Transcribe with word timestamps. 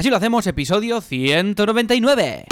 Así 0.00 0.08
lo 0.08 0.16
hacemos, 0.16 0.46
episodio 0.46 1.02
199. 1.02 2.46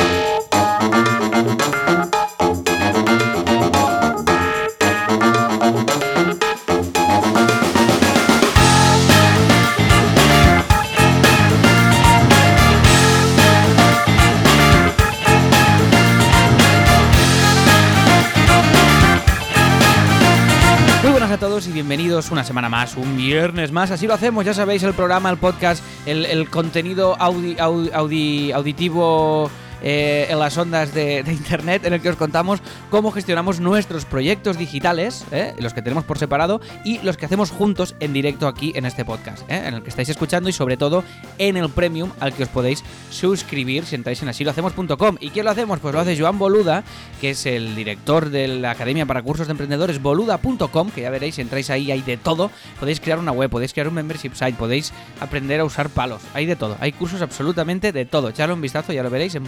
Bienvenidos 21.89 22.30
una 22.30 22.45
semana 22.45 22.68
más, 22.68 22.98
un 22.98 23.16
viernes 23.16 23.73
más. 23.73 23.91
Así 23.91 24.07
lo 24.07 24.12
hacemos, 24.12 24.45
ya 24.45 24.52
sabéis, 24.52 24.82
el 24.82 24.93
programa, 24.93 25.30
el 25.30 25.38
podcast, 25.38 25.82
el, 26.05 26.27
el 26.27 26.50
contenido 26.50 27.16
audi- 27.16 27.57
audi- 27.57 27.91
audi- 27.93 28.52
auditivo 28.52 29.51
eh, 29.82 30.27
en 30.28 30.38
las 30.38 30.56
ondas 30.56 30.92
de, 30.95 31.24
internet 31.28 31.84
en 31.84 31.92
el 31.92 32.00
que 32.00 32.09
os 32.09 32.16
contamos 32.16 32.60
cómo 32.91 33.10
gestionamos 33.10 33.60
nuestros 33.60 34.05
proyectos 34.05 34.59
digitales, 34.59 35.24
eh, 35.30 35.55
los 35.59 35.74
que 35.74 35.82
tenemos 35.82 36.05
por 36.05 36.19
separado 36.19 36.60
y 36.84 36.98
los 37.00 37.16
que 37.16 37.27
hacemos 37.27 37.50
juntos 37.50 37.95
en 38.00 38.12
directo 38.12 38.48
aquí 38.48 38.72
en 38.74 38.86
este 38.86 39.05
podcast, 39.05 39.48
eh, 39.50 39.62
en 39.66 39.74
el 39.74 39.83
que 39.83 39.91
estáis 39.91 40.09
escuchando 40.09 40.48
y 40.48 40.52
sobre 40.52 40.77
todo 40.77 41.05
en 41.38 41.56
el 41.56 41.69
premium 41.70 42.10
al 42.20 42.33
que 42.33 42.45
os 42.45 42.48
podéis 42.48 42.83
suscribir 43.10 43.84
si 43.84 43.95
entráis 43.95 44.22
en 44.22 44.28
asilohacemos.com. 44.28 45.16
¿Y 45.20 45.30
quién 45.30 45.45
lo 45.45 45.50
hacemos? 45.50 45.78
Pues 45.80 45.95
lo 45.95 46.00
hace 46.00 46.19
Joan 46.19 46.38
Boluda, 46.38 46.84
que 47.20 47.30
es 47.30 47.47
el 47.47 47.74
director 47.74 48.30
de 48.30 48.48
la 48.48 48.72
Academia 48.72 49.06
para 49.06 49.22
Cursos 49.22 49.47
de 49.47 49.52
Emprendedores, 49.52 50.02
boluda.com, 50.02 50.91
que 50.91 51.02
ya 51.02 51.10
veréis, 51.10 51.36
si 51.36 51.42
entráis 51.42 51.70
ahí, 51.70 51.91
hay 51.91 52.02
de 52.02 52.16
todo. 52.16 52.50
Podéis 52.80 53.00
crear 53.00 53.19
una 53.19 53.33
web, 53.33 53.50
podéis 53.50 53.72
crear 53.72 53.88
un 53.88 53.95
membership 53.95 54.33
site, 54.34 54.55
podéis 54.55 54.92
aprender 55.20 55.60
a 55.60 55.64
usar 55.64 55.88
palos, 55.88 56.22
hay 56.34 56.47
de 56.47 56.56
todo. 56.56 56.77
Hay 56.80 56.92
cursos 56.92 57.22
absolutamente 57.22 57.92
de 57.92 58.05
todo. 58.05 58.28
Echadle 58.28 58.55
un 58.55 58.60
vistazo, 58.60 58.92
ya 58.92 59.02
lo 59.02 59.10
veréis, 59.10 59.34
en 59.34 59.45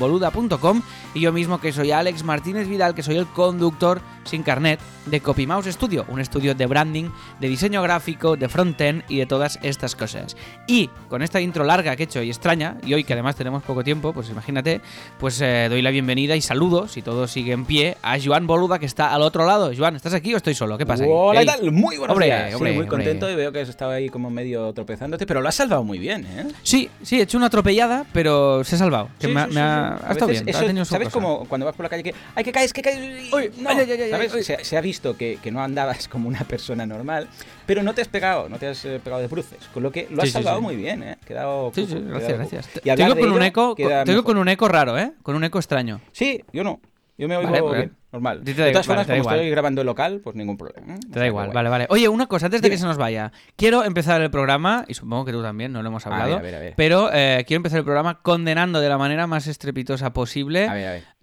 Y 1.15 1.21
yo 1.21 1.33
mismo, 1.33 1.61
que 1.61 1.73
soy 1.73 1.91
Alex 1.91 2.23
Martínez 2.25 2.69
Vidal, 2.69 2.95
que 2.95 3.03
soy 3.03 3.17
el 3.17 3.27
conductor 3.27 4.01
sin 4.25 4.43
carnet 4.43 4.79
de 5.07 5.21
CopyMouse 5.21 5.67
Studio, 5.73 6.05
un 6.09 6.21
estudio 6.21 6.55
de 6.55 6.67
branding, 6.67 7.09
de 7.41 7.49
diseño 7.49 7.83
gráfico, 7.83 8.37
de 8.37 8.49
frontend 8.49 9.03
y 9.09 9.17
de 9.19 9.27
todas 9.27 9.59
estas 9.63 9.97
cosas. 9.97 10.37
Y 10.67 10.89
con 11.09 11.23
esta 11.23 11.41
intro 11.41 11.65
larga 11.65 11.97
que 11.97 12.03
he 12.03 12.05
hecho 12.05 12.23
y 12.23 12.29
extraña, 12.29 12.77
y 12.85 12.95
hoy 12.95 13.03
que 13.05 13.15
además 13.15 13.35
tenemos 13.35 13.63
poco 13.63 13.83
tiempo, 13.83 14.13
pues 14.13 14.29
imagínate, 14.31 14.81
pues 15.19 15.41
eh, 15.41 15.67
doy 15.69 15.83
la 15.83 15.91
bienvenida 15.91 16.37
y 16.37 16.41
saludo, 16.43 16.87
si 16.87 17.03
todo 17.03 17.27
sigue 17.27 17.53
en 17.53 17.65
pie, 17.65 17.97
a 18.03 18.19
Joan 18.23 18.47
Boluda, 18.47 18.79
que 18.79 18.87
está 18.87 19.13
al 19.15 19.23
otro 19.23 19.47
lado. 19.47 19.73
Joan, 19.77 19.97
¿estás 19.97 20.15
aquí 20.15 20.35
o 20.35 20.37
estoy 20.37 20.55
solo? 20.55 20.77
¿Qué 20.79 20.87
pasa? 20.87 21.03
aquí? 21.05 21.13
Hola. 21.15 21.41
¿qué 21.41 21.47
tal? 21.47 21.73
Muy 21.73 21.97
buenos 21.97 22.13
Hombre, 22.15 22.27
días. 22.27 22.49
Sí, 22.51 22.55
hombre, 22.55 22.73
muy 22.73 22.83
hombre. 22.85 22.97
contento 22.99 23.31
y 23.31 23.35
veo 23.35 23.51
que 23.53 23.61
has 23.63 23.69
estado 23.69 23.91
ahí 23.93 24.09
como 24.11 24.31
medio 24.31 24.73
tropezándote, 24.75 25.27
pero 25.27 25.41
lo 25.41 25.49
has 25.49 25.55
salvado 25.55 25.83
muy 25.83 25.99
bien, 25.99 26.27
¿eh? 26.27 26.47
Sí, 26.63 26.89
sí, 27.03 27.19
he 27.19 27.23
hecho 27.23 27.37
una 27.39 27.47
atropellada, 27.47 28.05
pero 28.13 28.63
se 28.65 28.77
ha 28.77 28.79
salvado. 28.79 29.09
Que 29.19 29.27
Sí, 29.29 29.33
me, 29.33 29.41
ha- 29.41 29.47
sí, 29.49 29.55
me 29.55 29.61
ha, 29.61 29.95
sí, 29.97 30.03
sí. 30.03 30.07
ha 30.10 30.10
A 30.11 30.13
estado 30.13 30.29
veces 30.29 30.45
bien, 30.45 30.57
ha 30.57 30.59
eso- 30.73 30.85
su 30.85 30.93
¿Sabes 30.93 31.09
como 31.09 31.47
cuando 31.49 31.67
vas 31.67 31.75
por 31.75 31.85
la 31.85 31.91
calle 31.91 32.03
que 32.03 32.15
¡ay, 32.35 32.45
que 32.45 32.53
caes, 32.53 32.73
que 32.73 32.83
caes! 32.83 33.33
Uy, 33.33 33.51
no, 33.59 33.71
ay, 33.71 33.77
ay, 33.81 33.91
ay, 33.93 34.03
ay, 34.03 34.11
¿sabes? 34.11 34.35
uy. 34.35 34.43
Se, 34.45 34.65
se 34.65 34.77
ha 34.77 34.81
visto 34.81 35.17
que, 35.17 35.39
que 35.43 35.51
no 35.51 35.63
andabas 35.63 36.09
como 36.09 36.29
una 36.29 36.41
persona 36.45 36.87
normal, 36.87 37.29
pero 37.67 37.83
no 37.83 37.95
te 37.95 38.03
has 38.03 38.09
pegado, 38.09 38.49
no 38.49 38.59
te 38.59 38.67
has 38.69 38.85
eh, 38.85 39.01
pegado 39.03 39.23
de 39.23 39.29
bruces, 39.29 39.59
con 39.73 39.83
lo 39.83 39.91
que 39.93 40.07
lo 40.11 40.23
has 40.23 40.29
Sí, 40.29 40.33
sí, 40.33 40.33
salvado 40.35 40.59
sí. 40.59 40.63
muy 40.65 40.77
bien, 40.77 41.03
¿eh? 41.03 41.17
Quedado 41.27 41.73
Sí, 41.75 41.83
sí, 41.87 41.95
quedado 41.95 42.09
gracias, 42.11 42.33
cuco. 42.33 42.39
gracias. 42.51 42.69
Y 42.77 42.81
te 42.81 42.97
digo 42.97 43.17
con 43.17 43.31
un 43.31 43.37
ello 43.37 43.45
eco, 43.47 43.75
queda 43.75 44.05
te 44.05 44.11
digo 44.13 44.25
con 44.25 44.37
un 44.39 44.49
eco 44.49 44.69
raro, 44.69 44.99
¿eh? 44.99 45.13
Con 45.23 45.35
un 45.37 45.45
eco 45.45 45.59
extraño. 45.59 46.01
Sí, 46.13 46.43
yo 46.53 46.65
no. 46.65 46.81
Yo 47.21 47.29
me 47.29 47.37
oigo 47.37 47.51
Vale, 47.51 47.63
pues, 47.63 47.77
bien, 47.77 47.97
normal. 48.13 48.41
te 48.43 48.55
de 48.55 48.55
todas 48.73 48.73
vale, 48.75 48.83
formas, 48.87 49.07
da 49.07 49.13
como 49.15 49.23
igual. 49.23 49.37
estoy 49.37 49.51
grabando 49.51 49.81
en 49.83 49.87
local, 49.87 50.21
pues 50.25 50.35
ningún 50.37 50.57
problema. 50.57 50.95
¿eh? 50.95 50.99
Te 51.13 51.19
da 51.19 51.25
que 51.25 51.29
igual, 51.29 51.47
guay. 51.49 51.55
vale, 51.55 51.69
vale. 51.69 51.87
Oye, 51.91 52.09
una 52.09 52.27
cosa, 52.27 52.47
antes 52.47 52.63
de 52.63 52.69
que 52.69 52.77
Dime. 52.77 52.81
se 52.81 52.87
nos 52.87 52.97
vaya. 52.97 53.31
Quiero 53.57 53.85
empezar 53.85 54.23
el 54.23 54.31
programa, 54.31 54.85
y 54.89 54.95
supongo 54.95 55.27
que 55.27 55.33
tú 55.33 55.43
también, 55.43 55.71
no 55.73 55.83
lo 55.83 55.89
hemos 55.89 56.07
A 56.07 56.11
ver, 56.11 56.19
hablado, 56.21 56.39
a 56.39 56.43
ver, 56.43 56.55
a 56.55 56.59
ver. 56.61 56.75
pero 56.77 57.11
eh, 57.13 57.45
quiero 57.47 57.59
empezar 57.59 57.79
el 57.79 57.85
programa 57.85 58.21
condenando 58.23 58.81
de 58.81 58.89
la 58.89 58.97
manera 58.99 59.27
más 59.27 59.47
estrepitosa 59.47 60.13
posible 60.15 60.67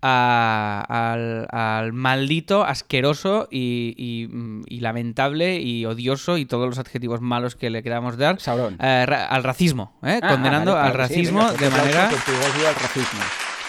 al, 0.02 1.48
al 1.52 1.94
maldito, 1.94 2.64
asqueroso 2.64 3.48
y, 3.52 3.94
y, 3.98 4.28
mm, 4.28 4.64
y 4.68 4.80
lamentable 4.82 5.60
y 5.60 5.86
odioso 5.86 6.38
y 6.38 6.46
todos 6.46 6.68
los 6.68 6.78
adjetivos 6.80 7.22
malos 7.22 7.56
que 7.56 7.70
le 7.70 7.84
queramos 7.84 8.18
dar 8.18 8.40
Sabrón. 8.40 8.78
eh, 8.82 9.06
ra- 9.06 9.26
al 9.26 9.44
racismo, 9.44 9.98
¿eh? 10.04 10.20
Ah, 10.22 10.28
condenando 10.30 10.72
ah, 10.74 10.76
vale, 10.76 10.88
al 10.90 10.94
claro 10.94 11.08
que 11.08 11.14
sí, 11.16 11.20
racismo 11.22 11.40
venga, 11.40 11.58
de 11.58 11.70
manera... 11.70 12.10
odio 12.10 12.68
al 12.68 12.76
racismo. 12.76 13.20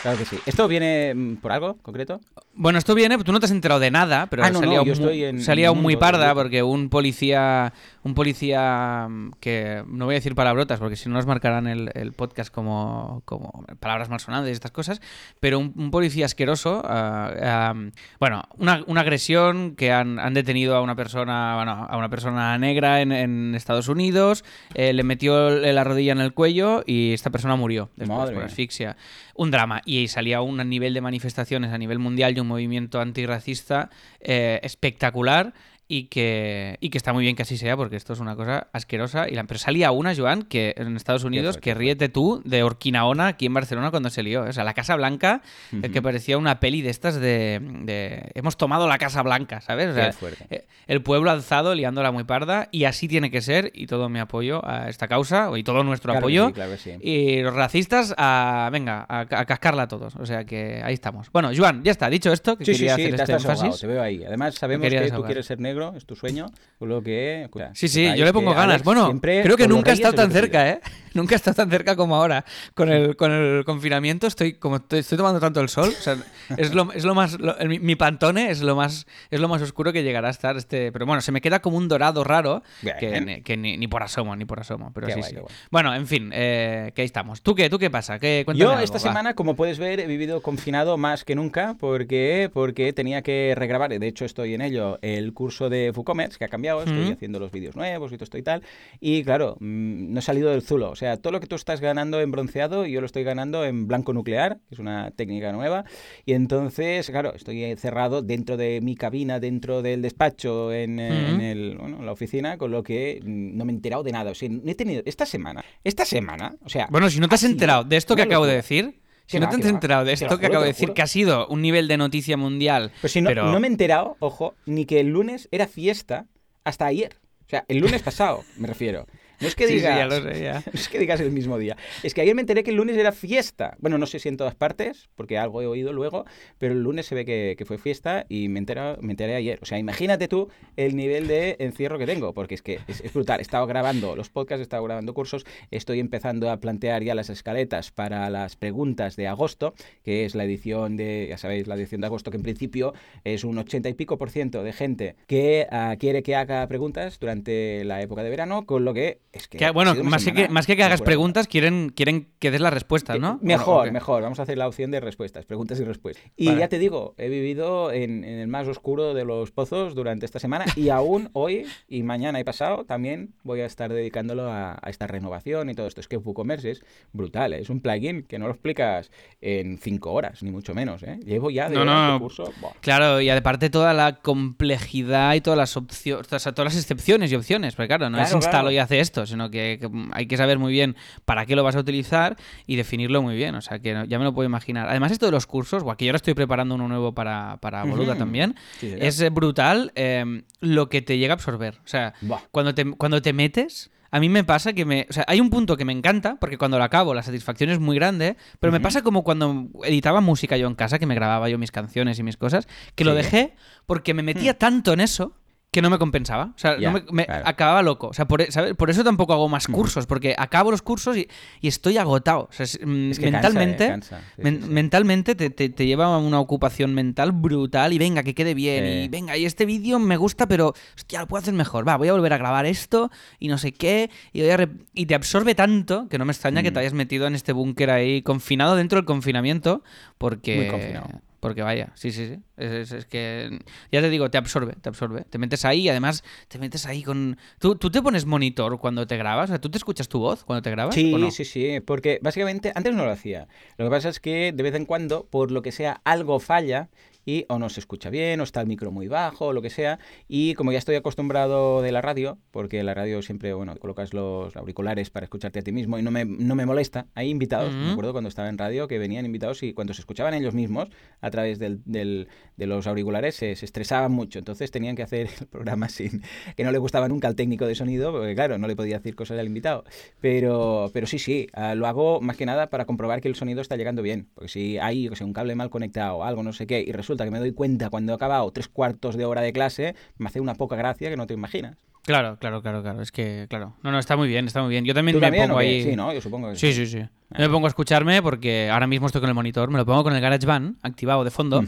Claro 0.02 0.18
que 0.18 0.24
sí. 0.24 0.38
¿Esto 0.46 0.68
viene 0.68 1.12
mm, 1.14 1.36
por 1.36 1.52
algo 1.52 1.76
concreto? 1.82 2.20
Bueno, 2.60 2.76
esto 2.80 2.94
viene, 2.96 3.16
tú 3.18 3.30
no 3.30 3.38
te 3.38 3.46
has 3.46 3.52
enterado 3.52 3.78
de 3.78 3.92
nada, 3.92 4.26
pero 4.26 4.42
Ah, 4.42 4.50
no, 4.50 4.58
salía, 4.58 4.74
no, 4.76 4.82
un 4.82 4.86
yo 4.88 4.92
estoy 4.94 5.22
en- 5.24 5.40
salía 5.40 5.70
un 5.70 5.80
muy 5.80 5.94
parda 5.96 6.34
porque 6.34 6.64
un 6.64 6.88
policía, 6.88 7.72
un 8.02 8.14
policía 8.14 9.06
mm, 9.08 9.30
que 9.38 9.84
no 9.86 10.06
voy 10.06 10.14
a 10.14 10.18
decir 10.18 10.34
palabrotas 10.34 10.80
porque 10.80 10.96
si 10.96 11.08
no 11.08 11.14
nos 11.14 11.24
marcarán 11.26 11.68
el, 11.68 11.90
el 11.94 12.12
podcast 12.14 12.52
como, 12.52 13.22
como 13.24 13.64
palabras 13.78 14.08
malsonantes 14.08 14.50
y 14.50 14.52
estas 14.54 14.72
cosas, 14.72 15.00
pero 15.38 15.60
un, 15.60 15.72
un 15.76 15.92
policía 15.92 16.24
asqueroso, 16.26 16.82
ah, 16.84 17.30
ah, 17.40 17.74
bueno, 18.18 18.42
una, 18.56 18.82
una 18.88 19.02
agresión 19.02 19.76
que 19.76 19.92
han, 19.92 20.18
han 20.18 20.34
detenido 20.34 20.74
a 20.74 20.80
una 20.82 20.96
persona, 20.96 21.54
bueno, 21.54 21.86
a 21.88 21.96
una 21.96 22.08
persona 22.08 22.58
negra 22.58 23.02
en, 23.02 23.12
en 23.12 23.54
Estados 23.54 23.86
Unidos, 23.86 24.44
eh, 24.74 24.92
le 24.92 25.04
metió 25.04 25.50
la 25.50 25.84
rodilla 25.84 26.10
en 26.10 26.20
el 26.20 26.34
cuello 26.34 26.82
y 26.84 27.12
esta 27.12 27.30
persona 27.30 27.54
murió 27.54 27.90
después 27.94 28.18
Madre 28.18 28.34
por 28.34 28.42
asfixia. 28.42 28.96
Un 29.34 29.52
drama. 29.52 29.82
Y 29.84 30.08
salía 30.08 30.40
un 30.40 30.56
nivel 30.68 30.94
de 30.94 31.00
manifestaciones 31.00 31.72
a 31.72 31.78
nivel 31.78 32.00
mundial 32.00 32.36
y 32.36 32.40
un 32.40 32.47
movimiento 32.48 33.00
antirracista 33.00 33.90
eh, 34.20 34.60
espectacular 34.62 35.54
y 35.88 36.04
que, 36.04 36.76
y 36.80 36.90
que 36.90 36.98
está 36.98 37.12
muy 37.12 37.24
bien 37.24 37.34
que 37.34 37.42
así 37.42 37.56
sea 37.56 37.76
porque 37.76 37.96
esto 37.96 38.12
es 38.12 38.20
una 38.20 38.36
cosa 38.36 38.68
asquerosa. 38.72 39.28
Y 39.28 39.34
la, 39.34 39.44
pero 39.44 39.58
salía 39.58 39.90
una, 39.90 40.14
Joan, 40.14 40.42
que 40.42 40.74
en 40.76 40.96
Estados 40.96 41.24
Unidos, 41.24 41.56
que 41.56 41.74
ríete 41.74 42.08
tú, 42.08 42.42
de 42.44 42.62
Orquinaona 42.62 43.28
aquí 43.28 43.46
en 43.46 43.54
Barcelona 43.54 43.90
cuando 43.90 44.10
se 44.10 44.22
lió. 44.22 44.42
O 44.42 44.52
sea, 44.52 44.64
la 44.64 44.74
Casa 44.74 44.94
Blanca, 44.96 45.42
eh, 45.72 45.90
que 45.90 46.02
parecía 46.02 46.38
una 46.38 46.60
peli 46.60 46.82
de 46.82 46.90
estas 46.90 47.16
de, 47.16 47.60
de 47.84 48.30
Hemos 48.34 48.56
tomado 48.56 48.86
la 48.86 48.98
Casa 48.98 49.22
Blanca, 49.22 49.60
¿sabes? 49.60 49.88
O 49.88 49.94
sea, 49.94 50.12
eh, 50.50 50.66
el 50.86 51.02
pueblo 51.02 51.30
alzado 51.30 51.74
liándola 51.74 52.12
muy 52.12 52.24
parda 52.24 52.68
y 52.70 52.84
así 52.84 53.08
tiene 53.08 53.30
que 53.30 53.40
ser 53.40 53.70
y 53.74 53.86
todo 53.86 54.08
mi 54.08 54.18
apoyo 54.18 54.64
a 54.68 54.88
esta 54.88 55.08
causa 55.08 55.50
y 55.56 55.62
todo 55.62 55.82
nuestro 55.84 56.12
Claro 56.12 56.26
que 56.26 56.38
apoyo 56.38 56.46
sí, 56.48 56.52
claro 56.54 56.70
que 56.72 56.78
sí. 56.78 56.92
y 57.00 57.42
los 57.42 57.54
racistas 57.54 58.14
a 58.16 58.68
venga 58.72 59.04
a, 59.08 59.20
a 59.20 59.44
cascarla 59.44 59.82
a 59.84 59.88
todos 59.88 60.16
o 60.16 60.24
sea 60.24 60.44
que 60.44 60.80
ahí 60.82 60.94
estamos 60.94 61.30
bueno 61.32 61.50
Joan 61.54 61.82
ya 61.82 61.90
está 61.90 62.08
dicho 62.08 62.32
esto 62.32 62.56
que 62.56 62.64
Sí, 62.64 62.72
quería 62.72 62.94
hacer 62.94 63.16
te 63.16 63.22
este 63.22 63.32
has 63.34 63.44
énfasis 63.44 63.80
te 63.80 63.86
veo 63.86 64.02
ahí. 64.02 64.24
Además, 64.24 64.54
sabemos 64.54 64.88
que 64.88 65.00
desahogar. 65.00 65.20
tú 65.20 65.26
quieres 65.26 65.46
ser 65.46 65.60
negro, 65.60 65.77
es 65.96 66.04
tu 66.04 66.14
sueño, 66.16 66.46
con 66.78 66.88
lo 66.88 67.02
que... 67.02 67.42
escucha, 67.44 67.70
sí 67.74 67.88
sí 67.88 68.08
yo 68.16 68.24
le 68.24 68.32
pongo 68.32 68.52
ganas. 68.54 68.82
Bueno 68.82 69.18
creo 69.20 69.56
que 69.56 69.68
nunca 69.68 69.90
he 69.90 69.94
estado 69.94 70.14
es 70.14 70.20
tan 70.20 70.30
cerca 70.32 70.68
eh 70.70 70.80
nunca 71.14 71.34
he 71.34 71.36
estado 71.36 71.54
tan 71.56 71.70
cerca 71.70 71.96
como 71.96 72.14
ahora. 72.16 72.44
Con 72.74 72.90
el 72.90 73.16
con 73.16 73.32
el 73.32 73.64
confinamiento 73.64 74.26
estoy 74.26 74.54
como 74.54 74.76
estoy, 74.76 75.00
estoy 75.00 75.18
tomando 75.18 75.40
tanto 75.40 75.60
el 75.60 75.68
sol 75.68 75.88
o 75.98 76.02
sea, 76.02 76.16
es 76.56 76.74
lo 76.74 76.92
es 76.92 77.04
lo 77.04 77.14
más 77.14 77.38
lo- 77.40 77.56
el- 77.58 77.80
mi, 77.80 77.96
pantone 77.96 78.50
es 78.50 78.60
lo 78.62 78.76
más 78.76 79.06
es 79.30 79.40
lo 79.40 79.48
más 79.48 79.62
oscuro 79.62 79.92
que 79.92 80.02
llegará 80.02 80.28
a 80.28 80.30
estar 80.30 80.56
este 80.56 80.92
pero 80.92 81.06
bueno 81.06 81.20
se 81.22 81.32
me 81.32 81.40
queda 81.40 81.60
como 81.60 81.76
un 81.76 81.88
dorado 81.88 82.22
raro 82.24 82.62
que, 83.00 83.20
ni- 83.20 83.42
que 83.42 83.56
ni, 83.56 83.76
ni 83.76 83.88
por 83.88 84.02
asomo 84.02 84.34
ni 84.36 84.44
por 84.44 84.60
asomo 84.60 84.90
pero 84.94 85.06
Qué 85.06 85.14
sí 85.14 85.18
guay, 85.20 85.28
sí. 85.30 85.34
qué 85.36 85.40
guay. 85.42 85.54
bueno 85.70 85.94
en 85.94 86.06
fin 86.06 86.30
eh, 86.32 86.92
que 86.94 87.02
ahí 87.02 87.06
estamos. 87.06 87.42
Tú 87.42 87.54
qué 87.54 87.68
tú 87.70 87.78
qué 87.78 87.90
pasa 87.90 88.18
¿Qué, 88.18 88.44
Yo 88.54 88.70
algo, 88.70 88.82
esta 88.82 88.94
va. 88.94 89.00
semana, 89.00 89.34
como 89.34 89.54
puedes 89.56 89.78
ver, 89.78 90.00
he 90.00 90.06
vivido 90.06 90.40
confinado 90.42 90.96
más 90.96 91.24
que 91.24 91.34
nunca 91.34 91.76
porque, 91.78 92.50
porque 92.52 92.92
tenía 92.92 93.22
que 93.22 93.54
regrabar, 93.56 93.90
de 93.98 94.06
hecho 94.06 94.24
estoy 94.24 94.54
en 94.54 94.60
ello, 94.62 94.98
el 95.02 95.32
curso 95.34 95.67
de 95.68 95.90
WooCommerce 95.90 96.38
que 96.38 96.44
ha 96.44 96.48
cambiado, 96.48 96.82
estoy 96.82 97.04
Ujú. 97.04 97.12
haciendo 97.12 97.38
los 97.38 97.50
vídeos 97.50 97.76
nuevos 97.76 98.12
y 98.12 98.16
todo 98.16 98.24
esto 98.24 98.38
y 98.38 98.42
tal, 98.42 98.62
y 99.00 99.22
claro, 99.24 99.56
mm, 99.60 100.12
no 100.12 100.18
he 100.18 100.22
salido 100.22 100.50
del 100.50 100.62
zulo, 100.62 100.90
o 100.90 100.96
sea, 100.96 101.16
todo 101.16 101.32
lo 101.32 101.40
que 101.40 101.46
tú 101.46 101.56
estás 101.56 101.80
ganando 101.80 102.20
en 102.20 102.30
bronceado, 102.30 102.86
yo 102.86 103.00
lo 103.00 103.06
estoy 103.06 103.24
ganando 103.24 103.64
en 103.64 103.86
blanco 103.86 104.12
nuclear, 104.12 104.58
que 104.68 104.74
es 104.74 104.78
una 104.78 105.10
técnica 105.12 105.52
nueva, 105.52 105.84
y 106.24 106.32
entonces, 106.32 107.10
claro, 107.10 107.34
estoy 107.34 107.76
cerrado 107.76 108.22
dentro 108.22 108.56
de 108.56 108.80
mi 108.80 108.96
cabina, 108.96 109.40
dentro 109.40 109.82
del 109.82 110.02
despacho, 110.02 110.72
en, 110.72 110.94
Ujú. 110.94 111.02
en 111.02 111.40
el, 111.40 111.76
bueno, 111.78 111.98
en 111.98 112.06
la 112.06 112.12
oficina, 112.12 112.58
con 112.58 112.70
lo 112.70 112.82
que 112.82 113.20
mm, 113.22 113.56
no 113.56 113.64
me 113.64 113.72
he 113.72 113.74
enterado 113.74 114.02
de 114.02 114.12
nada, 114.12 114.30
o 114.30 114.34
sea, 114.34 114.48
no 114.48 114.70
he 114.70 114.74
tenido, 114.74 115.02
esta 115.04 115.26
semana, 115.26 115.64
esta 115.84 116.04
semana, 116.04 116.56
o 116.64 116.68
sea... 116.68 116.88
Bueno, 116.90 117.10
si 117.10 117.20
no 117.20 117.28
te 117.28 117.34
has 117.34 117.44
enterado 117.44 117.84
de 117.84 117.96
esto 117.96 118.16
que 118.16 118.22
acabo 118.22 118.46
de 118.46 118.54
decir, 118.54 119.00
si 119.28 119.38
no 119.38 119.48
te 119.48 119.56
has 119.56 119.64
enterado 119.66 120.04
de 120.04 120.12
esto 120.14 120.38
que 120.38 120.46
acabo 120.46 120.62
de 120.62 120.68
decir, 120.68 120.92
que 120.92 121.02
ha 121.02 121.06
sido 121.06 121.46
un 121.48 121.62
nivel 121.62 121.86
de 121.86 121.96
noticia 121.96 122.36
mundial. 122.36 122.90
Pero 123.00 123.08
si 123.12 123.20
no, 123.20 123.28
pero- 123.28 123.52
no 123.52 123.60
me 123.60 123.66
he 123.68 123.70
enterado, 123.70 124.16
ojo, 124.20 124.54
ni 124.66 124.84
que 124.86 125.00
el 125.00 125.08
lunes 125.08 125.48
era 125.52 125.66
fiesta 125.68 126.26
hasta 126.64 126.86
ayer. 126.86 127.16
O 127.46 127.48
sea, 127.50 127.64
el 127.68 127.78
lunes 127.78 128.02
pasado, 128.02 128.44
me 128.56 128.66
refiero. 128.68 129.06
No 129.40 129.48
es 129.48 129.54
que 129.54 129.66
Sí, 129.66 129.74
sí, 129.74 129.78
digas. 129.80 129.96
ya 129.96 130.06
lo 130.06 130.22
sé. 130.22 130.52
No 130.72 130.80
es 130.80 130.88
que 130.88 130.98
digas 130.98 131.20
el 131.20 131.30
mismo 131.30 131.58
día. 131.58 131.76
Es 132.02 132.14
que 132.14 132.20
ayer 132.22 132.34
me 132.34 132.40
enteré 132.42 132.62
que 132.62 132.70
el 132.70 132.76
lunes 132.76 132.96
era 132.96 133.12
fiesta. 133.12 133.76
Bueno, 133.78 133.98
no 133.98 134.06
sé 134.06 134.18
si 134.18 134.28
en 134.28 134.36
todas 134.36 134.54
partes, 134.54 135.08
porque 135.14 135.38
algo 135.38 135.62
he 135.62 135.66
oído 135.66 135.92
luego, 135.92 136.24
pero 136.58 136.72
el 136.74 136.82
lunes 136.82 137.06
se 137.06 137.14
ve 137.14 137.24
que, 137.24 137.54
que 137.56 137.64
fue 137.64 137.78
fiesta 137.78 138.26
y 138.28 138.48
me 138.48 138.58
enteré, 138.58 138.96
me 139.00 139.12
enteré 139.12 139.34
ayer. 139.36 139.58
O 139.62 139.66
sea, 139.66 139.78
imagínate 139.78 140.28
tú 140.28 140.48
el 140.76 140.96
nivel 140.96 141.28
de 141.28 141.56
encierro 141.58 141.98
que 141.98 142.06
tengo, 142.06 142.32
porque 142.34 142.54
es 142.54 142.62
que 142.62 142.80
es, 142.88 143.00
es 143.00 143.12
brutal. 143.12 143.38
He 143.40 143.42
estado 143.42 143.66
grabando 143.66 144.16
los 144.16 144.30
podcasts, 144.30 144.60
he 144.60 144.62
estado 144.62 144.82
grabando 144.84 145.14
cursos, 145.14 145.44
estoy 145.70 146.00
empezando 146.00 146.50
a 146.50 146.58
plantear 146.58 147.02
ya 147.02 147.14
las 147.14 147.30
escaletas 147.30 147.90
para 147.90 148.28
las 148.30 148.56
preguntas 148.56 149.16
de 149.16 149.28
agosto, 149.28 149.74
que 150.02 150.24
es 150.24 150.34
la 150.34 150.44
edición 150.44 150.96
de, 150.96 151.26
ya 151.28 151.38
sabéis, 151.38 151.66
la 151.66 151.74
edición 151.76 152.00
de 152.00 152.06
agosto, 152.06 152.30
que 152.30 152.36
en 152.36 152.42
principio 152.42 152.92
es 153.24 153.44
un 153.44 153.58
80 153.58 153.88
y 153.88 153.94
pico 153.94 154.18
por 154.18 154.30
ciento 154.30 154.62
de 154.62 154.72
gente 154.72 155.16
que 155.26 155.66
ah, 155.70 155.96
quiere 155.98 156.22
que 156.22 156.34
haga 156.36 156.66
preguntas 156.66 157.18
durante 157.20 157.84
la 157.84 158.02
época 158.02 158.22
de 158.22 158.30
verano, 158.30 158.66
con 158.66 158.84
lo 158.84 158.94
que 158.94 159.20
es 159.38 159.48
que 159.48 159.58
Que, 159.58 159.64
ha 159.66 159.72
bueno, 159.72 159.94
más 160.04 160.24
que, 160.24 160.48
más 160.48 160.66
que 160.66 160.76
que 160.76 160.84
hagas 160.84 161.02
preguntas, 161.02 161.46
quieren, 161.48 161.90
quieren 161.94 162.28
que 162.38 162.50
des 162.50 162.60
las 162.60 162.72
respuestas, 162.72 163.18
¿no? 163.18 163.34
Eh, 163.34 163.38
Mejor, 163.42 163.80
¿O 163.80 163.84
qué? 163.84 163.90
mejor. 163.92 164.22
Vamos 164.22 164.38
a 164.40 164.42
hacer 164.42 164.58
la 164.58 164.68
opción 164.68 164.90
de 164.90 165.00
respuestas, 165.00 165.44
preguntas 165.46 165.80
y 165.80 165.84
respuestas. 165.84 166.24
Y 166.36 166.46
Vale. 166.48 166.58
ya 166.60 166.68
te 166.68 166.78
digo, 166.78 167.14
he 167.18 167.28
vivido 167.28 167.90
en, 167.92 168.24
en 168.24 168.38
el 168.38 168.48
más 168.48 168.68
oscuro 168.68 169.14
de 169.14 169.24
los 169.24 169.50
pozos 169.50 169.94
durante 169.94 170.26
esta 170.26 170.38
semana 170.38 170.64
y 170.76 170.88
aún 170.90 171.30
hoy 171.32 171.66
y 171.88 172.02
mañana 172.02 172.38
y 172.40 172.44
pasado 172.44 172.84
también 172.84 173.34
voy 173.42 173.60
a 173.60 173.66
estar 173.66 173.92
dedicándolo 173.92 174.50
a, 174.50 174.78
a 174.82 174.90
esta 174.90 175.06
renovación 175.06 175.70
y 175.70 175.74
todo 175.74 175.86
esto. 175.86 176.00
Es 176.00 176.08
que 176.08 176.16
WooCommerce 176.16 176.70
es 176.70 176.82
brutal, 177.12 177.52
¿eh? 177.54 177.60
es 177.60 177.70
un 177.70 177.80
plugin 177.80 178.22
que 178.24 178.38
no 178.38 178.46
lo 178.46 178.52
explicas 178.52 179.10
en 179.40 179.78
cinco 179.78 180.12
horas, 180.12 180.42
ni 180.42 180.50
mucho 180.50 180.74
menos. 180.74 181.02
¿eh? 181.02 181.18
Llevo 181.24 181.50
ya 181.50 181.68
de 181.68 181.76
No, 181.76 181.84
no. 181.84 182.18
curso. 182.20 182.52
buah. 182.60 182.72
Claro, 182.80 183.20
y 183.20 183.30
aparte 183.30 183.70
toda 183.70 183.94
la 183.94 184.16
complejidad 184.20 185.34
y 185.34 185.40
todas 185.40 185.56
las 185.58 185.76
opciones, 185.76 186.32
o 186.32 186.38
sea, 186.38 186.52
todas 186.52 186.74
las 186.74 186.82
excepciones 186.82 187.30
y 187.32 187.36
opciones, 187.36 187.74
porque 187.74 187.88
claro, 187.88 188.10
no 188.10 188.18
es 188.20 188.32
instalo 188.32 188.50
claro. 188.50 188.70
y 188.72 188.78
hace 188.78 189.00
esto, 189.00 189.24
sino 189.28 189.50
que, 189.50 189.78
que 189.80 189.88
hay 190.12 190.26
que 190.26 190.36
saber 190.36 190.58
muy 190.58 190.72
bien 190.72 190.96
para 191.24 191.46
qué 191.46 191.54
lo 191.56 191.62
vas 191.64 191.76
a 191.76 191.80
utilizar 191.80 192.36
y 192.66 192.76
definirlo 192.76 193.22
muy 193.22 193.36
bien, 193.36 193.54
o 193.54 193.60
sea, 193.60 193.78
que 193.78 194.04
ya 194.08 194.18
me 194.18 194.24
lo 194.24 194.34
puedo 194.34 194.46
imaginar. 194.46 194.88
Además, 194.88 195.12
esto 195.12 195.26
de 195.26 195.32
los 195.32 195.46
cursos, 195.46 195.84
que 195.96 196.04
yo 196.04 196.10
ahora 196.10 196.16
estoy 196.16 196.34
preparando 196.34 196.74
uno 196.74 196.88
nuevo 196.88 197.12
para, 197.14 197.58
para 197.60 197.84
Boluda 197.84 198.16
también, 198.16 198.54
Sí, 198.78 198.90
señor. 198.90 199.04
es 199.04 199.20
eh, 199.20 199.30
brutal 199.30 199.92
eh, 199.94 200.42
lo 200.60 200.88
que 200.88 201.02
te 201.02 201.18
llega 201.18 201.32
a 201.32 201.36
absorber. 201.36 201.74
O 201.84 201.88
sea, 201.88 202.14
Buah. 202.20 202.40
cuando 202.50 202.74
te, 202.74 202.84
cuando 202.92 203.22
te 203.22 203.32
metes, 203.32 203.90
a 204.10 204.20
mí 204.20 204.28
me 204.28 204.42
pasa 204.44 204.72
que 204.72 204.84
me. 204.84 205.06
O 205.10 205.12
sea, 205.12 205.24
hay 205.28 205.40
un 205.40 205.50
punto 205.50 205.76
que 205.76 205.84
me 205.84 205.92
encanta, 205.92 206.36
porque 206.40 206.56
cuando 206.56 206.78
lo 206.78 206.84
acabo 206.84 207.12
la 207.14 207.22
satisfacción 207.22 207.68
es 207.70 207.78
muy 207.78 207.96
grande, 207.96 208.36
pero 208.58 208.72
me 208.72 208.80
pasa 208.80 209.02
como 209.02 209.22
cuando 209.22 209.66
editaba 209.84 210.20
música 210.20 210.56
yo 210.56 210.66
en 210.66 210.74
casa, 210.74 210.98
que 210.98 211.06
me 211.06 211.14
grababa 211.14 211.48
yo 211.48 211.58
mis 211.58 211.70
canciones 211.70 212.18
y 212.18 212.22
mis 212.22 212.36
cosas, 212.36 212.66
que 212.94 213.04
lo 213.04 213.14
dejé 213.14 213.54
porque 213.86 214.14
me 214.14 214.22
metía 214.22 214.54
tanto 214.58 214.92
en 214.92 215.00
eso. 215.00 215.34
Que 215.70 215.82
no 215.82 215.90
me 215.90 215.98
compensaba. 215.98 216.52
O 216.56 216.58
sea, 216.58 216.78
no 216.78 216.92
me, 216.92 217.02
me 217.12 217.26
claro. 217.26 217.42
acababa 217.46 217.82
loco. 217.82 218.08
O 218.08 218.14
sea, 218.14 218.26
por, 218.26 218.40
e- 218.40 218.50
¿sabes? 218.50 218.72
por 218.74 218.88
eso 218.88 219.04
tampoco 219.04 219.34
hago 219.34 219.50
más 219.50 219.66
cursos, 219.68 220.06
porque 220.06 220.34
acabo 220.38 220.70
los 220.70 220.80
cursos 220.80 221.14
y, 221.18 221.28
y 221.60 221.68
estoy 221.68 221.98
agotado. 221.98 222.48
O 222.50 222.52
sea, 222.52 222.64
es- 222.64 222.76
Es 222.76 222.80
que 223.18 223.30
cansa, 223.30 223.50
mentalmente, 223.50 223.84
¿eh? 223.84 223.88
Cansa. 223.88 224.20
Sí, 224.36 224.42
men- 224.42 224.60
sí, 224.60 224.66
sí. 224.66 224.70
mentalmente 224.70 225.34
te, 225.34 225.50
te- 225.50 225.68
te 225.68 225.84
lleva 225.84 226.06
a 226.06 226.16
una 226.16 226.40
ocupación 226.40 226.94
mental 226.94 227.32
brutal 227.32 227.92
y 227.92 227.98
venga, 227.98 228.22
que 228.22 228.34
quede 228.34 228.54
bien. 228.54 228.82
Sí. 228.84 228.90
Y 229.04 229.08
venga, 229.08 229.36
y 229.36 229.44
este 229.44 229.66
vídeo 229.66 229.98
me 229.98 230.16
gusta, 230.16 230.48
pero 230.48 230.72
hostia, 230.96 231.20
lo 231.20 231.26
puedo 231.26 231.42
hacer 231.42 231.52
mejor. 231.52 231.86
Va, 231.86 231.96
voy 231.96 232.08
a 232.08 232.12
volver 232.12 232.32
a 232.32 232.38
grabar 232.38 232.64
esto 232.64 233.10
y 233.38 233.48
no 233.48 233.58
sé 233.58 233.72
qué. 233.72 234.08
Y, 234.32 234.40
voy 234.40 234.50
a 234.50 234.68
y 234.94 235.04
te 235.04 235.14
absorbe 235.14 235.54
tanto 235.54 236.08
que 236.08 236.16
no 236.16 236.24
me 236.24 236.32
extraña 236.32 236.62
que 236.62 236.72
te 236.72 236.78
hayas 236.80 236.94
metido 236.94 237.26
en 237.26 237.34
este 237.34 237.52
búnker 237.52 237.90
ahí, 237.90 238.22
confinado 238.22 238.74
dentro 238.74 238.96
del 238.96 239.04
confinamiento, 239.04 239.82
porque. 240.16 240.56
Muy 240.56 240.68
confinado. 240.68 241.08
Porque 241.40 241.62
vaya, 241.62 241.92
sí, 241.94 242.10
sí, 242.10 242.26
sí. 242.26 242.40
Es, 242.56 242.72
es- 242.72 242.92
es 242.92 243.06
que. 243.06 243.60
Ya 243.92 244.00
te 244.00 244.10
digo, 244.10 244.28
te 244.30 244.38
absorbe, 244.38 244.74
te 244.80 244.88
absorbe. 244.88 245.22
Te 245.30 245.38
metes 245.38 245.64
ahí 245.64 245.82
y 245.82 245.88
además 245.88 246.24
te 246.48 246.58
metes 246.58 246.84
ahí 246.86 247.02
con. 247.04 247.38
¿Tú, 247.60 247.76
tú 247.76 247.90
te 247.90 248.02
pones 248.02 248.26
monitor 248.26 248.78
cuando 248.80 249.06
te 249.06 249.16
grabas? 249.16 249.44
O 249.50 249.52
sea, 249.52 249.60
¿tú 249.60 249.70
te 249.70 249.78
escuchas 249.78 250.08
tu 250.08 250.18
voz 250.18 250.42
cuando 250.44 250.62
te 250.62 250.70
grabas? 250.70 250.94
Sí, 250.94 251.12
no? 251.16 251.30
sí, 251.30 251.44
sí, 251.44 251.80
porque 251.80 252.18
básicamente 252.22 252.72
antes 252.74 252.92
no 252.94 253.04
lo 253.04 253.10
hacía. 253.12 253.46
Lo 253.76 253.84
que 253.86 253.90
pasa 253.90 254.08
es 254.08 254.18
que 254.18 254.52
de 254.52 254.62
vez 254.62 254.74
en 254.74 254.84
cuando, 254.84 255.26
por 255.26 255.52
lo 255.52 255.62
que 255.62 255.70
sea, 255.70 256.00
algo 256.04 256.40
falla 256.40 256.88
y 257.28 257.44
o 257.50 257.58
no 257.58 257.68
se 257.68 257.80
escucha 257.80 258.08
bien, 258.08 258.40
o 258.40 258.42
está 258.42 258.62
el 258.62 258.66
micro 258.66 258.90
muy 258.90 259.06
bajo, 259.06 259.48
o 259.48 259.52
lo 259.52 259.60
que 259.60 259.68
sea. 259.68 259.98
Y 260.28 260.54
como 260.54 260.72
ya 260.72 260.78
estoy 260.78 260.96
acostumbrado 260.96 261.82
de 261.82 261.92
la 261.92 262.00
radio, 262.00 262.38
porque 262.50 262.82
la 262.82 262.94
radio 262.94 263.20
siempre, 263.20 263.52
bueno, 263.52 263.76
colocas 263.76 264.14
los 264.14 264.56
auriculares 264.56 265.10
para 265.10 265.24
escucharte 265.24 265.58
a 265.58 265.62
ti 265.62 265.70
mismo 265.70 265.98
y 265.98 266.02
no 266.02 266.10
me, 266.10 266.24
no 266.24 266.54
me 266.54 266.64
molesta. 266.64 267.06
Hay 267.14 267.28
invitados, 267.28 267.74
me 267.76 267.82
Ujú. 267.82 267.92
acuerdo 267.92 268.12
cuando 268.12 268.28
estaba 268.28 268.48
en 268.48 268.56
radio, 268.56 268.88
que 268.88 268.98
venían 268.98 269.26
invitados 269.26 269.62
y 269.62 269.74
cuando 269.74 269.92
se 269.92 270.00
escuchaban 270.00 270.32
ellos 270.32 270.54
mismos 270.54 270.88
a 271.20 271.30
través 271.30 271.58
del, 271.58 271.82
del- 271.84 272.28
de 272.56 272.66
los 272.66 272.86
auriculares 272.86 273.34
se, 273.36 273.54
se 273.56 273.66
estresaban 273.66 274.10
mucho. 274.10 274.38
Entonces 274.38 274.70
tenían 274.70 274.96
que 274.96 275.02
hacer 275.02 275.28
el 275.38 275.46
programa 275.48 275.88
sin 275.90 276.22
que 276.56 276.64
no 276.64 276.72
le 276.72 276.78
gustaba 276.78 277.08
nunca 277.08 277.28
al 277.28 277.34
técnico 277.34 277.66
de 277.66 277.74
sonido, 277.74 278.10
porque 278.10 278.34
claro, 278.34 278.56
no 278.56 278.66
le 278.68 278.74
podía 278.74 278.96
decir 278.96 279.14
cosas 279.14 279.38
al 279.38 279.46
invitado. 279.48 279.84
Pero, 280.20 280.90
pero 280.92 281.06
sí, 281.06 281.18
sí, 281.18 281.46
ah, 281.52 281.74
lo 281.74 281.86
hago 281.86 282.20
más 282.20 282.36
que 282.36 282.46
nada 282.46 282.70
para 282.70 282.86
comprobar 282.86 283.20
que 283.20 283.28
el 283.28 283.34
sonido 283.34 283.60
está 283.60 283.76
llegando 283.76 284.02
bien. 284.02 284.28
Porque 284.34 284.48
si 284.48 284.78
hay 284.78 285.08
que 285.08 285.16
sé, 285.16 285.24
un 285.24 285.32
cable 285.32 285.54
mal 285.54 285.70
conectado, 285.70 286.24
algo, 286.24 286.42
no 286.42 286.52
sé 286.52 286.66
qué, 286.66 286.80
y 286.80 286.92
resulta 286.92 287.17
que 287.24 287.30
me 287.30 287.38
doy 287.38 287.52
cuenta 287.52 287.90
cuando 287.90 288.12
he 288.12 288.14
acabado 288.14 288.50
tres 288.52 288.68
cuartos 288.68 289.16
de 289.16 289.24
hora 289.24 289.40
de 289.42 289.52
clase, 289.52 289.94
me 290.18 290.26
hace 290.28 290.40
una 290.40 290.54
poca 290.54 290.76
gracia 290.76 291.10
que 291.10 291.16
no 291.16 291.26
te 291.26 291.34
imaginas. 291.34 291.76
Claro, 292.04 292.38
claro, 292.38 292.62
claro, 292.62 292.80
claro. 292.82 293.02
Es 293.02 293.12
que, 293.12 293.46
claro. 293.50 293.74
No, 293.82 293.92
no, 293.92 293.98
está 293.98 294.16
muy 294.16 294.28
bien, 294.28 294.46
está 294.46 294.62
muy 294.62 294.70
bien. 294.70 294.86
Yo 294.86 294.94
también 294.94 295.14
¿Tú 295.14 295.20
me 295.20 295.26
también? 295.26 295.46
pongo 295.48 295.58
ahí. 295.58 295.82
Sí, 295.84 295.94
¿no? 295.94 296.10
Yo 296.14 296.22
supongo 296.22 296.48
que 296.50 296.56
Sí, 296.56 296.72
sí, 296.72 296.86
sí. 296.86 296.98
Yo 297.00 297.06
me 297.38 297.48
pongo 297.50 297.66
a 297.66 297.68
escucharme 297.68 298.22
porque 298.22 298.70
ahora 298.70 298.86
mismo 298.86 299.06
estoy 299.06 299.20
con 299.20 299.28
el 299.28 299.34
monitor, 299.34 299.70
me 299.70 299.76
lo 299.76 299.84
pongo 299.84 300.02
con 300.04 300.14
el 300.14 300.20
GarageBand 300.22 300.76
activado 300.82 301.22
de 301.22 301.30
fondo, 301.30 301.62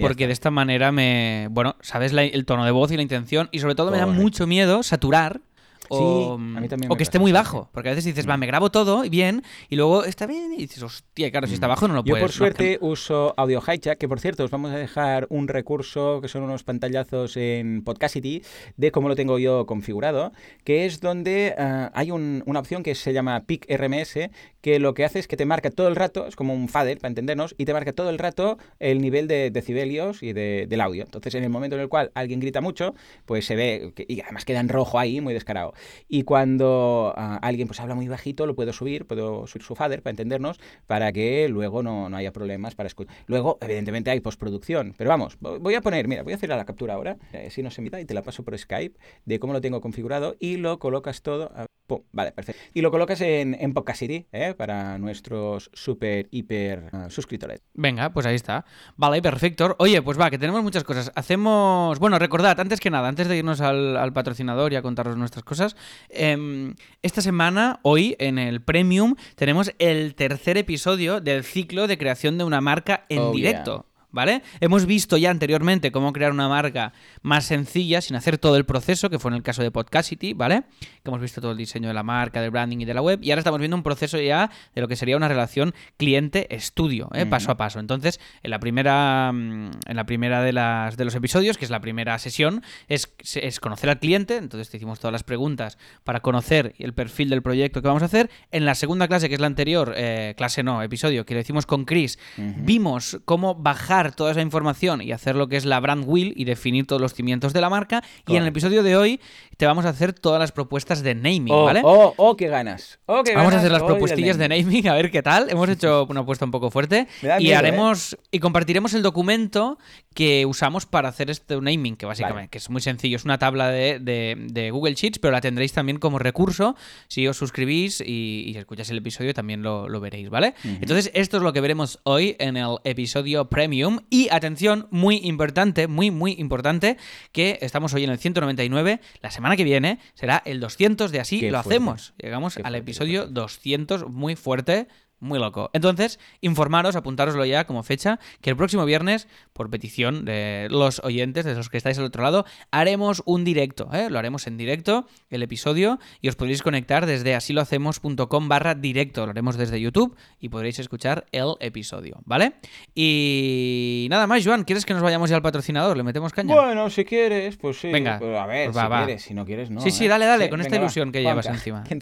porque 0.00 0.26
de 0.26 0.32
esta 0.32 0.50
manera 0.50 0.90
me, 0.90 1.46
bueno, 1.52 1.76
sabes 1.80 2.12
la- 2.12 2.24
el 2.24 2.44
tono 2.44 2.64
de 2.64 2.72
voz 2.72 2.90
y 2.90 2.96
la 2.96 3.02
intención 3.02 3.48
y 3.52 3.60
sobre 3.60 3.76
todo 3.76 3.92
me 3.92 3.98
da 3.98 4.06
mucho 4.06 4.48
miedo 4.48 4.82
saturar 4.82 5.40
o, 5.88 6.36
Sí, 6.38 6.42
a 6.56 6.60
mí 6.60 6.68
también 6.68 6.90
o 6.90 6.94
me 6.94 6.96
que 6.98 7.02
esté 7.02 7.18
muy 7.18 7.32
bajo, 7.32 7.68
porque 7.72 7.88
a 7.88 7.92
veces 7.92 8.04
dices, 8.04 8.28
va, 8.28 8.36
me 8.36 8.46
grabo 8.46 8.70
todo 8.70 9.04
y 9.04 9.08
bien 9.08 9.42
y 9.68 9.76
luego 9.76 10.04
está 10.04 10.26
bien 10.26 10.52
y 10.52 10.58
dices, 10.58 10.82
hostia, 10.82 11.30
claro, 11.30 11.46
si 11.46 11.54
está 11.54 11.66
bajo 11.66 11.88
no 11.88 11.94
lo 11.94 12.02
Mm. 12.02 12.06
Yo 12.06 12.12
puedes. 12.12 12.24
por 12.24 12.32
suerte 12.32 12.78
uso 12.80 13.34
Audio 13.36 13.60
Hijack, 13.60 13.98
que 13.98 14.08
por 14.08 14.20
cierto 14.20 14.44
os 14.44 14.50
vamos 14.50 14.70
a 14.72 14.76
dejar 14.76 15.26
un 15.30 15.48
recurso 15.48 16.20
que 16.20 16.28
son 16.28 16.42
unos 16.42 16.64
pantallazos 16.64 17.36
en 17.36 17.82
Podcasty 17.84 18.42
de 18.76 18.90
cómo 18.92 19.08
lo 19.08 19.16
tengo 19.16 19.38
yo 19.38 19.66
configurado, 19.66 20.32
que 20.64 20.86
es 20.86 21.00
donde 21.00 21.54
ah, 21.58 21.90
hay 21.94 22.10
un- 22.10 22.42
una 22.46 22.60
opción 22.60 22.82
que 22.82 22.94
se 22.94 23.12
llama 23.12 23.44
Peak 23.46 23.66
RMS, 23.68 24.30
que 24.60 24.78
lo 24.78 24.94
que 24.94 25.04
hace 25.04 25.18
es 25.18 25.28
que 25.28 25.36
te 25.36 25.44
marca 25.44 25.70
todo 25.70 25.88
el 25.88 25.96
rato, 25.96 26.26
es 26.26 26.36
como 26.36 26.54
un 26.54 26.68
fader 26.68 26.98
para 26.98 27.08
entendernos, 27.10 27.54
y 27.58 27.66
te 27.66 27.72
marca 27.74 27.92
todo 27.92 28.08
el 28.10 28.18
rato 28.18 28.56
el 28.78 29.00
nivel 29.02 29.28
de 29.28 29.50
decibelios 29.50 30.22
y 30.22 30.32
de- 30.32 30.66
del 30.68 30.80
audio. 30.80 31.04
Entonces 31.04 31.34
en 31.34 31.44
el 31.44 31.50
momento 31.50 31.76
en 31.76 31.82
el 31.82 31.88
cual 31.88 32.10
alguien 32.14 32.40
grita 32.40 32.60
mucho, 32.62 32.94
pues 33.26 33.44
se 33.44 33.56
ve, 33.56 33.92
que- 33.94 34.06
y 34.08 34.20
además 34.22 34.44
queda 34.46 34.60
en 34.60 34.68
rojo 34.70 34.98
ahí, 34.98 35.20
muy 35.20 35.34
descarado. 35.34 35.73
Y 36.08 36.22
cuando 36.22 37.12
ah, 37.16 37.38
alguien 37.42 37.68
pues 37.68 37.80
habla 37.80 37.94
muy 37.94 38.08
bajito, 38.08 38.46
lo 38.46 38.54
puedo 38.54 38.72
subir, 38.72 39.06
puedo 39.06 39.46
subir 39.46 39.62
su 39.64 39.74
fader 39.74 40.02
para 40.02 40.12
entendernos, 40.12 40.60
para 40.86 41.12
que 41.12 41.48
luego 41.48 41.82
no, 41.82 42.08
no 42.08 42.16
haya 42.16 42.32
problemas 42.32 42.74
para 42.74 42.86
escuchar. 42.86 43.14
Luego, 43.26 43.58
evidentemente, 43.60 44.10
hay 44.10 44.20
postproducción. 44.20 44.94
Pero 44.96 45.10
vamos, 45.10 45.38
vo- 45.40 45.58
voy 45.58 45.74
a 45.74 45.80
poner, 45.80 46.08
mira, 46.08 46.22
voy 46.22 46.32
a 46.32 46.36
hacer 46.36 46.48
la 46.48 46.64
captura 46.64 46.94
ahora, 46.94 47.16
eh, 47.32 47.50
si 47.50 47.62
nos 47.62 47.76
invita, 47.78 48.00
y 48.00 48.04
te 48.04 48.14
la 48.14 48.22
paso 48.22 48.42
por 48.44 48.56
Skype, 48.58 48.98
de 49.24 49.38
cómo 49.38 49.52
lo 49.52 49.60
tengo 49.60 49.80
configurado, 49.80 50.36
y 50.38 50.56
lo 50.56 50.78
colocas 50.78 51.22
todo. 51.22 51.50
Pum, 51.86 52.02
vale, 52.12 52.32
perfecto. 52.32 52.60
Y 52.74 52.80
lo 52.80 52.90
colocas 52.90 53.20
en, 53.20 53.56
en 53.58 53.72
Podcasty, 53.74 54.26
¿eh? 54.32 54.54
para 54.56 54.98
nuestros 54.98 55.70
super, 55.72 56.28
hiper 56.30 56.88
ah, 56.92 57.08
suscriptores. 57.10 57.62
Venga, 57.74 58.12
pues 58.12 58.26
ahí 58.26 58.34
está. 58.34 58.64
Vale, 58.96 59.20
perfecto. 59.22 59.76
Oye, 59.78 60.00
pues 60.02 60.18
va, 60.18 60.30
que 60.30 60.38
tenemos 60.38 60.62
muchas 60.62 60.84
cosas. 60.84 61.12
Hacemos. 61.14 61.98
Bueno, 61.98 62.18
recordad, 62.18 62.58
antes 62.58 62.80
que 62.80 62.90
nada, 62.90 63.08
antes 63.08 63.28
de 63.28 63.36
irnos 63.36 63.60
al, 63.60 63.96
al 63.96 64.12
patrocinador 64.12 64.72
y 64.72 64.76
a 64.76 64.82
contaros 64.82 65.16
nuestras 65.16 65.44
cosas, 65.44 65.76
em, 66.08 66.74
esta 67.02 67.20
semana, 67.20 67.80
hoy, 67.82 68.16
en 68.18 68.38
el 68.38 68.62
Premium, 68.62 69.14
tenemos 69.36 69.72
el 69.78 70.14
tercer 70.14 70.56
episodio 70.56 71.20
del 71.20 71.44
ciclo 71.44 71.86
de 71.86 71.98
creación 71.98 72.38
de 72.38 72.44
una 72.44 72.60
marca 72.60 73.04
en 73.08 73.18
Oh, 73.20 73.32
directo. 73.32 73.86
¿Vale? 74.14 74.42
Hemos 74.60 74.86
visto 74.86 75.16
ya 75.16 75.30
anteriormente 75.30 75.90
cómo 75.90 76.12
crear 76.12 76.30
una 76.30 76.48
marca 76.48 76.92
más 77.22 77.46
sencilla 77.46 78.00
sin 78.00 78.14
hacer 78.14 78.38
todo 78.38 78.56
el 78.56 78.64
proceso, 78.64 79.10
que 79.10 79.18
fue 79.18 79.32
en 79.32 79.34
el 79.34 79.42
caso 79.42 79.60
de 79.60 79.72
Podcasty, 79.72 80.34
¿vale? 80.34 80.62
Que 81.02 81.10
hemos 81.10 81.20
visto 81.20 81.40
todo 81.40 81.50
el 81.50 81.56
diseño 81.56 81.88
de 81.88 81.94
la 81.94 82.04
marca, 82.04 82.40
del 82.40 82.52
branding 82.52 82.78
y 82.78 82.84
de 82.84 82.94
la 82.94 83.02
web. 83.02 83.18
Y 83.22 83.32
ahora 83.32 83.40
estamos 83.40 83.58
viendo 83.58 83.76
un 83.76 83.82
proceso 83.82 84.20
ya 84.20 84.52
de 84.72 84.80
lo 84.80 84.86
que 84.86 84.94
sería 84.94 85.16
una 85.16 85.26
relación 85.26 85.74
cliente-estudio, 85.96 87.10
¿eh? 87.12 87.26
paso 87.26 87.50
a 87.50 87.56
paso. 87.56 87.80
Entonces, 87.80 88.20
en 88.44 88.52
la 88.52 88.60
primera, 88.60 89.32
mm, 89.32 89.70
en 89.88 89.96
la 89.96 90.06
primera 90.06 90.42
de, 90.42 90.52
las, 90.52 90.96
de 90.96 91.04
los 91.04 91.16
episodios, 91.16 91.58
que 91.58 91.64
es 91.64 91.72
la 91.72 91.80
primera 91.80 92.16
sesión, 92.20 92.62
es, 92.86 93.12
es 93.34 93.58
conocer 93.58 93.90
al 93.90 93.98
cliente. 93.98 94.36
Entonces, 94.36 94.70
te 94.70 94.76
hicimos 94.76 95.00
todas 95.00 95.12
las 95.12 95.24
preguntas 95.24 95.76
para 96.04 96.20
conocer 96.20 96.76
el 96.78 96.94
perfil 96.94 97.30
del 97.30 97.42
proyecto 97.42 97.82
que 97.82 97.88
vamos 97.88 98.02
a 98.02 98.06
hacer. 98.06 98.30
En 98.52 98.64
la 98.64 98.76
segunda 98.76 99.08
clase, 99.08 99.28
que 99.28 99.34
es 99.34 99.40
la 99.40 99.48
anterior, 99.48 99.92
eh, 99.96 100.34
clase 100.36 100.62
no, 100.62 100.82
episodio, 100.84 101.26
que 101.26 101.34
lo 101.34 101.40
hicimos 101.40 101.66
con 101.66 101.84
Chris, 101.84 102.20
vimos 102.36 103.18
cómo 103.24 103.56
bajar 103.56 104.03
toda 104.12 104.32
esa 104.32 104.40
información 104.42 105.00
y 105.02 105.12
hacer 105.12 105.36
lo 105.36 105.48
que 105.48 105.56
es 105.56 105.64
la 105.64 105.80
brand 105.80 106.04
wheel 106.06 106.32
y 106.36 106.44
definir 106.44 106.86
todos 106.86 107.00
los 107.00 107.14
cimientos 107.14 107.52
de 107.52 107.60
la 107.60 107.70
marca. 107.70 108.02
Y 108.26 108.36
en 108.36 108.42
el 108.42 108.48
episodio 108.48 108.82
de 108.82 108.96
hoy 108.96 109.20
te 109.56 109.66
vamos 109.66 109.84
a 109.84 109.90
hacer 109.90 110.12
todas 110.12 110.38
las 110.40 110.52
propuestas 110.52 111.02
de 111.02 111.14
naming, 111.14 111.48
Oh, 111.50 111.64
¿vale? 111.64 111.80
oh, 111.84 112.12
oh, 112.16 112.36
qué 112.36 112.48
ganas. 112.48 112.98
Oh, 113.06 113.22
qué 113.22 113.34
Vamos 113.34 113.54
a 113.54 113.58
hacer 113.58 113.70
las 113.70 113.80
del 113.82 113.86
propuestillas 113.88 114.36
de 114.38 114.48
naming. 114.48 114.88
a 114.88 114.94
ver 114.94 115.10
qué 115.10 115.22
tal. 115.22 115.48
Hemos 115.50 115.68
hecho 115.68 116.06
una 116.08 116.20
apuesta 116.20 116.44
un 116.44 116.50
poco 116.50 116.70
fuerte. 116.70 117.06
Me 117.22 117.28
da 117.28 117.40
y 117.40 117.44
miedo, 117.44 117.54
¿eh? 117.54 117.56
haremos 117.58 118.16
y 118.30 118.40
compartiremos 118.40 118.94
el 118.94 119.02
documento 119.02 119.78
que 120.14 120.46
usamos 120.46 120.86
para 120.86 121.08
hacer 121.08 121.30
este 121.30 121.60
naming, 121.60 121.96
que 121.96 122.06
básicamente 122.06 122.36
Vale. 122.42 122.48
que 122.48 122.58
es 122.58 122.70
muy 122.70 122.80
sencillo. 122.80 123.16
Es 123.16 123.24
una 123.24 123.38
tabla 123.38 123.68
de, 123.68 123.98
de- 123.98 124.36
de 124.50 124.70
Google 124.70 124.94
Sheets, 124.94 125.18
pero 125.18 125.32
la 125.32 125.40
tendréis 125.40 125.72
también 125.72 125.98
como 125.98 126.18
recurso. 126.18 126.76
Si 127.08 127.26
os 127.28 127.36
suscribís 127.36 128.00
y, 128.00 128.44
y 128.46 128.56
escucháis 128.56 128.90
el 128.90 128.98
episodio, 128.98 129.34
también 129.34 129.62
lo, 129.62 129.88
lo 129.88 130.00
veréis, 130.00 130.30
¿vale? 130.30 130.54
Entonces, 130.64 131.10
esto 131.14 131.36
es 131.38 131.42
lo 131.42 131.52
que 131.52 131.60
veremos 131.60 132.00
hoy 132.04 132.36
en 132.38 132.56
el 132.56 132.76
episodio 132.84 133.46
premium. 133.48 133.93
Y 134.10 134.28
atención, 134.30 134.88
muy 134.90 135.16
importante, 135.24 135.86
muy, 135.88 136.10
muy 136.10 136.32
importante, 136.32 136.96
que 137.32 137.58
estamos 137.62 137.92
hoy 137.94 138.04
en 138.04 138.10
el 138.10 138.18
199. 138.18 139.00
La 139.20 139.30
semana 139.30 139.56
que 139.56 139.64
viene 139.64 139.98
será 140.14 140.42
el 140.44 140.60
200 140.60 141.10
de 141.10 141.20
así 141.20 141.40
Qué 141.40 141.50
lo 141.50 141.62
fuerte. 141.62 141.76
hacemos. 141.76 142.14
Llegamos 142.18 142.54
Qué 142.54 142.62
al 142.62 142.72
fuerte, 142.72 142.78
episodio 142.78 143.26
200, 143.26 144.08
muy 144.08 144.36
fuerte. 144.36 144.88
Muy 145.24 145.38
loco. 145.38 145.70
Entonces, 145.72 146.20
informaros, 146.40 146.96
apuntároslo 146.96 147.44
ya 147.44 147.64
como 147.64 147.82
fecha, 147.82 148.18
que 148.40 148.50
el 148.50 148.56
próximo 148.56 148.84
viernes, 148.84 149.26
por 149.52 149.70
petición 149.70 150.24
de 150.24 150.68
los 150.70 151.00
oyentes, 151.04 151.44
de 151.44 151.54
los 151.54 151.68
que 151.68 151.76
estáis 151.76 151.98
al 151.98 152.04
otro 152.04 152.22
lado, 152.22 152.44
haremos 152.70 153.22
un 153.26 153.44
directo, 153.44 153.88
¿eh? 153.92 154.08
lo 154.10 154.18
haremos 154.18 154.46
en 154.46 154.56
directo, 154.56 155.06
el 155.30 155.42
episodio, 155.42 155.98
y 156.20 156.28
os 156.28 156.36
podréis 156.36 156.62
conectar 156.62 157.06
desde 157.06 157.34
asilohacemos.com 157.34 158.48
barra 158.48 158.74
directo, 158.74 159.24
lo 159.24 159.30
haremos 159.30 159.56
desde 159.56 159.80
YouTube 159.80 160.16
y 160.38 160.48
podréis 160.48 160.78
escuchar 160.78 161.26
el 161.32 161.54
episodio, 161.60 162.20
¿vale? 162.24 162.54
Y 162.94 164.06
nada 164.10 164.26
más, 164.26 164.44
Joan, 164.44 164.64
¿quieres 164.64 164.84
que 164.84 164.94
nos 164.94 165.02
vayamos 165.02 165.30
ya 165.30 165.36
al 165.36 165.42
patrocinador? 165.42 165.96
¿Le 165.96 166.02
metemos 166.02 166.32
caña? 166.32 166.54
Bueno, 166.54 166.90
si 166.90 167.04
quieres, 167.04 167.56
pues 167.56 167.80
sí. 167.80 167.90
Venga, 167.90 168.16
a 168.16 168.46
ver, 168.46 168.66
pues 168.66 168.76
va, 168.76 168.82
si 168.84 168.88
va. 168.90 169.04
quieres, 169.04 169.22
si 169.22 169.34
no 169.34 169.44
quieres, 169.44 169.70
no. 169.70 169.80
Sí, 169.80 169.90
sí, 169.90 170.04
¿eh? 170.04 170.08
dale, 170.08 170.26
dale, 170.26 170.50
con 170.50 170.60
esta 170.60 170.76
va. 170.76 170.82
ilusión 170.82 171.12
que 171.12 171.22
llevas 171.22 171.46
Juanca, 171.46 171.58
encima. 171.58 171.84
que 171.84 171.94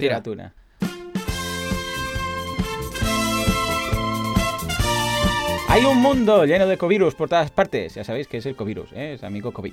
Hay 5.73 5.87
un 5.87 6.03
mundo 6.03 6.45
lleno 6.45 6.67
de 6.67 6.77
covirus 6.77 7.15
por 7.15 7.31
todas 7.31 7.51
partes. 7.51 7.95
Ya 7.95 8.05
sabéis 8.05 8.29
que 8.29 8.37
es 8.37 8.45
el 8.45 8.55
covirus, 8.55 8.93
¿eh? 8.93 9.15
es 9.15 9.25
amigo 9.25 9.53
COVID. 9.53 9.73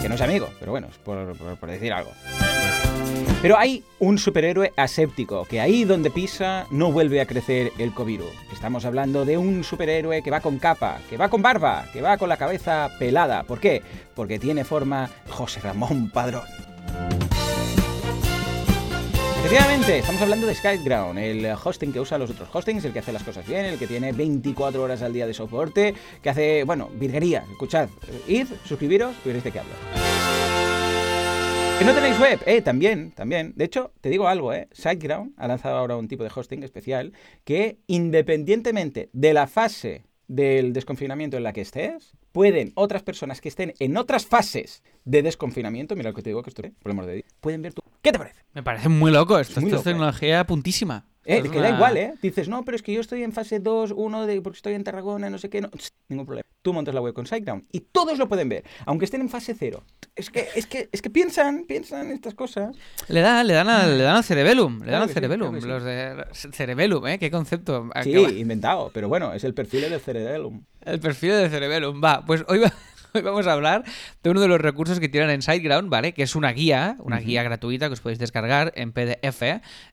Que 0.00 0.08
no 0.08 0.14
es 0.14 0.20
amigo, 0.22 0.48
pero 0.58 0.72
bueno, 0.72 0.86
es 0.90 0.96
por, 0.96 1.68
decir 1.68 1.92
algo. 1.92 2.10
Pero 3.42 3.58
hay 3.58 3.84
un 3.98 4.16
superhéroe 4.16 4.72
aséptico, 4.78 5.44
que 5.44 5.60
ahí 5.60 5.84
donde 5.84 6.10
pisa 6.10 6.66
no 6.70 6.90
vuelve 6.90 7.20
a 7.20 7.26
crecer 7.26 7.70
el 7.76 7.92
covirus. 7.92 8.32
Estamos 8.50 8.86
hablando 8.86 9.26
de 9.26 9.36
un 9.36 9.62
superhéroe 9.62 10.22
que 10.22 10.30
va 10.30 10.40
con 10.40 10.58
capa, 10.58 11.00
que 11.10 11.18
va 11.18 11.28
con 11.28 11.42
barba, 11.42 11.84
que 11.92 12.00
va 12.00 12.16
con 12.16 12.30
la 12.30 12.38
cabeza 12.38 12.88
pelada. 12.98 13.42
¿Por 13.42 13.60
qué? 13.60 13.82
Porque 14.14 14.38
tiene 14.38 14.64
forma 14.64 15.10
José 15.28 15.60
Ramón 15.60 16.08
Padrón. 16.08 16.73
Efectivamente, 19.44 19.98
estamos 19.98 20.22
hablando 20.22 20.46
de 20.46 20.54
SkyGround, 20.54 21.18
el 21.18 21.44
hosting 21.62 21.92
que 21.92 22.00
usa 22.00 22.16
los 22.16 22.30
otros 22.30 22.48
hostings, 22.50 22.82
el 22.86 22.94
que 22.94 23.00
hace 23.00 23.12
las 23.12 23.22
cosas 23.22 23.46
bien, 23.46 23.66
el 23.66 23.78
que 23.78 23.86
tiene 23.86 24.10
24 24.12 24.82
horas 24.82 25.02
al 25.02 25.12
día 25.12 25.26
de 25.26 25.34
soporte, 25.34 25.94
que 26.22 26.30
hace, 26.30 26.64
bueno, 26.64 26.88
virguería. 26.94 27.44
Escuchad, 27.50 27.90
id, 28.26 28.46
suscribiros 28.64 29.14
y 29.22 29.28
veréis 29.28 29.44
de 29.44 29.52
qué 29.52 29.58
hablo. 29.58 29.74
Que 31.78 31.84
no 31.84 31.92
tenéis 31.92 32.18
web, 32.18 32.40
eh, 32.46 32.62
también, 32.62 33.10
también. 33.10 33.52
De 33.54 33.66
hecho, 33.66 33.92
te 34.00 34.08
digo 34.08 34.28
algo, 34.28 34.54
eh. 34.54 34.66
SiteGround 34.72 35.34
ha 35.36 35.46
lanzado 35.46 35.76
ahora 35.76 35.98
un 35.98 36.08
tipo 36.08 36.24
de 36.24 36.30
hosting 36.34 36.62
especial 36.62 37.12
que, 37.44 37.76
independientemente 37.86 39.10
de 39.12 39.34
la 39.34 39.46
fase 39.46 40.06
del 40.26 40.72
desconfinamiento 40.72 41.36
en 41.36 41.42
la 41.42 41.52
que 41.52 41.60
estés, 41.60 42.14
pueden 42.34 42.72
otras 42.74 43.04
personas 43.04 43.40
que 43.40 43.48
estén 43.48 43.74
en 43.78 43.96
otras 43.96 44.26
fases 44.26 44.82
de 45.04 45.22
desconfinamiento, 45.22 45.94
mira 45.94 46.10
lo 46.10 46.16
que 46.16 46.22
te 46.22 46.30
digo 46.30 46.42
que 46.42 46.50
estoy, 46.50 46.70
por 46.70 46.90
el 46.90 46.98
amor 46.98 47.06
de 47.06 47.14
Dios, 47.14 47.26
pueden 47.40 47.62
ver 47.62 47.72
tu. 47.72 47.82
¿Qué 48.02 48.10
te 48.10 48.18
parece? 48.18 48.40
Me 48.52 48.64
parece 48.64 48.88
muy 48.88 49.12
loco 49.12 49.38
esto, 49.38 49.60
Es 49.60 49.62
muy 49.62 49.68
esto 49.68 49.76
es 49.76 49.86
loco, 49.86 49.88
¿eh? 49.88 49.92
tecnología 49.92 50.44
puntísima. 50.44 51.06
Eh, 51.26 51.38
es 51.44 51.50
que 51.50 51.58
da 51.58 51.70
igual, 51.70 51.96
¿eh? 51.96 52.14
Dices, 52.20 52.48
no, 52.48 52.64
pero 52.64 52.76
es 52.76 52.82
que 52.82 52.92
yo 52.92 53.00
estoy 53.00 53.22
en 53.22 53.32
fase 53.32 53.58
2, 53.60 53.92
1, 53.96 54.26
de, 54.26 54.42
porque 54.42 54.56
estoy 54.56 54.74
en 54.74 54.84
Tarragona, 54.84 55.30
no 55.30 55.38
sé 55.38 55.48
qué, 55.48 55.60
no, 55.62 55.70
ningún 56.08 56.26
problema. 56.26 56.44
Tú 56.62 56.72
montas 56.72 56.94
la 56.94 57.00
web 57.00 57.12
con 57.14 57.26
SiteGround 57.26 57.64
y 57.72 57.80
todos 57.80 58.18
lo 58.18 58.28
pueden 58.28 58.48
ver, 58.48 58.64
aunque 58.86 59.04
estén 59.04 59.20
en 59.22 59.28
fase 59.28 59.54
0. 59.58 59.82
Es 60.16 60.30
que, 60.30 60.48
es 60.54 60.66
que, 60.66 60.88
es 60.92 61.02
que 61.02 61.10
piensan, 61.10 61.64
piensan 61.66 62.10
estas 62.10 62.34
cosas. 62.34 62.76
Le, 63.08 63.20
da, 63.20 63.42
le, 63.44 63.52
dan 63.54 63.68
al, 63.68 63.98
le 63.98 64.04
dan 64.04 64.16
al 64.16 64.24
cerebellum, 64.24 64.78
le 64.80 64.84
Claro 64.86 64.92
dan 64.92 65.02
al 65.02 65.08
sí, 65.08 65.14
cerebellum. 65.14 65.58
claro. 65.58 65.66
Los 65.74 65.84
de 65.84 66.24
cerebellum, 66.52 67.06
¿eh? 67.06 67.18
Qué 67.18 67.30
concepto. 67.30 67.88
Sí, 68.02 68.14
Acaba- 68.14 68.30
inventado, 68.32 68.90
pero 68.94 69.08
bueno, 69.08 69.32
es 69.32 69.44
el 69.44 69.54
perfil 69.54 69.82
del 69.82 70.00
Cerebellum. 70.00 70.62
El 70.82 71.00
perfil 71.00 71.30
de 71.30 71.48
cerebellum. 71.50 72.00
Va, 72.02 72.22
pues 72.24 72.44
hoy, 72.48 72.58
va- 72.58 72.72
hoy 73.18 73.22
vamos 73.22 73.46
a 73.46 73.52
hablar 73.52 73.84
de 74.22 74.30
uno 74.30 74.40
de 74.40 74.48
los 74.48 74.60
recursos 74.60 74.98
que 74.98 75.08
tienen 75.08 75.30
en 75.30 75.40
SiteGround, 75.42 75.88
¿vale? 75.88 76.12
Que 76.14 76.24
es 76.24 76.34
una 76.34 76.52
guía, 76.52 76.96
una 76.98 77.20
guía 77.20 77.42
gratuita 77.44 77.86
que 77.86 77.92
os 77.92 78.00
podéis 78.00 78.18
descargar 78.18 78.72
en 78.74 78.92
PDF 78.92 79.42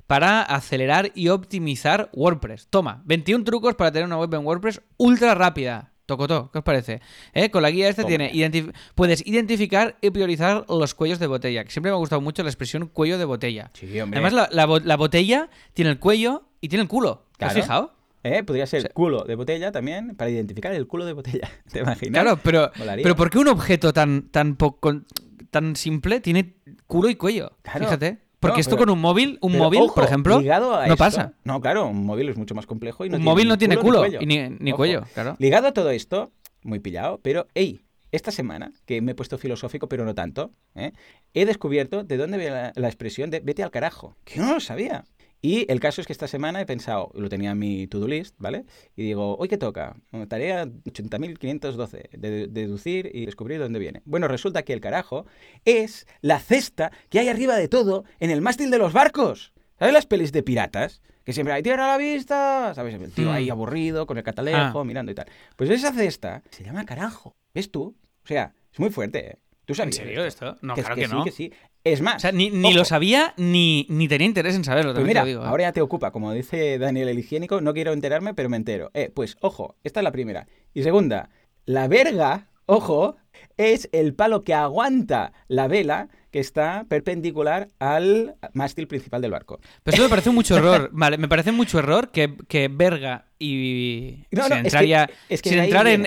para 0.07 0.41
acelerar 0.41 1.11
y 1.13 1.29
optimizar 1.29 2.09
WordPress. 2.13 2.67
Toma, 2.69 3.01
21 3.05 3.43
trucos 3.43 3.75
para 3.75 3.91
tener 3.91 4.07
una 4.07 4.17
web 4.17 4.33
en 4.33 4.45
WordPress 4.45 4.81
ultra 4.97 5.35
rápida. 5.35 5.91
Tocotó, 6.07 6.49
¿qué 6.51 6.57
os 6.57 6.63
parece? 6.63 6.99
¿Eh? 7.33 7.51
Con 7.51 7.61
la 7.61 7.69
guía 7.69 7.87
esta 7.87 8.01
Toma 8.01 8.09
tiene 8.09 8.33
identif- 8.33 8.73
puedes 8.95 9.25
identificar 9.25 9.97
y 10.01 10.09
priorizar 10.09 10.65
los 10.67 10.93
cuellos 10.95 11.19
de 11.19 11.27
botella. 11.27 11.63
Que 11.63 11.69
siempre 11.71 11.91
me 11.91 11.95
ha 11.95 11.99
gustado 11.99 12.21
mucho 12.21 12.41
la 12.43 12.49
expresión 12.49 12.87
cuello 12.87 13.17
de 13.19 13.25
botella. 13.25 13.69
Sí. 13.73 13.87
Además, 13.99 14.33
la, 14.33 14.49
la 14.51 14.65
bo- 14.65 14.79
la 14.79 14.97
botella 14.97 15.49
tiene 15.73 15.91
el 15.91 15.99
cuello 15.99 16.49
y 16.59 16.67
tiene 16.69 16.81
el 16.83 16.89
culo. 16.89 17.27
¿Te 17.37 17.45
has 17.45 17.51
fijado? 17.61 17.93
¿Eh? 18.23 18.43
Podría 18.43 18.67
ser 18.67 18.79
O 18.79 18.81
sea- 18.83 18.91
culo 18.93 19.23
de 19.23 19.35
botella 19.35 19.71
también, 19.71 20.15
para 20.15 20.29
identificar 20.29 20.71
el 20.73 20.87
culo 20.87 21.05
de 21.05 21.13
botella. 21.13 21.49
¿Te 21.71 21.79
imaginas? 21.79 22.21
Claro, 22.21 22.39
pero, 22.43 22.71
Molaría. 22.77 23.03
pero 23.03 23.15
¿por 23.15 23.29
qué 23.29 23.39
un 23.39 23.47
objeto 23.47 23.93
tan, 23.93 24.29
tan, 24.29 24.55
poco, 24.55 25.01
tan 25.49 25.75
simple 25.75 26.19
tiene 26.21 26.53
culo 26.87 27.09
y 27.09 27.15
cuello? 27.15 27.57
Claro. 27.63 27.85
Fíjate. 27.85 28.19
Porque 28.39 28.57
No, 28.57 28.61
esto 28.61 28.75
pero- 28.75 28.87
con 28.87 28.89
un 28.95 29.01
móvil, 29.01 29.37
un 29.41 29.51
Pero, 29.51 29.63
móvil, 29.65 29.81
ojo, 29.81 29.93
por 29.95 30.03
ejemplo, 30.03 30.41
no 30.41 30.81
esto- 30.83 30.95
pasa. 30.97 31.33
No, 31.43 31.61
claro, 31.61 31.87
un 31.87 32.05
móvil 32.05 32.29
es 32.29 32.37
mucho 32.37 32.55
más 32.55 32.65
complejo 32.65 33.05
y 33.05 33.09
no 33.09 33.17
un 33.17 33.21
tiene 33.21 33.31
móvil 33.31 33.47
no 33.47 33.57
tiene 33.57 33.77
culo, 33.77 33.99
cuello. 33.99 34.19
y 34.19 34.25
ni, 34.25 34.49
ni 34.49 34.71
cuello, 34.71 35.03
claro. 35.13 35.35
Ligado 35.37 35.67
a 35.67 35.73
todo 35.73 35.91
esto, 35.91 36.31
muy 36.63 36.79
pillado, 36.79 37.19
pero, 37.21 37.47
hey, 37.53 37.81
esta 38.11 38.31
semana, 38.31 38.71
que 38.87 38.99
me 39.01 39.11
he 39.11 39.15
puesto 39.15 39.37
filosófico, 39.37 39.87
pero 39.87 40.05
no 40.05 40.15
tanto, 40.15 40.51
¿eh? 40.75 40.91
he 41.35 41.45
descubierto 41.45 42.03
de 42.03 42.17
dónde 42.17 42.37
viene 42.39 42.53
la, 42.55 42.73
la 42.75 42.87
expresión 42.87 43.29
de 43.29 43.41
vete 43.41 43.61
al 43.63 43.69
carajo, 43.71 44.15
que 44.25 44.37
yo 44.39 44.45
no 44.45 44.53
lo 44.55 44.59
sabía. 44.59 45.05
Y 45.41 45.65
el 45.71 45.79
caso 45.79 46.01
es 46.01 46.07
que 46.07 46.13
esta 46.13 46.27
semana 46.27 46.61
he 46.61 46.65
pensado, 46.67 47.11
lo 47.15 47.27
tenía 47.27 47.51
en 47.51 47.57
mi 47.59 47.87
to-do 47.87 48.07
list, 48.07 48.35
¿vale? 48.37 48.65
Y 48.95 49.03
digo, 49.03 49.35
¿hoy 49.37 49.47
qué 49.47 49.57
toca? 49.57 49.95
Tarea 50.27 50.65
80.512, 50.65 52.09
de, 52.11 52.47
deducir 52.47 53.09
y 53.13 53.25
descubrir 53.25 53.59
dónde 53.59 53.79
viene. 53.79 54.01
Bueno, 54.05 54.27
resulta 54.27 54.63
que 54.63 54.73
el 54.73 54.81
carajo 54.81 55.25
es 55.65 56.05
la 56.21 56.39
cesta 56.39 56.91
que 57.09 57.19
hay 57.19 57.29
arriba 57.29 57.55
de 57.55 57.67
todo 57.67 58.03
en 58.19 58.29
el 58.31 58.41
mástil 58.41 58.69
de 58.71 58.77
los 58.77 58.93
barcos. 58.93 59.53
¿Sabes 59.79 59.93
las 59.93 60.05
pelis 60.05 60.31
de 60.31 60.43
piratas? 60.43 61.01
Que 61.23 61.33
siempre 61.33 61.53
hay 61.53 61.63
tierra 61.63 61.85
a 61.85 61.89
la 61.89 61.97
vista, 61.97 62.73
¿sabes? 62.75 62.95
El 62.95 63.11
tío 63.11 63.29
Mm. 63.29 63.33
ahí 63.33 63.49
aburrido, 63.49 64.05
con 64.07 64.17
el 64.17 64.23
catalejo, 64.23 64.79
Ah. 64.81 64.83
mirando 64.83 65.11
y 65.11 65.15
tal. 65.15 65.27
Pues 65.55 65.69
esa 65.69 65.91
cesta 65.93 66.43
se 66.49 66.63
llama 66.63 66.85
carajo. 66.85 67.35
¿Ves 67.53 67.71
tú? 67.71 67.95
O 68.23 68.27
sea, 68.27 68.53
es 68.71 68.79
muy 68.79 68.89
fuerte, 68.89 69.31
¿eh? 69.31 69.37
¿Tú 69.65 69.73
¿En 69.73 69.77
sabías 69.77 69.95
serio 69.95 70.25
esto? 70.25 70.57
No, 70.61 70.73
que, 70.75 70.81
claro 70.81 70.95
que 70.95 71.01
que, 71.01 71.07
sí, 71.07 71.13
no. 71.15 71.23
que 71.23 71.31
sí. 71.31 71.53
Es 71.83 72.01
más, 72.01 72.17
O 72.17 72.19
sea, 72.19 72.31
ni, 72.31 72.51
lo 72.51 72.85
sabía 72.85 73.33
ni, 73.37 73.87
ni 73.89 74.07
tenía 74.07 74.27
interés 74.27 74.55
en 74.55 74.63
saberlo. 74.63 74.93
Pues 74.93 75.05
mira, 75.05 75.23
te 75.23 75.29
digo, 75.29 75.43
¿eh? 75.43 75.47
ahora 75.47 75.63
ya 75.63 75.71
te 75.71 75.81
ocupa, 75.81 76.11
como 76.11 76.31
dice 76.31 76.77
Daniel 76.77 77.09
el 77.09 77.17
higiénico, 77.17 77.59
no 77.59 77.73
quiero 77.73 77.91
enterarme, 77.91 78.35
pero 78.35 78.49
me 78.49 78.57
entero. 78.57 78.91
Eh, 78.93 79.11
pues 79.13 79.37
ojo, 79.41 79.75
esta 79.83 79.99
es 79.99 80.03
la 80.03 80.11
primera. 80.11 80.47
Y 80.75 80.83
segunda, 80.83 81.29
la 81.65 81.87
verga, 81.87 82.49
ojo, 82.67 83.15
es 83.57 83.89
el 83.91 84.13
palo 84.13 84.43
que 84.43 84.53
aguanta 84.53 85.33
la 85.47 85.67
vela 85.67 86.07
que 86.31 86.39
está 86.39 86.85
perpendicular 86.87 87.67
al 87.79 88.35
mástil 88.53 88.87
principal 88.87 89.21
del 89.21 89.31
barco. 89.31 89.59
Pero 89.83 89.95
eso 89.95 90.03
me 90.03 90.09
parece 90.09 90.29
mucho 90.29 90.55
error. 90.57 90.89
Vale, 90.93 91.17
me 91.17 91.27
parece 91.27 91.51
mucho 91.51 91.79
error 91.79 92.09
que, 92.11 92.37
que 92.47 92.69
verga 92.69 93.25
y. 93.37 94.23
No, 94.31 94.43
sin 94.43 94.49
no, 94.49 94.55
es 94.55 94.63
entrar, 94.65 94.83
que- 94.83 94.87
ya- 94.87 95.09
es 95.27 95.41
que 95.41 95.49
sin 95.49 95.59
entrar 95.59 95.87
en, 95.87 96.03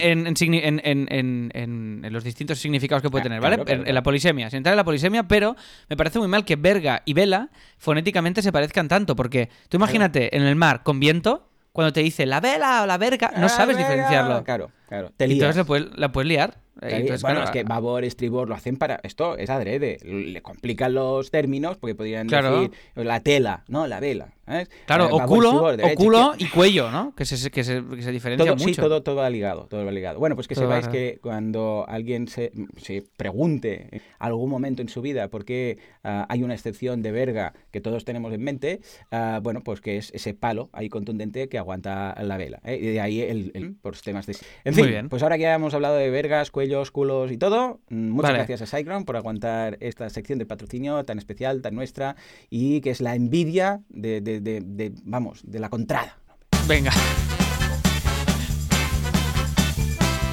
los 2.10 2.24
distintos 2.24 2.58
significados 2.58 3.02
que 3.02 3.10
puede 3.10 3.22
Ah, 3.22 3.24
tener, 3.24 3.40
¿vale? 3.40 3.56
claro, 3.56 3.82
en, 3.82 3.88
en 3.88 3.94
la 3.94 4.02
polisemia. 4.02 4.50
Sin 4.50 4.58
entrar 4.58 4.72
en 4.72 4.76
la 4.78 4.84
polisemia, 4.84 5.24
pero 5.28 5.56
me 5.88 5.96
parece 5.96 6.18
muy 6.18 6.28
mal 6.28 6.44
que 6.44 6.56
verga 6.56 7.02
y 7.04 7.14
vela 7.14 7.50
fonéticamente 7.78 8.42
se 8.42 8.52
parezcan 8.52 8.88
tanto. 8.88 9.16
Porque 9.16 9.48
tú 9.68 9.76
imagínate 9.76 10.36
en 10.36 10.42
el 10.42 10.56
mar 10.56 10.82
con 10.82 11.00
viento, 11.00 11.48
cuando 11.72 11.92
te 11.92 12.00
dice 12.00 12.24
la 12.24 12.40
vela 12.40 12.82
o 12.82 12.86
la 12.86 12.98
verga, 12.98 13.32
no 13.36 13.48
sabes 13.48 13.76
verga. 13.76 13.90
diferenciarlo. 13.90 14.44
Claro, 14.44 14.70
claro. 14.88 15.12
Te 15.16 15.26
Y 15.26 15.32
entonces 15.32 15.48
lías. 15.48 15.56
la 15.56 15.64
puedes, 15.64 15.98
la 15.98 16.12
puedes 16.12 16.28
liar. 16.28 16.58
Entonces, 16.92 17.22
bueno, 17.22 17.36
claro, 17.40 17.44
es 17.44 17.50
que 17.50 17.64
babor, 17.64 18.04
estribor 18.04 18.48
lo 18.48 18.54
hacen 18.54 18.76
para. 18.76 19.00
Esto 19.02 19.36
es 19.36 19.50
adrede. 19.50 19.98
Le 20.02 20.42
complican 20.42 20.94
los 20.94 21.30
términos 21.30 21.76
porque 21.76 21.94
podrían 21.94 22.26
Claro. 22.28 22.60
decir 22.60 22.70
la 22.94 23.20
tela, 23.20 23.64
no 23.68 23.86
la 23.86 24.00
vela. 24.00 24.28
¿sabes? 24.46 24.68
Claro, 24.84 25.04
Eh, 25.04 25.08
o 25.12 25.16
babor, 25.16 25.36
culo, 25.38 25.70
estribor, 25.70 25.92
o 25.92 25.94
culo 25.96 26.32
y 26.36 26.48
cuello, 26.50 26.90
¿no? 26.90 27.14
Que 27.16 27.24
se, 27.24 27.50
que 27.50 27.64
se, 27.64 27.82
que 27.82 28.02
se 28.02 28.12
diferencia 28.12 28.44
Todo, 28.44 28.56
mucho. 28.56 28.68
sí, 28.68 28.74
todo, 28.74 29.02
todo 29.02 29.16
va 29.16 29.30
ligado, 29.30 29.64
todo 29.70 29.86
va 29.86 29.90
ligado. 29.90 30.18
Bueno, 30.18 30.34
pues 30.34 30.48
que 30.48 30.54
Todo 30.54 30.66
sepáis 30.66 30.86
que 30.88 31.18
cuando 31.22 31.86
alguien 31.88 32.28
se, 32.28 32.52
se 32.76 33.02
pregunte 33.16 33.88
en 33.90 34.02
algún 34.18 34.50
momento 34.50 34.82
en 34.82 34.90
su 34.90 35.00
vida 35.00 35.28
por 35.28 35.46
qué 35.46 35.78
ah, 36.02 36.26
hay 36.28 36.42
una 36.42 36.52
excepción 36.52 37.00
de 37.00 37.10
verga 37.10 37.54
que 37.70 37.80
todos 37.80 38.04
tenemos 38.04 38.34
en 38.34 38.42
mente, 38.44 38.80
ah, 39.10 39.40
bueno, 39.42 39.62
pues 39.62 39.80
que 39.80 39.96
es 39.96 40.10
ese 40.14 40.34
palo 40.34 40.68
ahí 40.74 40.90
contundente 40.90 41.48
que 41.48 41.56
aguanta 41.56 42.14
la 42.22 42.36
vela. 42.36 42.60
¿eh? 42.64 42.76
Y 42.80 42.86
de 42.88 43.00
ahí 43.00 43.22
el, 43.22 43.50
el- 43.54 43.74
por 43.76 43.96
temas 43.96 44.26
de... 44.26 44.36
En 44.64 44.74
Muy 44.74 44.82
fin, 44.82 44.90
bien. 44.90 45.08
pues 45.08 45.22
ahora 45.22 45.36
que 45.36 45.42
ya 45.44 45.54
hemos 45.54 45.72
hablado 45.72 45.96
de 45.96 46.10
vergas, 46.10 46.50
culos 46.90 47.30
y 47.32 47.36
todo, 47.38 47.80
mm, 47.88 48.08
muchas 48.10 48.30
Vale. 48.30 48.38
gracias 48.38 48.62
a 48.62 48.66
SiteGround 48.66 49.06
por 49.06 49.16
aguantar 49.16 49.76
esta 49.80 50.08
sección 50.10 50.38
de 50.38 50.46
patrocinio 50.46 51.04
tan 51.04 51.18
especial, 51.18 51.62
tan 51.62 51.74
nuestra, 51.74 52.16
y 52.50 52.80
que 52.80 52.90
es 52.90 53.00
la 53.00 53.14
envidia 53.14 53.80
de, 53.88 54.20
de- 54.20 54.40
de- 54.40 54.60
de, 54.60 54.92
vamos, 55.04 55.40
de 55.44 55.58
la 55.60 55.68
contrada. 55.68 56.18
Venga. 56.66 56.92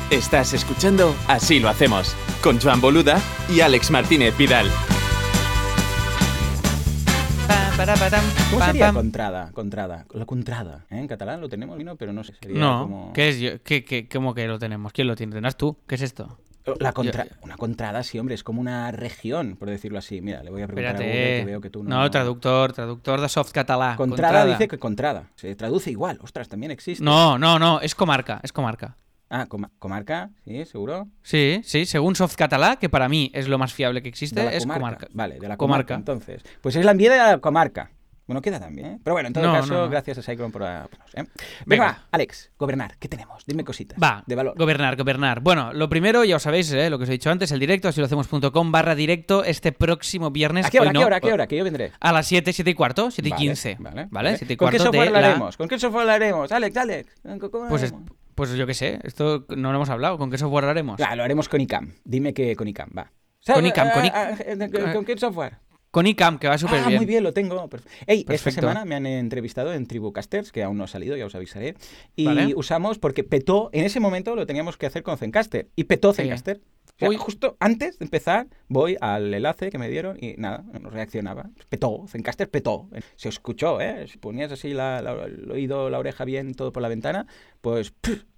Estás 0.10 0.54
escuchando 0.54 1.16
Así 1.28 1.60
lo 1.60 1.70
hacemos, 1.70 2.16
con 2.44 2.60
Joan 2.60 2.82
Boluda 2.82 3.22
y 3.50 3.62
Alex 3.62 3.92
Martínez 3.92 4.38
Vidal. 4.38 4.68
Para, 7.82 7.96
pa, 7.96 8.12
tam, 8.12 8.24
¿Cómo 8.52 8.60
pam, 8.60 8.68
sería 8.68 8.86
pam. 8.86 8.96
contrada? 8.96 9.52
Contrada. 9.54 10.06
La 10.14 10.26
contrada. 10.28 10.86
¿eh? 10.92 11.00
En 11.00 11.08
catalán 11.08 11.42
lo 11.42 11.50
tenemos, 11.50 11.84
¿no? 11.84 11.96
pero 11.96 12.14
no 12.14 12.24
sé. 12.24 12.36
Sería 12.40 12.60
No, 12.60 12.84
como... 12.84 13.12
¿qué 13.14 13.30
es? 13.30 13.40
yo? 13.40 13.64
¿Qué, 13.64 13.84
qué, 13.84 14.08
¿Cómo 14.08 14.36
que 14.36 14.46
lo 14.48 14.60
tenemos? 14.60 14.94
¿Quién 14.94 15.08
lo 15.08 15.16
tiene? 15.16 15.34
¿Tendrás 15.34 15.58
tú? 15.58 15.76
¿Qué 15.88 15.96
es 15.96 16.04
esto? 16.04 16.38
La 16.80 16.94
contra... 16.94 17.26
Una 17.42 17.58
contrada, 17.58 18.04
sí, 18.04 18.20
hombre, 18.20 18.36
es 18.36 18.44
como 18.44 18.62
una 18.62 18.92
región, 18.92 19.56
por 19.56 19.68
decirlo 19.68 19.98
así. 19.98 20.22
Mira, 20.22 20.44
le 20.44 20.52
voy 20.52 20.62
a 20.62 20.68
preguntar 20.68 20.96
a 20.96 21.00
Google 21.00 21.40
que 21.40 21.44
veo 21.44 21.60
que 21.60 21.70
tú 21.72 21.84
no... 21.84 21.90
No, 21.90 22.12
traductor, 22.12 22.72
traductor 22.72 23.20
de 23.20 23.28
soft 23.30 23.52
catalá. 23.52 23.96
Contrada, 23.98 24.46
dice 24.46 24.68
que 24.68 24.78
contrada. 24.78 25.32
Se 25.34 25.56
traduce 25.56 25.90
igual. 25.90 26.20
Ostras, 26.22 26.48
también 26.50 26.72
existe. 26.72 27.04
No, 27.04 27.40
no, 27.40 27.58
no, 27.58 27.82
es 27.82 27.96
comarca, 27.96 28.40
es 28.44 28.54
comarca. 28.54 28.96
Ah, 29.34 29.48
comarca, 29.80 30.30
sí, 30.44 30.66
seguro. 30.66 31.08
Sí, 31.24 31.62
sí, 31.64 31.86
según 31.86 32.16
Soft 32.18 32.36
Catalá, 32.36 32.76
que 32.76 32.90
para 32.90 33.08
mí 33.08 33.32
es 33.34 33.48
lo 33.48 33.58
más 33.58 33.74
fiable 33.74 34.02
que 34.02 34.10
existe, 34.10 34.58
es 34.58 34.66
comarca. 34.66 35.08
Vale, 35.14 35.40
de 35.40 35.48
la 35.48 35.56
comarca, 35.56 35.96
Entonces, 35.96 36.44
pues 36.60 36.76
es 36.76 36.84
la 36.84 36.92
envidia 36.92 37.14
de 37.14 37.32
la 37.32 37.38
comarca. 37.38 37.92
Bueno, 38.28 38.42
queda 38.42 38.60
también, 38.60 38.88
¿eh? 38.88 39.00
Pero 39.04 39.14
bueno, 39.14 39.28
en 39.28 39.34
todo 39.34 39.52
caso, 39.52 39.90
gracias 39.90 40.18
a 40.18 40.22
Cyclone 40.22 40.52
por... 40.52 40.64
¿eh? 40.64 41.26
Venga, 41.66 42.08
Alex, 42.12 42.52
gobernar, 42.58 42.98
¿qué 42.98 43.08
tenemos? 43.08 43.46
Dime 43.46 43.64
cositas. 43.64 43.98
Va, 44.02 44.24
de 44.26 44.36
valor. 44.36 44.54
Gobernar, 44.58 44.96
gobernar. 44.96 45.40
Bueno, 45.40 45.74
lo 45.74 45.90
primero, 45.90 46.24
ya 46.24 46.36
os 46.36 46.44
sabéis, 46.44 46.72
¿eh? 46.74 46.90
lo 46.90 46.98
que 46.98 47.04
os 47.04 47.10
he 47.10 47.14
dicho 47.14 47.30
antes, 47.30 47.52
el 47.52 47.60
directo, 47.60 47.88
así 47.88 48.00
lo 48.00 48.06
hacemos.com 48.06 48.72
barra 48.72 48.96
directo 48.96 49.44
este 49.44 49.72
próximo 49.72 50.32
viernes. 50.32 50.66
¿A 50.66 50.70
qué 50.70 50.80
hora, 50.80 50.92
qué 50.92 51.06
hora, 51.06 51.20
qué 51.20 51.34
hora? 51.34 51.48
Que 51.48 51.58
yo 51.58 51.64
vendré. 51.64 51.92
A 52.00 52.12
las 52.12 52.28
7, 52.28 52.54
7 52.54 52.70
y 52.70 52.74
cuarto, 52.74 53.12
7 53.12 53.30
y 53.30 53.32
15. 53.32 53.78
Vale, 53.80 54.08
vale. 54.12 54.38
y 54.48 54.56
¿Con 54.56 54.70
qué 54.70 54.80
software 54.80 55.08
hablaremos? 55.08 55.58
¿Con 55.58 55.68
qué 55.68 55.80
software 55.80 56.02
hablaremos? 56.02 56.52
Alex, 56.52 56.78
Alex. 56.78 57.22
pues, 57.70 57.94
pues 58.36 58.52
yo 58.54 58.68
qué 58.68 58.74
sé, 58.74 59.00
esto 59.04 59.46
no 59.50 59.72
lo 59.72 59.78
hemos 59.78 59.90
hablado. 59.90 60.18
¿Con 60.18 60.32
qué 60.32 60.38
software 60.38 60.66
haremos? 60.66 60.98
Claro, 60.98 61.18
lo 61.18 61.24
haremos 61.24 61.50
con 61.50 61.62
ICAM. 61.62 61.94
Dime 62.04 62.34
que 62.34 62.56
con 62.56 62.68
ICAM, 62.68 62.90
va. 62.98 63.12
Con 63.46 63.66
ICAM, 63.66 63.92
con 63.92 64.06
ICAM. 64.06 64.94
¿Con 64.94 65.06
qué 65.06 65.18
software? 65.18 65.60
Con 65.92 66.08
ICAM, 66.08 66.40
que 66.40 66.48
va 66.48 66.58
súper 66.58 66.80
ah, 66.80 66.88
bien. 66.88 67.00
muy 67.00 67.06
bien, 67.06 67.22
lo 67.22 67.34
tengo. 67.34 67.70
Ey, 68.08 68.26
esta 68.30 68.50
semana 68.50 68.86
me 68.86 68.96
han 68.96 69.06
entrevistado 69.06 69.74
en 69.74 69.88
Tribucasters, 69.88 70.54
que 70.54 70.64
aún 70.64 70.78
no 70.78 70.86
ha 70.86 70.88
salido, 70.88 71.18
ya 71.18 71.26
os 71.26 71.36
avisaré. 71.36 71.76
Y 72.16 72.54
usamos, 72.54 72.98
porque 72.98 73.26
petó, 73.26 73.70
en 73.74 73.84
ese 73.84 74.00
momento 74.00 74.36
lo 74.36 74.46
teníamos 74.46 74.78
que 74.78 74.86
hacer 74.86 75.04
con 75.04 75.18
Zencaster. 75.18 75.68
Y 75.76 75.84
petó 75.84 76.14
Zencaster. 76.14 76.62
Hoy, 77.02 77.16
justo 77.18 77.58
antes 77.60 78.00
de 78.00 78.06
empezar, 78.06 78.48
voy 78.68 78.98
al 79.02 79.34
enlace 79.34 79.70
que 79.70 79.78
me 79.78 79.90
dieron 79.90 80.18
y 80.24 80.36
nada, 80.38 80.64
no 80.80 80.90
reaccionaba. 80.90 81.50
Petó, 81.70 82.06
Zencaster 82.08 82.50
petó. 82.50 82.90
Se 83.16 83.30
escuchó, 83.30 83.82
¿eh? 83.82 84.08
Si 84.08 84.18
ponías 84.18 84.52
así 84.52 84.72
el 84.72 85.52
oído, 85.52 85.90
la 85.90 86.00
oreja 86.00 86.26
bien, 86.26 86.54
todo 86.54 86.72
por 86.72 86.82
la 86.82 86.90
ventana, 86.90 87.28
pues 87.62 87.94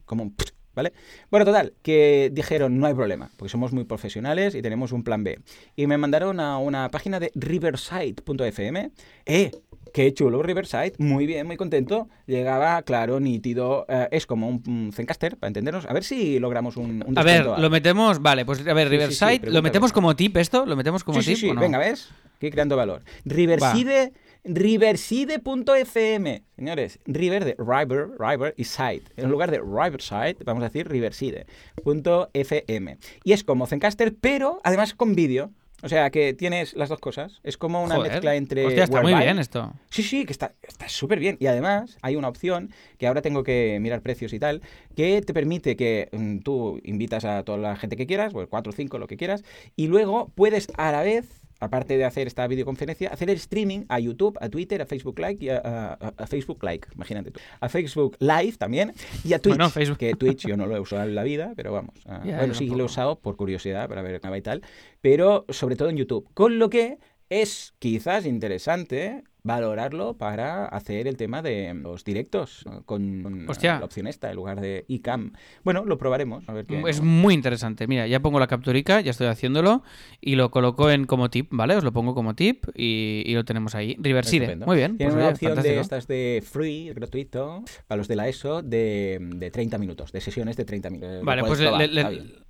como 0.05 0.23
un... 0.23 0.35
¿Vale? 0.75 0.91
Bueno, 1.29 1.45
total, 1.45 1.75
que 1.83 2.31
dijeron, 2.33 2.79
no 2.79 2.87
hay 2.87 2.95
problema, 2.95 3.29
porque 3.37 3.51
somos 3.51 3.73
muy 3.73 3.83
profesionales 3.83 4.55
y 4.55 4.61
tenemos 4.63 4.91
un 4.91 5.03
plan 5.03 5.23
B. 5.23 5.39
Y 5.75 5.85
me 5.85 5.99
mandaron 5.99 6.39
a 6.39 6.57
una 6.57 6.89
página 6.89 7.19
de 7.19 7.31
riverside.fm. 7.35 8.91
¡Eh! 9.27 9.51
Qué 9.93 10.11
chulo 10.11 10.41
Riverside, 10.41 10.93
muy 10.97 11.27
bien, 11.27 11.45
muy 11.45 11.55
contento. 11.55 12.09
Llegaba, 12.25 12.81
claro, 12.81 13.19
nítido. 13.19 13.85
Eh, 13.87 14.07
es 14.09 14.25
como 14.25 14.49
un, 14.49 14.91
Zencaster, 14.91 15.37
para 15.37 15.49
entendernos. 15.49 15.85
A 15.85 15.93
ver 15.93 16.03
si 16.03 16.39
logramos 16.39 16.77
un, 16.77 17.03
un 17.05 17.17
A 17.17 17.21
ver, 17.21 17.45
lo 17.45 17.69
metemos, 17.69 18.19
vale, 18.19 18.43
pues 18.43 18.67
a 18.67 18.73
ver, 18.73 18.89
Riverside, 18.89 19.51
¿lo 19.51 19.61
metemos 19.61 19.93
como 19.93 20.15
tip 20.15 20.35
esto? 20.37 20.65
¿Lo 20.65 20.75
metemos 20.75 21.03
como 21.03 21.19
tip? 21.19 21.27
Sí, 21.27 21.35
sí, 21.35 21.51
venga, 21.55 21.77
¿ves? 21.77 22.09
Aquí 22.37 22.49
creando 22.49 22.75
valor. 22.75 23.03
Riverside 23.23 24.13
riverside.fm. 24.43 26.43
Señores, 26.55 26.99
river 27.05 27.45
de 27.45 27.55
river, 27.57 28.09
river 28.19 28.53
y 28.57 28.63
site. 28.63 29.03
En 29.15 29.29
lugar 29.29 29.51
de 29.51 29.59
riverside, 29.59 30.37
vamos 30.43 30.63
a 30.63 30.69
decir 30.69 30.89
riverside.fm. 30.89 32.97
Y 33.23 33.31
es 33.31 33.43
como 33.43 33.67
Zencaster, 33.67 34.15
pero 34.19 34.59
además 34.63 34.95
con 34.95 35.13
vídeo. 35.15 35.51
O 35.83 35.89
sea, 35.89 36.09
que 36.11 36.33
tienes 36.33 36.73
las 36.75 36.87
dos 36.87 36.99
cosas. 36.99 37.41
Es 37.43 37.57
como 37.57 37.83
una 37.83 37.99
mezcla 37.99 38.35
entre. 38.35 38.65
Hostia, 38.65 38.85
está 38.85 39.01
muy 39.01 39.13
bien 39.13 39.37
esto. 39.37 39.73
Sí, 39.89 40.01
sí, 40.01 40.25
que 40.25 40.31
está 40.31 40.53
súper 40.87 41.19
bien. 41.19 41.35
Y 41.39 41.47
además 41.47 41.97
hay 42.01 42.15
una 42.15 42.29
opción 42.29 42.71
que 42.97 43.05
ahora 43.07 43.21
tengo 43.21 43.43
que 43.43 43.77
mirar 43.81 44.01
precios 44.01 44.31
y 44.31 44.39
tal, 44.39 44.61
que 44.95 45.21
te 45.21 45.33
permite 45.33 45.75
que 45.75 46.07
mm, 46.11 46.39
tú 46.39 46.79
invitas 46.83 47.25
a 47.25 47.43
toda 47.43 47.57
la 47.57 47.75
gente 47.75 47.97
que 47.97 48.07
quieras, 48.07 48.31
pues 48.31 48.47
cuatro 48.47 48.71
o 48.71 48.75
cinco, 48.75 48.97
lo 48.97 49.07
que 49.07 49.17
quieras, 49.17 49.43
y 49.75 49.87
luego 49.87 50.31
puedes 50.35 50.67
a 50.77 50.91
la 50.91 51.03
vez 51.03 51.42
aparte 51.59 51.97
de 51.97 52.05
hacer 52.05 52.27
esta 52.27 52.45
videoconferencia, 52.47 53.09
hacer 53.09 53.29
el 53.29 53.37
streaming 53.37 53.85
a 53.89 53.99
YouTube, 53.99 54.37
a 54.41 54.49
Twitter, 54.49 54.81
a 54.81 54.85
Facebook 54.85 55.19
Like 55.19 55.45
y 55.45 55.49
a, 55.49 55.97
Facebook 56.27 56.63
Like, 56.63 56.87
imagínate 56.95 57.31
tú. 57.31 57.39
A 57.59 57.69
Facebook 57.69 58.17
Live 58.19 58.53
también 58.57 58.93
y 59.23 59.33
a 59.33 59.39
Twitch. 59.39 59.97
Que 59.97 60.13
Twitch 60.15 60.47
yo 60.47 60.57
no 60.57 60.65
lo 60.65 60.75
he 60.75 60.79
usado 60.79 61.03
en 61.03 61.15
la 61.15 61.23
vida, 61.23 61.53
pero 61.55 61.71
vamos. 61.71 61.95
bueno, 62.05 62.53
sí 62.53 62.67
lo 62.67 62.83
he 62.83 62.85
usado 62.85 63.19
por 63.19 63.35
curiosidad 63.35 63.87
para 63.87 64.01
ver 64.01 64.21
nada 64.23 64.37
y 64.37 64.41
tal, 64.41 64.61
pero 65.01 65.45
sobre 65.49 65.75
todo 65.75 65.89
en 65.89 65.97
YouTube. 65.97 66.27
Con 66.33 66.59
lo 66.59 66.69
que 66.69 66.97
es 67.29 67.73
quizás 67.79 68.25
interesante 68.25 69.23
valorarlo 69.43 70.17
para 70.17 70.65
hacer 70.65 71.07
el 71.07 71.17
tema 71.17 71.41
de 71.41 71.73
los 71.73 72.03
directos 72.03 72.63
con 72.85 73.45
la 73.45 73.83
opción 73.83 74.07
esta 74.07 74.29
en 74.29 74.35
lugar 74.37 74.61
de 74.61 74.85
iCam. 74.87 75.33
Bueno, 75.63 75.83
lo 75.85 75.97
probaremos. 75.97 76.47
A 76.47 76.53
ver 76.53 76.65
qué, 76.65 76.81
es 76.87 77.01
muy 77.01 77.33
interesante. 77.33 77.85
Mira, 77.87 78.07
ya 78.07 78.21
pongo 78.21 78.39
la 78.39 78.47
capturica, 78.47 79.01
ya 79.01 79.11
estoy 79.11 79.27
haciéndolo 79.27 79.83
y 80.21 80.35
lo 80.35 80.49
coloco 80.49 80.89
en 80.89 81.05
como 81.05 81.29
tip, 81.29 81.49
¿vale? 81.51 81.75
Os 81.75 81.83
lo 81.83 81.91
pongo 81.91 82.15
como 82.15 82.35
tip 82.35 82.65
y, 82.73 83.33
lo 83.33 83.43
tenemos 83.43 83.75
ahí. 83.75 83.97
Riverside. 83.99 84.55
Muy 84.55 84.77
bien. 84.77 84.97
Tiene 84.97 85.11
pues 85.11 85.23
una 85.23 85.33
opción 85.33 85.61
de 85.61 85.79
estas 85.79 86.07
de 86.07 86.43
free, 86.45 86.93
gratuito, 86.93 87.63
para 87.87 87.97
los 87.97 88.07
de 88.07 88.15
la 88.15 88.27
ESO, 88.29 88.61
de, 88.61 89.17
de 89.19 89.51
30 89.51 89.77
minutos, 89.77 90.11
de 90.11 90.21
sesiones 90.21 90.55
de 90.55 90.65
30 90.65 90.89
minutos. 90.89 91.23
Vale, 91.23 91.43
pues 91.43 91.59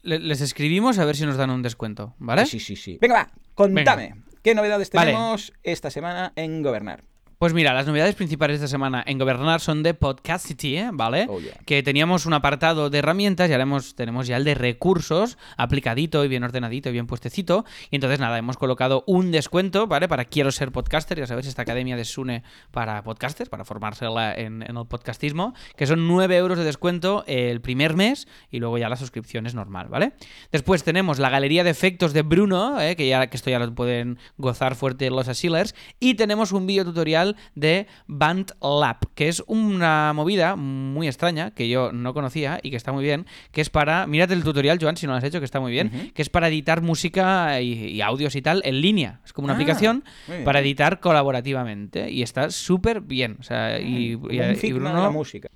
les 0.03 0.41
escribimos 0.41 0.99
a 0.99 1.05
ver 1.05 1.15
si 1.15 1.25
nos 1.25 1.37
dan 1.37 1.49
un 1.49 1.61
descuento, 1.63 2.13
¿vale? 2.19 2.45
Sí, 2.45 2.59
sí, 2.59 2.75
sí. 2.75 2.97
Venga, 3.01 3.15
va, 3.15 3.31
contame. 3.55 4.13
¿Qué 4.43 4.55
novedades 4.55 4.89
tenemos 4.89 5.53
esta 5.63 5.89
semana 5.89 6.33
en 6.35 6.63
Gobernar? 6.63 7.05
Pues 7.43 7.53
mira, 7.53 7.73
las 7.73 7.85
novedades 7.85 8.15
principales 8.15 8.61
de 8.61 8.65
esta 8.67 8.73
semana 8.73 9.03
en 9.05 9.19
Gobernar 9.19 9.59
son 9.59 9.83
de 9.83 9.93
Podcastity, 9.93 10.77
¿eh? 10.77 10.89
¿vale? 10.93 11.27
Oh, 11.27 11.39
que 11.65 11.83
teníamos 11.83 12.25
un 12.25 12.31
apartado 12.31 12.89
de 12.89 12.99
herramientas 12.99 13.49
y 13.49 13.51
ahora 13.51 13.67
tenemos 13.97 14.27
ya 14.27 14.37
el 14.37 14.45
de 14.45 14.55
recursos 14.55 15.37
aplicadito 15.57 16.23
y 16.23 16.29
bien 16.29 16.45
ordenadito 16.45 16.87
y 16.87 16.93
bien 16.93 17.05
puestecito. 17.05 17.65
Y 17.91 17.95
entonces 17.95 18.21
nada, 18.21 18.37
hemos 18.37 18.55
colocado 18.55 19.03
un 19.07 19.31
descuento, 19.31 19.87
¿vale? 19.87 20.07
Para 20.07 20.23
quiero 20.23 20.53
ser 20.53 20.71
podcaster, 20.71 21.19
ya 21.19 21.27
sabéis, 21.27 21.47
esta 21.47 21.63
academia 21.63 21.97
de 21.97 22.05
Sune 22.05 22.43
para 22.71 23.03
podcasters, 23.03 23.49
para 23.49 23.65
formársela 23.65 24.33
en, 24.33 24.63
en 24.63 24.77
el 24.77 24.85
podcastismo, 24.87 25.53
que 25.75 25.85
son 25.85 26.07
9 26.07 26.37
euros 26.37 26.57
de 26.57 26.63
descuento 26.63 27.25
el 27.27 27.59
primer 27.59 27.97
mes 27.97 28.25
y 28.51 28.59
luego 28.59 28.77
ya 28.77 28.87
la 28.87 28.95
suscripción 28.95 29.47
es 29.47 29.53
normal, 29.53 29.89
¿vale? 29.89 30.13
Después 30.53 30.85
tenemos 30.85 31.19
la 31.19 31.29
galería 31.29 31.65
de 31.65 31.71
efectos 31.71 32.13
de 32.13 32.21
Bruno, 32.21 32.79
¿eh? 32.79 32.95
que, 32.95 33.05
ya, 33.05 33.27
que 33.27 33.35
esto 33.35 33.49
ya 33.49 33.59
lo 33.59 33.75
pueden 33.75 34.17
gozar 34.37 34.75
fuerte 34.75 35.09
los 35.09 35.27
asilers, 35.27 35.75
y 35.99 36.13
tenemos 36.13 36.53
un 36.53 36.65
video 36.67 36.85
tutorial 36.85 37.32
de 37.55 37.87
BandLab, 38.07 38.97
que 39.15 39.29
es 39.29 39.43
una 39.47 40.13
movida 40.13 40.55
muy 40.55 41.07
extraña 41.07 41.51
que 41.51 41.69
yo 41.69 41.91
no 41.91 42.13
conocía 42.13 42.59
y 42.61 42.71
que 42.71 42.77
está 42.77 42.91
muy 42.91 43.03
bien, 43.03 43.25
que 43.51 43.61
es 43.61 43.69
para, 43.69 44.07
mírate 44.07 44.33
el 44.33 44.43
tutorial, 44.43 44.77
Joan, 44.81 44.97
si 44.97 45.05
no 45.05 45.13
lo 45.13 45.17
has 45.17 45.23
hecho, 45.23 45.39
que 45.39 45.45
está 45.45 45.59
muy 45.59 45.71
bien, 45.71 46.11
que 46.13 46.21
es 46.21 46.29
para 46.29 46.47
editar 46.47 46.81
música 46.81 47.61
y, 47.61 48.01
audios 48.01 48.35
y 48.35 48.41
tal 48.41 48.61
en 48.65 48.81
línea. 48.81 49.21
Es 49.25 49.33
como 49.33 49.45
una 49.45 49.53
ah, 49.53 49.55
aplicación 49.55 50.03
para 50.43 50.59
editar 50.59 50.99
colaborativamente 50.99 52.11
y 52.11 52.21
está 52.21 52.49
súper 52.51 53.01
bien. 53.01 53.37
O 53.39 53.43
sea, 53.43 53.79
y, 53.79 54.15
Bruno, 54.15 55.11
música 55.11 55.49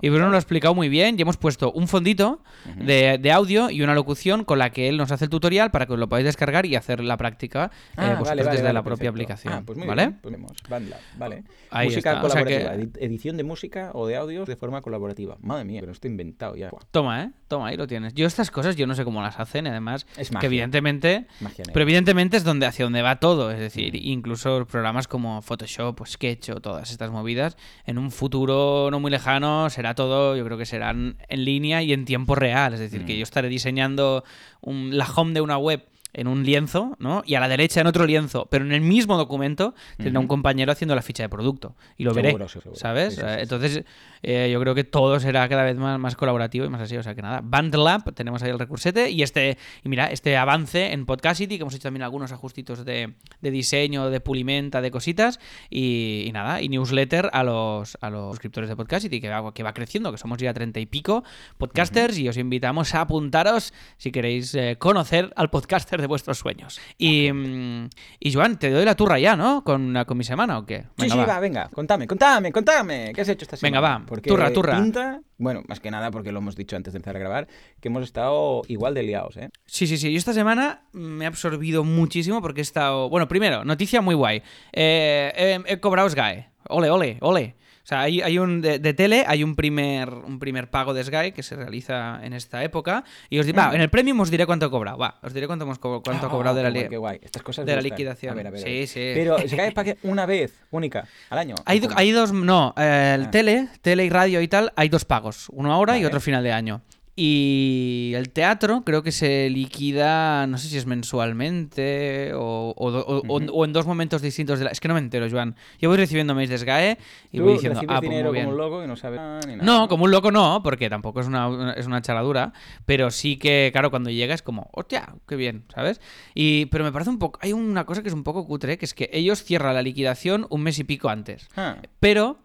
Y 0.00 0.08
Bruno 0.08 0.28
lo 0.28 0.36
ha 0.36 0.38
explicado 0.38 0.74
muy 0.74 0.88
bien 0.88 1.16
y 1.18 1.22
hemos 1.22 1.36
puesto 1.36 1.72
un 1.72 1.88
fondito 1.88 2.42
de, 2.76 3.32
audio 3.32 3.70
y 3.70 3.82
una 3.82 3.94
locución 3.94 4.44
con 4.44 4.58
la 4.58 4.70
que 4.70 4.88
él 4.88 4.96
nos 4.96 5.10
hace 5.12 5.24
el 5.24 5.30
tutorial 5.30 5.70
para 5.70 5.86
que 5.86 5.96
lo 5.96 6.08
podáis 6.08 6.24
descargar 6.24 6.64
y 6.66 6.76
hacer 6.76 7.00
la 7.00 7.16
práctica 7.16 7.70
eh, 7.98 8.16
ah, 8.16 8.34
desde 8.34 8.72
la 8.72 8.82
propia 8.82 9.10
aplicación. 9.10 9.52
Ah, 9.52 9.62
pues 9.64 9.78
¿Vale? 9.84 10.14
Bien, 10.22 10.46
pues. 10.46 10.92
Vale. 11.16 11.44
música 11.84 12.20
colaborativa. 12.20 12.74
Edición 12.74 13.36
de 13.36 13.44
música 13.44 13.90
o 13.94 14.06
de 14.06 14.16
audios 14.16 14.48
de 14.48 14.56
forma 14.56 14.82
colaborativa. 14.82 15.36
Madre 15.40 15.64
mía, 15.64 15.80
pero 15.80 15.92
esto 15.92 16.06
inventado 16.06 16.56
ya. 16.56 16.70
Toma, 16.90 17.24
¿eh? 17.24 17.30
Toma, 17.48 17.68
ahí 17.68 17.76
lo 17.76 17.86
tienes. 17.86 18.14
Yo 18.14 18.26
estas 18.26 18.50
cosas 18.50 18.76
yo 18.76 18.86
no 18.86 18.94
sé 18.94 19.04
cómo 19.04 19.22
las 19.22 19.38
hacen, 19.38 19.66
además. 19.66 20.06
Es 20.16 20.30
que 20.30 20.46
evidentemente... 20.46 21.26
pero 21.72 21.82
evidentemente 21.82 22.36
es 22.36 22.44
donde 22.44 22.66
hacia 22.66 22.84
donde 22.84 23.02
va 23.02 23.20
todo. 23.20 23.50
Es 23.50 23.58
decir, 23.58 23.94
mm. 23.94 23.98
incluso 24.02 24.66
programas 24.66 25.08
como 25.08 25.42
Photoshop 25.42 26.00
o 26.00 26.06
Sketch 26.06 26.50
o 26.50 26.60
todas 26.60 26.90
estas 26.90 27.10
movidas, 27.10 27.56
en 27.84 27.98
un 27.98 28.10
futuro 28.10 28.88
no 28.90 29.00
muy 29.00 29.10
lejano 29.10 29.70
será 29.70 29.94
todo, 29.94 30.36
yo 30.36 30.44
creo 30.44 30.58
que 30.58 30.66
serán 30.66 31.16
en 31.28 31.44
línea 31.44 31.82
y 31.82 31.92
en 31.92 32.04
tiempo 32.04 32.34
real. 32.34 32.74
Es 32.74 32.80
decir, 32.80 33.04
que 33.04 33.14
mm. 33.14 33.16
yo 33.16 33.22
estaré 33.22 33.48
diseñando 33.48 34.24
la 34.62 35.06
home 35.06 35.32
de 35.32 35.40
una 35.40 35.58
web 35.58 35.84
en 36.16 36.28
un 36.28 36.44
lienzo, 36.44 36.96
¿no? 36.98 37.22
Y 37.26 37.34
a 37.34 37.40
la 37.40 37.48
derecha 37.48 37.82
en 37.82 37.86
otro 37.86 38.06
lienzo, 38.06 38.48
pero 38.50 38.64
en 38.64 38.72
el 38.72 38.80
mismo 38.80 39.18
documento 39.18 39.74
tendrá 39.98 40.18
un 40.18 40.26
compañero 40.26 40.72
haciendo 40.72 40.94
la 40.94 41.02
ficha 41.02 41.22
de 41.22 41.28
producto. 41.28 41.76
Y 41.98 42.04
lo 42.04 42.14
veré, 42.14 42.34
¿sabes? 42.72 43.18
Entonces, 43.18 43.84
eh, 44.22 44.48
yo 44.50 44.58
creo 44.60 44.74
que 44.74 44.82
todo 44.82 45.20
será 45.20 45.46
cada 45.48 45.62
vez 45.62 45.76
más, 45.76 45.98
más 46.00 46.16
colaborativo 46.16 46.64
y 46.64 46.70
más 46.70 46.80
así. 46.80 46.96
O 46.96 47.02
sea 47.02 47.14
que 47.14 47.20
nada, 47.20 47.42
BandLab, 47.44 48.14
tenemos 48.14 48.42
ahí 48.42 48.50
el 48.50 48.58
recursete 48.58 49.10
y 49.10 49.22
este, 49.22 49.58
y 49.84 49.88
mira, 49.90 50.06
este 50.06 50.38
avance 50.38 50.92
en 50.92 51.04
Podcastity, 51.04 51.58
que 51.58 51.62
hemos 51.62 51.74
hecho 51.74 51.82
también 51.82 52.02
algunos 52.02 52.32
ajustitos 52.32 52.86
de, 52.86 53.12
diseño, 53.42 54.08
de 54.08 54.20
pulimenta, 54.20 54.80
de 54.80 54.90
cositas, 54.90 55.38
y, 55.68 56.30
nada, 56.32 56.62
y 56.62 56.70
newsletter 56.70 57.28
a 57.32 57.44
los, 57.44 57.98
a 58.00 58.08
los 58.08 58.30
suscriptores 58.30 58.70
de 58.70 58.76
Podcastity, 58.76 59.20
que 59.20 59.28
va, 59.28 59.52
que 59.52 59.62
va 59.62 59.74
creciendo, 59.74 60.10
que 60.12 60.18
somos 60.18 60.38
ya 60.38 60.54
treinta 60.54 60.80
y 60.80 60.86
pico 60.86 61.24
podcasters, 61.58 62.18
y 62.18 62.28
os 62.28 62.38
invitamos 62.38 62.94
a 62.94 63.02
apuntaros 63.02 63.74
si 63.98 64.10
queréis 64.10 64.54
eh, 64.54 64.76
conocer 64.78 65.32
al 65.36 65.50
podcaster 65.50 66.00
de 66.00 66.05
de 66.06 66.08
vuestros 66.08 66.38
sueños. 66.38 66.80
Y, 66.96 67.30
mm, 67.32 67.88
y 68.20 68.32
Joan, 68.32 68.58
te 68.58 68.70
doy 68.70 68.84
la 68.84 68.94
turra 68.94 69.18
ya, 69.18 69.36
¿no? 69.36 69.62
Con, 69.64 69.94
con 70.06 70.16
mi 70.16 70.24
semana 70.24 70.58
o 70.58 70.64
qué? 70.66 70.82
Sí, 70.96 71.02
Venga, 71.02 71.14
sí, 71.14 71.18
va. 71.20 71.26
va, 71.26 71.40
venga, 71.40 71.68
contame, 71.72 72.06
contame, 72.06 72.52
contame. 72.52 73.12
¿Qué 73.14 73.20
has 73.20 73.28
hecho 73.28 73.44
esta 73.44 73.56
Venga, 73.60 73.78
semana? 73.78 73.98
va, 74.00 74.06
Porque 74.06 74.28
turra, 74.30 74.52
turra. 74.52 74.80
pinta, 74.80 75.20
bueno, 75.38 75.62
más 75.68 75.80
que 75.80 75.90
nada 75.90 76.10
porque 76.10 76.32
lo 76.32 76.38
hemos 76.38 76.56
dicho 76.56 76.76
antes 76.76 76.92
de 76.92 76.98
empezar 76.98 77.16
a 77.16 77.18
grabar, 77.18 77.48
que 77.80 77.88
hemos 77.88 78.04
estado 78.04 78.62
igual 78.68 78.94
de 78.94 79.02
liados, 79.02 79.36
¿eh? 79.36 79.50
Sí, 79.66 79.86
sí, 79.86 79.98
sí. 79.98 80.12
Yo 80.12 80.18
esta 80.18 80.32
semana 80.32 80.82
me 80.92 81.24
he 81.24 81.28
absorbido 81.28 81.82
muchísimo 81.84 82.40
porque 82.40 82.60
he 82.60 82.62
estado. 82.62 83.08
Bueno, 83.10 83.28
primero, 83.28 83.64
noticia 83.64 84.00
muy 84.00 84.14
guay. 84.14 84.42
Eh, 84.72 85.60
he, 85.66 85.72
he 85.72 85.80
cobrado 85.80 86.08
SGAE. 86.08 86.48
Ole, 86.68 86.90
ole, 86.90 87.18
ole. 87.20 87.54
O 87.86 87.88
sea, 87.88 88.00
hay, 88.00 88.20
hay 88.20 88.36
un 88.40 88.62
de, 88.62 88.80
de 88.80 88.94
tele, 88.94 89.22
hay 89.28 89.44
un 89.44 89.54
primer, 89.54 90.08
un 90.12 90.40
primer 90.40 90.68
pago 90.68 90.92
de 90.92 91.04
SGAE 91.04 91.30
que 91.30 91.44
se 91.44 91.54
realiza 91.54 92.18
en 92.24 92.32
esta 92.32 92.64
época. 92.64 93.04
Y 93.30 93.38
os 93.38 93.46
diré, 93.46 93.56
va, 93.58 93.72
en 93.72 93.80
el 93.80 93.90
premium 93.90 94.18
os 94.18 94.28
diré 94.28 94.44
cuánto 94.44 94.66
he 94.66 94.70
cobrado. 94.70 94.98
Va, 94.98 95.20
os 95.22 95.32
diré 95.32 95.46
cuánto 95.46 95.66
hemos 95.66 95.78
co- 95.78 96.02
cuánto 96.02 96.26
he 96.26 96.28
Ah, 96.28 96.30
cobrado 96.32 96.56
de 96.56 96.64
la 96.64 96.70
qué 96.70 96.74
guay, 96.74 96.82
li- 96.82 96.90
qué 96.90 96.96
guay. 96.96 97.20
Estas 97.22 97.44
cosas 97.44 97.64
de 97.64 97.76
la 97.76 97.80
liquidación. 97.80 98.32
A 98.32 98.34
ver, 98.34 98.48
a 98.48 98.50
ver, 98.50 98.60
a 98.60 98.64
Sí, 98.66 98.72
ver. 98.72 98.88
sí. 98.88 99.10
Pero 99.14 99.38
se 99.38 99.56
cae 99.56 99.70
para 99.70 99.94
una 100.02 100.26
vez, 100.26 100.52
única, 100.72 101.06
al 101.30 101.38
año. 101.38 101.54
Hay, 101.64 101.80
hay 101.94 102.10
dos, 102.10 102.32
no, 102.32 102.74
eh, 102.76 103.12
el 103.14 103.26
Ah. 103.26 103.30
tele, 103.30 103.68
tele 103.82 104.04
y 104.04 104.10
radio 104.10 104.40
y 104.40 104.48
tal, 104.48 104.72
hay 104.74 104.88
dos 104.88 105.04
pagos, 105.04 105.46
uno 105.52 105.72
ahora 105.72 105.96
y 105.96 106.04
otro 106.04 106.18
final 106.20 106.42
de 106.42 106.50
año. 106.52 106.82
Y 107.18 108.12
el 108.14 108.28
teatro 108.28 108.82
creo 108.84 109.02
que 109.02 109.10
se 109.10 109.48
liquida, 109.48 110.46
no 110.46 110.58
sé 110.58 110.68
si 110.68 110.76
es 110.76 110.84
mensualmente 110.84 112.32
o, 112.34 112.74
o 112.76 113.64
en 113.64 113.72
dos 113.72 113.86
momentos 113.86 114.20
distintos. 114.20 114.58
De 114.58 114.66
la... 114.66 114.70
Es 114.70 114.80
que 114.80 114.88
no 114.88 114.92
me 114.94 115.00
entero, 115.00 115.26
Joan. 115.30 115.56
Yo 115.80 115.88
voy 115.88 115.96
recibiendo 115.96 116.34
mails 116.34 116.50
de 116.50 116.58
SGAE 116.58 116.98
y 117.32 117.38
Tú 117.38 117.44
voy 117.44 117.54
diciendo, 117.54 117.80
ah, 117.82 117.86
pues 117.86 118.00
dinero 118.02 118.28
muy 118.28 118.34
bien. 118.34 118.44
como 118.46 118.56
un 118.56 118.62
loco 118.62 118.84
y 118.84 118.86
no 118.86 118.96
sabes 118.96 119.18
nada 119.18 119.40
ni 119.46 119.56
nada. 119.56 119.64
No, 119.64 119.88
como 119.88 120.04
un 120.04 120.10
loco 120.10 120.30
no, 120.30 120.60
porque 120.62 120.90
tampoco 120.90 121.20
es 121.20 121.26
una, 121.26 121.48
una- 121.48 121.72
es 121.72 121.86
una 121.86 122.02
charadura, 122.02 122.52
pero 122.84 123.10
sí 123.10 123.38
que, 123.38 123.70
claro, 123.72 123.90
cuando 123.90 124.10
llega 124.10 124.34
es 124.34 124.42
como, 124.42 124.68
hostia, 124.72 125.14
qué 125.26 125.36
bien, 125.36 125.64
¿sabes? 125.74 126.02
Y, 126.34 126.66
pero 126.66 126.84
me 126.84 126.92
parece 126.92 127.08
un 127.10 127.18
poco, 127.18 127.38
hay 127.42 127.54
una 127.54 127.86
cosa 127.86 128.02
que 128.02 128.08
es 128.08 128.14
un 128.14 128.24
poco 128.24 128.46
cutre, 128.46 128.76
que 128.76 128.84
es 128.84 128.92
que 128.92 129.08
ellos 129.12 129.42
cierran 129.42 129.74
la 129.74 129.80
liquidación 129.82 130.46
un 130.50 130.62
mes 130.62 130.78
y 130.78 130.84
pico 130.84 131.08
antes 131.08 131.48
Ah, 131.56 131.76
pero 131.98 132.38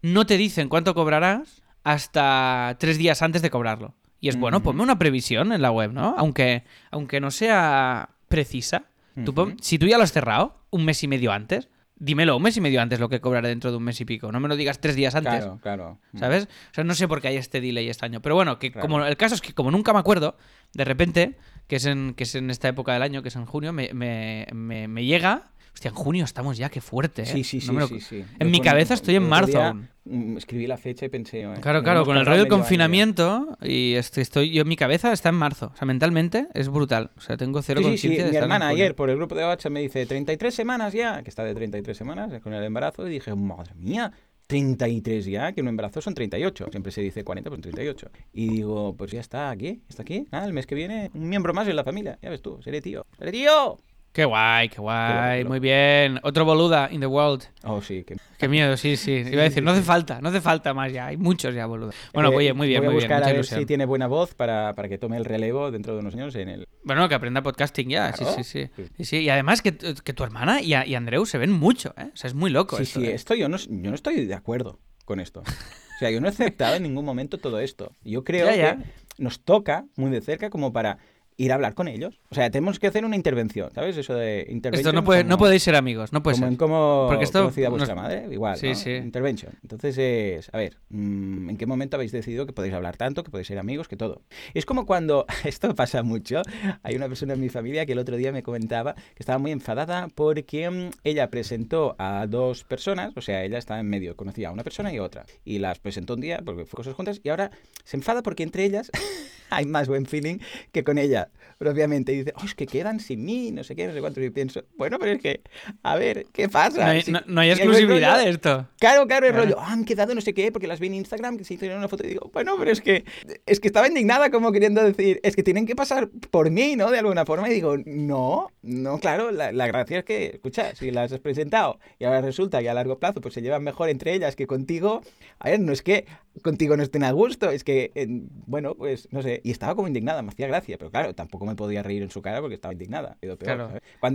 no 0.00 0.24
te 0.26 0.38
dicen 0.38 0.68
cuánto 0.70 0.94
cobrarás 0.94 1.62
hasta 1.84 2.76
tres 2.78 2.98
días 2.98 3.22
antes 3.22 3.42
de 3.42 3.50
cobrarlo. 3.50 3.94
Y 4.20 4.28
es 4.28 4.36
bueno, 4.36 4.62
ponme 4.62 4.82
una 4.82 4.98
previsión 4.98 5.52
en 5.52 5.62
la 5.62 5.70
web, 5.70 5.92
¿no? 5.92 6.14
Aunque, 6.18 6.64
aunque 6.90 7.20
no 7.20 7.30
sea 7.30 8.10
precisa. 8.28 8.84
Tú 9.24 9.32
pon- 9.34 9.48
Ujú. 9.50 9.56
si 9.60 9.78
tú 9.78 9.86
ya 9.86 9.96
lo 9.96 10.04
has 10.04 10.12
cerrado 10.12 10.60
un 10.70 10.84
mes 10.84 11.02
y 11.02 11.08
medio 11.08 11.32
antes, 11.32 11.68
dímelo 11.96 12.36
un 12.36 12.42
mes 12.42 12.56
y 12.56 12.60
medio 12.60 12.80
antes 12.80 13.00
lo 13.00 13.08
que 13.08 13.20
cobraré 13.20 13.48
dentro 13.48 13.70
de 13.70 13.76
un 13.76 13.82
mes 13.84 14.00
y 14.00 14.04
pico. 14.04 14.30
No 14.30 14.38
me 14.40 14.48
lo 14.48 14.54
digas 14.56 14.80
tres 14.80 14.94
días 14.96 15.14
antes. 15.14 15.32
claro, 15.40 15.58
claro. 15.62 15.98
¿Sabes? 16.16 16.44
O 16.44 16.74
sea, 16.74 16.84
no 16.84 16.94
sé 16.94 17.08
por 17.08 17.20
qué 17.20 17.28
hay 17.28 17.36
este 17.36 17.60
delay 17.60 17.88
este 17.88 18.04
año. 18.06 18.20
Pero 18.22 18.34
bueno, 18.34 18.58
que 18.58 18.70
Claro. 18.72 18.86
como 18.86 19.04
el 19.04 19.16
caso 19.16 19.34
es 19.34 19.40
que 19.40 19.54
como 19.54 19.70
nunca 19.70 19.92
me 19.92 19.98
acuerdo, 20.00 20.36
de 20.72 20.84
repente, 20.84 21.36
que 21.68 21.76
es 21.76 21.86
en, 21.86 22.14
que 22.14 22.24
es 22.24 22.34
en 22.34 22.50
esta 22.50 22.68
época 22.68 22.92
del 22.92 23.02
año, 23.02 23.22
que 23.22 23.28
es 23.28 23.36
en 23.36 23.46
junio, 23.46 23.72
me, 23.72 23.90
me, 23.94 24.46
me- 24.52 24.88
me 24.88 25.04
llega. 25.04 25.50
Hostia, 25.74 25.90
en 25.90 25.94
junio 25.94 26.24
estamos 26.24 26.56
ya, 26.58 26.70
qué 26.70 26.80
fuerte. 26.80 27.22
¿eh? 27.22 27.26
Sí, 27.26 27.44
sí, 27.44 27.60
sí, 27.60 27.66
No 27.68 27.72
me 27.74 27.80
lo- 27.80 27.88
sí, 27.88 28.00
sí. 28.00 28.16
En 28.40 28.46
Yo 28.48 28.50
mi 28.50 28.58
con- 28.58 28.64
cabeza 28.66 28.94
estoy 28.94 29.14
en 29.16 29.28
marzo 29.28 29.52
día, 29.52 29.68
aún. 29.68 29.88
Mm, 30.08 30.36
Escribí 30.38 30.66
la 30.66 30.76
fecha 30.76 31.06
y 31.06 31.08
pensé... 31.08 31.42
eh, 31.42 31.54
Claro, 31.60 31.82
claro, 31.82 32.04
con 32.04 32.16
el 32.16 32.24
rollo 32.26 32.38
del 32.44 32.46
año 32.46 32.56
confinamiento 32.58 33.56
y 33.62 33.94
estoy, 33.94 34.22
estoy, 34.22 34.50
yo 34.50 34.64
mi 34.64 34.76
cabeza 34.76 35.12
está 35.12 35.28
en 35.28 35.34
marzo. 35.36 35.70
O 35.74 35.76
sea, 35.76 35.86
mentalmente 35.86 36.48
es 36.54 36.68
brutal. 36.68 37.10
O 37.16 37.20
sea, 37.20 37.36
tengo 37.36 37.62
cero 37.62 37.80
Sí, 37.82 37.84
sí, 37.84 37.90
sí. 37.90 38.06
conciencia 38.08 38.24
de 38.26 38.30
Mi 38.32 38.36
hermana 38.38 38.68
ayer 38.68 38.94
por 38.94 39.10
el 39.10 39.16
grupo 39.16 39.34
de 39.34 39.44
WhatsApp 39.44 39.72
me 39.72 39.80
dice 39.80 40.06
33 40.06 40.54
semanas 40.54 40.92
ya, 40.92 41.22
que 41.22 41.30
está 41.30 41.44
de 41.44 41.54
33 41.54 41.96
semanas 41.96 42.32
con 42.42 42.52
el 42.54 42.64
embarazo, 42.64 43.06
y 43.06 43.10
dije, 43.10 43.34
madre 43.34 43.74
mía, 43.76 44.12
33 44.46 45.26
ya, 45.26 45.52
que 45.52 45.60
un 45.60 45.68
embarazo 45.68 46.00
son 46.00 46.14
38. 46.14 46.68
Siempre 46.70 46.90
se 46.90 47.02
dice 47.02 47.22
40, 47.22 47.50
pues 47.50 47.60
38. 47.60 48.10
Y 48.32 48.48
digo, 48.48 48.94
pues 48.96 49.10
ya 49.10 49.20
está 49.20 49.50
aquí, 49.50 49.82
está 49.88 50.02
aquí. 50.02 50.26
Nada, 50.32 50.46
el 50.46 50.54
mes 50.54 50.66
que 50.66 50.74
viene, 50.74 51.10
un 51.12 51.28
miembro 51.28 51.52
más 51.52 51.68
en 51.68 51.76
la 51.76 51.84
familia. 51.84 52.18
Ya 52.22 52.30
ves 52.30 52.40
tú, 52.40 52.58
seré 52.62 52.80
tío. 52.80 53.04
¡Seré 53.18 53.30
tío! 53.32 53.76
Qué 54.12 54.24
guay, 54.24 54.68
qué 54.68 54.80
guay. 54.80 55.42
qué. 55.42 55.48
Muy 55.48 55.60
bien. 55.60 56.18
Otro 56.24 56.44
boluda 56.44 56.88
in 56.90 57.00
the 57.00 57.06
world. 57.06 57.44
Oh, 57.62 57.80
sí, 57.80 58.02
que... 58.04 58.16
Qué 58.38 58.48
miedo, 58.48 58.76
sí, 58.76 58.96
sí. 58.96 59.12
Iba 59.12 59.42
a 59.42 59.44
decir, 59.44 59.62
no 59.62 59.70
hace 59.70 59.82
falta, 59.82 60.20
no 60.20 60.30
hace 60.30 60.40
falta 60.40 60.74
más 60.74 60.92
ya. 60.92 61.06
Hay 61.06 61.16
muchos 61.16 61.54
ya, 61.54 61.66
boluda. 61.66 61.92
Bueno, 62.12 62.32
Eh, 62.32 62.36
oye, 62.36 62.52
muy 62.52 62.66
bien, 62.66 62.80
voy 62.80 62.86
a 62.88 62.90
muy 62.90 62.96
bien. 62.98 63.08
buscar 63.08 63.18
Mucha 63.20 63.30
a 63.30 63.32
ver 63.34 63.44
si 63.44 63.66
tiene 63.66 63.84
buena 63.84 64.06
voz 64.08 64.34
para, 64.34 64.74
para 64.74 64.88
que 64.88 64.98
tome 64.98 65.16
el 65.18 65.24
relevo 65.24 65.70
dentro 65.70 65.94
de 65.94 66.00
unos 66.00 66.14
años 66.14 66.34
en 66.34 66.48
el... 66.48 66.66
Bueno, 66.82 67.08
que 67.08 67.14
aprenda 67.14 67.42
podcasting 67.42 67.90
ya. 67.90 68.10
Claro. 68.12 68.34
Sí, 68.34 68.44
sí, 68.44 68.70
sí, 68.96 69.04
Sí. 69.04 69.16
Y 69.18 69.28
además 69.28 69.62
que, 69.62 69.72
tu- 69.72 69.94
que 70.02 70.12
tu 70.12 70.24
hermana 70.24 70.62
y, 70.62 70.74
a- 70.74 70.84
y 70.86 70.94
Andreu 70.96 71.24
se 71.26 71.38
ven 71.38 71.52
mucho, 71.52 71.94
¿eh? 71.96 72.10
O 72.12 72.16
sea, 72.16 72.28
es 72.28 72.34
muy 72.34 72.50
loco 72.50 72.76
Sí, 72.78 72.82
esto, 72.84 73.00
sí, 73.00 73.06
¿eh? 73.06 73.14
esto 73.14 73.34
yo 73.34 73.48
no, 73.48 73.56
yo 73.58 73.90
no 73.90 73.94
estoy 73.94 74.24
de 74.26 74.34
acuerdo 74.34 74.80
con 75.04 75.20
esto. 75.20 75.40
O 75.40 75.98
sea, 76.00 76.10
yo 76.10 76.20
no 76.20 76.26
he 76.26 76.30
aceptado 76.30 76.74
en 76.76 76.82
ningún 76.82 77.04
momento 77.04 77.38
todo 77.38 77.60
esto. 77.60 77.92
Yo 78.02 78.24
creo 78.24 78.46
Ya, 78.46 78.56
ya. 78.56 78.76
que 78.76 78.84
nos 79.22 79.40
toca 79.44 79.84
muy 79.96 80.10
de 80.10 80.20
cerca 80.22 80.48
como 80.50 80.72
para 80.72 80.98
ir 81.36 81.52
a 81.52 81.54
hablar 81.56 81.74
con 81.74 81.86
ellos. 81.88 82.20
O 82.30 82.34
sea, 82.34 82.50
tenemos 82.50 82.78
que 82.78 82.86
hacer 82.86 83.06
una 83.06 83.16
intervención, 83.16 83.70
¿sabes? 83.74 83.96
Eso 83.96 84.14
de 84.14 84.46
intervención. 84.50 84.74
Esto 84.88 84.92
no, 84.92 85.02
puede, 85.02 85.24
no 85.24 85.30
como- 85.36 85.46
podéis 85.46 85.62
ser 85.62 85.74
amigos, 85.76 86.12
no 86.12 86.22
puede 86.22 86.34
como 86.34 86.46
ser. 86.46 86.52
en 86.52 86.56
cómo 86.58 87.06
Porque 87.08 87.24
esto 87.24 87.38
conocida 87.40 87.70
vuestra 87.70 87.94
nos- 87.94 88.02
madre, 88.04 88.26
igual, 88.30 88.58
Sí, 88.58 88.68
¿no? 88.68 88.74
sí. 88.74 88.90
Intervention. 88.90 89.54
Entonces 89.62 89.96
es, 89.96 90.50
a 90.52 90.58
ver, 90.58 90.76
mm, 90.90 91.48
¿en 91.48 91.56
qué 91.56 91.64
momento 91.64 91.96
habéis 91.96 92.12
decidido 92.12 92.44
que 92.44 92.52
podéis 92.52 92.74
hablar 92.74 92.98
tanto, 92.98 93.24
que 93.24 93.30
podéis 93.30 93.46
ser 93.48 93.58
amigos, 93.58 93.88
que 93.88 93.96
todo? 93.96 94.20
Es 94.52 94.66
como 94.66 94.84
cuando, 94.84 95.24
esto 95.44 95.74
pasa 95.74 96.02
mucho, 96.02 96.42
hay 96.82 96.96
una 96.96 97.08
persona 97.08 97.32
en 97.32 97.40
mi 97.40 97.48
familia 97.48 97.86
que 97.86 97.92
el 97.92 97.98
otro 97.98 98.16
día 98.18 98.30
me 98.30 98.42
comentaba 98.42 98.94
que 98.94 99.20
estaba 99.20 99.38
muy 99.38 99.50
enfadada 99.52 100.08
porque 100.14 100.68
mm, 100.68 100.90
ella 101.04 101.30
presentó 101.30 101.96
a 101.98 102.26
dos 102.28 102.62
personas, 102.64 103.12
o 103.16 103.22
sea, 103.22 103.42
ella 103.42 103.56
estaba 103.56 103.80
en 103.80 103.88
medio, 103.88 104.16
conocía 104.16 104.48
a 104.48 104.52
una 104.52 104.64
persona 104.64 104.92
y 104.92 104.98
a 104.98 105.02
otra, 105.02 105.24
y 105.46 105.60
las 105.60 105.78
presentó 105.78 106.12
un 106.12 106.20
día 106.20 106.42
porque 106.44 106.66
fue 106.66 106.76
cosas 106.76 106.92
juntas, 106.94 107.22
y 107.24 107.30
ahora 107.30 107.50
se 107.84 107.96
enfada 107.96 108.22
porque 108.22 108.42
entre 108.42 108.64
ellas 108.64 108.90
hay 109.50 109.64
más 109.64 109.88
buen 109.88 110.04
feeling 110.04 110.40
que 110.72 110.84
con 110.84 110.98
ella, 110.98 111.30
propiamente. 111.56 112.17
Dice, 112.18 112.32
oh, 112.36 112.44
es 112.44 112.54
que 112.54 112.66
quedan 112.66 113.00
sin 113.00 113.24
mí, 113.24 113.50
no 113.52 113.64
sé 113.64 113.74
qué, 113.76 113.86
no 113.86 113.92
sé 113.92 114.00
cuánto. 114.00 114.20
Y 114.22 114.30
pienso, 114.30 114.62
bueno, 114.76 114.98
pero 114.98 115.12
es 115.12 115.20
que, 115.22 115.40
a 115.82 115.96
ver, 115.96 116.26
¿qué 116.32 116.48
pasa? 116.48 116.84
No 116.84 116.90
hay, 116.90 117.02
Si- 117.02 117.12
no- 117.12 117.20
no 117.26 117.40
hay 117.40 117.54
si 117.54 117.62
el 117.62 117.68
exclusividad 117.68 118.14
rollo- 118.16 118.24
de 118.24 118.30
esto. 118.30 118.68
Claro, 118.78 119.06
claro, 119.06 119.26
el 119.26 119.34
rollo, 119.34 119.56
"Ah, 119.58 119.72
han 119.72 119.84
quedado 119.84 120.14
no 120.14 120.20
sé 120.20 120.34
qué, 120.34 120.52
porque 120.52 120.66
las 120.66 120.80
vi 120.80 120.88
en 120.88 120.94
Instagram, 120.94 121.36
que 121.38 121.44
se 121.44 121.54
hicieron 121.54 121.78
una 121.78 121.88
foto 121.88 122.04
y 122.04 122.08
digo, 122.08 122.30
bueno, 122.32 122.56
pero 122.58 122.70
es 122.70 122.80
que, 122.80 123.04
es 123.46 123.60
que 123.60 123.68
estaba 123.68 123.88
indignada 123.88 124.30
como 124.30 124.52
queriendo 124.52 124.82
decir, 124.82 125.20
es 125.22 125.34
que 125.36 125.42
tienen 125.42 125.66
que 125.66 125.74
pasar 125.76 126.08
por 126.30 126.50
mí, 126.50 126.76
¿no? 126.76 126.90
De 126.90 126.98
alguna 126.98 127.24
forma, 127.24 127.48
y 127.48 127.54
digo, 127.54 127.76
no, 127.84 128.50
no, 128.62 128.98
claro, 128.98 129.30
la, 129.30 129.52
la 129.52 129.66
gracia 129.66 129.98
es 130.00 130.04
que, 130.04 130.26
escucha, 130.34 130.74
si 130.74 130.90
las 130.90 131.12
has 131.12 131.20
presentado 131.20 131.78
y 131.98 132.04
ahora 132.04 132.20
resulta 132.20 132.60
que 132.60 132.68
a 132.70 132.74
largo 132.74 132.98
plazo 132.98 133.20
pues 133.20 133.34
se 133.34 133.42
llevan 133.42 133.62
mejor 133.64 133.88
entre 133.88 134.14
ellas 134.14 134.36
que 134.36 134.46
contigo, 134.46 135.02
a 135.38 135.50
ver, 135.50 135.60
no 135.60 135.72
es 135.72 135.82
que 135.82 136.06
contigo 136.42 136.76
no 136.76 136.82
estén 136.82 137.02
a 137.02 137.10
gusto, 137.10 137.50
es 137.50 137.64
que, 137.64 137.90
eh, 137.96 138.06
bueno, 138.46 138.74
pues, 138.76 139.08
no 139.10 139.22
sé, 139.22 139.40
y 139.42 139.50
estaba 139.50 139.74
como 139.74 139.88
indignada, 139.88 140.22
me 140.22 140.28
hacía 140.30 140.46
gracia, 140.46 140.78
pero 140.78 140.90
claro, 140.90 141.14
tampoco 141.14 141.46
me 141.46 141.56
podía 141.56 141.82
reír 141.82 142.07
en 142.08 142.12
su 142.12 142.22
cara 142.22 142.40
porque 142.40 142.54
estaba 142.54 142.72
indignada. 142.72 143.16
Cuando 143.20 143.36
Claro, 143.38 143.70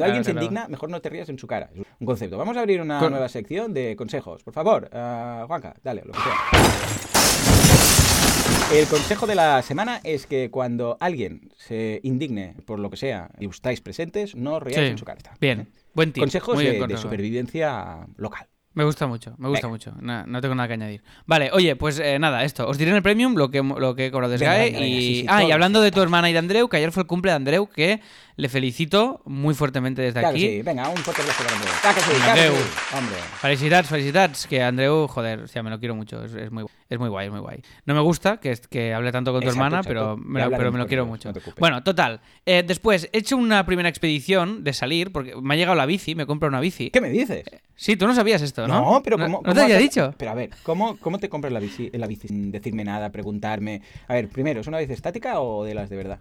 alguien 0.06 0.24
se 0.24 0.32
indigna, 0.32 0.68
mejor 0.68 0.90
no 0.90 1.00
te 1.02 1.10
rías 1.10 1.30
en 1.30 1.38
su 1.38 1.46
cara, 1.48 1.70
es 1.74 1.82
un 2.00 2.06
concepto. 2.08 2.38
Vamos 2.38 2.58
a 2.58 2.62
abrir 2.62 2.82
una 2.82 3.00
Con- 3.00 3.12
nueva 3.12 3.30
sección 3.30 3.74
de 3.74 3.96
consejos, 3.96 4.44
por 4.44 4.54
favor, 4.54 4.90
ah, 4.94 5.46
Juanca, 5.48 5.76
dale, 5.84 6.02
lo 6.06 6.12
que 6.14 6.20
sea. 6.20 6.34
El 8.74 8.88
consejo 8.88 9.28
de 9.28 9.36
la 9.36 9.62
semana 9.62 10.00
es 10.04 10.26
que 10.26 10.50
cuando 10.50 10.98
alguien 11.00 11.52
se 11.58 12.00
indigne 12.04 12.56
por 12.66 12.80
lo 12.80 12.90
que 12.90 12.98
sea 12.98 13.30
y 13.40 13.48
estáis 13.48 13.82
presentes, 13.82 14.36
no 14.36 14.60
ríais 14.60 14.84
Sí. 14.88 14.92
en 14.92 14.98
su 14.98 15.06
cara. 15.06 15.20
Bien, 15.40 15.70
buen 15.94 16.12
tip. 16.12 16.24
Consejos 16.24 16.58
de, 16.58 16.98
supervivencia 16.98 18.08
local. 18.18 18.48
Me 18.76 18.84
gusta 18.84 19.06
mucho, 19.06 19.36
me 19.38 19.50
gusta 19.50 19.68
Venga. 19.68 19.74
mucho. 19.74 19.94
Na- 20.02 20.26
no 20.26 20.42
tengo 20.42 20.56
nada 20.56 20.68
que 20.68 20.74
añadir. 20.74 21.04
Vale, 21.28 21.52
oye, 21.54 21.76
pues 21.76 22.00
eh, 22.00 22.18
nada, 22.18 22.44
esto. 22.44 22.68
Os 22.68 22.78
diré 22.78 22.90
en 22.90 22.98
el 22.98 23.04
premium 23.04 23.36
lo 23.36 23.52
que, 23.52 23.62
lo 23.62 23.96
que 23.96 24.08
he 24.08 24.12
cobrado 24.12 24.34
venga, 24.36 24.54
venga, 24.54 24.80
y... 24.80 25.02
sí, 25.02 25.16
sí, 25.22 25.26
ah, 25.30 25.44
y 25.44 25.52
hablando 25.52 25.80
sí, 25.80 25.86
de 25.86 25.92
tu 25.92 26.02
hermana 26.02 26.30
y 26.30 26.34
de 26.34 26.40
Andreu, 26.40 26.68
que 26.68 26.78
ayer 26.78 26.92
fue 26.92 27.04
el 27.04 27.08
cumple 27.08 27.32
de 27.32 27.36
Andreu, 27.36 27.68
que 27.68 28.02
le 28.36 28.50
felicito 28.50 29.22
muy 29.26 29.54
fuertemente 29.54 30.02
desde 30.02 30.20
Claro 30.20 30.36
que 30.36 30.44
aquí. 30.46 30.56
sí, 30.58 30.62
venga, 30.64 30.90
un 30.90 30.98
fuerte 30.98 31.22
abrazo 31.22 31.44
para 31.44 31.56
Andreu. 31.56 31.74
Claro 31.82 31.96
que 31.96 32.02
sí, 32.02 32.22
que 32.24 32.30
Andreu. 32.30 32.54
sí. 32.56 32.96
Hombre. 32.98 33.16
Felicidades, 33.42 33.88
felicidades, 33.90 34.48
que 34.48 34.64
Andreu, 34.64 35.08
joder, 35.08 35.40
o 35.42 35.48
sea, 35.48 35.62
me 35.64 35.70
lo 35.70 35.80
quiero 35.80 35.96
mucho, 35.96 36.24
es, 36.26 36.34
es 36.34 36.52
muy, 36.52 36.66
es 36.90 37.00
muy 37.00 37.10
guay, 37.10 37.28
es 37.28 37.32
muy 37.32 37.42
guay. 37.42 37.62
No 37.86 37.94
me 37.94 38.00
gusta 38.02 38.38
que, 38.38 38.58
que 38.70 38.94
hable 38.94 39.12
tanto 39.12 39.32
con 39.32 39.42
tu 39.42 39.48
Exacto, 39.48 39.64
hermana, 39.66 39.78
exacto. 39.82 39.90
pero 39.90 40.18
me, 40.18 40.58
pero 40.58 40.72
me 40.72 40.80
lo 40.80 40.88
quiero 40.88 41.06
mucho. 41.06 41.32
no 41.32 41.40
bueno, 41.60 41.84
total. 41.84 42.22
eh, 42.46 42.64
después, 42.66 43.10
he 43.14 43.20
hecho 43.20 43.38
una 43.38 43.66
primera 43.66 43.88
expedición 43.90 44.64
de 44.64 44.74
salir, 44.74 45.12
porque 45.12 45.36
me 45.40 45.54
ha 45.54 45.58
llegado 45.58 45.76
la 45.76 45.86
bici, 45.86 46.16
me 46.16 46.24
he 46.24 46.26
comprado 46.26 46.50
una 46.50 46.60
bici. 46.60 46.90
¿Qué 46.90 47.02
me 47.02 47.10
dices? 47.10 47.44
Sí, 47.76 47.96
tú 47.98 48.08
no 48.08 48.16
sabías 48.16 48.42
esto, 48.42 48.68
¿no? 48.68 49.02
pero 49.04 49.18
¿No, 49.18 49.26
¿cómo, 49.26 49.38
¿no 49.38 49.44
cómo 49.44 49.54
te 49.54 49.62
había 49.62 49.78
dicho? 49.78 50.14
Pero 50.18 50.32
a 50.32 50.36
ver, 50.36 50.52
¿cómo, 50.64 50.98
¿cómo 50.98 51.20
te 51.20 51.28
compras 51.30 51.52
la 51.54 51.60
bici, 51.60 51.90
la 51.94 52.08
bici 52.08 52.28
sin 52.28 52.52
decirme 52.52 52.84
nada, 52.84 53.12
preguntarme? 53.12 53.82
A 54.08 54.14
ver, 54.14 54.30
primero, 54.30 54.62
¿es 54.62 54.68
una 54.68 54.80
bici 54.80 54.94
estática 54.94 55.40
o 55.40 55.64
de 55.64 55.74
las 55.76 55.90
de 55.90 55.96
verdad? 55.98 56.20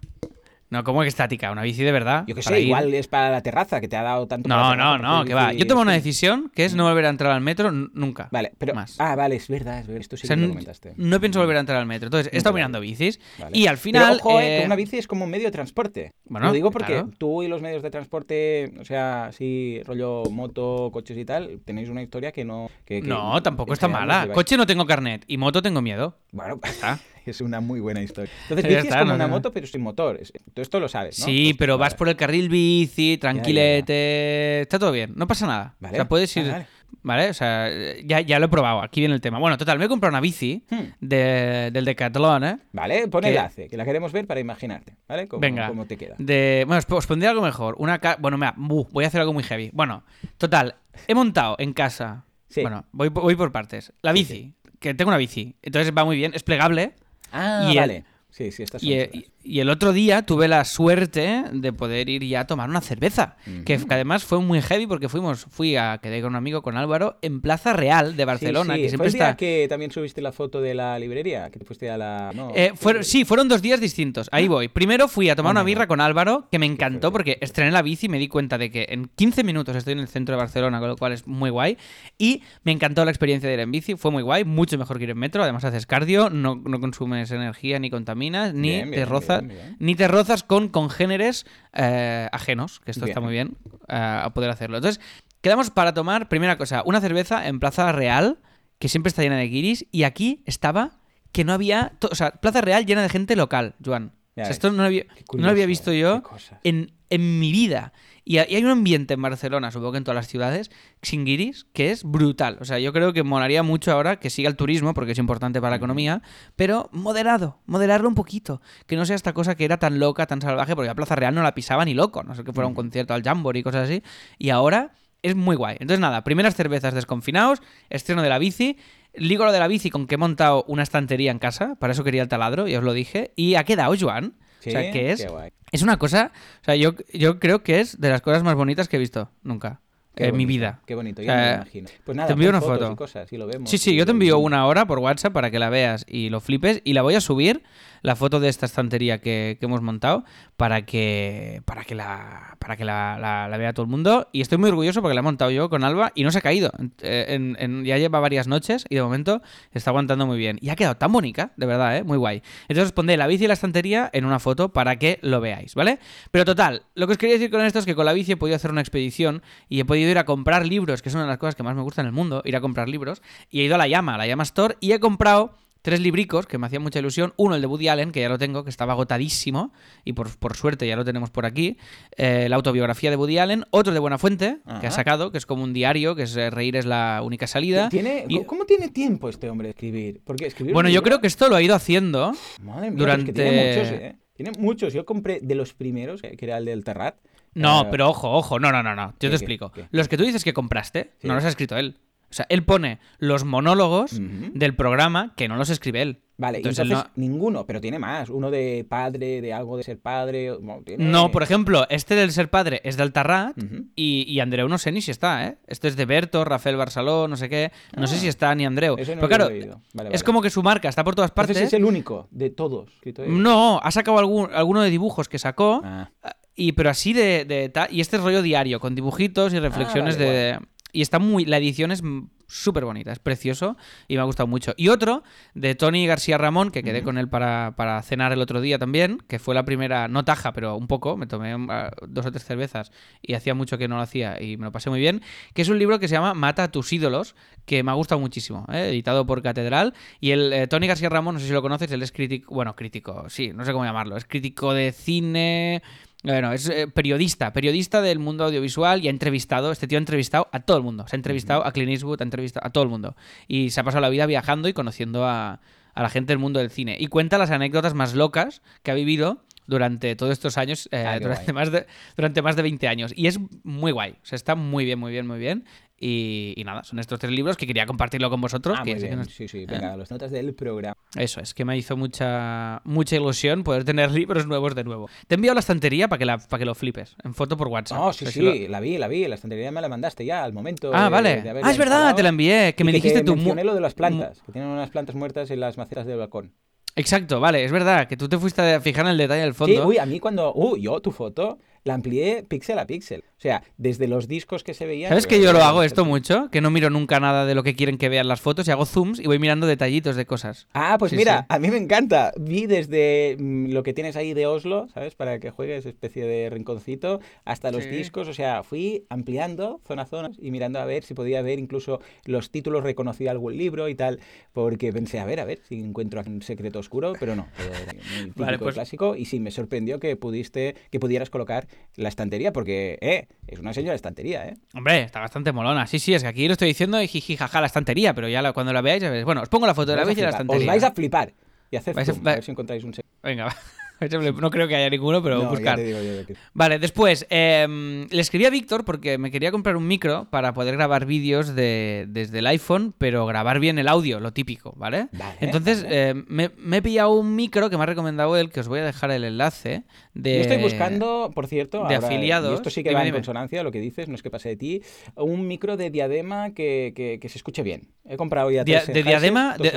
No, 0.73 0.83
¿cómo 0.83 1.01
que 1.03 1.07
estática? 1.07 1.51
¿Una 1.51 1.61
bici 1.61 1.83
de 1.83 1.91
verdad? 1.91 2.23
Yo 2.27 2.33
Para 2.33 2.41
sé, 2.47 2.59
ir. 2.61 2.65
igual 2.67 2.91
es 2.95 3.07
para 3.07 3.29
la 3.29 3.41
terraza, 3.41 3.79
que 3.79 3.87
te 3.87 3.95
ha 3.95 4.01
dado 4.01 4.27
tanto 4.27 4.49
No, 4.49 4.75
no, 4.75 4.97
no, 4.97 5.23
que 5.23 5.33
va. 5.35 5.53
Yo 5.53 5.67
tomo 5.67 5.81
una 5.83 5.91
decisión 5.93 6.51
que 6.55 6.65
es 6.65 6.73
no 6.73 6.83
volver 6.85 7.05
a 7.05 7.09
entrar 7.09 7.31
al 7.31 7.41
metro 7.41 7.71
nunca. 7.71 8.27
Vale, 8.31 8.51
pero. 8.57 8.73
Más. 8.73 8.95
Ah, 8.99 9.15
vale, 9.15 9.35
es 9.35 9.47
verdad, 9.47 9.79
es 9.79 9.85
verdad. 9.87 10.01
Esto 10.01 10.17
sí 10.17 10.25
O 10.25 10.27
sea, 10.27 10.35
que 10.35 10.41
me 10.41 10.47
lo 10.47 10.53
comentaste. 10.53 10.93
no 10.97 11.19
pienso 11.19 11.39
volver 11.39 11.57
a 11.57 11.59
entrar 11.59 11.77
al 11.77 11.85
metro. 11.85 12.07
Entonces, 12.07 12.33
he 12.33 12.37
estado 12.37 12.55
mirando 12.55 12.79
bicis 12.79 13.19
Vale. 13.37 13.55
y 13.57 13.67
al 13.67 13.77
final... 13.77 14.17
Pero 14.17 14.29
ojo, 14.29 14.39
eh, 14.41 14.57
eh, 14.57 14.59
que 14.61 14.65
una 14.65 14.75
bici 14.75 14.97
es 14.97 15.05
como 15.07 15.25
un 15.25 15.29
medio 15.31 15.45
de 15.45 15.51
transporte. 15.51 16.11
Bueno, 16.25 16.47
lo 16.47 16.53
digo 16.53 16.71
porque 16.71 16.93
claro. 16.93 17.11
tú 17.19 17.43
y 17.43 17.47
los 17.47 17.61
medios 17.61 17.83
de 17.83 17.91
transporte, 17.91 18.73
o 18.79 18.85
sea, 18.85 19.25
así, 19.25 19.79
rollo 19.85 20.23
moto, 20.31 20.89
coches 20.91 21.17
y 21.17 21.25
tal, 21.25 21.59
tenéis 21.63 21.89
una 21.89 22.01
historia 22.01 22.31
que 22.31 22.43
no. 22.45 22.69
que- 22.83 23.01
que 23.01 23.07
No, 23.07 23.43
tampoco 23.43 23.73
está 23.73 23.87
mala. 23.87 24.27
Coche 24.33 24.57
no 24.57 24.65
tengo 24.65 24.85
carnet 24.87 25.23
y 25.27 25.37
moto 25.37 25.61
tengo 25.61 25.81
miedo. 25.83 26.17
Bueno, 26.31 26.59
está. 26.63 26.99
es 27.31 27.41
una 27.41 27.59
muy 27.59 27.79
buena 27.79 28.01
historia. 28.01 28.31
Entonces, 28.43 28.63
Ya 28.69 28.69
bici 28.69 28.79
es 28.79 28.83
está, 28.85 28.99
como 28.99 29.09
no, 29.11 29.15
una 29.15 29.27
moto, 29.27 29.51
pero 29.51 29.67
sin 29.67 29.81
motor. 29.81 30.17
Es- 30.21 30.33
Tú 30.53 30.61
esto 30.61 30.79
lo 30.79 30.87
sabes, 30.87 31.19
¿no? 31.19 31.25
Sí, 31.25 31.45
Pues, 31.51 31.57
pero 31.57 31.77
vale. 31.77 31.89
vas 31.89 31.95
por 31.95 32.09
el 32.09 32.15
carril 32.15 32.49
bici, 32.49 33.17
tranquilete, 33.17 34.61
está 34.61 34.79
todo 34.79 34.91
bien, 34.91 35.13
no 35.15 35.27
pasa 35.27 35.47
nada. 35.47 35.75
Vale. 35.79 35.93
O 35.93 35.95
sea, 35.97 36.07
puedes 36.07 36.35
ir, 36.37 36.45
Ah, 36.47 36.51
vale. 36.51 36.67
¿vale? 37.01 37.29
O 37.29 37.33
sea, 37.33 37.69
ya, 38.05 38.21
ya 38.21 38.39
lo 38.39 38.45
he 38.45 38.49
probado, 38.49 38.81
aquí 38.81 39.01
viene 39.01 39.15
el 39.15 39.21
tema. 39.21 39.39
Bueno, 39.39 39.57
total, 39.57 39.79
me 39.79 39.85
he 39.85 39.87
comprado 39.87 40.11
una 40.11 40.21
bici 40.21 40.63
Hmm. 40.69 40.81
de- 40.99 41.69
del 41.71 41.85
Decathlon, 41.85 42.43
¿eh? 42.43 42.57
Vale, 42.71 43.07
pon 43.07 43.21
Que- 43.21 43.29
enlace, 43.29 43.67
que 43.67 43.77
la 43.77 43.85
queremos 43.85 44.11
ver 44.11 44.27
para 44.27 44.39
imaginarte, 44.39 44.95
¿vale? 45.07 45.27
Cómo, 45.27 45.41
Venga. 45.41 45.67
cómo 45.67 45.85
te 45.85 45.97
queda. 45.97 46.15
De, 46.17 46.63
bueno, 46.67 46.79
os, 46.79 46.91
os 46.91 47.07
pondré 47.07 47.27
algo 47.27 47.41
mejor. 47.41 47.75
Una 47.79 47.99
ca- 47.99 48.17
bueno, 48.19 48.37
mira, 48.37 48.53
buh, 48.57 48.87
voy 48.91 49.05
a 49.05 49.07
hacer 49.07 49.21
algo 49.21 49.33
muy 49.33 49.43
heavy. 49.43 49.69
Bueno, 49.73 50.03
total, 50.37 50.75
he 51.07 51.15
montado 51.15 51.55
en 51.59 51.73
casa. 51.73 52.25
Sí. 52.49 52.61
Bueno, 52.61 52.85
voy, 52.91 53.09
por- 53.09 53.23
voy 53.23 53.35
por 53.35 53.51
partes. 53.51 53.91
La 54.03 54.11
Sí, 54.13 54.19
bici, 54.19 54.53
que 54.79 54.93
tengo 54.93 55.09
una 55.09 55.17
bici. 55.17 55.55
Entonces 55.63 55.91
va 55.97 56.05
muy 56.05 56.15
bien, 56.15 56.33
es 56.35 56.43
plegable. 56.43 56.93
Ah, 57.33 57.63
y 57.67 57.71
el- 57.71 57.77
vale. 57.77 58.05
Sí, 58.29 58.51
sí, 58.51 58.63
estas 58.63 58.81
son 58.81 58.89
Y. 59.13 59.31
y 59.43 59.59
el 59.59 59.69
otro 59.69 59.91
día 59.93 60.21
tuve 60.25 60.47
la 60.47 60.63
suerte 60.65 61.43
de 61.51 61.73
poder 61.73 62.09
ir 62.09 62.23
ya 62.23 62.41
a 62.41 62.47
tomar 62.47 62.69
una 62.69 62.81
cerveza. 62.81 63.35
que, 63.65 63.75
Ujú. 63.77 63.87
que 63.87 63.93
además 63.93 64.23
fue 64.23 64.39
muy 64.39 64.61
heavy 64.61 64.87
porque 64.87 65.09
fuimos, 65.09 65.45
fui 65.49 65.75
a 65.75 65.97
quedé 66.01 66.21
con 66.21 66.31
un 66.31 66.35
amigo, 66.37 66.61
con 66.61 66.77
Álvaro, 66.77 67.17
en 67.21 67.41
Plaza 67.41 67.73
Real 67.73 68.15
de 68.15 68.25
Barcelona, 68.25 68.75
Sí, 68.75 68.79
sí. 68.79 68.83
que 68.83 68.83
¿Fue 68.83 68.89
siempre 68.89 69.07
el 69.07 69.13
día 69.13 69.23
está. 69.29 69.37
que 69.37 69.65
también 69.69 69.91
subiste 69.91 70.21
la 70.21 70.31
foto 70.31 70.61
de 70.61 70.73
la 70.73 70.97
librería? 70.99 71.49
Que 71.51 71.59
te 71.59 71.65
fuiste 71.65 71.89
a 71.89 71.97
la... 71.97 72.31
No, 72.33 72.51
Eh, 72.55 72.71
sí, 73.01 73.25
fueron 73.25 73.47
dos 73.49 73.61
días 73.61 73.79
distintos. 73.79 74.29
Ahí 74.31 74.47
voy. 74.47 74.67
Primero 74.67 75.07
fui 75.07 75.29
a 75.29 75.35
tomar 75.35 75.51
una 75.51 75.61
Ah, 75.61 75.63
birra 75.63 75.79
vale. 75.79 75.87
con 75.87 76.01
Álvaro, 76.01 76.47
que 76.51 76.59
me 76.59 76.65
encantó 76.65 77.11
porque 77.11 77.37
estrené 77.41 77.71
la 77.71 77.81
bici 77.81 78.05
y 78.05 78.09
me 78.09 78.19
di 78.19 78.27
cuenta 78.27 78.57
de 78.57 78.69
que 78.71 78.85
en 78.89 79.09
15 79.15 79.43
minutos 79.43 79.75
estoy 79.75 79.93
en 79.93 79.99
el 79.99 80.07
centro 80.07 80.35
de 80.35 80.39
Barcelona, 80.41 80.79
con 80.79 80.89
lo 80.89 80.97
cual 80.97 81.11
es 81.13 81.27
muy 81.27 81.49
guay. 81.49 81.77
Y 82.17 82.41
me 82.63 82.71
encantó 82.71 83.03
la 83.05 83.11
experiencia 83.11 83.47
de 83.49 83.55
ir 83.55 83.59
en 83.61 83.71
bici, 83.71 83.95
fue 83.95 84.11
muy 84.11 84.23
guay, 84.23 84.43
mucho 84.45 84.77
mejor 84.77 84.97
que 84.97 85.03
ir 85.05 85.09
en 85.09 85.17
metro. 85.17 85.43
Además 85.43 85.63
haces 85.65 85.85
cardio, 85.85 86.29
no, 86.29 86.55
no 86.63 86.79
consumes 86.79 87.29
energía, 87.31 87.79
ni 87.79 87.89
contaminas, 87.89 88.53
ni 88.53 88.69
Bien, 88.69 88.89
te 88.91 88.95
bien, 88.97 89.09
rozas, 89.41 89.75
ni 89.79 89.95
te 89.95 90.07
rozas 90.07 90.43
con 90.43 90.67
congéneres 90.69 91.45
eh, 91.73 92.27
ajenos, 92.31 92.79
que 92.79 92.91
esto 92.91 93.05
está 93.05 93.19
muy 93.19 93.33
bien 93.33 93.57
eh, 93.87 94.21
a 94.23 94.31
poder 94.33 94.49
hacerlo. 94.49 94.77
Entonces, 94.77 95.03
quedamos 95.41 95.69
para 95.69 95.93
tomar, 95.93 96.29
primera 96.29 96.57
cosa, 96.57 96.83
una 96.85 97.01
cerveza 97.01 97.47
en 97.47 97.59
Plaza 97.59 97.91
Real, 97.91 98.39
que 98.79 98.89
siempre 98.89 99.09
está 99.09 99.21
llena 99.21 99.37
de 99.37 99.47
guiris, 99.47 99.85
y 99.91 100.03
aquí 100.03 100.43
estaba 100.45 100.99
que 101.31 101.43
no 101.43 101.53
había, 101.53 101.93
o 102.09 102.15
sea, 102.15 102.31
Plaza 102.31 102.61
Real 102.61 102.85
llena 102.85 103.01
de 103.01 103.09
gente 103.09 103.35
local, 103.35 103.75
Joan. 103.83 104.13
O 104.35 104.41
sea, 104.41 104.49
esto 104.49 104.71
no 104.71 104.77
lo 104.77 104.85
había, 104.85 105.05
no 105.33 105.43
lo 105.43 105.49
había 105.49 105.67
visto 105.67 105.91
¿eh? 105.91 105.99
yo 105.99 106.23
en, 106.63 106.91
en 107.09 107.39
mi 107.39 107.51
vida. 107.51 107.93
Y, 108.25 108.37
ha- 108.37 108.49
y 108.49 108.55
hay 108.55 108.63
un 108.63 108.71
ambiente 108.71 109.13
en 109.15 109.21
Barcelona, 109.21 109.69
supongo 109.71 109.91
que 109.93 109.97
en 109.99 110.03
todas 110.05 110.15
las 110.15 110.27
ciudades, 110.27 110.71
sin 111.01 111.25
guiris, 111.25 111.65
que 111.73 111.91
es 111.91 112.03
brutal. 112.03 112.57
O 112.61 112.65
sea, 112.65 112.79
yo 112.79 112.93
creo 112.93 113.11
que 113.13 113.23
molaría 113.23 113.63
mucho 113.63 113.91
ahora 113.91 114.17
que 114.19 114.29
siga 114.29 114.49
el 114.49 114.55
turismo, 114.55 114.93
porque 114.93 115.11
es 115.11 115.17
importante 115.17 115.59
para 115.59 115.71
la 115.71 115.75
economía, 115.77 116.21
pero 116.55 116.89
moderado, 116.93 117.59
moderarlo 117.65 118.07
un 118.07 118.15
poquito. 118.15 118.61
Que 118.87 118.95
no 118.95 119.05
sea 119.05 119.15
esta 119.15 119.33
cosa 119.33 119.55
que 119.55 119.65
era 119.65 119.77
tan 119.77 119.99
loca, 119.99 120.25
tan 120.25 120.41
salvaje, 120.41 120.75
porque 120.75 120.89
a 120.89 120.95
Plaza 120.95 121.15
Real 121.15 121.35
no 121.35 121.43
la 121.43 121.53
pisaba 121.53 121.83
ni 121.85 121.93
loco, 121.93 122.23
no 122.23 122.33
sé 122.35 122.43
que 122.43 122.53
fuera 122.53 122.67
un 122.67 122.75
concierto 122.75 123.13
al 123.13 123.23
Jamboree 123.23 123.59
y 123.59 123.63
cosas 123.63 123.89
así. 123.89 124.03
Y 124.37 124.49
ahora 124.51 124.91
es 125.21 125.35
muy 125.35 125.55
guay. 125.55 125.77
Entonces, 125.79 125.99
nada, 125.99 126.23
primeras 126.23 126.55
cervezas 126.55 126.93
desconfinados, 126.93 127.61
estreno 127.89 128.21
de 128.21 128.29
la 128.29 128.39
bici. 128.39 128.77
Ligo 129.15 129.45
lo 129.45 129.51
de 129.51 129.59
la 129.59 129.67
bici 129.67 129.89
con 129.89 130.07
que 130.07 130.15
he 130.15 130.17
montado 130.17 130.63
una 130.67 130.81
estantería 130.83 131.29
en 131.31 131.39
casa, 131.39 131.75
para 131.75 131.93
eso 131.93 132.03
quería 132.03 132.23
el 132.23 132.27
taladro, 132.29 132.67
ya 132.67 132.79
os 132.79 132.83
lo 132.83 132.93
dije. 132.93 133.31
Y 133.35 133.55
ha 133.55 133.63
quedado, 133.63 133.93
Joan. 133.99 134.33
Sí, 134.63 134.69
o 134.69 134.73
sea, 134.73 134.91
que 134.91 135.11
es 135.11 135.27
es 135.71 135.81
una 135.81 135.97
cosa, 135.97 136.31
o 136.61 136.65
sea, 136.65 136.75
yo, 136.75 136.93
yo 137.13 137.39
creo 137.39 137.63
que 137.63 137.79
es 137.79 137.99
de 137.99 138.09
las 138.09 138.21
cosas 138.21 138.43
más 138.43 138.55
bonitas 138.55 138.87
que 138.87 138.97
he 138.97 138.99
visto 138.99 139.29
nunca 139.41 139.81
Qué 140.15 140.25
en 140.27 140.37
mi 140.37 140.45
vida. 140.45 140.81
Qué 140.85 140.93
bonito, 140.93 141.21
O 141.21 141.25
ya 141.25 141.33
sea, 141.33 141.49
me 141.49 141.55
imagino. 141.55 141.89
Pues 142.03 142.15
nada, 142.15 142.27
te 142.27 142.33
envío 142.33 142.49
una 142.49 142.61
foto. 142.61 142.91
y 142.91 142.95
cosas 142.95 143.33
y 143.33 143.37
lo 143.37 143.47
vemos. 143.47 143.69
Sí, 143.69 143.79
sí, 143.79 143.95
yo 143.95 144.05
te 144.05 144.11
envío 144.11 144.37
una 144.37 144.67
hora 144.67 144.85
por 144.85 144.99
WhatsApp 144.99 145.33
para 145.33 145.49
que 145.49 145.57
la 145.57 145.69
veas 145.69 146.05
y 146.07 146.29
lo 146.29 146.39
flipes 146.39 146.81
y 146.83 146.93
la 146.93 147.01
voy 147.01 147.15
a 147.15 147.21
subir 147.21 147.63
la 148.03 148.15
foto 148.15 148.39
de 148.39 148.49
esta 148.49 148.67
estantería 148.67 149.19
que, 149.19 149.57
hemos 149.61 149.81
montado 149.81 150.25
para 150.57 150.85
que 150.85 151.61
para 151.65 151.85
que 151.85 151.95
la 151.95 152.57
para 152.59 152.75
que 152.77 152.85
la, 152.85 153.17
la- 153.19 153.57
vea 153.57 153.73
todo 153.73 153.85
el 153.85 153.89
mundo 153.89 154.27
y 154.31 154.41
estoy 154.41 154.57
muy 154.57 154.69
orgulloso 154.69 155.01
porque 155.01 155.15
la 155.15 155.21
he 155.21 155.23
montado 155.23 155.49
yo 155.51 155.69
con 155.69 155.83
Alba 155.83 156.11
y 156.13 156.23
no 156.23 156.31
se 156.31 156.39
ha 156.39 156.41
caído. 156.41 156.71
Eh, 157.01 157.55
ya 157.85 157.97
lleva 157.97 158.19
varias 158.19 158.47
noches 158.47 158.85
y 158.89 158.95
de 158.95 159.01
momento 159.01 159.41
está 159.71 159.91
aguantando 159.91 160.27
muy 160.27 160.37
bien 160.37 160.59
y 160.61 160.69
ha 160.69 160.75
quedado 160.75 160.95
tan 160.97 161.11
bonita, 161.11 161.53
de 161.55 161.65
verdad, 161.65 161.97
¿eh? 161.97 162.03
muy 162.03 162.17
guay. 162.17 162.43
Entonces 162.67 162.85
os 162.87 162.91
pondré 162.91 163.15
la 163.17 163.25
bici 163.27 163.45
y 163.45 163.47
la 163.47 163.53
estantería 163.53 164.09
en 164.13 164.25
una 164.25 164.39
foto 164.39 164.73
para 164.73 164.97
que 164.97 165.19
lo 165.21 165.39
veáis, 165.39 165.73
¿vale? 165.75 165.99
Pero 166.31 166.43
total, 166.45 166.83
lo 166.95 167.07
que 167.07 167.13
os 167.13 167.17
quería 167.17 167.35
decir 167.35 167.49
con 167.49 167.61
esto 167.61 167.79
es 167.79 167.85
que 167.85 167.95
con 167.95 168.05
la 168.05 168.13
bici 168.13 168.33
he 168.33 168.37
podido 168.37 168.57
hacer 168.57 168.71
una 168.71 168.81
expedición 168.81 169.41
y 169.69 169.79
he 169.79 169.85
podido 169.85 170.11
ir 170.11 170.17
a 170.17 170.25
comprar 170.25 170.65
libros, 170.65 171.01
que 171.01 171.07
es 171.09 171.15
una 171.15 171.23
de 171.23 171.29
las 171.29 171.37
cosas 171.37 171.55
que 171.55 171.63
más 171.63 171.75
me 171.75 171.81
gusta 171.81 172.01
en 172.01 172.07
el 172.07 172.13
mundo, 172.13 172.41
ir 172.45 172.55
a 172.55 172.61
comprar 172.61 172.89
libros, 172.89 173.21
y 173.49 173.61
he 173.61 173.63
ido 173.63 173.75
a 173.75 173.77
la 173.77 173.87
Llama, 173.87 174.15
a 174.15 174.17
la 174.17 174.27
Llama 174.27 174.43
Store, 174.43 174.75
y 174.81 174.91
he 174.91 174.99
comprado 174.99 175.53
tres 175.83 175.99
libricos 175.99 176.47
que 176.47 176.57
me 176.57 176.65
hacían 176.65 176.81
mucha 176.81 176.97
ilusión. 176.97 177.33
Uno, 177.37 177.53
el 177.53 177.61
de 177.61 177.67
Woody 177.67 177.89
Allen, 177.89 178.11
que 178.11 178.21
ya 178.21 178.29
lo 178.29 178.39
tengo, 178.39 178.63
que 178.63 178.71
estaba 178.71 178.93
agotadísimo, 178.93 179.71
y 180.03 180.13
por, 180.13 180.35
por 180.39 180.55
suerte 180.57 180.87
ya 180.87 180.95
lo 180.95 181.05
tenemos 181.05 181.29
por 181.29 181.45
aquí. 181.45 181.77
eh, 182.17 182.47
la 182.49 182.55
autobiografía 182.55 183.11
de 183.11 183.15
Woody 183.17 183.37
Allen. 183.37 183.65
Otro 183.69 183.93
de 183.93 183.99
Buenafuente, 183.99 184.57
que 184.65 184.71
Ajá. 184.71 184.87
ha 184.87 184.91
sacado, 184.91 185.31
que 185.31 185.37
es 185.37 185.45
como 185.45 185.63
un 185.63 185.73
diario, 185.73 186.15
que 186.15 186.23
es 186.23 186.35
eh, 186.35 186.49
Reír 186.49 186.75
es 186.77 186.85
la 186.87 187.21
única 187.23 187.45
salida. 187.45 187.89
¿Tiene, 187.89 188.25
Y- 188.27 188.43
¿Cómo 188.45 188.65
tiene 188.65 188.87
tiempo 188.89 189.29
este 189.29 189.49
hombre 189.49 189.67
de 189.67 189.71
escribir? 189.71 190.21
Porque 190.25 190.47
escribir 190.47 190.73
Bueno, 190.73 190.89
yo 190.89 190.93
libro- 190.95 191.03
creo 191.03 191.21
que 191.21 191.27
esto 191.27 191.49
lo 191.49 191.55
ha 191.55 191.61
ido 191.61 191.75
haciendo. 191.75 192.31
Madre 192.63 192.89
mía, 192.89 192.97
durante- 192.97 193.31
es 193.31 193.35
que 193.37 193.43
tiene 193.43 193.75
muchos, 193.75 193.91
¿eh? 193.93 194.15
Tiene 194.35 194.51
muchos. 194.57 194.93
Yo 194.93 195.05
compré 195.05 195.39
de 195.43 195.53
los 195.53 195.73
primeros, 195.75 196.21
que 196.21 196.35
era 196.39 196.57
el 196.57 196.65
del 196.65 196.83
Terrat. 196.83 197.17
No, 197.55 197.83
Eh, 197.83 197.87
pero 197.91 198.09
ojo, 198.09 198.31
ojo, 198.31 198.57
no, 198.59 198.71
no, 198.71 198.81
no, 198.81 198.95
no. 198.95 199.09
Yo 199.11 199.13
¿Qué, 199.19 199.27
te 199.27 199.29
qué, 199.29 199.35
explico. 199.35 199.71
qué? 199.71 199.85
Los 199.91 200.07
que 200.07 200.17
tú 200.17 200.23
dices 200.23 200.43
que 200.43 200.53
compraste, 200.53 201.11
Sí. 201.19 201.27
no 201.27 201.35
los 201.35 201.43
ha 201.43 201.49
escrito 201.49 201.77
él. 201.77 201.97
O 202.33 202.35
sea, 202.35 202.47
él 202.49 202.63
pone 202.63 202.99
los 203.19 203.43
monólogos 203.45 204.19
del 204.19 204.75
programa 204.75 205.33
que 205.37 205.47
no 205.47 205.55
los 205.55 205.69
escribe 205.69 206.01
él. 206.01 206.19
Vale, 206.35 206.57
Entonces, 206.57 206.83
entonces, 206.85 207.11
él 207.15 207.21
ninguno, 207.21 207.67
pero 207.67 207.79
tiene 207.79 207.99
más. 207.99 208.27
Uno 208.29 208.49
de 208.49 208.83
padre, 208.89 209.39
de 209.39 209.53
algo 209.53 209.77
de 209.77 209.83
ser 209.83 209.99
padre. 209.99 210.51
bueno, 210.51 210.81
tiene- 210.83 211.05
No, 211.05 211.29
por 211.29 211.43
ejemplo, 211.43 211.85
este 211.91 212.15
del 212.15 212.31
ser 212.31 212.49
padre 212.49 212.81
es 212.83 212.97
de 212.97 213.03
Altarrat 213.03 213.55
y, 213.95 214.25
y 214.27 214.39
Andreu 214.39 214.67
no 214.67 214.79
sé 214.79 214.91
ni 214.91 215.01
si 215.01 215.11
está, 215.11 215.45
¿eh? 215.45 215.57
Este 215.67 215.87
es 215.89 215.95
de 215.95 216.05
Berto, 216.07 216.43
Rafael 216.43 216.75
Barceló, 216.75 217.27
no 217.27 217.37
sé 217.37 217.49
qué. 217.49 217.71
No 217.95 218.07
sé 218.07 218.15
Ah. 218.15 218.19
si 218.19 218.27
está 218.27 218.53
ni 218.55 218.65
Andreu. 218.65 218.95
Ese 218.97 219.15
no 219.15 219.21
Pero 219.27 219.47
claro. 219.47 219.81
Vale, 219.93 220.09
es 220.11 220.23
como 220.23 220.41
que 220.41 220.49
su 220.49 220.63
marca 220.63 220.89
está 220.89 221.03
por 221.03 221.13
todas 221.13 221.29
Entonces 221.29 221.53
partes. 221.55 221.67
es 221.67 221.73
el 221.73 221.85
único 221.85 222.27
de 222.31 222.49
todos. 222.49 222.89
No, 223.27 223.79
ha 223.83 223.91
sacado 223.91 224.17
algún, 224.17 224.49
alguno 224.51 224.81
de 224.81 224.89
dibujos 224.89 225.29
que 225.29 225.37
sacó, 225.37 225.81
Ah, 225.85 226.09
y, 226.55 226.71
pero 226.71 226.89
así 226.89 227.13
de, 227.13 227.45
de 227.45 227.71
Y 227.91 228.01
este 228.01 228.17
es 228.17 228.23
rollo 228.23 228.41
diario, 228.41 228.79
con 228.79 228.95
dibujitos 228.95 229.53
y 229.53 229.59
reflexiones 229.59 230.17
vale, 230.17 230.29
de. 230.29 230.59
Y 230.93 231.01
está 231.01 231.19
muy. 231.19 231.43
La 231.43 231.57
edición 231.57 231.91
es 231.91 232.01
súper 232.47 232.85
bonita, 232.85 233.11
es 233.11 233.19
precioso 233.19 233.77
y 234.07 234.15
me 234.15 234.21
ha 234.21 234.25
gustado 234.25 234.47
mucho. 234.47 234.73
Y 234.77 234.89
otro 234.89 235.23
de 235.55 235.73
Tony 235.73 236.05
García 236.05 236.37
Ramón, 236.37 236.69
que 236.69 236.83
quedé 236.83 237.01
con 237.01 237.17
él 237.17 237.27
para, 237.27 237.73
para 237.75 238.01
cenar 238.03 238.31
el 238.31 238.41
otro 238.41 238.61
día 238.61 238.77
también, 238.77 239.17
que 239.27 239.39
fue 239.39 239.55
la 239.55 239.65
primera, 239.65 240.07
no 240.07 240.23
taja, 240.23 240.53
pero 240.53 240.77
un 240.77 240.87
poco, 240.87 241.17
me 241.17 241.25
tomé 241.25 241.55
ah, 241.69 241.91
dos 242.07 242.27
o 242.27 242.31
tres 242.31 242.45
cervezas 242.45 242.91
y 243.23 243.33
hacía 243.33 243.55
mucho 243.55 243.77
que 243.79 243.87
no 243.87 243.95
lo 243.95 244.01
hacía 244.03 244.39
y 244.41 244.57
me 244.57 244.65
lo 244.65 244.71
pasé 244.71 244.91
muy 244.91 244.99
bien, 244.99 245.21
que 245.53 245.63
es 245.63 245.69
un 245.69 245.79
libro 245.79 245.99
que 245.99 246.07
se 246.07 246.13
llama 246.13 246.35
Mata 246.35 246.65
a 246.65 246.71
tus 246.71 246.93
ídolos, 246.93 247.35
que 247.65 247.81
me 247.81 247.91
ha 247.91 247.95
gustado 247.95 248.21
muchísimo, 248.21 248.65
¿eh? 248.71 248.89
editado 248.89 249.25
por 249.25 249.41
Catedral. 249.41 249.95
Y 250.19 250.31
el 250.31 250.53
eh, 250.53 250.67
Tony 250.67 250.87
García 250.87 251.09
Ramón, 251.09 251.35
no 251.35 251.39
sé 251.39 251.47
si 251.47 251.53
lo 251.53 251.61
conoces, 251.63 251.91
él 251.91 252.03
es 252.03 252.11
crítico, 252.11 252.53
bueno, 252.53 252.75
crítico, 252.75 253.29
sí, 253.29 253.51
no 253.51 253.65
sé 253.65 253.71
cómo 253.71 253.85
llamarlo, 253.85 254.15
es 254.15 254.25
crítico 254.25 254.73
de 254.73 254.91
cine... 254.91 255.81
Bueno, 256.23 256.53
es 256.53 256.69
eh, 256.69 256.87
periodista, 256.87 257.51
periodista 257.51 258.01
del 258.01 258.17
mundo 258.17 258.45
audiovisual 258.45 259.03
y 259.03 259.07
ha 259.07 259.09
entrevistado, 259.09 259.73
este 259.73 259.87
tío 259.87 259.97
ha 259.97 259.99
entrevistado 259.99 260.47
a 260.53 260.61
todo 260.61 260.77
el 260.77 260.83
mundo. 260.83 261.05
Se 261.07 261.15
ha 261.15 261.17
entrevistado 261.17 261.65
a 261.65 261.71
Clint 261.73 261.91
Eastwood, 261.91 262.21
ha 262.21 262.23
entrevistado 262.23 262.65
a 262.65 262.69
todo 262.69 262.83
el 262.85 262.89
mundo. 262.89 263.17
Y 263.47 263.71
se 263.71 263.81
ha 263.81 263.83
pasado 263.83 264.01
la 264.01 264.09
vida 264.09 264.25
viajando 264.25 264.69
y 264.69 264.73
conociendo 264.73 265.25
a, 265.25 265.59
a 265.93 266.01
la 266.01 266.09
gente 266.09 266.31
del 266.31 266.39
mundo 266.39 266.59
del 266.59 266.69
cine. 266.69 266.95
Y 266.97 267.07
cuenta 267.07 267.37
las 267.37 267.51
anécdotas 267.51 267.93
más 267.93 268.13
locas 268.13 268.61
que 268.83 268.91
ha 268.91 268.93
vivido 268.93 269.43
durante 269.67 270.15
todos 270.15 270.31
estos 270.33 270.57
años, 270.57 270.87
eh, 270.91 271.03
Ah, 271.07 271.19
durante, 271.19 271.51
guay. 271.51 271.53
más 271.55 271.71
de, 271.71 271.85
durante 272.17 272.41
más 272.41 272.55
de 272.55 272.61
20 272.61 272.87
años. 272.87 273.13
Y 273.15 273.27
es 273.27 273.39
muy 273.63 273.91
guay, 273.91 274.11
o 274.11 274.25
sea, 274.25 274.35
está 274.35 274.55
muy 274.55 274.85
bien, 274.85 274.99
muy 274.99 275.11
bien, 275.11 275.27
muy 275.27 275.39
bien. 275.39 275.65
Y, 276.05 276.53
y 276.57 276.65
nada, 276.65 276.83
son 276.83 276.99
estos 276.99 277.17
tres 277.17 277.31
libros 277.31 277.55
que 277.55 277.65
quería 277.65 277.85
compartirlo 277.85 278.29
con 278.29 278.41
vosotros. 278.41 278.75
ah, 278.77 278.83
que 278.83 278.91
muy 278.91 278.99
sé 278.99 279.05
que 279.07 279.15
bien. 279.15 279.19
no- 279.19 279.25
Sí, 279.31 279.47
sí. 279.47 279.65
Venga, 279.65 279.95
las 279.95 280.11
notas 280.11 280.31
del 280.31 280.53
programa. 280.53 280.97
Eso, 281.15 281.39
es 281.39 281.53
que 281.53 281.63
me 281.63 281.77
hizo 281.77 281.95
mucha 281.95 282.81
mucha 282.83 283.15
ilusión 283.15 283.63
poder 283.63 283.85
tener 283.85 284.11
libros 284.11 284.45
nuevos 284.45 284.75
de 284.75 284.83
nuevo. 284.83 285.07
Te 285.27 285.35
he 285.35 285.37
enviado 285.37 285.53
la 285.53 285.61
estantería 285.61 286.09
para 286.09 286.17
que, 286.19 286.25
la, 286.25 286.39
para 286.39 286.59
que 286.59 286.65
lo 286.65 286.75
flipes, 286.75 287.15
en 287.23 287.33
foto 287.33 287.55
por 287.55 287.69
WhatsApp. 287.69 287.97
No, 287.97 288.11
sí, 288.11 288.25
O 288.25 288.27
sea, 288.27 288.33
sí, 288.33 288.39
si 288.51 288.63
lo- 288.65 288.69
la 288.71 288.81
vi, 288.81 288.97
la 288.97 289.07
vi. 289.07 289.27
La 289.27 289.35
estantería 289.35 289.71
me 289.71 289.79
la 289.79 289.87
mandaste 289.87 290.25
ya 290.25 290.43
al 290.43 290.51
momento. 290.51 290.91
Ah, 290.93 291.05
de- 291.05 291.09
vale. 291.09 291.41
de 291.41 291.49
ah, 291.63 291.71
es 291.71 291.77
verdad, 291.77 292.13
te 292.15 292.23
la 292.23 292.29
envié. 292.29 292.73
Que 292.75 292.83
me 292.83 292.91
dijiste 292.91 293.19
te 293.19 293.25
tú. 293.25 293.35
mencioné 293.35 293.63
lo 293.63 293.73
de 293.73 293.79
las 293.81 293.93
plantas, 293.93 294.41
que 294.41 294.51
tienen 294.51 294.71
unas 294.71 294.89
plantas 294.89 295.15
muertas 295.15 295.51
en 295.51 295.61
las 295.61 295.77
macetas 295.77 296.05
del 296.05 296.17
balcón. 296.17 296.51
Exacto, 296.95 297.39
vale, 297.39 297.63
es 297.63 297.71
verdad, 297.71 298.07
que 298.07 298.15
tú 298.17 298.29
te 298.29 298.37
fuiste 298.37 298.61
a 298.61 298.79
fijar 298.79 299.05
en 299.05 299.11
el 299.11 299.17
detalle 299.17 299.41
del 299.41 299.53
Sí, 299.53 299.57
fondo. 299.57 299.87
uy, 299.87 299.97
a 299.97 300.05
mí 300.05 300.19
cuando. 300.19 300.53
Uh, 300.53 300.77
yo 300.77 300.99
tu 301.01 301.11
foto 301.11 301.57
la 301.83 301.95
amplié 301.95 302.43
píxel 302.43 302.77
a 302.77 302.85
píxel. 302.85 303.23
O 303.43 303.45
sea, 303.45 303.61
desde 303.77 304.07
los 304.07 304.29
discos 304.29 304.63
que 304.63 304.73
se 304.73 304.85
veían... 304.85 305.09
¿Sabes 305.09 305.27
que 305.27 305.41
yo 305.41 305.51
lo 305.51 305.61
hago 305.61 305.83
esto 305.83 306.05
mucho? 306.05 306.47
Que 306.49 306.61
no 306.61 306.71
miro 306.71 306.89
nunca 306.89 307.19
nada 307.19 307.45
de 307.45 307.55
lo 307.55 307.61
que 307.63 307.75
quieren 307.75 307.97
que 307.97 308.07
vean 308.07 308.29
las 308.29 308.39
fotos 308.39 308.65
y 308.69 308.71
hago 308.71 308.85
zooms 308.85 309.19
y 309.19 309.25
voy 309.25 309.37
mirando 309.37 309.67
detallitos 309.67 310.15
de 310.15 310.25
cosas. 310.25 310.65
Ah, 310.73 310.95
pues 310.97 311.09
Sí, 311.09 311.17
mira, 311.17 311.39
sí. 311.41 311.45
a 311.49 311.59
mí 311.59 311.69
me 311.69 311.75
encanta. 311.75 312.31
Vi 312.39 312.67
desde 312.67 313.35
mm, 313.37 313.73
lo 313.73 313.83
que 313.83 313.91
tienes 313.93 314.15
ahí 314.15 314.33
de 314.33 314.45
Oslo, 314.47 314.87
¿sabes? 314.93 315.15
Para 315.15 315.39
que 315.41 315.51
juegues 315.51 315.85
especie 315.85 316.25
de 316.25 316.49
rinconcito, 316.51 317.19
hasta 317.43 317.69
los 317.73 317.83
Sí. 317.83 317.89
discos. 317.89 318.29
O 318.29 318.33
sea, 318.33 318.63
fui 318.63 319.03
ampliando 319.09 319.81
zona 319.85 320.03
a 320.03 320.05
zona 320.05 320.31
y 320.39 320.49
mirando 320.51 320.79
a 320.79 320.85
ver 320.85 321.03
si 321.03 321.13
podía 321.13 321.41
ver 321.41 321.59
incluso 321.59 321.99
los 322.23 322.49
títulos, 322.49 322.81
reconocía 322.81 323.31
algún 323.31 323.57
libro 323.57 323.89
y 323.89 323.95
tal, 323.95 324.21
porque 324.53 324.93
pensé, 324.93 325.19
a 325.19 325.25
ver, 325.25 325.41
a 325.41 325.43
ver 325.45 325.59
si 325.67 325.81
encuentro 325.81 326.21
un 326.25 326.41
secreto 326.43 326.79
oscuro, 326.79 327.11
pero 327.19 327.35
no. 327.35 327.45
todo 327.57 327.67
muy 327.67 328.01
típico, 328.27 328.41
Vale, 328.45 328.57
pues- 328.57 328.75
clásico. 328.75 329.17
Y 329.17 329.25
sí, 329.25 329.41
me 329.41 329.51
sorprendió 329.51 329.99
que 329.99 330.15
pudiste, 330.15 330.75
que 330.91 330.99
pudieras 331.01 331.29
colocar 331.29 331.67
la 331.97 332.07
estantería, 332.07 332.53
porque, 332.53 332.97
eh, 333.01 333.27
es 333.47 333.59
una 333.59 333.73
señora 333.73 333.95
estantería, 333.95 334.47
¿eh? 334.47 334.57
Hombre, 334.73 335.01
está 335.01 335.19
bastante 335.19 335.51
molona. 335.51 335.85
Sí, 335.87 335.99
sí, 335.99 336.13
es 336.13 336.21
que 336.23 336.29
aquí 336.29 336.47
lo 336.47 336.53
estoy 336.53 336.69
diciendo 336.69 337.01
y 337.01 337.07
jiji, 337.07 337.35
jaja, 337.37 337.59
la 337.61 337.67
estantería, 337.67 338.13
pero 338.13 338.27
ya 338.27 338.41
la- 338.41 338.53
cuando 338.53 338.71
la 338.73 338.81
veáis, 338.81 339.01
ya 339.01 339.09
veréis. 339.09 339.25
Bueno, 339.25 339.41
os 339.41 339.49
pongo 339.49 339.67
la 339.67 339.73
foto 339.75 339.91
de 339.91 339.97
la 339.97 340.03
a 340.03 340.05
bici 340.05 340.21
y 340.21 340.23
la 340.23 340.29
estantería. 340.29 340.61
Os 340.61 340.67
vais 340.67 340.83
a 340.83 340.91
flipar. 340.91 341.33
Y 341.71 341.75
haced 341.75 341.97
a- 341.97 342.05
zoom, 342.05 342.25
va- 342.25 342.31
a 342.31 342.35
ver 342.35 342.43
si 342.43 342.51
encontráis 342.51 342.83
un. 342.83 342.93
Venga, 343.21 343.45
va. 343.45 343.55
No 344.01 344.49
creo 344.51 344.67
que 344.67 344.75
haya 344.75 344.89
ninguno, 344.89 345.23
pero 345.23 345.43
No, 345.43 345.49
buscar. 345.49 345.79
digo 345.79 345.97
que- 346.27 346.35
Vale, 346.53 346.77
después, 346.79 347.25
em, 347.29 348.07
le 348.09 348.21
escribí 348.21 348.45
a 348.45 348.49
Víctor 348.49 348.83
porque 348.83 349.17
me 349.17 349.31
quería 349.31 349.51
comprar 349.51 349.77
un 349.77 349.87
micro 349.87 350.27
para 350.29 350.53
poder 350.53 350.75
grabar 350.75 351.05
vídeos 351.05 351.55
de, 351.55 352.05
desde 352.09 352.39
el 352.39 352.47
iPhone, 352.47 352.93
pero 352.97 353.25
grabar 353.25 353.59
bien 353.59 353.79
el 353.79 353.87
audio, 353.87 354.19
lo 354.19 354.33
típico, 354.33 354.73
¿vale? 354.75 355.07
Vale, 355.13 355.35
Entonces, 355.39 355.83
vale. 355.83 356.09
em, 356.09 356.25
me, 356.27 356.51
me 356.57 356.77
he 356.77 356.81
pillado 356.81 357.13
un 357.13 357.35
micro 357.35 357.69
que 357.69 357.77
me 357.77 357.83
ha 357.83 357.85
recomendado 357.85 358.35
él, 358.35 358.49
que 358.49 358.59
os 358.59 358.67
voy 358.67 358.79
a 358.79 358.85
dejar 358.85 359.11
el 359.11 359.23
enlace. 359.23 359.83
De... 360.13 360.35
Yo 360.35 360.41
estoy 360.41 360.57
buscando, 360.57 361.31
por 361.33 361.47
cierto, 361.47 361.85
de 361.87 361.95
ahora, 361.95 362.07
afiliados. 362.07 362.51
y 362.51 362.55
esto 362.55 362.69
sí 362.69 362.83
que 362.83 362.89
Dime, 362.89 362.95
va 362.95 363.01
en 363.03 363.05
dime. 363.07 363.17
consonancia 363.19 363.63
lo 363.63 363.71
que 363.71 363.79
dices, 363.79 364.09
no 364.09 364.15
es 364.15 364.21
que 364.23 364.29
pase 364.29 364.49
de 364.49 364.55
ti, 364.57 364.81
un 365.15 365.47
micro 365.47 365.77
de 365.77 365.89
diadema 365.89 366.53
que, 366.53 366.91
que- 366.95 367.19
que 367.21 367.29
se 367.29 367.37
escuche 367.37 367.63
bien. 367.63 367.87
He 368.07 368.17
comprado 368.17 368.51
ya 368.51 368.65
Dia- 368.65 368.83
¿De 368.85 369.01
diadema 369.01 369.55
de- 369.57 369.71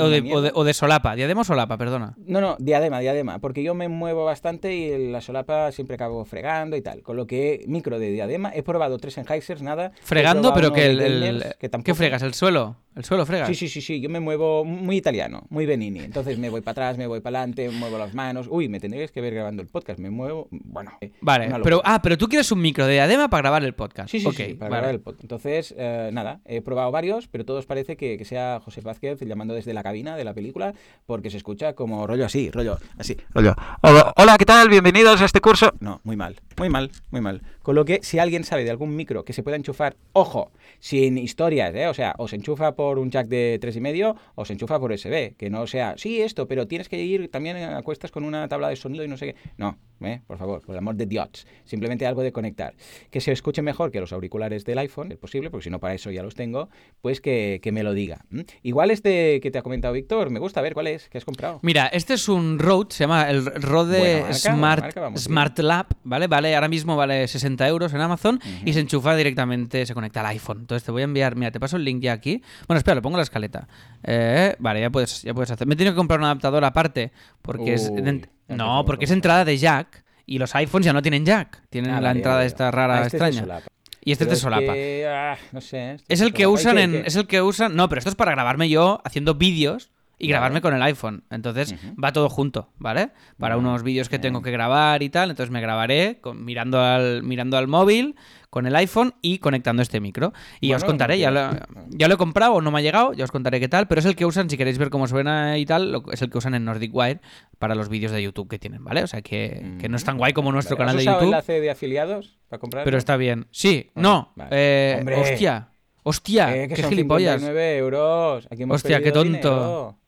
o 0.52 0.64
de 0.64 0.74
solapa? 0.74 1.14
¿Diadema 1.14 1.42
o 1.42 1.44
solapa? 1.44 1.79
Perdona. 1.79 2.14
No, 2.26 2.40
no, 2.40 2.57
diadema, 2.59 2.98
diadema, 2.98 3.38
porque 3.38 3.62
yo 3.62 3.74
me 3.74 3.87
muevo 3.88 4.06
bastante 4.14 4.75
y 4.75 5.11
la 5.11 5.21
solapa 5.21 5.73
siempre 5.73 5.95
acabo 5.95 6.25
fregando 6.25 6.77
y 6.77 6.83
tal. 6.83 7.03
Con 7.03 7.16
lo 7.16 7.27
que 7.27 7.64
micro 7.66 7.99
de 7.99 8.11
diadema, 8.11 8.53
he 8.55 8.62
probado 8.62 8.99
tres 8.99 9.14
Sennheiser, 9.14 9.62
nada. 9.62 9.92
Fregando, 10.03 10.53
pero 10.55 10.73
que 10.73 10.87
el, 10.87 11.01
el- 11.01 11.45
que 11.59 11.69
¿Qué 11.85 11.95
fregas? 11.95 12.23
¿El 12.23 12.35
suelo? 12.35 12.77
¿El 12.95 13.05
suelo 13.05 13.27
fregas? 13.27 13.47
Sí, 13.49 13.55
sí, 13.55 13.69
sí, 13.69 13.83
sí, 13.83 14.01
yo 14.01 14.09
me 14.09 14.21
muevo 14.21 14.64
muy 14.64 14.97
italiano, 14.97 15.45
muy 15.51 15.66
Benini. 15.66 16.01
Entonces 16.01 16.38
me 16.38 16.49
voy 16.49 16.62
para 16.62 16.73
atrás, 16.73 16.97
me 16.99 17.07
voy 17.07 17.21
para 17.21 17.40
adelante, 17.40 17.69
muevo 17.69 17.99
las 17.99 18.14
manos. 18.14 18.47
Uy, 18.51 18.71
me 18.71 18.81
tendréis 18.81 19.11
que 19.12 19.21
ver 19.21 19.35
grabando 19.35 19.61
el 19.61 19.69
podcast, 19.69 19.99
me 20.01 20.09
muevo, 20.09 20.49
bueno. 20.51 20.92
eh, 21.03 21.12
Vale, 21.21 21.51
pero, 21.62 21.83
ah, 21.85 22.01
pero 22.03 22.16
tú 22.16 22.27
quieres 22.27 22.51
un 22.53 22.61
micro 22.62 22.87
de 22.87 22.95
diadema 22.95 23.29
para 23.29 23.42
grabar 23.42 23.64
el 23.64 23.75
podcast. 23.75 24.09
Sí, 24.11 24.21
sí, 24.21 24.27
Ok, 24.27 24.35
sí, 24.37 24.55
para 24.55 24.71
vale. 24.71 24.81
grabar 24.81 24.95
el 24.95 25.01
podcast. 25.01 25.25
Entonces, 25.25 25.75
eh, 25.77 26.09
nada, 26.12 26.40
he 26.47 26.62
probado 26.62 26.90
varios, 26.90 27.29
pero 27.29 27.45
todos 27.45 27.66
parece 27.66 27.99
que, 27.99 28.16
que 28.16 28.25
sea 28.25 28.61
José 28.64 28.81
Vázquez 28.81 29.21
llamando 29.21 29.53
desde 29.53 29.75
la 29.75 29.83
cabina 29.83 30.16
de 30.16 30.25
la 30.25 30.33
película, 30.33 30.73
porque 31.05 31.29
se 31.29 31.37
escucha 31.37 31.75
como 31.75 32.07
rollo 32.07 32.25
así, 32.25 32.51
rollo 32.51 32.79
así, 32.97 33.19
rollo. 33.35 33.55
Hola, 33.96 34.12
hola, 34.16 34.37
¿qué 34.37 34.44
tal? 34.44 34.68
Bienvenidos 34.68 35.22
a 35.22 35.24
este 35.24 35.40
curso. 35.40 35.72
No, 35.80 36.02
muy 36.04 36.16
mal, 36.16 36.38
muy 36.59 36.68
mal, 36.68 36.90
muy 37.11 37.22
mal. 37.22 37.40
Con 37.62 37.74
lo 37.74 37.87
que, 37.87 38.00
si 38.02 38.18
alguien 38.18 38.44
sabe 38.44 38.62
de 38.62 38.70
algún 38.70 38.94
micro 38.94 39.24
que 39.24 39.32
se 39.32 39.42
pueda 39.42 39.56
enchufar, 39.56 39.96
ojo, 40.12 40.52
sin 40.80 41.16
historias, 41.16 41.74
¿eh? 41.74 41.88
O 41.88 41.94
sea, 41.94 42.14
o 42.18 42.28
se 42.28 42.37
enchufa 42.37 42.76
por 42.76 42.98
un 42.98 43.11
jack 43.11 43.26
de 43.26 43.56
tres 43.59 43.74
y 43.74 43.80
medio 43.80 44.14
o 44.35 44.44
se 44.44 44.52
enchufa 44.52 44.78
por 44.78 44.92
USB, 44.92 45.35
que 45.38 45.48
no 45.48 45.66
sea, 45.66 45.94
sí, 45.96 46.20
esto, 46.20 46.46
pero 46.46 46.66
tienes 46.68 46.90
que 46.90 47.02
ir 47.02 47.30
también 47.30 47.56
a 47.56 47.80
cuestas 47.80 48.11
con 48.11 48.24
una 48.24 48.46
tabla 48.48 48.68
de 48.68 48.76
sonido 48.76 49.02
y 49.02 49.09
no 49.09 49.16
sé 49.16 49.32
qué. 49.32 49.37
No, 49.56 49.78
¿eh? 50.02 50.20
por 50.26 50.37
favor, 50.37 50.61
por 50.61 50.74
el 50.74 50.78
amor 50.78 50.96
de 50.96 51.06
Dios. 51.06 51.46
Simplemente 51.64 52.06
algo 52.06 52.22
de 52.22 52.32
conectar. 52.32 52.74
Que 53.11 53.22
se 53.22 53.32
escuche 53.32 53.62
mejor 53.62 53.90
que 53.90 54.00
los 54.00 54.12
auriculares 54.12 54.66
del 54.66 54.76
iPhone, 54.78 55.11
es 55.11 55.18
posible, 55.18 55.50
porque 55.50 55.64
si 55.64 55.70
no 55.70 55.80
para 55.80 55.94
eso 55.94 56.11
ya 56.11 56.22
los 56.22 56.35
tengo, 56.35 56.68
pues 57.00 57.22
que, 57.22 57.61
que 57.62 57.72
me 57.72 57.82
lo 57.82 57.94
diga. 57.94 58.26
Igual 58.62 58.90
este 58.90 59.40
que 59.40 59.50
te 59.50 59.59
ha 59.59 59.62
comentado 59.62 59.94
Víctor, 59.94 60.28
me 60.28 60.38
gusta, 60.38 60.61
a 60.61 60.62
ver 60.62 60.74
cuál 60.74 60.88
es, 60.88 61.09
¿qué 61.09 61.16
has 61.16 61.24
comprado? 61.24 61.61
Mira, 61.62 61.87
este 61.87 62.14
es 62.14 62.28
un 62.28 62.59
Rode, 62.59 62.88
se 62.90 63.04
llama 63.04 63.30
el 63.30 63.46
Rode 63.46 63.86
Marca, 63.87 64.33
Smart, 64.35 64.96
marca. 64.96 65.18
Smart 65.18 65.59
Lab, 65.61 65.87
¿vale? 66.05 66.27
Vale, 66.27 66.55
ahora 66.55 66.68
mismo 66.68 66.96
vale 66.96 67.27
60 67.29 67.66
euros 67.68 67.92
en 67.94 68.01
Amazon 68.01 68.40
y 68.64 68.72
se 68.72 68.81
enchufa 68.81 69.14
directamente, 69.16 69.85
se 69.87 69.94
conecta 69.94 70.20
al 70.20 70.27
iPhone. 70.27 70.59
Entonces 70.61 70.85
te 70.85 70.92
voy 70.92 71.03
a 71.03 71.05
enviar, 71.05 71.37
mira, 71.37 71.51
te 71.51 71.61
paso 71.61 71.77
el 71.77 71.85
link 71.85 72.03
ya 72.03 72.12
aquí. 72.12 72.42
Bueno, 72.66 72.79
espera, 72.79 72.94
lo 72.96 73.03
pongo 73.03 73.16
en 73.16 73.18
la 73.18 73.25
escaleta. 73.25 73.68
Eh, 74.03 74.55
vale, 74.59 74.81
ya 74.81 74.90
puedes, 74.90 75.22
ya 75.22 75.33
puedes 75.35 75.51
hacer. 75.51 75.66
Me 75.66 75.75
he 75.75 75.77
tenido 75.77 75.92
que 75.94 75.96
comprar 75.99 76.18
un 76.20 76.27
adaptador 76.27 76.64
aparte 76.64 77.12
porque 77.42 77.75
es... 77.75 77.92
De- 77.94 78.29
no, 78.49 78.85
porque 78.85 79.07
es 79.07 79.11
entrada 79.11 79.44
de 79.44 79.59
jack 79.59 80.05
y 80.25 80.38
los 80.38 80.55
iPhones 80.55 80.87
ya 80.87 80.92
no 80.92 81.03
tienen 81.03 81.25
jack. 81.25 81.62
Tienen 81.70 81.90
Ah, 81.92 82.01
la 82.01 82.09
vale, 82.09 82.18
entrada 82.18 82.37
vale, 82.38 82.46
esta 82.46 82.64
vale. 82.66 82.77
rara, 82.77 82.94
Ah, 82.94 83.07
este 83.07 83.16
es 83.16 83.22
de 83.22 83.29
extraña. 83.29 83.61
y 84.03 84.12
este 84.12 84.25
de 84.27 84.37
solapa. 84.37 84.72
que, 84.72 85.07
ah, 85.09 85.37
no 85.53 85.61
sé. 85.61 85.92
este 85.94 86.14
Es 86.14 86.20
el 86.20 86.33
que 86.33 86.44
solapa. 86.44 86.51
¿Y 86.51 86.55
usan 86.62 86.77
qué- 86.77 86.83
en. 86.83 86.92
qué? 86.92 87.09
Es 87.09 87.16
el 87.16 87.27
que 87.27 87.42
usan. 87.42 87.75
No, 87.75 87.88
pero 87.88 87.99
esto 87.99 88.09
es 88.11 88.14
para 88.16 88.31
grabarme 88.33 88.68
yo 88.68 89.01
haciendo 89.05 89.35
vídeos 89.35 89.90
y 90.18 90.29
grabarme 90.29 90.61
con 90.61 90.74
el 90.74 90.83
iPhone. 90.83 91.24
Entonces 91.31 91.74
va 92.02 92.12
todo 92.12 92.29
junto, 92.31 92.70
¿vale? 92.79 93.11
Para 93.38 93.57
unos 93.57 93.83
vídeos 93.83 94.09
que 94.09 94.18
tengo 94.18 94.40
que 94.42 94.50
grabar 94.50 95.02
y 95.02 95.11
tal. 95.11 95.31
Entonces 95.31 95.50
me 95.52 95.61
grabaré 95.61 96.18
con- 96.20 96.44
mirando, 96.44 96.81
al, 96.81 97.22
mirando 97.22 97.57
al 97.59 97.68
móvil, 97.68 98.16
con 98.48 98.66
el 98.66 98.74
iPhone 98.76 99.14
y 99.20 99.38
conectando 99.38 99.83
este 99.83 100.00
micro. 100.00 100.33
Y 100.61 100.68
ya 100.68 100.76
os 100.76 100.85
contaré, 100.85 101.18
ya 101.18 101.31
lo, 101.31 101.50
ya 101.90 102.09
lo 102.09 102.14
he 102.14 102.16
comprado 102.16 102.55
o 102.55 102.61
no 102.62 102.70
me 102.70 102.79
ha 102.79 102.83
llegado, 102.83 103.12
ya 103.12 103.24
os 103.24 103.31
contaré 103.31 103.61
qué 103.61 103.68
tal. 103.68 103.87
Pero 103.88 103.98
es 103.98 104.07
el 104.07 104.16
que 104.16 104.24
usan, 104.24 104.48
si 104.48 104.57
queréis 104.57 104.79
ver 104.79 104.88
cómo 104.88 105.07
suena 105.07 105.59
y 105.59 105.66
tal, 105.66 105.92
lo- 105.92 106.05
es 106.11 106.22
el 106.22 106.31
que 106.31 106.38
usan 106.38 106.55
en 106.55 106.64
Nordic 106.64 106.94
Wire 106.94 107.20
para 107.59 107.74
los 107.74 107.88
vídeos 107.90 108.12
de 108.12 108.22
YouTube 108.22 108.48
que 108.48 108.59
tienen, 108.59 108.83
¿vale? 108.85 109.02
O 109.02 109.07
sea 109.07 109.20
que, 109.20 109.76
que 109.79 109.88
no 109.90 109.96
es 109.96 110.05
tan 110.05 110.16
guay 110.16 110.33
como 110.33 110.50
nuestro 110.52 110.76
Vale, 110.76 110.87
canal 110.87 110.96
¿has 110.98 111.05
de 111.05 111.11
usado 111.11 111.20
YouTube. 111.20 111.33
enlace 111.35 111.61
de 111.61 111.70
afiliados 111.70 112.38
para 112.48 112.59
comprar? 112.61 112.85
Pero 112.85 112.96
está 112.96 113.18
bien. 113.18 113.46
Sí, 113.50 113.90
Bueno, 113.94 114.09
no. 114.09 114.33
vale. 114.37 114.48
eh, 114.52 115.05
hostia. 115.20 115.68
Hostia, 116.09 116.57
Eh, 116.57 116.68
que 116.68 116.74
qué 116.76 116.83
son 116.83 116.90
gilipollas. 116.90 117.40
59 117.40 117.79
euros. 117.79 118.46
Aquí 118.48 118.62
hemos 118.62 118.76
Hostia, 118.76 119.02
qué 119.02 119.11
tonto. 119.11 119.24
dinero. 119.33 119.98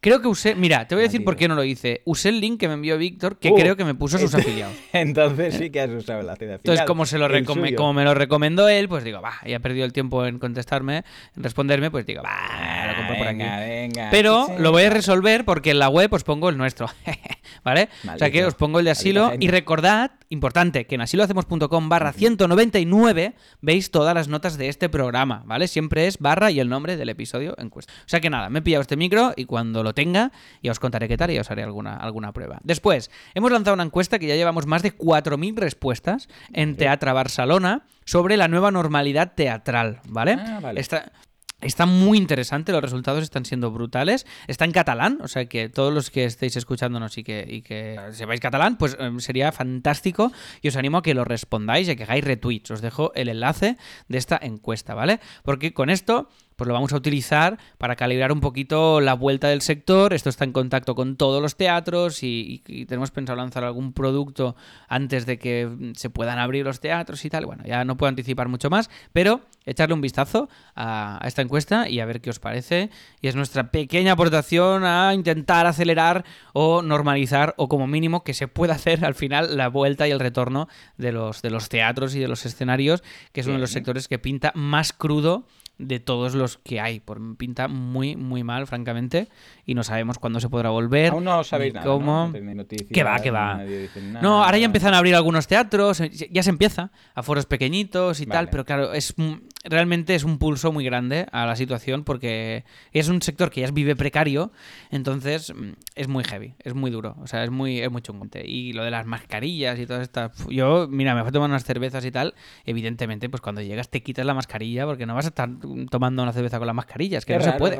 Creo 0.00 0.20
que 0.20 0.28
usé. 0.28 0.54
Mira, 0.54 0.86
te 0.86 0.94
voy 0.94 1.02
a 1.02 1.06
Ah, 1.06 1.08
decir 1.08 1.24
por 1.24 1.36
qué 1.36 1.48
no 1.48 1.54
lo 1.54 1.64
hice. 1.64 2.02
Usé 2.04 2.28
el 2.30 2.40
link 2.40 2.58
que 2.60 2.68
me 2.68 2.74
envió 2.74 2.98
Víctor, 2.98 3.38
que 3.38 3.50
Uh, 3.50 3.54
creo 3.54 3.76
que 3.76 3.84
me 3.84 3.94
puso 3.94 4.18
sus 4.18 4.34
afiliados. 4.34 4.74
Entonces 4.92 5.54
sí 5.54 5.70
que 5.70 5.80
has 5.80 5.90
usado 5.90 6.22
de 6.22 6.30
afiliados. 6.32 6.60
Entonces, 6.64 6.84
como, 6.86 7.06
se 7.06 7.16
lo 7.18 7.28
como 7.76 7.92
me 7.92 8.04
lo 8.04 8.14
recomendó 8.14 8.68
él, 8.68 8.88
pues 8.88 9.04
digo, 9.04 9.20
va, 9.22 9.34
ya 9.46 9.56
he 9.56 9.60
perdido 9.60 9.84
el 9.86 9.92
tiempo 9.92 10.26
en 10.26 10.38
contestarme, 10.38 11.04
en 11.36 11.42
responderme, 11.42 11.90
pues 11.90 12.06
digo, 12.06 12.22
va, 12.22 12.86
lo 12.88 12.96
compro 12.96 13.16
por 13.18 13.28
aquí. 13.28 13.38
Venga. 13.38 14.08
Pero 14.10 14.46
Sí, 14.46 14.52
lo 14.58 14.72
voy 14.72 14.82
a 14.84 14.90
resolver 14.90 15.44
porque 15.44 15.70
en 15.70 15.78
la 15.78 15.88
web 15.88 16.12
os 16.12 16.24
pongo 16.24 16.48
el 16.48 16.56
nuestro. 16.58 16.88
¿Vale? 17.64 17.88
o 18.14 18.18
sea 18.18 18.30
que 18.30 18.44
os 18.44 18.54
pongo 18.54 18.78
el 18.78 18.84
de 18.84 18.90
asilo. 18.92 19.32
Y 19.38 19.48
recordad, 19.48 20.12
importante, 20.28 20.86
que 20.86 20.94
en 20.94 21.00
asilohacemos.com 21.02 21.88
barra 21.88 22.12
199 22.12 23.34
veis 23.60 23.90
todas 23.90 24.14
las 24.14 24.28
notas 24.28 24.56
de 24.56 24.68
este 24.68 24.88
programa, 24.88 25.42
¿vale? 25.46 25.66
Siempre 25.68 26.06
es 26.06 26.18
barra 26.18 26.50
y 26.50 26.60
el 26.60 26.68
nombre 26.68 26.96
del 26.96 27.08
episodio 27.08 27.54
en 27.58 27.68
cuestión. 27.70 27.96
O 28.00 28.08
sea 28.08 28.20
que 28.20 28.30
nada, 28.30 28.48
me 28.50 28.60
he 28.60 28.62
pillado 28.62 28.82
este 28.82 28.96
micro 28.96 29.19
y 29.36 29.44
cuando 29.44 29.82
lo 29.82 29.94
tenga 29.94 30.32
ya 30.62 30.72
os 30.72 30.78
contaré 30.78 31.08
qué 31.08 31.16
tal 31.16 31.30
y 31.30 31.38
os 31.38 31.50
haré 31.50 31.62
alguna, 31.62 31.96
alguna 31.96 32.32
prueba. 32.32 32.58
Después, 32.62 33.10
hemos 33.34 33.50
lanzado 33.52 33.74
una 33.74 33.84
encuesta 33.84 34.18
que 34.18 34.26
ya 34.26 34.36
llevamos 34.36 34.66
más 34.66 34.82
de 34.82 34.96
4.000 34.96 35.56
respuestas 35.56 36.28
en 36.52 36.76
Teatra 36.76 37.12
Barcelona 37.12 37.84
sobre 38.04 38.36
la 38.36 38.48
nueva 38.48 38.70
normalidad 38.70 39.32
teatral, 39.34 40.00
¿vale? 40.08 40.36
Ah, 40.38 40.60
vale. 40.60 40.80
Está, 40.80 41.12
Está 41.60 41.84
muy 41.84 42.16
interesante, 42.16 42.72
los 42.72 42.80
resultados 42.80 43.22
están 43.22 43.44
siendo 43.44 43.70
brutales. 43.70 44.26
Está 44.46 44.64
en 44.64 44.72
catalán, 44.72 45.18
o 45.20 45.28
sea 45.28 45.44
que 45.44 45.68
todos 45.68 45.92
los 45.92 46.10
que 46.10 46.24
estéis 46.24 46.56
escuchándonos 46.56 47.18
y 47.18 47.22
que, 47.22 47.44
y 47.46 47.60
que 47.60 47.98
sepáis 48.12 48.40
catalán, 48.40 48.78
pues 48.78 48.96
eh, 48.98 49.10
sería 49.18 49.52
fantástico 49.52 50.32
y 50.62 50.68
os 50.68 50.76
animo 50.76 50.98
a 50.98 51.02
que 51.02 51.12
lo 51.12 51.24
respondáis 51.24 51.88
y 51.88 51.90
a 51.90 51.96
que 51.96 52.04
hagáis 52.04 52.24
retweets. 52.24 52.70
Os 52.70 52.80
dejo 52.80 53.12
el 53.14 53.28
enlace 53.28 53.76
de 54.08 54.18
esta 54.18 54.38
encuesta, 54.40 54.94
¿vale? 54.94 55.20
Porque 55.42 55.74
con 55.74 55.90
esto 55.90 56.28
pues 56.60 56.68
lo 56.68 56.74
vamos 56.74 56.92
a 56.92 56.96
utilizar 56.96 57.56
para 57.78 57.96
calibrar 57.96 58.32
un 58.32 58.40
poquito 58.40 59.00
la 59.00 59.14
vuelta 59.14 59.48
del 59.48 59.62
sector. 59.62 60.12
Esto 60.12 60.28
está 60.28 60.44
en 60.44 60.52
contacto 60.52 60.94
con 60.94 61.16
todos 61.16 61.40
los 61.40 61.56
teatros 61.56 62.22
y, 62.22 62.62
y- 62.68 62.80
y 62.82 62.84
tenemos 62.84 63.10
pensado 63.10 63.38
lanzar 63.38 63.64
algún 63.64 63.94
producto 63.94 64.56
antes 64.86 65.24
de 65.24 65.38
que 65.38 65.66
mm, 65.66 65.92
se 65.94 66.10
puedan 66.10 66.38
abrir 66.38 66.66
los 66.66 66.78
teatros 66.78 67.24
y 67.24 67.30
tal. 67.30 67.46
Bueno, 67.46 67.64
ya 67.66 67.86
no 67.86 67.96
puedo 67.96 68.10
anticipar 68.10 68.48
mucho 68.48 68.68
más, 68.68 68.90
pero 69.14 69.40
echarle 69.64 69.94
un 69.94 70.02
vistazo 70.02 70.50
a, 70.76 71.18
esta 71.24 71.40
encuesta 71.40 71.88
y 71.88 72.00
a 72.00 72.04
ver 72.04 72.20
qué 72.20 72.28
os 72.28 72.40
parece. 72.40 72.90
Y 73.22 73.28
es 73.28 73.36
nuestra 73.36 73.70
pequeña 73.70 74.12
aportación 74.12 74.84
a 74.84 75.14
intentar 75.14 75.66
acelerar 75.66 76.26
o 76.52 76.82
normalizar 76.82 77.54
o 77.56 77.68
como 77.70 77.86
mínimo 77.86 78.22
que 78.22 78.34
se 78.34 78.48
pueda 78.48 78.74
hacer 78.74 79.02
al 79.06 79.14
final 79.14 79.56
la 79.56 79.68
vuelta 79.68 80.06
y 80.06 80.10
el 80.10 80.20
retorno 80.20 80.68
de 80.98 81.12
los, 81.12 81.40
de 81.40 81.48
los 81.48 81.70
teatros 81.70 82.14
y 82.14 82.18
de 82.18 82.28
los 82.28 82.44
escenarios, 82.44 83.02
que 83.32 83.40
es 83.40 83.46
uno 83.46 83.54
de 83.56 83.62
los 83.62 83.70
sectores 83.70 84.08
que 84.08 84.18
pinta 84.18 84.52
más 84.54 84.92
crudo 84.92 85.46
de 85.80 86.00
todos 86.00 86.34
los 86.34 86.58
que 86.58 86.80
hay. 86.80 87.00
Por, 87.00 87.36
pinta 87.36 87.68
muy, 87.68 88.16
muy 88.16 88.44
mal, 88.44 88.66
francamente, 88.66 89.28
y 89.66 89.74
no 89.74 89.82
sabemos 89.82 90.18
cuándo 90.18 90.40
se 90.40 90.48
podrá 90.48 90.70
volver. 90.70 91.12
Aún 91.12 91.24
no 91.24 91.42
sabéis 91.44 91.74
nada. 91.74 91.86
cómo. 91.86 92.12
¿no? 92.12 92.26
No 92.26 92.32
tenéis 92.32 92.56
noticias, 92.56 92.90
Que 92.92 93.02
va, 93.02 93.18
que 93.18 93.30
va. 93.30 93.56
nada. 93.56 94.20
No, 94.22 94.44
ahora 94.44 94.58
ya 94.58 94.66
empiezan 94.66 94.94
a 94.94 94.98
abrir 94.98 95.14
algunos 95.14 95.46
teatros, 95.46 96.00
eh, 96.00 96.10
ya 96.30 96.42
se 96.42 96.50
empieza, 96.50 96.90
a 97.14 97.22
foros 97.22 97.46
pequeñitos 97.46 98.20
y 98.20 98.26
tal, 98.26 98.48
pero 98.50 98.64
claro, 98.64 98.92
es, 98.92 99.14
mm, 99.16 99.32
realmente 99.64 100.14
es 100.14 100.24
un 100.24 100.38
pulso 100.38 100.72
muy 100.72 100.84
grande 100.84 101.26
a 101.32 101.46
la 101.46 101.56
situación 101.56 102.04
porque 102.04 102.64
es 102.92 103.08
un 103.08 103.20
sector 103.22 103.50
que 103.50 103.60
ya 103.60 103.66
es 103.66 103.74
vive 103.74 103.96
precario, 103.96 104.52
entonces 104.90 105.52
mm, 105.54 105.72
es 105.94 106.08
muy 106.08 106.24
heavy, 106.24 106.54
es 106.60 106.74
muy 106.74 106.90
duro, 106.90 107.16
o 107.20 107.26
sea, 107.26 107.44
es 107.44 107.50
muy, 107.50 107.80
es 107.80 107.90
muy 107.90 108.02
chungo. 108.02 108.26
Y 108.44 108.72
lo 108.72 108.84
de 108.84 108.90
las 108.90 109.06
mascarillas 109.06 109.78
y 109.78 109.86
todas 109.86 110.02
estas... 110.02 110.32
Yo, 110.48 110.88
mira, 110.88 111.14
me 111.14 111.20
fui 111.22 111.28
a 111.28 111.32
tomar 111.32 111.50
unas 111.50 111.64
cervezas 111.64 112.04
y 112.04 112.10
tal, 112.10 112.34
evidentemente, 112.64 113.28
pues 113.28 113.40
cuando 113.40 113.60
llegas 113.60 113.90
te 113.90 114.02
quitas 114.02 114.24
la 114.24 114.34
mascarilla 114.34 114.86
porque 114.86 115.06
no 115.06 115.14
vas 115.14 115.26
a 115.26 115.28
estar 115.28 115.50
tomando 115.90 116.22
una 116.22 116.32
cerveza 116.32 116.58
con 116.58 116.66
la 116.66 116.74
mascarilla, 116.74 117.18
es 117.18 117.24
que 117.24 117.34
Qué 117.34 117.38
no 117.38 117.44
raro, 117.44 117.52
se 117.52 117.58
puede. 117.58 117.76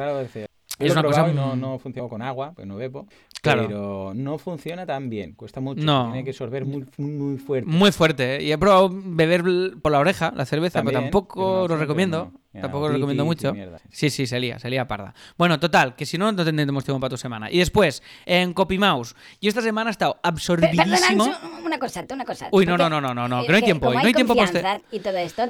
Es 0.81 0.93
una 0.93 1.03
cosa 1.03 1.29
no, 1.29 1.57
no 1.57 1.79
funciona 1.79 2.09
con 2.09 2.23
agua, 2.23 2.53
pues 2.55 2.66
no 2.66 2.77
bebo. 2.77 3.07
Claro. 3.43 3.62
Pero 3.66 4.12
no 4.14 4.38
funciona 4.38 4.85
tan 4.87 5.09
bien, 5.09 5.33
cuesta 5.33 5.61
mucho. 5.61 5.83
No. 5.83 6.07
Tiene 6.07 6.25
que 6.25 6.33
sorber 6.33 6.64
muy, 6.64 6.87
muy, 6.99 7.38
fuerte. 7.38 7.71
Muy 7.71 7.93
fuerte, 7.93 8.37
¿eh? 8.37 8.43
Y 8.43 8.53
he 8.53 8.59
probado 8.59 8.90
beber 8.93 9.45
por 9.81 9.93
la 9.93 9.99
oreja 9.99 10.33
la 10.35 10.45
cerveza, 10.45 10.81
También, 10.81 10.95
pero 10.95 11.05
tampoco 11.05 11.35
pero 11.35 11.68
no 11.68 11.74
lo 11.74 11.76
recomiendo. 11.76 12.31
no. 12.33 12.41
Ya, 12.53 12.62
tampoco 12.62 12.89
lo 12.89 12.95
recomiendo 12.95 13.24
mucho. 13.24 13.53
mierda. 13.53 13.78
Sí, 13.91 14.11
sí, 14.11 14.26
se 14.26 14.41
lía, 14.41 14.59
se 14.59 14.68
lía 14.68 14.89
parda. 14.89 15.14
Bueno, 15.39 15.61
total, 15.61 15.95
que 15.95 16.05
si 16.05 16.18
no, 16.18 16.33
no 16.33 16.45
tendremos 16.45 16.85
tiempo 16.85 17.01
para 17.01 17.11
tu 17.11 17.16
semana. 17.16 17.49
Y 17.49 17.59
después, 17.59 18.03
en 18.26 18.53
CopyMouse. 18.55 19.14
Yo 19.41 19.49
esta 19.49 19.62
semana 19.62 19.91
he 19.91 19.93
estado 19.93 20.18
absorbidísimo. 20.22 21.26
Perdona, 21.26 21.61
una 21.64 21.78
cosa, 21.78 22.05
una 22.12 22.24
cosa. 22.24 22.49
Uy, 22.51 22.66
no, 22.66 22.76
no, 22.76 22.91
no, 22.91 23.01
no, 23.01 23.14
no, 23.14 23.28
no, 23.28 23.43
eh, 23.43 23.47
que 23.47 23.53
no 23.53 23.57
hay 23.57 23.62
tiempo 23.62 23.89
hoy, 23.89 23.97
no 23.97 24.03
hay 24.03 24.14
tiempo 24.14 24.35
para 24.35 24.81
Y 24.91 24.99
todo 24.99 25.16
esto, 25.18 25.45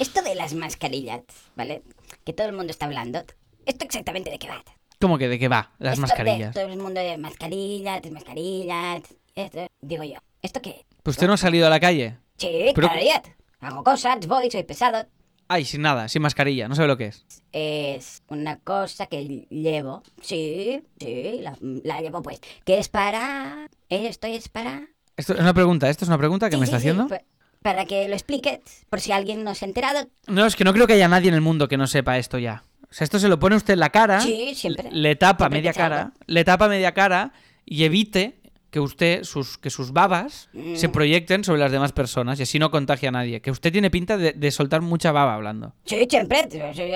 esto 0.00 0.22
de 0.22 0.34
las 0.34 0.54
mascarillas, 0.54 1.20
¿vale? 1.56 1.82
Que 2.24 2.32
todo 2.32 2.46
el 2.46 2.54
mundo 2.54 2.70
está 2.70 2.86
hablando. 2.86 3.22
¿Esto 3.66 3.84
exactamente 3.84 4.30
de 4.30 4.38
qué 4.38 4.48
va? 4.48 4.64
¿Cómo 5.00 5.18
que 5.18 5.28
de 5.28 5.38
qué 5.38 5.48
va? 5.48 5.72
Las 5.78 5.94
Esto 5.94 6.02
mascarillas. 6.02 6.54
De 6.54 6.60
todo 6.62 6.72
el 6.72 6.78
mundo 6.78 7.00
de 7.00 7.18
mascarillas, 7.18 8.02
de 8.02 8.10
mascarillas. 8.10 9.02
Esto, 9.34 9.66
digo 9.80 10.04
yo, 10.04 10.14
¿esto 10.42 10.62
qué? 10.62 10.84
Pues 11.02 11.16
usted 11.16 11.26
no 11.26 11.34
ha 11.34 11.36
salido 11.38 11.66
a 11.66 11.70
la 11.70 11.80
calle. 11.80 12.16
Sí, 12.38 12.72
Pero- 12.74 12.88
cada 12.88 13.00
día. 13.00 13.22
Hago 13.60 13.82
cosas, 13.84 14.26
voy, 14.26 14.50
soy 14.50 14.62
pesado. 14.64 15.06
Ay, 15.48 15.64
sin 15.64 15.82
nada, 15.82 16.08
sin 16.08 16.22
mascarilla, 16.22 16.66
no 16.68 16.74
sabe 16.74 16.88
lo 16.88 16.96
que 16.96 17.06
es. 17.06 17.24
Es 17.52 18.22
una 18.28 18.58
cosa 18.58 19.06
que 19.06 19.46
llevo. 19.50 20.02
Sí, 20.20 20.82
sí, 20.98 21.38
la, 21.40 21.56
la 21.60 22.00
llevo 22.00 22.20
pues. 22.22 22.40
Que 22.64 22.78
es 22.78 22.88
para... 22.88 23.68
Esto 23.88 24.26
es 24.26 24.48
para... 24.48 24.88
Esto 25.16 25.34
es 25.34 25.40
una 25.40 25.54
pregunta, 25.54 25.88
esto 25.88 26.04
es 26.04 26.08
una 26.08 26.18
pregunta 26.18 26.48
que 26.50 26.56
Sí, 26.56 26.60
me 26.60 26.64
está 26.64 26.78
sí, 26.80 26.88
haciendo. 26.88 27.06
pa- 27.08 27.22
Para 27.62 27.84
que 27.86 28.08
lo 28.08 28.14
explique, 28.14 28.60
por 28.90 29.00
si 29.00 29.12
alguien 29.12 29.44
no 29.44 29.54
se 29.54 29.64
ha 29.64 29.68
enterado. 29.68 30.08
No, 30.26 30.44
es 30.46 30.56
que 30.56 30.64
no 30.64 30.72
creo 30.72 30.86
que 30.86 30.94
haya 30.94 31.08
nadie 31.08 31.28
en 31.28 31.34
el 31.34 31.40
mundo 31.40 31.68
que 31.68 31.76
no 31.76 31.86
sepa 31.86 32.18
esto 32.18 32.38
ya. 32.38 32.64
O 32.90 32.94
sea, 32.94 33.04
esto 33.04 33.18
se 33.18 33.28
lo 33.28 33.38
pone 33.38 33.56
usted 33.56 33.74
en 33.74 33.80
la 33.80 33.90
cara, 33.90 34.20
Sí, 34.20 34.54
siempre. 34.54 34.88
le 34.92 35.16
tapa 35.16 35.44
Siempre 35.44 35.58
media 35.58 35.72
cara, 35.72 36.12
le 36.26 36.44
tapa 36.44 36.68
media 36.68 36.92
cara 36.94 37.32
y 37.64 37.84
evite 37.84 38.40
que 38.70 38.80
usted, 38.80 39.24
sus, 39.24 39.56
que 39.58 39.70
sus 39.70 39.92
babas 39.92 40.48
Mm. 40.52 40.76
se 40.76 40.88
proyecten 40.90 41.44
sobre 41.44 41.60
las 41.60 41.72
demás 41.72 41.92
personas 41.92 42.38
y 42.38 42.42
así 42.42 42.58
no 42.58 42.70
contagia 42.70 43.08
a 43.08 43.12
nadie. 43.12 43.40
Que 43.40 43.50
usted 43.50 43.72
tiene 43.72 43.90
pinta 43.90 44.18
de, 44.18 44.32
de 44.32 44.50
soltar 44.50 44.82
mucha 44.82 45.12
baba 45.12 45.34
hablando. 45.34 45.72
Sí, 45.86 46.06
siempre. 46.10 46.46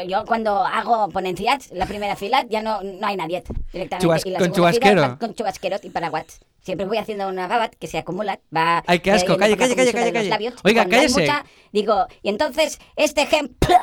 Yo, 0.07 0.25
cuando 0.27 0.65
hago 0.65 1.09
ponencias, 1.09 1.71
la 1.73 1.87
primera 1.87 2.17
fila 2.17 2.45
ya 2.51 2.61
no, 2.61 2.83
no 2.83 3.07
hay 3.07 3.17
nadie 3.17 3.43
directamente. 3.73 4.07
Chubas- 4.07 4.27
y 4.27 4.31
la 4.31 4.39
con 4.41 4.53
chubasquero. 4.53 5.03
fila 5.05 5.19
con 5.19 5.35
chubasquero 5.35 5.77
y 5.83 5.91
paraguas. 5.91 6.41
Siempre 6.63 6.87
voy 6.87 6.99
haciendo 6.99 7.27
una 7.29 7.47
baba 7.49 7.69
que 7.71 7.87
se 7.87 7.97
acumula. 7.99 8.39
Va 8.55 8.83
Ay, 8.87 8.99
qué 8.99 9.13
asco. 9.13 9.37
Calle, 9.39 9.57
calle, 9.57 9.75
calle, 9.75 9.93
calle, 9.93 10.13
calle. 10.13 10.53
Oiga, 10.65 10.87
cállese. 10.87 11.21
mucha, 11.21 11.45
digo, 11.73 12.07
y 12.23 12.29
entonces 12.29 12.79
este 12.97 13.23
ejemplo. 13.23 13.75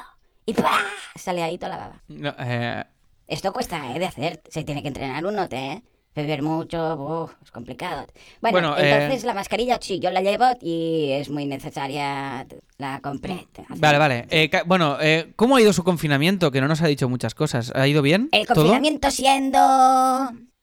Y 0.47 0.53
¡pah! 0.53 0.79
sale 1.15 1.43
ahí 1.43 1.57
toda 1.57 1.69
la 1.69 1.77
baba. 1.77 2.01
No, 2.07 2.33
eh, 2.39 2.83
Esto 3.27 3.51
cuesta 3.51 3.93
¿eh? 3.93 3.99
de 3.99 4.05
hacer. 4.05 4.41
Se 4.49 4.63
tiene 4.63 4.81
que 4.81 4.87
entrenar 4.87 5.25
uno, 5.25 5.45
¿eh? 5.51 5.83
Beber 6.15 6.41
mucho, 6.41 6.95
uf, 6.95 7.33
es 7.43 7.51
complicado. 7.51 8.07
Bueno, 8.41 8.69
Bueno, 8.71 8.77
eh, 8.77 8.91
entonces 9.03 9.25
la 9.25 9.33
mascarilla 9.35 9.77
sí, 9.79 9.99
yo 9.99 10.09
la 10.09 10.21
llevo 10.21 10.45
y 10.61 11.11
es 11.11 11.29
muy 11.29 11.45
necesaria. 11.45 12.47
La 12.77 13.01
compré. 13.01 13.45
vale, 13.75 13.97
vale. 13.97 14.27
Eh, 14.31 14.49
bueno, 14.65 14.97
¿cómo 15.35 15.57
ha 15.57 15.61
ido 15.61 15.73
su 15.73 15.83
confinamiento? 15.83 16.49
Que 16.49 16.61
no 16.61 16.69
nos 16.69 16.81
ha 16.81 16.87
dicho 16.87 17.09
muchas 17.09 17.35
cosas. 17.35 17.71
¿Ha 17.75 17.85
ido 17.85 18.01
bien? 18.01 18.29
El 18.31 18.47
confinamiento 18.47 19.11
siendo. 19.11 19.59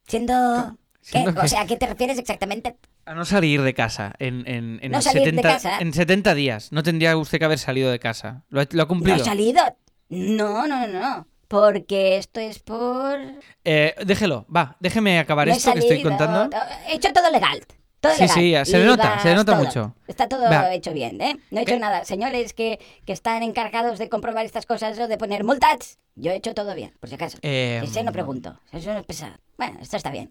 ¿Siendo 0.09 0.77
qué? 1.11 1.25
O 1.29 1.49
sea, 1.49 1.63
¿a 1.63 1.67
qué 1.67 1.77
te 1.77 1.87
refieres 1.87 2.19
exactamente? 2.19 2.77
A 3.07 3.15
no 3.15 3.25
salir 3.25 3.63
de 3.63 3.75
casa 3.75 4.15
en, 4.19 4.47
en, 4.49 4.79
en 4.83 4.91
No 4.93 5.03
salir 5.03 5.23
de 5.25 5.31
70, 5.31 5.49
casa. 5.49 5.79
en 5.81 5.93
70 5.93 6.35
días. 6.35 6.73
No 6.73 6.83
tendría 6.83 7.17
usted 7.17 7.39
que 7.39 7.45
haber 7.45 7.59
salido 7.59 7.91
de 7.91 7.99
casa. 7.99 8.43
¿Lo 8.49 8.61
ha, 8.61 8.67
lo 8.71 8.83
ha 8.83 8.85
¿No 8.85 8.89
cumplido? 8.89 9.17
he 9.19 9.25
salido? 9.25 9.63
No, 10.09 10.67
no, 10.67 10.87
no, 10.87 11.01
no. 11.01 11.27
Porque 11.49 12.17
esto 12.17 12.41
es 12.41 12.59
por. 12.59 13.19
Eh, 13.65 13.95
déjelo, 14.05 14.47
va, 14.55 14.77
déjeme 14.81 15.19
acabar 15.19 15.47
No 15.47 15.55
esto 15.55 15.73
que 15.73 15.79
estoy 15.81 15.99
salido, 15.99 16.17
contando. 16.17 16.57
He 16.89 16.97
hecho 16.97 17.13
todo 17.13 17.31
legal. 17.31 17.61
Todo 18.01 18.13
Sí, 18.15 18.23
legal. 18.43 18.67
sí, 18.67 18.73
se 18.73 18.79
le 18.79 18.85
nota, 18.87 19.19
se 19.21 19.29
le 19.29 19.35
nota 19.35 19.53
todo. 19.53 19.65
mucho. 19.65 19.95
Está 20.07 20.29
todo 20.29 20.43
Va. 20.51 20.75
hecho 20.75 20.93
bien, 20.93 21.21
¿eh? 21.21 21.37
No 21.51 21.61
he 21.61 21.63
hecho 21.63 21.75
Eh. 21.75 21.79
nada. 21.79 22.05
Señores 22.05 22.53
que, 22.55 22.79
que 23.07 23.13
están 23.13 23.43
encargados 23.43 23.99
de 23.99 24.09
comprobar 24.09 24.45
estas 24.45 24.67
cosas 24.67 24.99
o 24.99 25.07
de 25.09 25.17
poner 25.17 25.45
multas, 25.45 25.99
yo 26.17 26.33
he 26.33 26.37
hecho 26.37 26.55
todo 26.55 26.75
bien, 26.75 26.93
por 27.01 27.09
si 27.09 27.15
acaso. 27.15 27.39
Eh, 27.43 27.81
Ese 27.85 28.03
no 28.03 28.13
pregunto. 28.13 28.59
Eso 28.73 28.93
no 28.93 28.99
es 29.01 29.07
pesado. 29.07 29.35
Bueno, 29.57 29.79
esto 29.81 29.97
está 29.97 30.11
bien. 30.11 30.29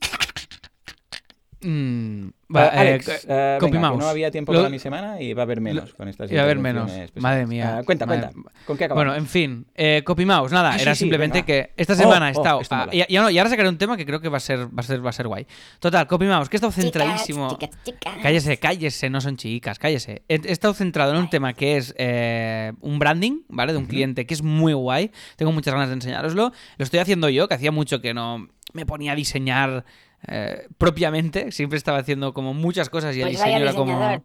Mm, 1.64 2.28
Va, 2.55 2.66
eh, 2.68 2.70
Alex, 2.74 3.26
eh, 3.28 3.57
copy 3.59 3.72
venga, 3.72 3.88
que 3.88 3.91
mouse. 3.93 4.03
no 4.03 4.09
había 4.09 4.30
tiempo 4.30 4.53
Lo- 4.53 4.59
para 4.59 4.70
mi 4.70 4.78
semana 4.78 5.20
y 5.20 5.34
va 5.34 5.41
a 5.41 5.45
haber 5.45 5.59
menos 5.59 5.93
con 5.95 6.07
estas 6.07 6.32
y 6.32 6.36
va 6.36 6.41
a 6.41 6.43
haber 6.43 6.59
menos. 6.59 6.91
Madre 7.16 7.47
mía. 7.47 7.78
Ah, 7.80 7.84
cuenta, 7.84 8.05
Madre- 8.05 8.32
cuenta. 8.32 8.51
¿Con 8.66 8.78
qué 8.78 8.84
acabamos? 8.86 9.05
Bueno, 9.07 9.18
en 9.20 9.28
fin, 9.28 9.66
eh, 9.74 10.03
Copy 10.05 10.26
Mouse, 10.26 10.51
nada, 10.51 10.70
Ah, 10.72 10.76
sí, 10.76 10.82
era 10.84 10.93
sí, 10.93 10.99
simplemente 10.99 11.39
venga. 11.41 11.45
que 11.47 11.74
esta 11.78 11.93
Oh, 11.93 11.95
semana 11.95 12.30
he 12.30 12.34
oh, 12.38 12.61
estado. 12.61 12.61
ah, 12.70 12.89
y, 12.91 13.01
y 13.11 13.18
no, 13.18 13.30
y 13.32 13.38
ahora 13.39 13.49
sacaré 13.49 13.70
un 13.70 13.78
tema 13.78 13.97
que 13.97 14.05
creo 14.05 14.20
que 14.22 14.30
va 14.30 14.38
a 14.38 14.39
ser, 14.39 14.68
va 14.68 14.82
a 14.82 14.84
ser, 14.84 15.03
va 15.03 15.09
a 15.09 15.14
ser 15.14 15.28
guay. 15.28 15.47
Total, 15.80 16.05
Copy 16.05 16.26
Mouse, 16.26 16.47
que 16.49 16.55
he 16.55 16.59
estado 16.59 16.72
centradísimo. 16.72 17.49
Chicas, 17.57 17.70
chicas, 17.84 18.01
chicas. 18.03 18.14
Cállese, 18.22 18.57
cállese, 18.59 19.09
no 19.09 19.20
son 19.22 19.36
chicas, 19.38 19.80
cállese. 19.80 20.22
He, 20.28 20.36
he 20.36 20.51
estado 20.51 20.74
centrado 20.76 21.11
en 21.14 21.18
un 21.18 21.30
tema 21.30 21.53
que 21.53 21.78
es 21.78 21.95
eh, 21.97 22.74
un 22.82 22.99
branding, 22.99 23.41
¿vale? 23.49 23.72
De 23.74 23.80
un 23.80 23.86
cliente 23.88 24.26
que 24.28 24.34
es 24.36 24.43
muy 24.43 24.74
guay. 24.74 25.11
Tengo 25.38 25.51
muchas 25.51 25.74
ganas 25.74 25.89
de 25.89 25.95
enseñároslo. 25.95 26.51
Lo 26.78 26.84
estoy 26.84 26.99
haciendo 26.99 27.30
yo, 27.30 27.47
que 27.47 27.55
hacía 27.55 27.72
mucho 27.72 27.99
que 27.99 28.14
no 28.14 28.47
me 28.74 28.86
ponía 28.86 29.11
a 29.14 29.16
diseñar 29.16 29.86
eh, 30.28 30.67
propiamente. 30.78 31.51
Siempre 31.51 31.78
estaba 31.78 31.97
haciendo 31.99 32.34
como 32.34 32.53
muchas 32.53 32.89
cosas 32.89 33.15
y 33.15 33.19
el 33.21 33.28
Pues 33.30 33.38
diseño 33.38 33.57
era 33.57 33.74
como 33.74 34.21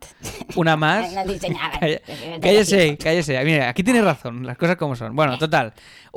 una 0.57 0.77
más. 0.77 1.13
Cállese, 2.41 2.97
cállese. 2.97 3.45
Mire, 3.45 3.63
aquí 3.65 3.83
tiene 3.83 4.03
razón, 4.03 4.47
las 4.47 4.57
cosas 4.57 4.77
como 4.77 4.97
son. 4.97 5.15
Bueno, 5.17 5.39
total. 5.39 5.73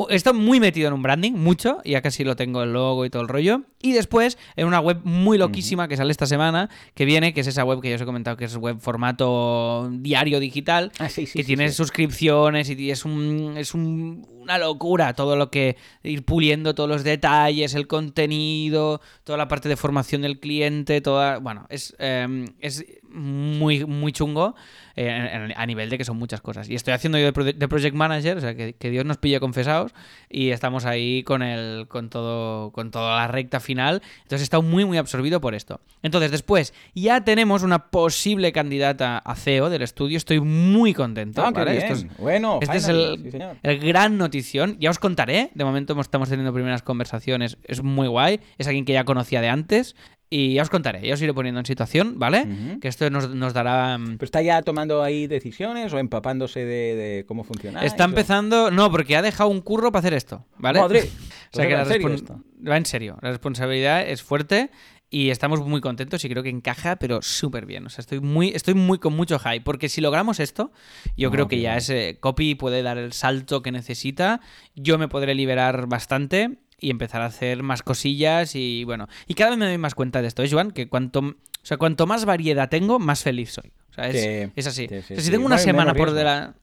He 0.09 0.15
estado 0.15 0.33
muy 0.35 0.59
metido 0.59 0.87
en 0.87 0.93
un 0.93 1.01
branding, 1.01 1.33
mucho, 1.33 1.79
ya 1.85 2.01
casi 2.01 2.23
lo 2.23 2.35
tengo 2.35 2.63
el 2.63 2.73
logo 2.73 3.05
y 3.05 3.09
todo 3.09 3.21
el 3.21 3.27
rollo. 3.27 3.63
Y 3.81 3.91
después 3.93 4.37
en 4.55 4.65
una 4.67 4.79
web 4.79 4.99
muy 5.03 5.37
loquísima 5.37 5.87
que 5.87 5.97
sale 5.97 6.11
esta 6.11 6.25
semana, 6.25 6.69
que 6.95 7.05
viene, 7.05 7.33
que 7.33 7.41
es 7.41 7.47
esa 7.47 7.63
web 7.65 7.81
que 7.81 7.89
yo 7.89 7.95
os 7.95 8.01
he 8.01 8.05
comentado, 8.05 8.37
que 8.37 8.45
es 8.45 8.55
web 8.55 8.79
formato 8.79 9.89
diario 9.91 10.39
digital, 10.39 10.91
Ah, 10.99 11.09
sí, 11.09 11.25
sí, 11.25 11.33
que 11.33 11.43
sí, 11.43 11.47
tiene 11.47 11.69
sí. 11.69 11.75
suscripciones 11.75 12.69
y 12.69 12.91
es 12.91 13.05
un 13.05 13.55
es 13.57 13.73
un- 13.73 14.25
una 14.41 14.57
locura 14.57 15.13
todo 15.13 15.35
lo 15.35 15.51
que 15.51 15.77
ir 16.03 16.25
puliendo 16.25 16.73
todos 16.75 16.89
los 16.89 17.03
detalles, 17.03 17.75
el 17.75 17.87
contenido, 17.87 19.01
toda 19.23 19.37
la 19.37 19.47
parte 19.47 19.69
de 19.69 19.77
formación 19.77 20.23
del 20.23 20.39
cliente, 20.39 21.01
toda, 21.01 21.37
bueno, 21.37 21.67
es 21.69 21.95
eh, 21.99 22.45
es 22.59 22.83
muy 23.13 23.85
muy 23.85 24.11
chungo 24.11 24.55
eh, 24.95 25.07
en- 25.07 25.41
en- 25.51 25.53
a 25.57 25.65
nivel 25.65 25.89
de 25.89 25.97
que 25.97 26.05
son 26.05 26.17
muchas 26.17 26.41
cosas. 26.41 26.69
Y 26.69 26.75
estoy 26.75 26.93
haciendo 26.93 27.17
yo 27.17 27.25
de, 27.25 27.33
proye- 27.33 27.53
de 27.55 27.67
project 27.67 27.95
manager, 27.95 28.37
o 28.37 28.41
sea, 28.41 28.55
que, 28.55 28.73
que 28.73 28.89
Dios 28.89 29.05
nos 29.05 29.17
pille 29.17 29.39
confesados 29.39 29.93
y 30.29 30.49
estamos 30.49 30.85
ahí 30.85 31.23
con 31.23 31.41
el 31.41 31.87
con 31.87 32.09
todo 32.09 32.71
con 32.71 32.91
toda 32.91 33.17
la 33.17 33.27
recta 33.27 33.59
final. 33.59 34.01
Entonces 34.17 34.41
he 34.41 34.43
estado 34.43 34.63
muy 34.63 34.85
muy 34.85 34.97
absorbido 34.97 35.39
por 35.41 35.55
esto. 35.55 35.79
Entonces, 36.03 36.31
después 36.31 36.73
ya 36.93 37.23
tenemos 37.23 37.63
una 37.63 37.89
posible 37.89 38.51
candidata 38.51 39.17
a 39.19 39.35
CEO 39.35 39.69
del 39.69 39.81
estudio. 39.81 40.17
Estoy 40.17 40.39
muy 40.41 40.93
contento, 40.93 41.41
Ah, 41.45 41.51
qué 41.53 41.59
¿vale? 41.59 41.71
bien. 41.71 41.83
Esto 41.91 41.93
es- 42.07 42.17
bueno, 42.17 42.59
este 42.61 42.77
es 42.77 42.87
el, 42.87 43.29
sí, 43.31 43.37
el 43.63 43.79
gran 43.79 44.17
notición. 44.17 44.77
Ya 44.79 44.89
os 44.89 44.99
contaré. 44.99 45.51
De 45.53 45.63
momento 45.63 45.99
estamos 46.01 46.29
teniendo 46.29 46.53
primeras 46.53 46.81
conversaciones. 46.83 47.57
Es 47.63 47.81
muy 47.83 48.07
guay. 48.07 48.39
Es 48.57 48.67
alguien 48.67 48.85
que 48.85 48.93
ya 48.93 49.03
conocía 49.05 49.41
de 49.41 49.49
antes. 49.49 49.95
Y 50.33 50.53
ya 50.53 50.61
os 50.61 50.69
contaré. 50.69 51.05
Ya 51.05 51.13
os 51.13 51.21
iré 51.21 51.33
poniendo 51.33 51.59
en 51.59 51.65
situación, 51.65 52.17
¿vale? 52.17 52.47
Que 52.79 52.87
esto 52.87 53.09
nos, 53.09 53.29
nos 53.35 53.53
dará... 53.53 53.97
mm, 53.97 54.13
¿Pero 54.17 54.25
está 54.25 54.41
ya 54.41 54.61
tomando 54.61 55.03
ahí 55.03 55.27
decisiones 55.27 55.91
o 55.91 55.99
empapándose 55.99 56.61
de, 56.61 56.95
de 56.95 57.25
cómo 57.27 57.43
funciona? 57.43 57.83
Está 57.83 58.05
empezando... 58.05 58.71
No, 58.71 58.89
porque 58.89 59.17
ha 59.17 59.21
dejado 59.21 59.49
un 59.49 59.59
curro 59.59 59.91
para 59.91 59.99
hacer 59.99 60.13
esto, 60.13 60.45
¿vale? 60.57 60.79
Madre. 60.79 61.01
o 61.53 61.55
sea 61.57 61.67
que 61.67 61.73
¿Va 61.73 61.79
la 61.79 61.83
en 61.83 61.89
serio 61.91 62.07
respon- 62.07 62.13
esto? 62.15 62.43
va 62.65 62.77
en 62.77 62.85
serio. 62.85 63.17
La 63.21 63.29
responsabilidad 63.31 64.07
es 64.07 64.23
fuerte 64.23 64.69
y 65.09 65.31
estamos 65.31 65.59
muy 65.67 65.81
contentos 65.81 66.23
y 66.23 66.29
creo 66.29 66.43
que 66.43 66.49
encaja, 66.49 66.95
pero 66.95 67.21
súper 67.21 67.65
bien. 67.65 67.85
O 67.85 67.89
sea, 67.89 68.01
estoy 68.01 68.21
muy, 68.21 68.51
estoy 68.55 68.73
muy 68.73 68.99
con 68.99 69.13
mucho 69.13 69.37
hype. 69.37 69.59
Porque 69.65 69.89
si 69.89 69.99
logramos 69.99 70.39
esto, 70.39 70.71
yo 71.17 71.29
creo 71.29 71.49
que 71.49 71.59
ya 71.59 71.75
ese 71.75 72.19
copy 72.21 72.55
puede 72.55 72.81
dar 72.83 72.97
el 72.97 73.11
salto 73.11 73.61
que 73.61 73.73
necesita. 73.73 74.39
Yo 74.75 74.97
me 74.97 75.09
podré 75.09 75.35
liberar 75.35 75.87
bastante 75.87 76.59
y 76.81 76.89
empezar 76.89 77.21
a 77.21 77.27
hacer 77.27 77.63
más 77.63 77.83
cosillas 77.83 78.55
y 78.55 78.83
bueno. 78.83 79.07
Y 79.27 79.35
cada 79.35 79.51
vez 79.51 79.59
me 79.59 79.65
doy 79.67 79.77
más 79.77 79.95
cuenta 79.95 80.21
de 80.21 80.27
esto, 80.27 80.43
¿eh, 80.43 80.49
Joan? 80.51 80.71
Que 80.71 80.89
cuanto, 80.89 81.19
o 81.19 81.35
sea, 81.61 81.77
cuanto 81.77 82.07
más 82.07 82.25
variedad 82.25 82.67
tengo, 82.67 82.99
más 82.99 83.23
feliz 83.23 83.51
soy. 83.51 83.71
O 83.91 83.93
sea, 83.93 84.09
es, 84.09 84.21
Sí, 84.21 84.51
es 84.55 84.67
así. 84.67 84.87
sí, 84.89 84.95
sí, 85.01 85.13
O 85.13 85.15
sea, 85.15 85.21
si 85.21 85.31
tengo 85.31 85.45
una 85.45 85.57
semana 85.57 85.93
por 85.93 86.11
delante... 86.11 86.59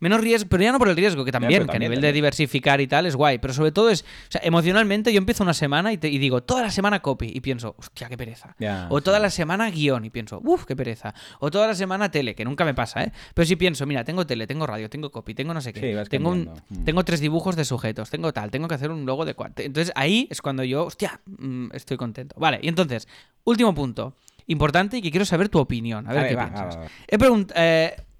menos 0.00 0.20
riesgo, 0.20 0.48
pero 0.48 0.62
ya 0.62 0.72
no 0.72 0.78
por 0.78 0.88
el 0.88 0.96
riesgo, 0.96 1.24
que 1.24 1.32
también, 1.32 1.60
que 1.60 1.64
a 1.64 1.66
también, 1.66 1.90
nivel 1.90 2.00
de 2.00 2.12
diversificar 2.12 2.80
y 2.80 2.86
tal 2.86 3.06
es 3.06 3.16
guay, 3.16 3.38
pero 3.38 3.54
sobre 3.54 3.72
todo 3.72 3.90
es, 3.90 4.02
o 4.02 4.04
sea, 4.30 4.40
emocionalmente 4.44 5.12
yo 5.12 5.18
empiezo 5.18 5.42
una 5.42 5.54
semana 5.54 5.92
y, 5.92 5.98
te- 5.98 6.08
y 6.08 6.18
digo, 6.18 6.42
toda 6.42 6.62
la 6.62 6.70
semana 6.70 7.00
copy 7.00 7.30
y 7.34 7.40
pienso, 7.40 7.74
hostia, 7.78 8.08
qué 8.08 8.16
pereza. 8.16 8.54
O 8.88 9.00
toda 9.02 9.18
la 9.18 9.30
semana 9.30 9.70
guion 9.70 10.04
y 10.04 10.10
pienso, 10.10 10.40
uff, 10.44 10.64
qué 10.64 10.74
pereza. 10.76 11.14
O 11.40 11.50
toda 11.50 11.66
la 11.66 11.74
semana 11.74 12.10
tele, 12.10 12.34
que 12.34 12.44
nunca 12.44 12.64
me 12.64 12.74
pasa, 12.74 13.02
¿eh? 13.04 13.12
Pero 13.34 13.46
si 13.46 13.56
pienso, 13.56 13.86
mira, 13.86 14.04
tengo 14.04 14.26
tele, 14.26 14.46
tengo 14.46 14.66
radio, 14.66 14.88
tengo 14.90 15.10
copy, 15.10 15.34
tengo 15.34 15.54
no 15.54 15.60
sé 15.60 15.72
qué, 15.72 15.80
Sí, 16.04 16.08
tengo, 16.10 16.30
un-. 16.30 16.50
Mm. 16.68 16.84
tengo 16.84 17.04
tres 17.04 17.20
dibujos 17.20 17.56
de 17.56 17.64
sujetos, 17.64 18.10
tengo 18.10 18.32
tal, 18.32 18.50
tengo 18.50 18.68
que 18.68 18.74
hacer 18.74 18.90
un 18.90 19.06
logo 19.06 19.24
de 19.24 19.34
cuarto. 19.34 19.62
Entonces 19.62 19.92
ahí 19.96 20.26
es 20.30 20.40
cuando 20.42 20.64
yo, 20.64 20.84
hostia, 20.86 21.20
mm, 21.26 21.68
estoy 21.72 21.96
contento. 21.96 22.34
Vale, 22.38 22.58
y 22.62 22.68
entonces, 22.68 23.06
último 23.44 23.74
punto, 23.74 24.14
importante 24.46 24.98
y 24.98 25.02
que 25.02 25.10
quiero 25.10 25.24
saber 25.24 25.48
tu 25.48 25.58
opinión, 25.58 26.06
a 26.06 26.10
ver, 26.10 26.18
A 26.18 26.22
ver, 26.22 26.30
qué 26.30 26.36
va, 26.36 26.44
piensas. 26.46 26.76
va, 26.76 26.80
va, 26.80 26.84
va. 26.86 26.90
He 27.08 27.18
preguntado, 27.18 27.60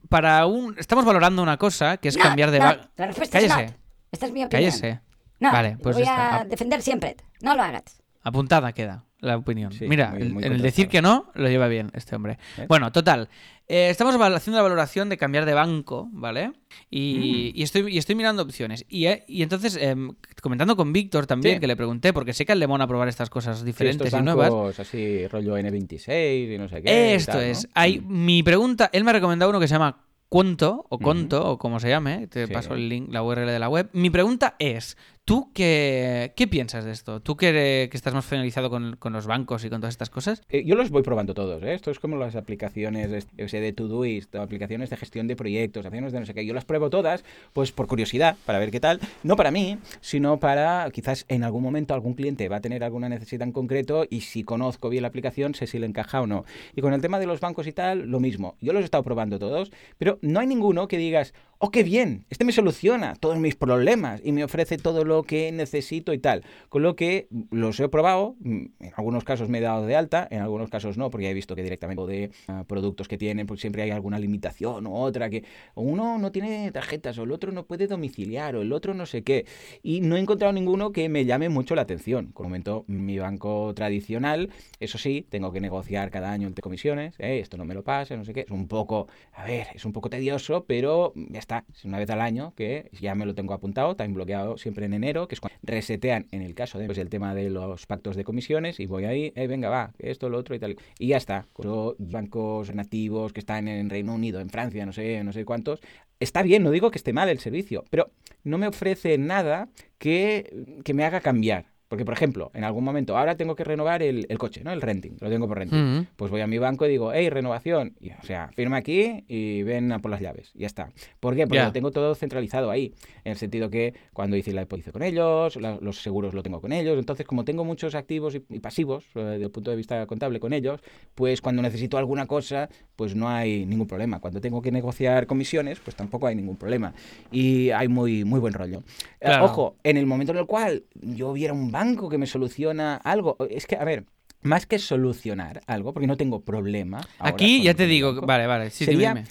para 0.09 0.47
un, 0.47 0.77
estamos 0.79 1.05
valorando 1.05 1.43
una 1.43 1.57
cosa 1.57 1.97
que 1.97 2.09
es 2.09 2.17
No, 2.17 2.23
cambiar 2.23 2.51
de... 2.51 2.59
no, 2.61 2.77
La 2.97 3.07
respuesta 3.07 3.39
es 3.39 3.49
Cállese, 3.49 3.73
no. 3.73 3.79
Esta 4.13 4.27
es 4.27 4.33
mi 4.33 4.45
opinión. 4.45 4.51
cállese. 4.51 5.01
No, 5.41 5.51
Vale, 5.53 5.77
pues 5.83 5.97
voy 5.97 6.05
a 6.09 6.45
defender 6.49 6.81
siempre. 6.83 7.17
No 7.41 7.55
lo 7.57 7.63
hagas. 7.63 8.01
Apuntada 8.23 8.73
queda 8.73 9.05
la 9.19 9.37
opinión. 9.37 9.73
Sí, 9.73 9.87
Mira, 9.89 10.11
muy- 10.11 10.29
muy 10.33 10.45
el 10.45 10.63
decir 10.63 10.89
que 10.89 11.03
no, 11.03 11.31
lo 11.35 11.49
lleva 11.49 11.67
bien 11.69 11.91
este 11.95 12.15
hombre. 12.17 12.39
¿Eh? 12.59 12.67
Bueno, 12.69 12.93
total. 12.93 13.29
Eh, 13.69 13.89
estamos 13.91 14.15
haciendo 14.15 14.57
la 14.59 14.63
valoración 14.63 15.09
de 15.09 15.17
cambiar 15.17 15.47
de 15.47 15.55
banco, 15.55 16.09
¿vale? 16.13 16.53
Y, 16.91 17.53
Mm. 17.55 17.59
y 17.59 17.63
estoy, 17.63 17.95
y 17.95 17.99
estoy 17.99 18.15
mirando 18.15 18.43
opciones. 18.43 18.85
Y, 18.89 19.07
eh, 19.07 19.25
y 19.27 19.43
entonces, 19.43 19.77
em, 19.81 20.11
comentando 20.43 20.77
con 20.77 20.93
Víctor 20.93 21.27
también, 21.27 21.57
Sí. 21.57 21.61
que 21.61 21.67
le 21.67 21.77
pregunté, 21.77 22.13
porque 22.13 22.33
sé 22.35 22.45
que 22.45 22.53
al 22.53 22.59
le 22.61 22.67
mola 22.67 22.87
probar 22.87 23.09
estas 23.09 23.31
cosas 23.31 23.61
Sí, 23.61 23.65
diferentes 23.65 24.07
estos 24.07 24.21
y 24.21 24.23
nuevas. 24.23 24.79
así, 24.79 25.27
rollo 25.29 25.57
N26 25.57 26.55
y 26.55 26.59
no 26.59 26.69
sé 26.69 26.83
qué. 26.83 27.15
Esto 27.15 27.33
tal, 27.33 27.41
¿no? 27.43 27.47
es. 27.47 27.69
Hay, 27.75 28.01
Mm. 28.01 28.25
Mi 28.25 28.43
pregunta, 28.43 28.91
él 28.93 29.05
me 29.05 29.11
ha 29.11 29.15
recomendado 29.15 29.51
uno 29.51 29.61
que 29.61 29.69
se 29.69 29.75
llama 29.75 30.05
Cuento 30.29 30.85
o 30.89 30.99
Conto 30.99 31.49
o 31.49 31.59
como 31.59 31.79
se 31.79 31.89
llame, 31.89 32.27
te 32.27 32.47
Sí. 32.47 32.53
paso 32.53 32.75
el 32.75 32.89
link, 32.89 33.09
la 33.13 33.23
URL 33.23 33.51
de 33.53 33.59
la 33.59 33.69
web. 33.69 33.89
Mi 33.93 34.11
pregunta 34.11 34.57
es, 34.59 34.97
¿tú 35.25 35.51
qué, 35.55 36.33
qué 36.37 36.47
piensas 36.47 36.85
de 36.85 36.93
esto? 36.93 37.21
¿Tú 37.21 37.37
que, 37.37 37.89
que 37.91 37.97
estás 37.97 38.15
más 38.15 38.25
finalizado 38.25 38.71
con, 38.71 38.97
con 38.97 39.13
los 39.13 39.27
bancos 39.27 39.65
y 39.65 39.71
con 39.71 39.81
todas 39.81 39.95
estas 39.95 40.11
cosas? 40.11 40.43
Eh, 40.51 40.65
Yo 40.65 40.75
los 40.75 40.91
voy 40.91 41.03
probando 41.03 41.35
todos, 41.35 41.63
¿eh? 41.63 41.75
Esto 41.75 41.91
es 41.91 41.99
como 41.99 42.17
las 42.17 42.37
aplicaciones 42.37 43.27
yo 43.37 43.49
sé, 43.49 43.61
de 43.61 43.73
Todoist, 43.73 44.35
aplicaciones 44.37 44.91
de 44.91 44.97
gestión 44.97 45.27
de 45.27 45.37
proyectos, 45.37 45.87
aplicaciones 45.87 46.13
de 46.13 46.21
no 46.21 46.27
sé 46.27 46.35
qué. 46.35 46.45
Yo 46.45 46.55
las 46.55 46.65
pruebo 46.65 46.91
todas, 46.91 47.25
pues 47.53 47.73
por 47.73 47.87
curiosidad, 47.87 48.37
para 48.45 48.59
ver 48.59 48.71
qué 48.71 48.81
tal. 48.81 49.01
No 49.23 49.37
para 49.37 49.51
mí, 49.51 49.79
sino 50.01 50.39
para 50.39 50.91
quizás 50.93 51.25
en 51.29 51.45
algún 51.45 51.63
momento 51.63 51.95
algún 51.95 52.15
cliente 52.15 52.49
va 52.49 52.57
a 52.57 52.61
tener 52.61 52.85
alguna 52.85 53.09
necesidad 53.09 53.47
en 53.47 53.53
concreto 53.53 54.07
y 54.09 54.21
si 54.21 54.45
conozco 54.45 54.89
bien 54.91 55.03
la 55.03 55.09
aplicación, 55.09 55.55
sé 55.55 55.67
si 55.67 55.79
le 55.79 55.87
encaja 55.87 56.21
o 56.21 56.27
no. 56.27 56.45
Y 56.77 56.83
con 56.83 56.93
el 56.93 57.01
tema 57.01 57.19
de 57.19 57.27
los 57.27 57.41
bancos 57.41 57.67
y 57.67 57.73
tal, 57.73 58.11
lo 58.11 58.21
mismo. 58.21 58.57
Yo 58.61 58.73
los 58.73 58.83
he 58.83 58.85
estado 58.85 59.03
probando 59.03 59.39
todos, 59.39 59.73
pero 59.99 60.19
no 60.21 60.41
hay 60.41 60.47
ninguno 60.47 60.87
que 60.89 60.99
digas, 60.99 61.33
oh, 61.59 61.71
qué 61.71 61.83
bien, 61.83 62.27
este 62.31 62.45
me 62.45 62.53
soluciona 62.53 63.15
todos 63.17 63.39
mis 63.39 63.57
problemas 63.57 64.21
y 64.25 64.33
me 64.33 64.45
ofrece 64.45 64.77
todo 64.79 65.05
lo 65.05 65.23
que 65.23 65.53
necesito 65.53 66.13
y 66.13 66.19
tal. 66.19 66.45
Con 66.69 66.83
lo 66.83 66.97
que 66.97 67.29
los 67.51 67.79
he 67.81 67.89
probado, 67.89 68.37
mm, 68.41 68.65
en 68.81 68.93
algunos 68.97 69.25
casos 69.25 69.49
me 69.49 69.59
he 69.59 69.61
dado 69.61 69.87
de 69.87 69.97
alta, 69.97 70.27
en 70.31 70.41
algunos 70.41 70.71
casos 70.71 70.97
no, 70.99 71.11
porque 71.11 71.31
he 71.31 71.35
visto 71.35 71.55
que 71.55 71.63
directamente 71.63 71.95
de 72.07 72.31
ah, 72.49 72.65
productos 72.67 73.09
que 73.09 73.19
tienen, 73.19 73.47
pues 73.47 73.61
siempre 73.61 73.83
hay 73.83 73.91
alguna 73.91 74.19
limitación 74.19 74.87
o 74.87 74.95
otra, 74.95 75.31
que 75.31 75.45
uno 75.75 76.19
no 76.19 76.33
tiene 76.33 76.71
tarjetas 76.73 77.19
o 77.19 77.23
el 77.23 77.33
otro 77.33 77.53
no 77.53 77.67
puede 77.67 77.87
domiciliar 77.87 78.57
o 78.57 78.63
el 78.63 78.73
otro 78.73 78.95
no 78.95 79.07
sé 79.07 79.23
qué. 79.23 79.47
Y 79.83 80.01
no 80.01 80.17
he 80.17 80.21
encontrado 80.21 80.53
ninguno 80.53 80.93
que 80.93 81.09
me 81.09 81.25
llame 81.25 81.49
mucho 81.49 81.75
la 81.75 81.83
atención. 81.83 82.31
Como 82.33 82.49
momento, 82.49 82.85
mi 82.87 83.19
banco 83.19 83.73
tradicional, 83.75 84.51
eso 84.81 84.99
sí, 84.99 85.27
tengo 85.29 85.53
que 85.53 85.61
negociar 85.61 86.11
cada 86.11 86.31
año 86.31 86.47
entre 86.47 86.63
comisiones, 86.63 87.15
eh, 87.19 87.41
esto 87.41 87.57
no 87.57 87.65
me 87.65 87.75
lo 87.75 87.83
pasa, 87.83 88.17
no 88.17 88.25
sé 88.25 88.33
qué. 88.33 88.41
Es 88.41 88.51
un 88.51 88.69
poco, 88.69 89.09
a 89.33 89.45
ver, 89.45 89.69
es 89.75 89.85
un 89.85 89.93
poco 89.93 90.11
tedioso, 90.11 90.65
pero 90.67 91.13
ya 91.15 91.41
está, 91.45 91.65
es 91.73 91.85
una 91.85 91.99
vez 91.99 92.11
al 92.11 92.21
año 92.21 92.53
que 92.57 92.91
ya 92.93 93.15
me 93.15 93.27
lo 93.27 93.35
tengo 93.35 93.55
apuntado, 93.55 93.97
time 93.97 94.15
bloqueado 94.15 94.59
siempre 94.59 94.87
en 94.87 94.95
enero, 94.95 95.29
que 95.29 95.35
es 95.35 95.41
cuando 95.41 95.59
resetean 95.63 96.27
en 96.31 96.43
el 96.43 96.55
caso 96.55 96.79
de 96.79 96.87
pues, 96.87 96.99
el 96.99 97.09
tema 97.09 97.35
de 97.35 97.51
los 97.51 97.87
pactos 97.87 98.17
de 98.17 98.25
comisiones 98.25 98.81
y 98.81 98.87
voy 98.87 99.05
ahí, 99.05 99.33
eh, 99.37 99.47
venga, 99.47 99.69
va, 99.69 99.93
esto, 99.99 100.29
lo 100.29 100.39
otro 100.39 100.55
y 100.55 100.59
tal. 100.59 100.77
Y 100.99 101.09
ya 101.09 101.19
está. 101.19 101.47
Con 101.53 101.95
bancos 101.99 102.75
nativos 102.75 103.33
que 103.33 103.41
están 103.41 103.69
en 103.69 103.91
Reino 103.91 104.15
Unido, 104.15 104.41
en 104.41 104.51
Francia, 104.51 104.87
no 104.87 104.93
sé, 104.93 105.23
no 105.23 105.33
sé 105.33 105.45
cuántos. 105.45 105.81
Está 106.21 106.43
bien, 106.43 106.63
no 106.63 106.71
digo 106.71 106.91
que 106.91 106.99
esté 106.99 107.13
mal 107.13 107.29
el 107.29 107.39
servicio, 107.39 107.85
pero 107.91 108.11
no 108.43 108.59
me 108.59 108.67
ofrece 108.67 109.19
nada 109.19 109.69
que, 109.99 110.81
que 110.85 110.95
me 110.95 111.05
haga 111.05 111.21
cambiar. 111.21 111.74
Porque, 111.89 112.05
por 112.05 112.15
ejemplo, 112.15 112.51
en 112.55 112.65
algún 112.65 112.83
momento, 112.83 113.17
ahora 113.17 113.37
tengo 113.37 113.55
que 113.55 113.63
renovar 113.63 114.03
el, 114.03 114.27
el 114.29 114.39
coche, 114.39 114.63
¿no? 114.65 114.73
El 114.73 114.81
renting, 114.81 115.13
lo 115.21 115.29
tengo 115.29 115.47
por 115.47 115.59
renting. 115.59 115.79
Pues 116.17 116.31
voy 116.31 116.41
a 116.41 116.47
mi 116.47 116.59
banco 116.59 116.87
y 116.87 116.89
digo, 116.89 117.13
hey, 117.13 117.29
renovación. 117.31 117.95
Y, 118.01 118.11
o 118.11 118.23
sea, 118.23 118.49
firma 118.55 118.79
aquí 118.79 119.25
y 119.29 119.63
ven 119.63 119.93
a 119.93 119.99
por 120.01 120.11
las 120.11 120.21
llaves. 120.21 120.51
Y 120.55 120.61
ya 120.61 120.67
está. 120.67 120.91
¿Por 121.21 121.35
qué? 121.37 121.47
Porque 121.47 121.59
lo 121.67 121.73
tengo 121.73 121.91
todo 121.91 122.15
centralizado 122.15 122.71
ahí. 122.71 122.95
En 123.25 123.33
el 123.33 123.39
sentido 123.39 123.69
que 123.71 123.95
cuando 124.13 124.37
hice 124.37 124.53
la 124.53 124.67
hice 124.77 124.93
con 124.93 125.03
ellos, 125.03 125.57
la- 125.57 125.79
los 125.81 126.03
seguros 126.03 126.33
lo 126.35 126.43
tengo 126.43 126.61
con 126.61 126.73
ellos. 126.73 126.99
Entonces, 126.99 127.27
como 127.27 127.45
tengo 127.45 127.65
muchos 127.65 127.95
activos 127.95 128.35
y, 128.35 128.43
y 128.49 128.61
pasivos, 128.61 129.05
eh, 129.15 129.21
desde 129.21 129.45
el 129.45 129.51
punto 129.51 129.71
de 129.71 129.77
vista 129.77 130.05
contable 130.07 130.41
con 130.41 130.53
ellos, 130.53 130.81
pues 131.15 131.41
cuando 131.43 131.61
necesito 131.63 131.99
alguna 131.99 132.27
cosa, 132.27 132.69
pues 132.97 133.15
no 133.15 133.29
hay 133.29 133.67
ningún 133.67 133.87
problema. 133.87 134.21
Cuando 134.21 134.41
tengo 134.41 134.63
que 134.63 134.73
negociar 134.73 135.27
comisiones, 135.27 135.81
pues 135.81 135.95
tampoco 135.95 136.27
hay 136.27 136.35
ningún 136.35 136.57
problema. 136.57 136.95
Y 137.31 137.71
hay 137.71 137.89
muy, 137.89 138.25
muy 138.25 138.41
buen 138.41 138.55
rollo. 138.55 138.83
Eh, 139.21 139.29
ojo, 139.45 139.77
en 139.85 139.97
el 139.97 140.07
momento 140.07 140.33
en 140.33 140.39
el 140.39 140.47
cual 140.47 140.85
yo 140.95 141.33
viera 141.33 141.53
un 141.53 141.71
banco 141.75 142.09
que 142.09 142.19
me 142.19 142.27
soluciona 142.27 142.97
algo, 142.97 143.37
es 143.51 143.67
que, 143.67 143.77
a 143.77 143.85
ver, 143.85 144.07
más 144.43 144.65
que 144.65 144.79
solucionar 144.79 145.61
algo, 145.67 145.93
porque 145.93 146.07
no 146.07 146.17
tengo 146.17 146.45
problema. 146.45 147.01
Aquí 147.19 147.63
ya 147.63 147.75
te 147.75 147.87
digo, 147.87 148.13
banco, 148.13 148.27
vale, 148.27 148.47
vale, 148.47 148.71
sí, 148.71 148.85
sería 148.85 149.09
dime. 149.09 149.25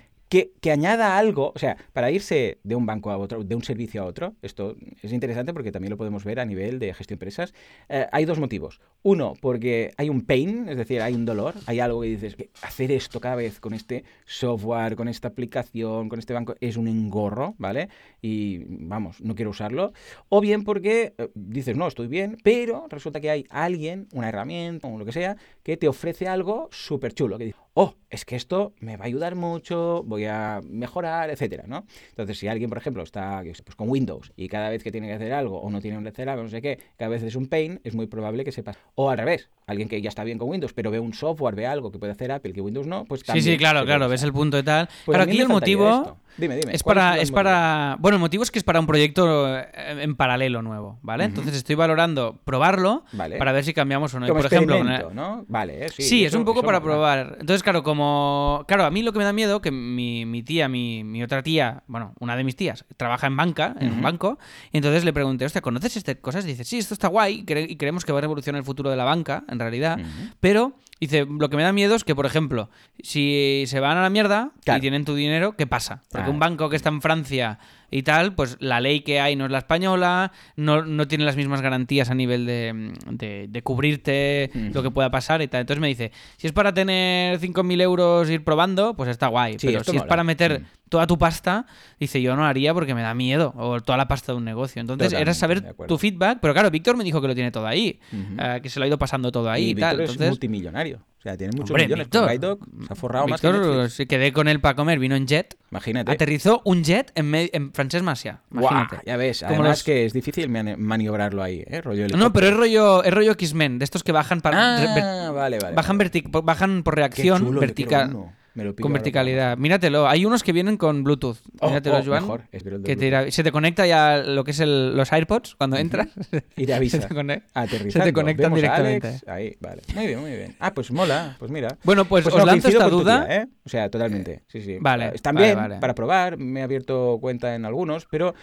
Que, 0.62 0.72
añada 0.72 1.20
algo, 1.20 1.52
o 1.56 1.60
sea, 1.60 1.78
para 1.94 2.10
irse 2.10 2.58
de 2.64 2.76
un 2.76 2.88
banco 2.88 3.12
a 3.12 3.18
otro, 3.18 3.44
de 3.44 3.56
un 3.56 3.64
servicio 3.64 4.02
a 4.02 4.06
otro, 4.06 4.34
esto 4.42 4.76
es 5.04 5.14
interesante 5.14 5.54
porque 5.54 5.72
también 5.72 5.92
lo 5.92 5.98
podemos 5.98 6.24
ver 6.24 6.40
a 6.40 6.46
nivel 6.46 6.80
de 6.80 6.92
gestión 6.94 7.20
de 7.20 7.26
empresas, 7.26 7.54
eh, 7.90 8.08
hay 8.12 8.26
dos 8.26 8.40
motivos. 8.40 8.82
Uno, 9.04 9.34
porque 9.42 9.94
hay 9.98 10.10
un 10.10 10.22
pain, 10.22 10.68
es 10.70 10.78
decir, 10.78 11.02
hay 11.02 11.14
un 11.14 11.26
dolor, 11.26 11.54
hay 11.68 11.82
algo 11.82 12.02
que 12.02 12.08
dices, 12.08 12.36
que 12.36 12.50
hacer 12.62 12.92
esto 12.92 13.20
cada 13.20 13.36
vez 13.36 13.60
con 13.60 13.74
este 13.74 14.06
software, 14.26 14.96
con 14.96 15.08
esta 15.08 15.28
aplicación, 15.28 16.10
con 16.10 16.18
este 16.18 16.34
banco, 16.34 16.56
es 16.62 16.78
un 16.78 16.88
engorro, 16.88 17.54
¿vale? 17.60 17.90
Y 18.22 18.64
vamos, 18.68 19.22
no 19.22 19.36
quiero 19.36 19.52
usarlo. 19.52 19.94
O 20.30 20.42
bien 20.42 20.64
porque 20.64 21.14
eh, 21.18 21.30
dices, 21.36 21.76
no, 21.76 21.88
estoy 21.88 22.08
bien, 22.08 22.38
pero 22.44 22.88
resulta 22.90 23.20
que 23.20 23.30
hay 23.30 23.46
alguien, 23.50 24.08
una 24.14 24.30
herramienta 24.30 24.88
o 24.88 24.98
lo 24.98 25.06
que 25.06 25.12
sea, 25.12 25.36
que 25.62 25.78
te 25.78 25.88
ofrece 25.88 26.28
algo 26.28 26.70
súper 26.72 27.14
chulo, 27.14 27.38
que 27.38 27.46
dice, 27.46 27.58
oh, 27.74 27.96
es 28.10 28.26
que 28.26 28.36
esto 28.36 28.74
me 28.80 28.98
va 28.98 29.04
a 29.04 29.08
ayudar 29.08 29.36
mucho, 29.36 30.04
voy 30.06 30.22
a 30.30 30.61
mejorar, 30.67 31.30
etcétera, 31.30 31.63
¿no? 31.67 31.86
Entonces, 32.09 32.38
si 32.39 32.47
alguien, 32.47 32.69
por 32.69 32.78
ejemplo, 32.78 33.03
está 33.03 33.41
pues, 33.43 33.76
con 33.76 33.89
Windows 33.89 34.32
y 34.36 34.47
cada 34.47 34.69
vez 34.69 34.84
que 34.84 34.91
tiene 34.91 35.07
que 35.07 35.13
hacer 35.13 35.34
algo 35.34 35.59
o 35.59 35.69
no 35.69 35.82
tiene 35.82 36.01
que 36.03 36.09
hacer 36.09 36.30
algo, 36.30 36.43
no 36.43 36.49
sé 36.49 36.61
qué, 36.61 36.80
cada 36.97 37.09
vez 37.09 37.24
es 37.24 37.36
un 37.36 37.47
pain, 37.47 37.80
es 37.84 37.93
muy 37.95 38.07
probable 38.07 38.43
que 38.43 38.51
sepa. 38.51 38.76
O 38.95 39.09
al 39.09 39.17
revés, 39.17 39.49
alguien 39.67 39.88
que 39.89 40.01
ya 40.01 40.09
está 40.09 40.24
bien 40.24 40.38
con 40.38 40.49
Windows, 40.49 40.74
pero 40.74 40.91
ve 40.91 40.99
un 40.99 41.13
software, 41.13 41.55
ve 41.55 41.67
algo 41.67 41.91
que 41.91 41.99
puede 41.99 42.11
hacer 42.11 42.32
Apple 42.32 42.53
que 42.53 42.61
Windows 42.61 42.88
no, 42.88 43.05
pues 43.05 43.21
Sí, 43.21 43.28
también. 43.28 43.45
sí, 43.45 43.57
claro, 43.57 43.80
se 43.82 43.86
claro, 43.86 43.99
puede 44.01 44.11
ves 44.11 44.24
el 44.24 44.34
punto 44.34 44.57
y 44.59 44.63
tal. 44.63 44.88
Pues 45.05 45.15
claro, 45.15 45.24
a 45.24 45.26
mí 45.26 45.32
aquí 45.34 45.41
el 45.41 45.47
motivo 45.49 45.89
esto. 45.89 46.17
Dime, 46.36 46.55
dime. 46.55 46.74
es 46.74 46.82
¿cuáles 46.82 47.03
para, 47.03 47.21
es 47.21 47.32
para, 47.32 47.95
bueno, 47.99 48.15
el 48.15 48.19
motivo 48.21 48.41
es 48.41 48.49
que 48.49 48.57
es 48.57 48.63
para 48.63 48.80
un 48.80 48.88
proyecto 48.88 49.55
eh, 49.55 49.67
en 50.01 50.15
paralelo 50.15 50.63
nuevo, 50.63 50.97
¿vale? 51.03 51.26
Entonces 51.26 51.53
estoy 51.55 51.76
valorando 51.76 52.39
probarlo 52.43 53.03
Vale. 53.11 53.38
para 53.38 53.51
ver 53.51 53.63
si 53.63 53.74
cambiamos 53.74 54.13
o 54.15 54.19
no. 54.19 54.28
Como 54.28 54.39
por 54.39 54.45
ejemplo, 54.47 54.78
el- 54.78 55.15
¿no? 55.15 55.45
Vale, 55.47 55.86
eh, 55.86 55.89
sí. 55.89 56.01
Sí, 56.01 56.26
es 56.26 56.34
un 56.34 56.43
poco 56.43 56.63
para 56.63 56.82
probar. 56.82 57.38
Entonces, 57.39 57.61
claro, 57.61 57.84
como. 57.84 58.65
Claro, 58.67 58.86
a 58.86 58.89
mí 58.89 59.03
lo 59.03 59.13
que 59.13 59.19
me 59.19 59.26
da 59.26 59.32
miedo, 59.34 59.61
que 59.61 59.69
mi, 59.69 60.12
mi 60.26 60.43
tía, 60.43 60.68
mi, 60.68 61.03
mi 61.03 61.24
otra 61.24 61.41
tía, 61.43 61.84
bueno, 61.88 62.14
una 62.20 62.36
de 62.36 62.43
mis 62.43 62.55
tías, 62.55 62.86
trabaja 62.97 63.28
en 63.28 63.36
banca, 63.38 63.76
en 63.80 63.91
un 63.93 64.01
banco, 64.01 64.38
y 64.72 64.78
entonces 64.78 65.03
le 65.03 65.14
pregunté, 65.14 65.45
hostia, 65.45 65.61
¿conoces 65.61 65.97
estas 65.97 66.16
cosas? 66.18 66.45
Y 66.45 66.49
dice, 66.49 66.64
sí, 66.64 66.78
esto 66.78 66.93
está 66.93 67.07
guay, 67.07 67.39
y, 67.39 67.45
cre- 67.45 67.68
y 67.70 67.76
creemos 67.76 68.05
que 68.05 68.11
va 68.11 68.20
a 68.20 68.22
revolucionar 68.22 68.59
el 68.59 68.66
futuro 68.66 68.89
de 68.89 68.97
la 68.97 69.03
banca, 69.03 69.43
en 69.49 69.59
realidad. 69.59 69.99
Pero, 70.39 70.74
dice, 70.99 71.26
lo 71.26 71.49
que 71.49 71.57
me 71.57 71.64
da 71.64 71.74
miedo 71.74 71.95
es 71.95 72.03
que, 72.03 72.16
por 72.16 72.26
ejemplo, 72.26 72.70
si 73.01 73.64
se 73.68 73.80
van 73.80 73.97
a 73.97 74.01
la 74.01 74.09
mierda 74.09 74.51
Claro. 74.64 74.78
y 74.78 74.82
tienen 74.82 75.05
tu 75.05 75.16
dinero, 75.16 75.55
¿qué 75.57 75.68
pasa? 75.68 75.97
Porque 76.03 76.09
Claro. 76.18 76.32
un 76.32 76.39
banco 76.39 76.70
que 76.70 76.76
está 76.76 76.89
en 76.89 77.01
Francia 77.01 77.59
y 77.94 78.04
tal, 78.04 78.34
pues 78.36 78.58
la 78.60 78.80
ley 78.82 79.02
que 79.02 79.20
hay 79.20 79.36
no 79.36 79.46
es 79.46 79.52
la 79.52 79.60
española, 79.60 80.32
no, 80.56 80.84
no 80.84 81.08
tiene 81.08 81.24
las 81.26 81.36
mismas 81.36 81.62
garantías 81.62 82.10
a 82.10 82.16
nivel 82.16 82.46
de, 82.46 82.91
de- 83.12 83.48
de 83.50 83.62
cubrirte 83.62 84.50
Mm. 84.54 84.72
lo 84.74 84.84
que 84.84 84.91
pueda 84.91 85.12
pasar 85.12 85.41
y 85.41 85.48
tal. 85.48 85.62
Entonces 85.62 85.80
me 85.82 85.88
dice, 85.88 86.12
si 86.38 86.48
es 86.48 86.54
para 86.54 86.74
tener 86.74 87.39
5.000 87.39 87.80
euros 87.82 88.30
e 88.30 88.34
ir 88.34 88.44
probando, 88.44 88.96
pues 88.96 89.10
está 89.10 89.28
guay. 89.28 89.54
Sí, 89.60 89.68
pero 89.68 89.84
si 89.84 89.96
es 89.98 90.04
para 90.04 90.24
meter 90.24 90.62
Mm. 90.62 90.66
Toda 90.94 91.08
tu 91.08 91.18
pasta, 91.18 91.66
dice, 92.00 92.22
yo 92.22 92.36
no 92.36 92.46
haría 92.46 92.72
porque 92.74 92.94
me 92.94 93.02
da 93.02 93.16
miedo, 93.16 93.52
o 93.58 93.82
toda 93.82 93.98
la 93.98 94.08
pasta 94.08 94.32
de 94.32 94.38
un 94.38 94.46
negocio. 94.46 94.80
Entonces 94.80 95.12
era 95.12 95.34
Totalmente, 95.34 95.66
saber 95.74 95.88
tu 95.88 95.98
feedback, 95.98 96.38
pero 96.39 96.54
claro, 96.54 96.70
Víctor 96.70 96.96
me 96.96 97.04
dijo 97.04 97.20
que 97.20 97.28
lo 97.28 97.34
tiene 97.34 97.50
todo 97.52 97.66
ahí, 97.66 98.00
eh, 98.12 98.60
que 98.62 98.70
se 98.70 98.80
lo 98.80 98.86
ha 98.86 98.88
ido 98.88 99.00
pasando 99.00 99.32
todo 99.32 99.50
ahí 99.50 99.66
y, 99.66 99.70
y 99.72 99.76
tal. 99.76 99.96
Es 100.02 100.10
Entonces, 100.12 100.30
multimillonario. 100.30 100.98
O 101.18 101.22
sea, 101.24 101.38
tiene 101.38 101.52
muchos 101.56 101.70
Hombre, 101.72 101.86
millones. 101.86 102.06
Víctor, 102.08 102.22
Con 102.22 102.30
Guide 102.32 102.39
Dog 102.48 102.60
se 102.86 102.94
ha 102.94 102.96
forrado 102.98 103.28
más 103.28 103.39
que 103.41 103.88
se 103.89 104.06
quedé 104.08 104.34
con 104.34 104.48
él 104.50 104.60
para 104.60 104.76
comer, 104.76 105.00
vino 105.00 105.16
en 105.16 105.26
jet, 105.26 105.58
Imagínate. 105.72 106.12
aterrizó 106.12 106.62
un 106.66 106.84
jet 106.84 107.12
en, 107.16 107.34
en 107.34 107.72
Francesc 107.74 108.04
Macià, 108.04 108.41
Guau, 108.52 108.70
imagínate. 108.74 109.06
ya 109.06 109.16
ves, 109.18 109.39
Como 109.39 109.52
además 109.54 109.70
los- 109.70 109.84
que 109.84 110.06
es 110.06 110.12
difícil 110.14 110.50
mani- 110.50 110.76
maniobrarlo 110.78 111.41
ahí, 111.41 111.64
¿eh? 111.66 111.82
Rollo 111.82 112.08
No, 112.10 112.32
pero 112.34 112.48
es 112.50 112.54
rollo, 112.58 113.04
es 113.06 113.14
rollo 113.14 113.32
X-Men, 113.32 113.80
de 113.80 113.86
estos 113.86 114.04
que 114.04 114.12
bajan 114.12 114.41
para 114.41 114.58
Ah, 114.60 115.32
vale, 115.32 115.60
vale. 115.60 115.76
bajan, 115.76 115.98
vale. 115.98 116.12
vertic- 116.12 116.44
bajan 116.44 116.84
por 116.84 116.96
reacción 116.96 117.58
vertical. 117.58 118.14
Me 118.56 118.64
lo 118.64 118.76
Con 118.76 118.93
verticalidad. 118.93 119.58
Míratelo. 119.58 120.08
Hay 120.08 120.26
unos 120.26 120.43
que 120.43 120.51
vienen 120.51 120.78
con 120.78 121.04
Bluetooth. 121.04 121.38
Oh, 121.60 121.68
Míratelo, 121.70 121.97
oh, 121.97 122.04
Joan. 122.06 122.22
mejor. 122.22 122.41
Que 122.84 122.95
te 122.95 123.08
irá- 123.10 123.32
se 123.32 123.43
te 123.43 123.51
conecta 123.51 123.88
ya 123.88 124.18
lo 124.18 124.43
que 124.43 124.51
es 124.51 124.60
el- 124.60 124.95
los 124.95 125.12
AirPods 125.12 125.56
cuando 125.56 125.78
entras. 125.78 126.10
Y 126.56 126.66
te 126.68 126.74
avisa. 126.74 127.01
Se 127.01 127.08
te. 127.08 127.91
Se 127.91 127.99
te 127.99 128.14
conectan 128.14 128.54
directamente. 128.54 129.08
Alex. 129.08 129.28
Ahí, 129.28 129.56
vale. 129.60 129.82
Muy 129.95 130.06
bien, 130.08 130.20
muy 130.20 130.32
bien. 130.32 130.56
Ah, 130.60 130.72
pues 130.74 130.91
mola. 130.91 131.36
Pues 131.39 131.49
mira. 131.51 131.78
Bueno, 131.84 132.06
pues, 132.06 132.28
os 132.28 132.36
no, 132.36 132.45
lanzo 132.45 132.68
esta 132.68 132.88
duda. 132.89 133.26
tía, 133.26 133.38
¿eh? 133.41 133.47
O 133.66 133.70
sea, 133.70 133.89
totalmente. 133.89 134.43
Sí, 134.47 134.62
sí. 134.62 134.78
Vale, 134.80 135.12
Están 135.16 135.34
vale, 135.36 135.47
bien 135.47 135.58
vale. 135.58 135.78
para 135.80 135.95
probar. 135.95 136.38
Me 136.38 136.60
he 136.60 136.64
abierto 136.64 137.18
cuenta 137.20 137.56
en 137.56 137.66
algunos, 137.66 138.06
pero 138.10 138.36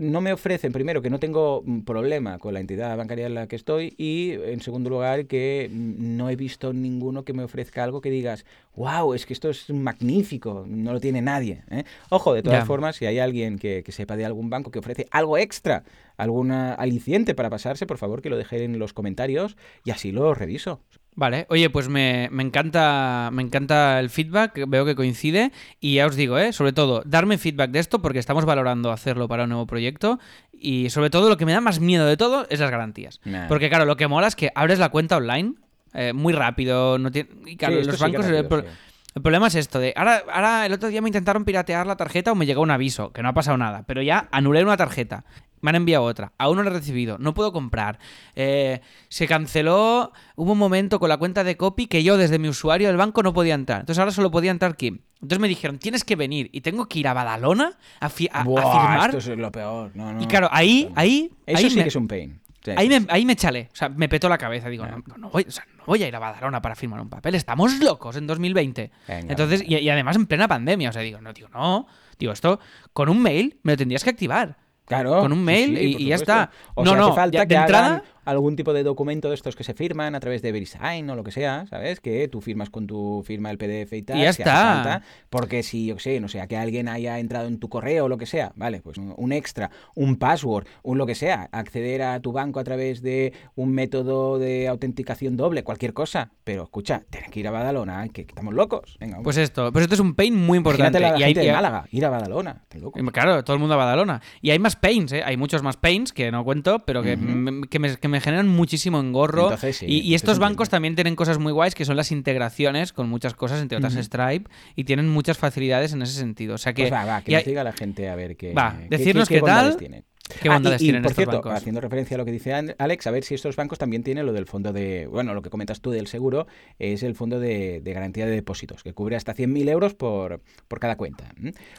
no 0.00 0.20
me 0.20 0.32
ofrecen, 0.32 0.72
primero, 0.72 1.00
que 1.00 1.10
no 1.10 1.20
tengo 1.20 1.62
mm, 1.64 1.80
problema 1.80 2.38
con 2.38 2.54
la 2.54 2.60
entidad 2.60 2.96
bancaria 2.96 3.26
en 3.26 3.34
la 3.34 3.46
que 3.46 3.56
estoy 3.56 3.94
y, 3.96 4.32
en 4.32 4.60
segundo 4.60 4.90
lugar, 4.90 5.26
que 5.26 5.70
mm, 5.70 6.16
no 6.16 6.28
he 6.28 6.36
visto 6.36 6.72
ninguno 6.72 7.24
que 7.24 7.32
me 7.32 7.44
ofrezca 7.44 7.84
algo 7.84 8.00
que 8.00 8.10
digas, 8.10 8.44
wow, 8.74 9.14
es 9.14 9.26
que 9.26 9.32
esto 9.32 9.48
es 9.50 9.70
magnífico, 9.70 10.64
no 10.66 10.92
lo 10.92 11.00
tiene 11.00 11.22
nadie. 11.22 11.62
¿eh? 11.70 11.84
Ojo, 12.08 12.34
de 12.34 12.42
todas 12.42 12.66
formas, 12.66 12.96
si 12.96 13.06
hay 13.06 13.18
alguien 13.18 13.58
que, 13.58 13.82
que 13.84 13.92
sepa 13.92 14.16
de 14.16 14.24
algún 14.24 14.50
banco 14.50 14.70
que 14.70 14.80
ofrece 14.80 15.06
algo 15.10 15.38
extra, 15.38 15.84
alguna 16.20 16.74
aliciente 16.74 17.34
para 17.34 17.50
pasarse, 17.50 17.86
por 17.86 17.98
favor, 17.98 18.22
que 18.22 18.30
lo 18.30 18.36
deje 18.36 18.64
en 18.64 18.78
los 18.78 18.92
comentarios 18.92 19.56
y 19.84 19.90
así 19.90 20.12
lo 20.12 20.34
reviso. 20.34 20.80
Vale, 21.16 21.46
oye, 21.48 21.70
pues 21.70 21.88
me, 21.88 22.28
me 22.30 22.42
encanta 22.42 23.30
me 23.32 23.42
encanta 23.42 23.98
el 23.98 24.10
feedback, 24.10 24.64
veo 24.68 24.84
que 24.84 24.94
coincide 24.94 25.50
y 25.80 25.96
ya 25.96 26.06
os 26.06 26.14
digo, 26.14 26.38
¿eh? 26.38 26.52
sobre 26.52 26.72
todo, 26.72 27.02
darme 27.04 27.36
feedback 27.36 27.70
de 27.72 27.80
esto 27.80 28.00
porque 28.00 28.20
estamos 28.20 28.44
valorando 28.44 28.92
hacerlo 28.92 29.26
para 29.28 29.44
un 29.44 29.50
nuevo 29.50 29.66
proyecto 29.66 30.18
y 30.52 30.90
sobre 30.90 31.10
todo 31.10 31.28
lo 31.28 31.36
que 31.36 31.46
me 31.46 31.52
da 31.52 31.60
más 31.60 31.80
miedo 31.80 32.06
de 32.06 32.16
todo 32.16 32.46
es 32.48 32.60
las 32.60 32.70
garantías. 32.70 33.20
Nah. 33.24 33.48
Porque 33.48 33.68
claro, 33.68 33.86
lo 33.86 33.96
que 33.96 34.06
mola 34.06 34.28
es 34.28 34.36
que 34.36 34.52
abres 34.54 34.78
la 34.78 34.90
cuenta 34.90 35.16
online 35.16 35.54
eh, 35.92 36.12
muy 36.12 36.32
rápido, 36.32 36.98
no 36.98 37.10
tiene... 37.10 37.30
y 37.46 37.56
claro, 37.56 37.80
Sí, 37.80 37.86
los 37.86 37.96
sí 37.96 38.02
bancos... 38.02 38.24
rápido, 38.26 38.58
el, 38.58 38.64
sí. 38.64 38.68
el 39.16 39.22
problema 39.22 39.48
es 39.48 39.56
esto 39.56 39.78
de, 39.80 39.92
ahora, 39.96 40.22
ahora 40.32 40.66
el 40.66 40.72
otro 40.72 40.88
día 40.88 41.02
me 41.02 41.08
intentaron 41.08 41.44
piratear 41.44 41.86
la 41.86 41.96
tarjeta 41.96 42.30
o 42.30 42.34
me 42.36 42.46
llegó 42.46 42.62
un 42.62 42.70
aviso, 42.70 43.12
que 43.12 43.22
no 43.22 43.28
ha 43.28 43.34
pasado 43.34 43.58
nada, 43.58 43.82
pero 43.86 44.00
ya 44.00 44.28
anulé 44.30 44.62
una 44.62 44.76
tarjeta. 44.76 45.24
Me 45.62 45.70
han 45.70 45.76
enviado 45.76 46.04
otra, 46.04 46.32
aún 46.38 46.56
no 46.56 46.62
la 46.62 46.70
he 46.70 46.72
recibido, 46.72 47.18
no 47.18 47.34
puedo 47.34 47.52
comprar. 47.52 47.98
Eh, 48.34 48.80
se 49.08 49.26
canceló, 49.26 50.12
hubo 50.36 50.52
un 50.52 50.58
momento 50.58 50.98
con 50.98 51.08
la 51.08 51.16
cuenta 51.18 51.44
de 51.44 51.56
copy 51.56 51.86
que 51.86 52.02
yo 52.02 52.16
desde 52.16 52.38
mi 52.38 52.48
usuario 52.48 52.88
del 52.88 52.96
banco 52.96 53.22
no 53.22 53.32
podía 53.34 53.54
entrar. 53.54 53.80
Entonces 53.80 53.98
ahora 53.98 54.12
solo 54.12 54.30
podía 54.30 54.50
entrar 54.50 54.76
Kim. 54.76 55.00
Entonces 55.16 55.38
me 55.38 55.48
dijeron, 55.48 55.78
tienes 55.78 56.02
que 56.04 56.16
venir 56.16 56.48
y 56.52 56.62
tengo 56.62 56.86
que 56.88 56.98
ir 57.00 57.08
a 57.08 57.12
Badalona 57.12 57.76
a, 58.00 58.08
fi- 58.08 58.28
a- 58.32 58.42
firmar. 58.44 59.10
Esto 59.14 59.32
es 59.32 59.38
lo 59.38 59.52
peor. 59.52 59.90
No, 59.94 60.12
no. 60.14 60.22
Y 60.22 60.26
claro, 60.26 60.48
ahí, 60.50 60.90
ahí, 60.94 61.30
Eso 61.46 61.58
ahí 61.58 61.70
sí 61.70 61.76
me- 61.76 61.82
que 61.82 61.88
es 61.88 61.96
un 61.96 62.08
pain. 62.08 62.40
Sí, 62.62 62.72
Ahí 62.76 62.88
me, 62.90 63.06
ahí 63.08 63.24
me 63.24 63.36
chalé, 63.36 63.70
o 63.72 63.74
sea, 63.76 63.88
me 63.88 64.06
petó 64.06 64.28
la 64.28 64.36
cabeza. 64.36 64.68
Digo, 64.68 64.84
no, 64.86 65.02
no 65.16 65.30
voy, 65.30 65.46
o 65.48 65.50
sea, 65.50 65.64
no 65.78 65.84
voy 65.86 66.02
a 66.02 66.08
ir 66.08 66.14
a 66.14 66.18
Badalona 66.18 66.60
para 66.60 66.74
firmar 66.74 67.00
un 67.00 67.08
papel, 67.08 67.34
estamos 67.34 67.78
locos 67.80 68.16
en 68.16 68.26
2020. 68.26 68.90
Venga, 69.08 69.30
Entonces, 69.30 69.62
y, 69.66 69.76
y 69.78 69.88
además 69.88 70.16
en 70.16 70.26
plena 70.26 70.46
pandemia, 70.46 70.90
o 70.90 70.92
sea, 70.92 71.00
digo, 71.00 71.22
no, 71.22 71.32
digo, 71.32 71.48
no, 71.48 71.86
digo, 72.18 72.32
esto 72.32 72.60
con 72.92 73.08
un 73.08 73.22
mail 73.22 73.58
me 73.62 73.72
lo 73.72 73.76
tendrías 73.78 74.04
que 74.04 74.10
activar. 74.10 74.58
Claro. 74.90 75.20
con 75.20 75.32
un 75.32 75.42
mail 75.44 75.78
sí, 75.78 75.96
y- 75.98 76.06
ya 76.06 76.16
está. 76.16 76.50
O 76.74 76.84
No, 76.84 76.90
sea, 76.90 76.98
no, 77.00 77.06
hace 77.06 77.14
falta 77.16 77.38
ya- 77.38 77.46
que 77.46 77.54
de 77.54 77.60
entrada- 77.60 77.86
hagan 77.86 78.02
algún 78.30 78.56
tipo 78.56 78.72
de 78.72 78.82
documento 78.82 79.28
de 79.28 79.34
estos 79.34 79.56
que 79.56 79.64
se 79.64 79.74
firman 79.74 80.14
a 80.14 80.20
través 80.20 80.42
de 80.42 80.52
VeriSign 80.52 81.08
o 81.10 81.16
lo 81.16 81.24
que 81.24 81.30
sea, 81.32 81.66
¿sabes? 81.68 82.00
Que 82.00 82.28
tú 82.28 82.40
firmas 82.40 82.70
con 82.70 82.86
tu 82.86 83.22
firma 83.26 83.50
el 83.50 83.58
PDF 83.58 83.92
y 83.92 84.02
tal. 84.02 84.18
Y 84.18 84.22
ya 84.22 84.32
si 84.32 84.42
está. 84.42 84.54
falta, 84.54 85.02
porque 85.28 85.62
si, 85.62 85.86
yo 85.86 85.98
sé, 85.98 86.20
no 86.20 86.28
sé, 86.28 86.40
que 86.48 86.56
alguien 86.56 86.88
haya 86.88 87.18
entrado 87.18 87.46
en 87.48 87.58
tu 87.58 87.68
correo 87.68 88.06
o 88.06 88.08
lo 88.08 88.18
que 88.18 88.26
sea, 88.26 88.52
vale, 88.56 88.80
pues 88.80 88.98
un 88.98 89.32
extra, 89.32 89.70
un 89.94 90.16
password, 90.16 90.66
un 90.82 90.98
lo 90.98 91.06
que 91.06 91.14
sea, 91.14 91.48
acceder 91.52 92.02
a 92.02 92.20
tu 92.20 92.32
banco 92.32 92.60
a 92.60 92.64
través 92.64 93.02
de 93.02 93.32
un 93.54 93.72
método 93.72 94.38
de 94.38 94.68
autenticación 94.68 95.36
doble, 95.36 95.62
cualquier 95.64 95.92
cosa. 95.92 96.30
Pero 96.44 96.62
escucha, 96.64 97.02
tienes 97.10 97.30
que 97.30 97.40
ir 97.40 97.48
a 97.48 97.50
Badalona, 97.50 98.06
que, 98.08 98.24
que 98.24 98.30
estamos 98.32 98.54
locos. 98.54 98.96
Venga, 99.00 99.18
Pues 99.22 99.36
esto, 99.36 99.72
pues 99.72 99.82
esto 99.82 99.94
es 99.94 100.00
un 100.00 100.14
pain 100.14 100.34
muy 100.34 100.58
importante. 100.58 100.98
La 101.00 101.18
y 101.18 101.22
hay- 101.22 101.34
de 101.34 101.52
Málaga, 101.52 101.86
ir 101.90 102.04
a 102.04 102.10
Badalona, 102.10 102.64
loco. 102.80 102.98
Claro, 103.12 103.42
todo 103.44 103.54
el 103.54 103.60
mundo 103.60 103.74
a 103.74 103.78
Badalona. 103.78 104.20
Y 104.40 104.50
hay 104.50 104.58
más 104.58 104.76
pains, 104.76 105.12
¿eh? 105.12 105.22
Hay 105.24 105.36
muchos 105.36 105.62
más 105.62 105.76
pains 105.76 106.12
que 106.12 106.30
no 106.30 106.44
cuento, 106.44 106.80
pero 106.84 107.02
que, 107.02 107.16
me, 107.16 107.66
que, 107.68 107.78
me, 107.78 107.96
que 107.96 108.08
me 108.08 108.19
generan 108.20 108.48
muchísimo 108.48 109.00
engorro. 109.00 109.44
Entonces 109.44 109.76
sí, 109.78 109.86
y, 109.86 110.14
estos 110.14 110.34
entiendo. 110.34 110.40
bancos 110.40 110.68
también 110.68 110.94
tienen 110.94 111.16
cosas 111.16 111.38
muy 111.38 111.52
guays, 111.52 111.74
que 111.74 111.84
son 111.84 111.96
las 111.96 112.12
integraciones 112.12 112.92
con 112.92 113.08
muchas 113.08 113.34
cosas, 113.34 113.60
entre 113.60 113.78
otras. 113.78 113.94
Stripe, 113.94 114.50
y 114.76 114.84
tienen 114.84 115.08
muchas 115.08 115.38
facilidades 115.38 115.92
en 115.92 116.02
ese 116.02 116.14
sentido. 116.18 116.54
O 116.54 116.58
sea 116.58 116.72
que... 116.72 116.82
Pues 116.82 116.92
va, 116.92 117.04
va, 117.04 117.22
que 117.22 117.32
y 117.32 117.34
nos 117.34 117.44
diga 117.44 117.64
la 117.64 117.72
gente 117.72 118.08
a 118.08 118.14
ver 118.14 118.36
qué. 118.36 118.52
Va, 118.52 118.76
qué- 118.78 118.96
decirnos 118.96 119.28
qué, 119.28 119.36
qué 119.36 119.40
bondades 119.40 119.72
tal, 119.72 119.78
tienen. 119.78 120.04
¿Qué 120.42 120.48
Ah, 120.48 120.54
bondades 120.54 120.80
y, 120.80 120.84
y, 120.84 120.86
tienen 120.88 121.02
por 121.02 121.10
estos 121.12 121.16
cierto, 121.24 121.36
bancos? 121.42 121.54
haciendo 121.54 121.80
referencia 121.80 122.14
a 122.14 122.18
lo 122.18 122.24
que 122.24 122.32
dice 122.32 122.52
Alex, 122.54 123.06
a 123.06 123.10
ver 123.10 123.24
si 123.24 123.34
estos 123.34 123.56
bancos 123.56 123.78
también 123.78 124.02
tienen 124.02 124.26
lo 124.26 124.32
del 124.32 124.46
fondo 124.46 124.72
de. 124.72 125.06
Bueno, 125.06 125.34
lo 125.34 125.42
que 125.42 125.50
comentas 125.50 125.80
tú 125.80 125.90
del 125.90 126.06
seguro 126.06 126.46
es 126.78 127.02
el 127.02 127.14
fondo 127.14 127.40
de, 127.40 127.80
de 127.80 127.92
garantía 127.92 128.26
de 128.26 128.32
depósitos, 128.32 128.82
que 128.82 128.92
cubre 128.92 129.16
hasta 129.16 129.34
100.000 129.34 129.68
euros 129.68 129.94
por, 129.94 130.40
por 130.68 130.80
cada 130.80 130.96
cuenta. 130.96 131.32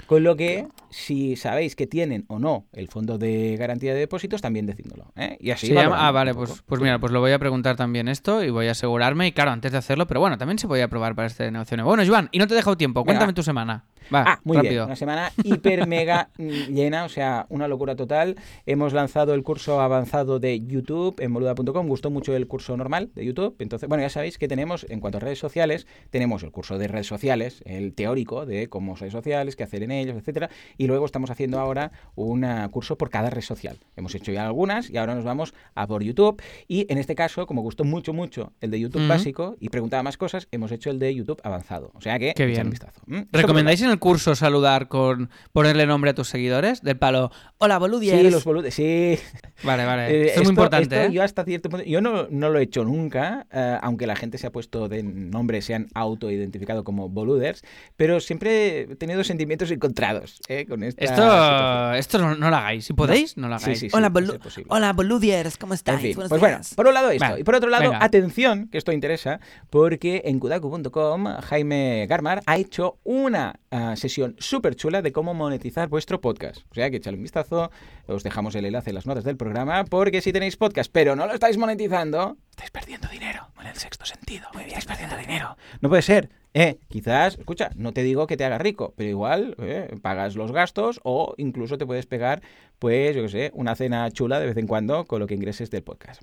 Con 0.08 0.24
lo 0.24 0.36
que, 0.36 0.68
si 0.90 1.36
sabéis 1.36 1.76
que 1.76 1.88
tienen 1.88 2.26
o 2.28 2.40
no 2.40 2.66
el 2.74 2.88
fondo 2.88 3.18
de 3.18 3.56
garantía 3.58 3.94
de 3.94 4.00
depósitos, 4.00 4.42
también 4.42 4.66
decídmelo. 4.66 5.12
¿eh? 5.16 5.38
Y 5.40 5.52
así 5.52 5.68
Se 5.68 5.74
llama- 5.74 6.08
ah, 6.08 6.12
vale, 6.12 6.34
pues, 6.34 6.64
pues 6.66 6.82
mira, 6.82 7.00
pues 7.00 7.12
lo 7.12 7.20
voy 7.20 7.32
a 7.32 7.40
preguntar 7.40 7.76
también 7.76 8.08
esto 8.08 8.44
y 8.44 8.50
voy 8.50 8.68
a 8.68 8.72
asegurarme. 8.72 9.28
Y 9.28 9.32
claro, 9.32 9.52
antes 9.52 9.72
de 9.72 9.78
hacerlo, 9.78 10.08
pero 10.08 10.20
bueno, 10.20 10.38
también 10.38 10.60
se 10.60 10.68
podía 10.68 10.88
probar 10.88 11.16
para 11.16 11.28
este 11.28 11.50
negocio 11.52 11.78
nuevo. 11.78 11.90
Bueno, 11.90 12.04
Joan, 12.06 12.30
y 12.32 12.40
no 12.40 12.48
te 12.48 12.54
he 12.54 12.58
dejado 12.58 12.78
tiempo, 12.78 13.04
cuéntame 13.06 13.34
tu 13.34 13.44
semana. 13.44 13.86
Va, 14.14 14.24
Ah, 14.28 14.40
muy 14.44 14.58
rápido. 14.58 14.74
bien. 14.74 14.84
Una 14.86 14.96
semana 14.96 15.32
hiper 15.44 15.88
mega 15.88 16.30
mm, 16.38 16.74
llena, 16.74 17.06
o 17.06 17.10
sea, 17.10 17.46
una 17.50 17.68
locura 17.68 17.96
total. 17.96 18.36
Hemos 18.66 18.94
lanzado 18.94 19.34
el 19.34 19.44
curso 19.44 19.82
avanzado 19.82 20.40
de 20.40 20.60
YouTube 20.66 21.20
en 21.20 21.34
boluda.com. 21.34 21.88
Gustó 21.88 22.10
mucho 22.10 22.36
el 22.36 22.48
curso 22.48 22.76
normal 22.78 23.12
de 23.16 23.26
YouTube. 23.26 23.56
Entonces, 23.60 23.88
bueno, 23.90 24.04
ya 24.04 24.10
sabéis 24.10 24.38
que 24.38 24.48
tenemos, 24.48 24.86
en 24.90 25.00
cuanto 25.00 25.18
a 25.18 25.22
redes 25.22 25.40
sociales, 25.40 25.88
tenemos 26.10 26.44
el 26.44 26.52
curso 26.52 26.78
de 26.78 26.88
redes 26.88 27.08
sociales, 27.08 27.62
el 27.66 27.94
teórico 27.94 28.46
de 28.46 28.68
cómo 28.70 28.96
redes 28.96 29.14
sociales, 29.14 29.56
qué 29.56 29.64
hacer 29.64 29.84
en 29.84 29.92
ellos, 29.92 30.16
etcétera. 30.18 30.50
Y 30.78 30.88
luego 30.88 31.06
estamos 31.06 31.30
haciendo 31.32 31.60
ahora 31.60 31.92
un 32.16 32.46
curso 32.72 32.98
por 32.98 33.10
cada 33.10 33.30
red 33.30 33.42
social. 33.42 33.78
Hemos 33.96 34.16
hecho 34.16 34.32
ya 34.32 34.46
algunas 34.46 34.90
y 34.90 34.98
ahora 34.98 35.16
nos 35.16 35.24
vamos 35.24 35.54
a 35.76 35.88
por 35.88 36.04
YouTube. 36.04 36.42
Y 36.68 36.86
en 36.92 36.98
este 36.98 37.16
caso, 37.16 37.46
como 37.46 37.62
gustó 37.62 37.84
mucho, 37.84 38.14
mucho 38.14 38.54
el 38.62 38.72
de 38.72 38.80
YouTube 38.80 39.08
básico 39.08 39.56
y 39.60 39.70
preguntaba 39.70 40.04
más 40.04 40.18
cosas, 40.18 40.48
hemos 40.52 40.72
hecho 40.72 40.90
el 40.90 41.00
de 41.00 41.14
YouTube 41.14 41.40
avanzado. 41.44 41.92
O 41.94 42.02
sea 42.02 42.18
que, 42.20 42.34
Qué 42.36 42.46
bien. 42.46 42.64
un 42.66 42.70
vistazo. 42.72 43.02
¿m? 43.08 43.20
Esto 43.22 43.38
¿Recomendáis 43.38 43.82
en 43.82 43.91
el 43.92 44.00
curso 44.00 44.34
saludar 44.36 44.88
con 44.88 45.30
ponerle 45.54 45.86
nombre 45.86 46.12
a 46.12 46.14
tus 46.16 46.28
seguidores? 46.30 46.82
Del 46.82 46.98
palo, 46.98 47.32
hola, 47.60 47.78
boludiers. 47.78 48.20
Sí, 48.22 48.30
los 48.32 48.44
boludes, 48.44 48.74
sí. 48.74 49.18
Vale, 49.64 49.86
vale. 49.86 50.02
Eh, 50.12 50.26
esto 50.28 50.42
es 50.42 50.46
muy 50.48 50.52
importante, 50.52 50.96
esto 50.96 51.10
¿eh? 51.12 51.14
Yo 51.14 51.24
hasta 51.24 51.44
cierto 51.44 51.70
punto, 51.70 51.86
yo 51.86 52.02
no, 52.02 52.28
no 52.30 52.50
lo 52.50 52.60
he 52.60 52.64
hecho 52.64 52.84
nunca, 52.84 53.46
eh, 53.52 53.78
aunque 53.82 54.08
la 54.08 54.16
gente 54.16 54.38
se 54.38 54.48
ha 54.48 54.52
puesto 54.52 54.88
de 54.90 55.04
nombre, 55.04 55.62
se 55.62 55.76
han 55.76 55.88
autoidentificado 55.94 56.84
como 56.84 57.10
boluders, 57.10 57.62
pero 57.96 58.20
siempre 58.20 58.82
he 58.82 58.96
tenido 58.96 59.24
sentimientos 59.24 59.70
encontrados 59.72 60.40
eh, 60.48 60.66
con 60.68 60.84
esta 60.84 61.02
situación. 61.06 61.28
Esto, 61.28 61.94
esto 61.94 62.18
no, 62.20 62.36
no 62.36 62.50
lo 62.50 62.56
hagáis. 62.56 62.86
Si 62.86 62.94
podéis, 62.94 63.38
no, 63.38 63.48
lo 63.48 63.56
hagáis. 63.56 63.80
sí, 63.80 63.90
sí, 63.90 63.96
hola, 63.96 64.10
bolu- 64.12 64.40
hola, 64.70 64.94
boludiers, 64.94 65.58
¿cómo 65.58 65.74
En 65.74 65.76
estáis? 65.76 66.02
fin, 66.02 66.16
pues 66.16 66.30
bueno, 66.40 66.60
por 66.76 66.88
un 66.88 66.94
lado 66.94 67.10
esto. 67.12 67.26
Vale, 67.26 67.42
Y 67.42 67.44
por 67.44 67.56
otro 67.56 67.70
lado, 67.70 67.84
venga. 67.92 68.04
atención, 68.04 68.68
que 68.70 68.78
esto 68.78 68.92
interesa, 68.92 69.40
porque 69.70 70.22
en 70.26 70.40
kudaku.com 70.40 71.26
Jaime 71.42 72.06
Garmar 72.08 72.42
ha 72.46 72.58
hecho 72.58 72.98
una 73.04 73.54
sesión 73.96 74.36
súper 74.40 74.76
chula 74.76 75.02
de 75.02 75.12
cómo 75.12 75.34
monetizar 75.34 75.90
vuestro 75.90 76.22
podcast. 76.22 76.62
O 76.72 76.76
sea 76.76 76.90
que 76.90 76.98
echadle 76.98 77.18
un 77.18 77.24
vistazo, 77.24 77.72
os 78.08 78.24
dejamos 78.24 78.56
el 78.56 78.66
enlace 78.66 78.92
en 78.92 78.96
las 78.96 79.06
notas 79.06 79.24
del 79.24 79.38
programa, 79.38 79.86
porque 79.86 80.22
si 80.22 80.32
tenéis 80.32 80.58
podcast 80.58 80.92
pero 80.92 81.16
no 81.16 81.26
lo 81.26 81.34
estáis 81.34 81.58
monetizando, 81.58 82.38
estáis 82.50 82.72
perdiendo 82.72 83.08
dinero. 83.10 83.48
En 83.60 83.68
el 83.68 83.76
sexto 83.76 84.06
sentido, 84.06 84.48
muy 84.54 84.64
bien, 84.64 84.78
estáis 84.78 84.98
perdiendo 84.98 85.18
dinero. 85.18 85.56
No 85.82 85.90
puede 85.90 86.02
ser. 86.02 86.30
Eh, 86.54 86.80
quizás, 86.90 87.38
escucha, 87.38 87.70
no 87.76 87.94
te 87.94 88.04
digo 88.04 88.28
que 88.28 88.36
te 88.36 88.44
haga 88.44 88.58
rico, 88.58 88.94
pero 88.98 89.10
igual 89.10 89.56
eh, 89.60 89.96
pagas 90.02 90.36
los 90.36 90.52
gastos 90.52 91.00
o 91.04 91.34
incluso 91.38 91.78
te 91.78 91.86
puedes 91.86 92.06
pegar, 92.06 92.42
pues, 92.80 93.16
yo 93.16 93.22
qué 93.24 93.30
sé, 93.30 93.52
una 93.54 93.76
cena 93.76 94.10
chula 94.12 94.40
de 94.40 94.48
vez 94.48 94.58
en 94.58 94.68
cuando 94.68 95.06
con 95.06 95.20
lo 95.20 95.28
que 95.28 95.36
ingreses 95.36 95.72
del 95.72 95.84
podcast. 95.84 96.22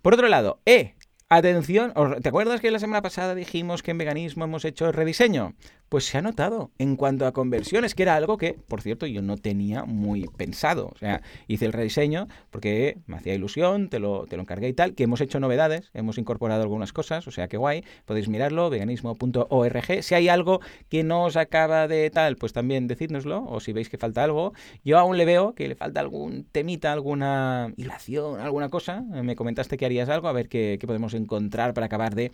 Por 0.00 0.14
otro 0.14 0.28
lado, 0.28 0.60
eh, 0.64 0.94
atención, 1.28 1.92
¿os- 1.96 2.20
¿te 2.20 2.28
acuerdas 2.28 2.60
que 2.60 2.70
la 2.70 2.78
semana 2.78 3.02
pasada 3.02 3.34
dijimos 3.34 3.82
que 3.82 3.90
en 3.90 3.98
veganismo 3.98 4.44
hemos 4.44 4.64
hecho 4.64 4.86
el 4.86 4.92
rediseño? 4.92 5.54
Pues 5.88 6.06
se 6.06 6.18
ha 6.18 6.22
notado 6.22 6.72
en 6.78 6.96
cuanto 6.96 7.24
a 7.26 7.32
conversiones, 7.32 7.94
que 7.94 8.02
era 8.02 8.16
algo 8.16 8.36
que, 8.36 8.54
por 8.54 8.80
cierto, 8.82 9.06
yo 9.06 9.22
no 9.22 9.36
tenía 9.36 9.84
muy 9.84 10.26
pensado. 10.36 10.90
O 10.92 10.98
sea, 10.98 11.22
hice 11.46 11.66
el 11.66 11.72
rediseño 11.72 12.26
porque 12.50 12.98
me 13.06 13.16
hacía 13.16 13.34
ilusión, 13.34 13.90
te 13.90 14.00
lo, 14.00 14.26
te 14.26 14.34
lo 14.36 14.42
encargué 14.42 14.68
y 14.68 14.72
tal, 14.72 14.94
que 14.94 15.04
hemos 15.04 15.20
hecho 15.20 15.38
novedades, 15.40 15.90
hemos 15.94 16.18
incorporado 16.18 16.62
algunas 16.62 16.92
cosas, 16.92 17.28
o 17.28 17.30
sea 17.30 17.46
que 17.48 17.58
guay, 17.58 17.84
podéis 18.06 18.28
mirarlo, 18.28 18.70
veganismo.org. 18.70 20.02
Si 20.02 20.14
hay 20.14 20.28
algo 20.28 20.60
que 20.88 21.04
no 21.04 21.24
os 21.24 21.36
acaba 21.36 21.86
de 21.86 22.10
tal, 22.10 22.36
pues 22.36 22.52
también 22.52 22.88
decírnoslo, 22.88 23.44
o 23.46 23.60
si 23.60 23.72
veis 23.72 23.88
que 23.88 23.98
falta 23.98 24.24
algo. 24.24 24.52
Yo 24.84 24.98
aún 24.98 25.16
le 25.16 25.24
veo 25.26 25.54
que 25.54 25.68
le 25.68 25.76
falta 25.76 26.00
algún 26.00 26.44
temita, 26.50 26.92
alguna 26.92 27.72
hilación, 27.76 28.40
alguna 28.40 28.68
cosa. 28.68 29.02
Me 29.02 29.36
comentaste 29.36 29.76
que 29.76 29.86
harías 29.86 30.08
algo, 30.08 30.28
a 30.28 30.32
ver 30.32 30.48
qué, 30.48 30.76
qué 30.80 30.86
podemos 30.88 31.13
encontrar 31.18 31.74
para 31.74 31.86
acabar 31.86 32.14
de 32.14 32.30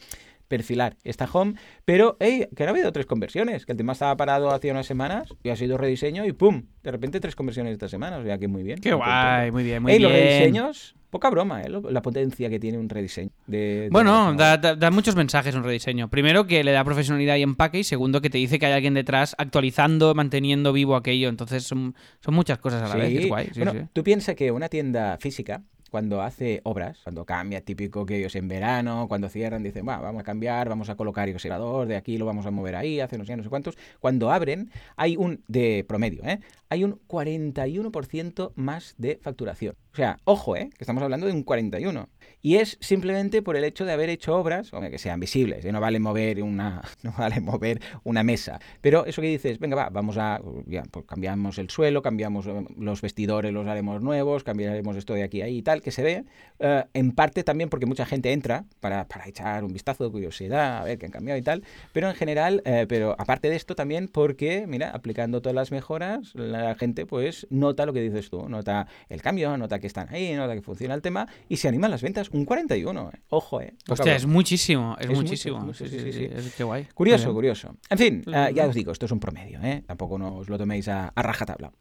perfilar 0.48 0.96
esta 1.04 1.28
home, 1.32 1.54
pero 1.84 2.16
hey, 2.18 2.48
que 2.56 2.64
no 2.64 2.70
ha 2.70 2.72
habido 2.72 2.90
tres 2.90 3.06
conversiones, 3.06 3.64
que 3.66 3.72
el 3.72 3.78
tema 3.78 3.92
estaba 3.92 4.16
parado 4.16 4.50
hace 4.50 4.68
unas 4.70 4.84
semanas 4.86 5.32
y 5.44 5.50
ha 5.50 5.56
sido 5.56 5.78
rediseño 5.78 6.24
y 6.24 6.32
pum, 6.32 6.64
de 6.82 6.90
repente 6.90 7.20
tres 7.20 7.36
conversiones 7.36 7.72
esta 7.72 7.88
semana, 7.88 8.16
o 8.18 8.24
sea 8.24 8.36
que 8.36 8.48
muy 8.48 8.64
bien. 8.64 8.80
Qué 8.80 8.92
guay, 8.92 9.52
muy 9.52 9.62
bien, 9.62 9.80
muy 9.82 9.92
Ey, 9.92 9.98
bien. 9.98 10.10
los 10.10 10.18
rediseños 10.20 10.94
Poca 11.10 11.28
broma, 11.28 11.62
¿eh? 11.62 11.68
La 11.90 12.02
potencia 12.02 12.48
que 12.48 12.60
tiene 12.60 12.78
un 12.78 12.88
rediseño. 12.88 13.30
De, 13.48 13.58
de 13.58 13.88
Bueno, 13.90 14.32
da, 14.34 14.56
da- 14.58 14.76
da 14.76 14.92
muchos 14.92 15.16
mensajes 15.16 15.52
un 15.56 15.64
rediseño. 15.64 16.08
Primero, 16.08 16.46
que 16.46 16.62
le 16.62 16.70
da 16.70 16.84
profesionalidad 16.84 17.34
y 17.34 17.42
empaque. 17.42 17.80
Y 17.80 17.82
segundo, 17.84 18.20
que 18.20 18.30
te 18.30 18.38
dice 18.38 18.60
que 18.60 18.66
hay 18.66 18.74
alguien 18.74 18.94
detrás 18.94 19.34
actualizando, 19.36 20.14
manteniendo 20.14 20.72
vivo 20.72 20.94
aquello. 20.94 21.28
Entonces, 21.28 21.64
son, 21.64 21.96
son 22.20 22.34
muchas 22.34 22.58
cosas 22.58 22.82
a 22.88 22.96
la 22.96 23.02
vez. 23.02 23.22
Es 23.22 23.26
guay. 23.26 23.46
Sí, 23.52 23.58
bueno, 23.58 23.72
sí. 23.72 23.78
tú 23.92 24.04
piensas 24.04 24.36
que 24.36 24.52
una 24.52 24.68
tienda 24.68 25.18
física, 25.20 25.64
cuando 25.90 26.22
hace 26.22 26.60
obras, 26.64 27.00
cuando 27.02 27.24
cambia, 27.24 27.60
típico 27.60 28.06
que 28.06 28.18
ellos 28.18 28.34
en 28.36 28.48
verano, 28.48 29.06
cuando 29.08 29.28
cierran, 29.28 29.62
dicen, 29.62 29.86
"Va, 29.86 29.98
vamos 29.98 30.20
a 30.20 30.24
cambiar, 30.24 30.68
vamos 30.68 30.88
a 30.88 30.96
colocar 30.96 31.28
el 31.28 31.36
oscilador, 31.36 31.86
de 31.86 31.96
aquí 31.96 32.18
lo 32.18 32.26
vamos 32.26 32.46
a 32.46 32.50
mover 32.50 32.76
ahí, 32.76 33.00
hace 33.00 33.18
no 33.18 33.24
sé, 33.24 33.36
no 33.36 33.42
sé 33.42 33.48
cuántos. 33.48 33.76
Cuando 34.00 34.30
abren, 34.30 34.70
hay 34.96 35.16
un, 35.16 35.42
de 35.48 35.84
promedio, 35.86 36.22
¿eh? 36.24 36.40
hay 36.68 36.84
un 36.84 37.00
41% 37.06 38.52
más 38.54 38.94
de 38.96 39.18
facturación. 39.20 39.74
O 39.92 39.96
sea, 39.96 40.18
ojo, 40.24 40.56
¿eh? 40.56 40.70
que 40.76 40.84
estamos 40.84 41.02
hablando 41.02 41.26
de 41.26 41.32
un 41.32 41.44
41%. 41.44 42.06
Y 42.42 42.56
es 42.56 42.78
simplemente 42.80 43.42
por 43.42 43.56
el 43.56 43.64
hecho 43.64 43.84
de 43.84 43.92
haber 43.92 44.08
hecho 44.08 44.36
obras, 44.36 44.72
hombre, 44.72 44.90
que 44.90 44.98
sean 44.98 45.20
visibles, 45.20 45.64
¿eh? 45.64 45.72
no 45.72 45.80
vale 45.80 46.00
mover 46.00 46.42
una, 46.42 46.82
no 47.02 47.12
vale 47.16 47.40
mover 47.40 47.80
una 48.02 48.22
mesa. 48.22 48.60
Pero 48.80 49.04
eso 49.04 49.20
que 49.20 49.28
dices, 49.28 49.58
venga, 49.58 49.76
va, 49.76 49.88
vamos 49.90 50.16
a, 50.16 50.40
ya, 50.66 50.84
pues 50.90 51.04
cambiamos 51.06 51.58
el 51.58 51.68
suelo, 51.68 52.02
cambiamos 52.02 52.46
eh, 52.46 52.64
los 52.78 53.02
vestidores, 53.02 53.52
los 53.52 53.66
haremos 53.66 54.00
nuevos, 54.00 54.42
cambiaremos 54.42 54.96
esto 54.96 55.12
de 55.14 55.22
aquí 55.22 55.42
a 55.42 55.46
ahí 55.46 55.58
y 55.58 55.62
tal, 55.62 55.82
que 55.82 55.90
se 55.90 56.02
ve, 56.02 56.24
eh, 56.60 56.84
en 56.94 57.12
parte 57.12 57.44
también 57.44 57.68
porque 57.68 57.86
mucha 57.86 58.06
gente 58.06 58.32
entra 58.32 58.64
para, 58.80 59.06
para 59.06 59.28
echar 59.28 59.64
un 59.64 59.72
vistazo 59.72 60.04
de 60.04 60.10
curiosidad, 60.10 60.78
a 60.78 60.84
ver 60.84 60.98
qué 60.98 61.06
han 61.06 61.12
cambiado 61.12 61.38
y 61.38 61.42
tal, 61.42 61.62
pero 61.92 62.08
en 62.08 62.14
general, 62.14 62.62
eh, 62.64 62.86
pero 62.88 63.16
aparte 63.18 63.50
de 63.50 63.56
esto 63.56 63.74
también 63.74 64.08
porque, 64.08 64.66
mira, 64.66 64.90
aplicando 64.90 65.42
todas 65.42 65.54
las 65.54 65.72
mejoras, 65.72 66.34
la 66.34 66.74
gente 66.74 67.04
pues 67.04 67.46
nota 67.50 67.84
lo 67.84 67.92
que 67.92 68.00
dices 68.00 68.30
tú, 68.30 68.48
nota 68.48 68.86
el 69.08 69.20
cambio, 69.20 69.58
nota 69.58 69.79
que 69.80 69.86
están 69.86 70.08
ahí, 70.10 70.34
nota 70.34 70.54
que 70.54 70.62
funciona 70.62 70.94
el 70.94 71.02
tema 71.02 71.26
y 71.48 71.56
se 71.56 71.68
animan 71.68 71.90
las 71.90 72.02
ventas 72.02 72.30
un 72.30 72.44
41, 72.44 73.10
eh. 73.12 73.18
ojo, 73.30 73.60
eh. 73.60 73.74
Hostia, 73.88 74.16
es 74.16 74.26
muchísimo. 74.26 74.96
Es, 74.98 75.08
muchísimo. 75.08 75.60
mucho, 75.60 75.84
sí, 75.84 75.90
sí, 75.90 75.98
sí, 75.98 76.04
sí, 76.04 76.12
sí, 76.12 76.18
sí. 76.18 76.48
Es, 76.48 76.54
qué 76.54 76.64
guay. 76.64 76.86
Curioso, 76.94 77.24
bien. 77.24 77.34
curioso. 77.34 77.76
En 77.88 77.98
fin, 77.98 78.24
eh, 78.26 78.52
ya 78.54 78.66
os 78.66 78.74
digo, 78.74 78.92
esto 78.92 79.06
es 79.06 79.12
un 79.12 79.20
promedio, 79.20 79.60
¿eh? 79.62 79.82
Tampoco 79.86 80.18
no 80.18 80.36
os 80.36 80.48
lo 80.48 80.58
toméis 80.58 80.88
a, 80.88 81.08
a 81.08 81.22
rajatabla. 81.22 81.72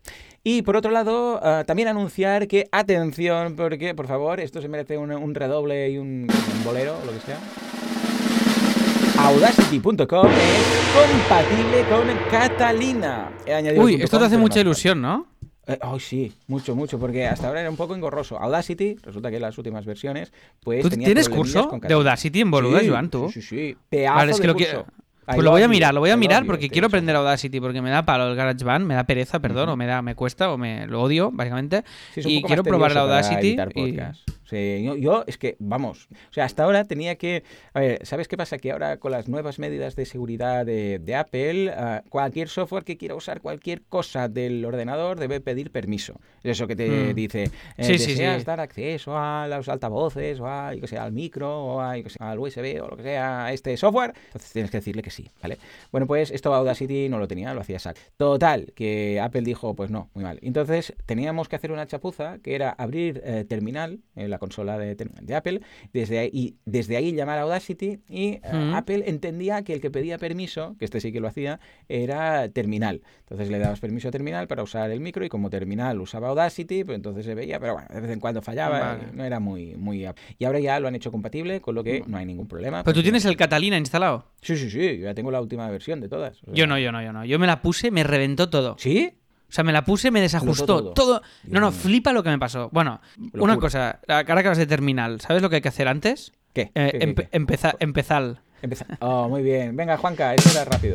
Y 0.43 0.61
por 0.61 0.75
otro 0.75 0.91
lado, 0.91 1.39
eh, 1.43 1.63
también 1.65 1.89
anunciar 1.89 2.47
que, 2.47 2.67
atención, 2.71 3.55
porque, 3.55 3.93
por 3.93 4.07
favor, 4.07 4.39
esto 4.39 4.61
se 4.61 4.67
merece 4.67 4.97
un, 4.97 5.11
un 5.11 5.35
redoble 5.35 5.89
y 5.89 5.97
un, 5.97 6.27
un 6.29 6.63
bolero, 6.63 6.97
o 7.01 7.05
lo 7.05 7.11
que 7.11 7.19
sea. 7.19 7.39
Audacity.com 9.19 10.27
es 10.27 10.79
compatible 10.95 11.83
con 11.89 12.07
Catalina. 12.31 13.29
Uy, 13.75 13.95
esto 13.95 14.17
te 14.17 14.25
hace 14.25 14.37
mucha 14.37 14.61
ilusión, 14.61 15.01
¿no? 15.01 15.27
Eh, 15.69 15.77
Ay, 15.81 15.99
sí, 15.99 16.33
mucho, 16.47 16.75
mucho, 16.75 16.97
porque 16.99 17.27
hasta 17.27 17.47
ahora 17.47 17.61
era 17.61 17.69
un 17.69 17.75
poco 17.77 17.95
engorroso. 17.95 18.39
Audacity, 18.39 18.97
resulta 19.03 19.29
que 19.29 19.35
en 19.35 19.43
las 19.43 19.57
últimas 19.57 19.85
versiones, 19.85 20.33
pues. 20.61 20.81
¿Tú 20.81 20.89
tenía 20.89 21.05
tienes 21.05 21.29
curso 21.29 21.79
de. 21.81 21.93
Audacity 21.93 22.41
en 22.41 22.51
Boluda, 22.51 22.79
Sí, 22.79 22.89
Joan, 22.89 23.09
tú? 23.09 23.29
Sí, 23.31 23.41
sí, 23.41 23.47
sí. 23.47 23.77
Pedazo 23.89 24.15
Vale, 24.15 24.31
es 24.31 24.37
de 24.37 24.41
que 24.41 24.47
lo 24.47 24.53
curso. 24.53 24.85
Pues 25.25 25.43
lo 25.43 25.51
voy 25.51 25.61
a 25.61 25.67
mirar, 25.67 25.93
lo 25.93 25.99
voy 25.99 26.09
a 26.09 26.17
mirar 26.17 26.43
porque 26.45 26.69
quiero 26.69 26.87
aprender 26.87 27.15
Audacity 27.15 27.59
porque 27.59 27.83
me 27.83 27.91
da 27.91 28.03
palo 28.03 28.27
el 28.29 28.35
GarageBand, 28.35 28.83
me 28.83 28.95
da 28.95 29.03
pereza, 29.03 29.39
perdón, 29.39 29.69
o 29.69 29.75
me 29.77 29.85
da 29.85 30.01
me 30.01 30.15
cuesta 30.15 30.51
o 30.51 30.57
me 30.57 30.87
lo 30.87 31.03
odio, 31.03 31.29
básicamente. 31.31 31.83
Sí, 32.15 32.21
y 32.25 32.41
quiero 32.41 32.63
probar 32.63 32.91
el 32.91 32.97
Audacity 32.97 33.55
y- 33.75 33.95
yo, 34.51 34.95
yo 34.95 35.23
es 35.27 35.37
que, 35.37 35.55
vamos, 35.59 36.07
o 36.29 36.33
sea, 36.33 36.45
hasta 36.45 36.63
ahora 36.63 36.85
tenía 36.85 37.15
que... 37.15 37.43
A 37.73 37.79
ver, 37.79 38.05
¿sabes 38.05 38.27
qué 38.27 38.37
pasa? 38.37 38.57
Que 38.57 38.71
ahora 38.71 38.97
con 38.97 39.11
las 39.11 39.27
nuevas 39.27 39.59
medidas 39.59 39.95
de 39.95 40.05
seguridad 40.05 40.65
de, 40.65 40.99
de 40.99 41.15
Apple, 41.15 41.71
ah, 41.71 42.03
cualquier 42.09 42.49
software 42.49 42.83
que 42.83 42.97
quiera 42.97 43.15
usar 43.15 43.41
cualquier 43.41 43.81
cosa 43.83 44.27
del 44.27 44.63
ordenador 44.65 45.19
debe 45.19 45.39
pedir 45.41 45.71
permiso. 45.71 46.15
Eso 46.43 46.67
que 46.67 46.75
te 46.75 46.89
Mm. 46.89 47.15
dice, 47.15 47.43
eh, 47.77 47.83
Sí, 47.83 47.91
deseas 47.93 48.39
sí. 48.39 48.45
dar 48.45 48.59
acceso 48.59 49.17
a 49.17 49.47
los 49.47 49.69
altavoces 49.69 50.39
o 50.39 50.47
a, 50.47 50.73
yo 50.73 50.81
que 50.81 50.87
sé, 50.87 50.97
al 50.97 51.11
micro 51.11 51.49
o 51.65 51.81
a, 51.81 51.97
yo 51.97 52.03
que 52.03 52.09
sé, 52.09 52.17
al 52.21 52.39
USB 52.39 52.81
o 52.81 52.87
lo 52.89 52.97
que 52.97 53.03
sea, 53.03 53.45
a 53.45 53.53
este 53.53 53.75
software, 53.77 54.13
entonces 54.27 54.51
tienes 54.51 54.71
que 54.71 54.77
decirle 54.77 55.01
que 55.01 55.11
sí, 55.11 55.29
¿vale? 55.41 55.57
Bueno, 55.91 56.07
pues 56.07 56.31
esto 56.31 56.53
Audacity 56.53 57.09
no 57.09 57.19
lo 57.19 57.27
tenía, 57.27 57.53
lo 57.53 57.61
hacía 57.61 57.77
SAC. 57.79 57.97
Total, 58.17 58.73
que 58.75 59.19
Apple 59.21 59.41
dijo, 59.41 59.75
pues 59.75 59.91
no, 59.91 60.09
muy 60.13 60.23
mal. 60.23 60.39
Entonces 60.41 60.93
teníamos 61.05 61.47
que 61.49 61.55
hacer 61.55 61.71
una 61.71 61.85
chapuza 61.85 62.39
que 62.39 62.55
era 62.55 62.69
abrir 62.71 63.21
eh, 63.23 63.45
terminal 63.47 63.99
en 64.15 64.29
la 64.29 64.38
consola 64.39 64.77
de, 64.79 64.95
de 64.95 65.35
Apple, 65.35 65.61
desde 65.93 66.17
ahí, 66.19 66.29
y 66.33 66.55
desde 66.65 66.97
ahí 66.97 67.13
llamar 67.13 67.37
a 67.37 67.41
Audacity 67.43 67.99
y 68.09 68.23
eh, 68.27 68.41
Ujú. 68.43 68.75
Apple 68.75 69.03
entendía 69.07 69.63
que 69.63 69.73
el 69.73 69.81
que 69.81 69.91
pedía 69.91 70.17
permiso, 70.17 70.75
que 70.79 70.85
este 70.85 70.99
sí 70.99 71.11
que 71.11 71.19
lo 71.19 71.27
hacía, 71.27 71.59
era 71.87 72.49
terminal. 72.49 73.01
Entonces 73.21 73.49
le 73.49 73.59
dabas 73.59 73.79
permiso 73.79 74.07
a 74.07 74.11
terminal 74.11 74.47
para 74.47 74.63
usar 74.63 74.89
el 74.91 74.99
micro 75.01 75.23
y 75.25 75.29
como 75.29 75.49
terminal 75.49 75.99
usaba 76.01 76.29
Audacity, 76.29 76.83
pues 76.83 76.95
entonces 76.95 77.25
se 77.25 77.35
veía, 77.35 77.59
pero 77.59 77.73
bueno, 77.73 77.87
de 77.93 78.01
vez 78.01 78.09
en 78.11 78.19
cuando 78.19 78.41
fallaba, 78.41 78.79
Vale. 78.79 79.03
no 79.13 79.23
era 79.23 79.39
muy, 79.39 79.75
muy... 79.75 80.07
Y 80.37 80.45
ahora 80.45 80.59
ya 80.59 80.79
lo 80.79 80.87
han 80.87 80.95
hecho 80.95 81.11
compatible, 81.11 81.61
con 81.61 81.75
lo 81.75 81.83
que 81.83 82.03
no 82.07 82.17
hay 82.17 82.25
ningún 82.25 82.47
problema. 82.47 82.83
Pero 82.83 82.93
tú 82.95 83.03
tienes 83.03 83.25
el 83.25 83.35
Catalina 83.37 83.77
instalado. 83.77 84.25
Sí, 84.41 84.55
sí, 84.57 84.69
sí, 84.69 84.97
yo 84.97 85.05
ya 85.05 85.13
tengo 85.13 85.31
la 85.31 85.41
última 85.41 85.69
versión 85.69 85.99
de 85.99 86.07
todas. 86.09 86.41
o 86.43 86.45
sea- 86.45 86.53
Yo 86.53 86.65
no, 86.67 86.79
yo 86.79 86.91
no, 86.91 87.03
yo 87.03 87.11
no. 87.13 87.25
Yo 87.25 87.37
me 87.39 87.47
la 87.47 87.61
puse, 87.61 87.91
me 87.91 88.03
reventó 88.03 88.49
todo. 88.49 88.75
¿Sí? 88.79 89.13
O 89.49 89.51
sea, 89.51 89.63
me 89.63 89.73
la 89.73 89.83
puse, 89.83 90.11
me 90.11 90.21
desajustó 90.21 90.93
todo. 90.93 91.21
No, 91.45 91.59
no, 91.59 91.71
flipa 91.71 92.13
lo 92.13 92.21
que 92.23 92.29
me 92.29 92.37
pasó. 92.37 92.69
Bueno, 92.71 93.01
Locura. 93.17 93.43
una 93.43 93.57
cosa, 93.57 93.99
ahora 94.07 94.43
que 94.43 94.49
vas 94.49 94.57
de 94.57 94.67
terminal, 94.67 95.19
¿sabes 95.21 95.41
lo 95.41 95.49
que 95.49 95.55
hay 95.57 95.61
que 95.61 95.69
hacer 95.69 95.87
antes? 95.87 96.31
¿Qué? 96.53 96.71
Eh, 96.75 97.15
empezar, 97.31 97.75
empezar. 97.79 98.41
Empeza- 98.61 98.85
Oh, 98.99 99.27
muy 99.29 99.41
bien. 99.41 99.75
Venga, 99.75 99.97
Juanca, 99.97 100.33
esto 100.35 100.49
era 100.51 100.65
rápido. 100.65 100.93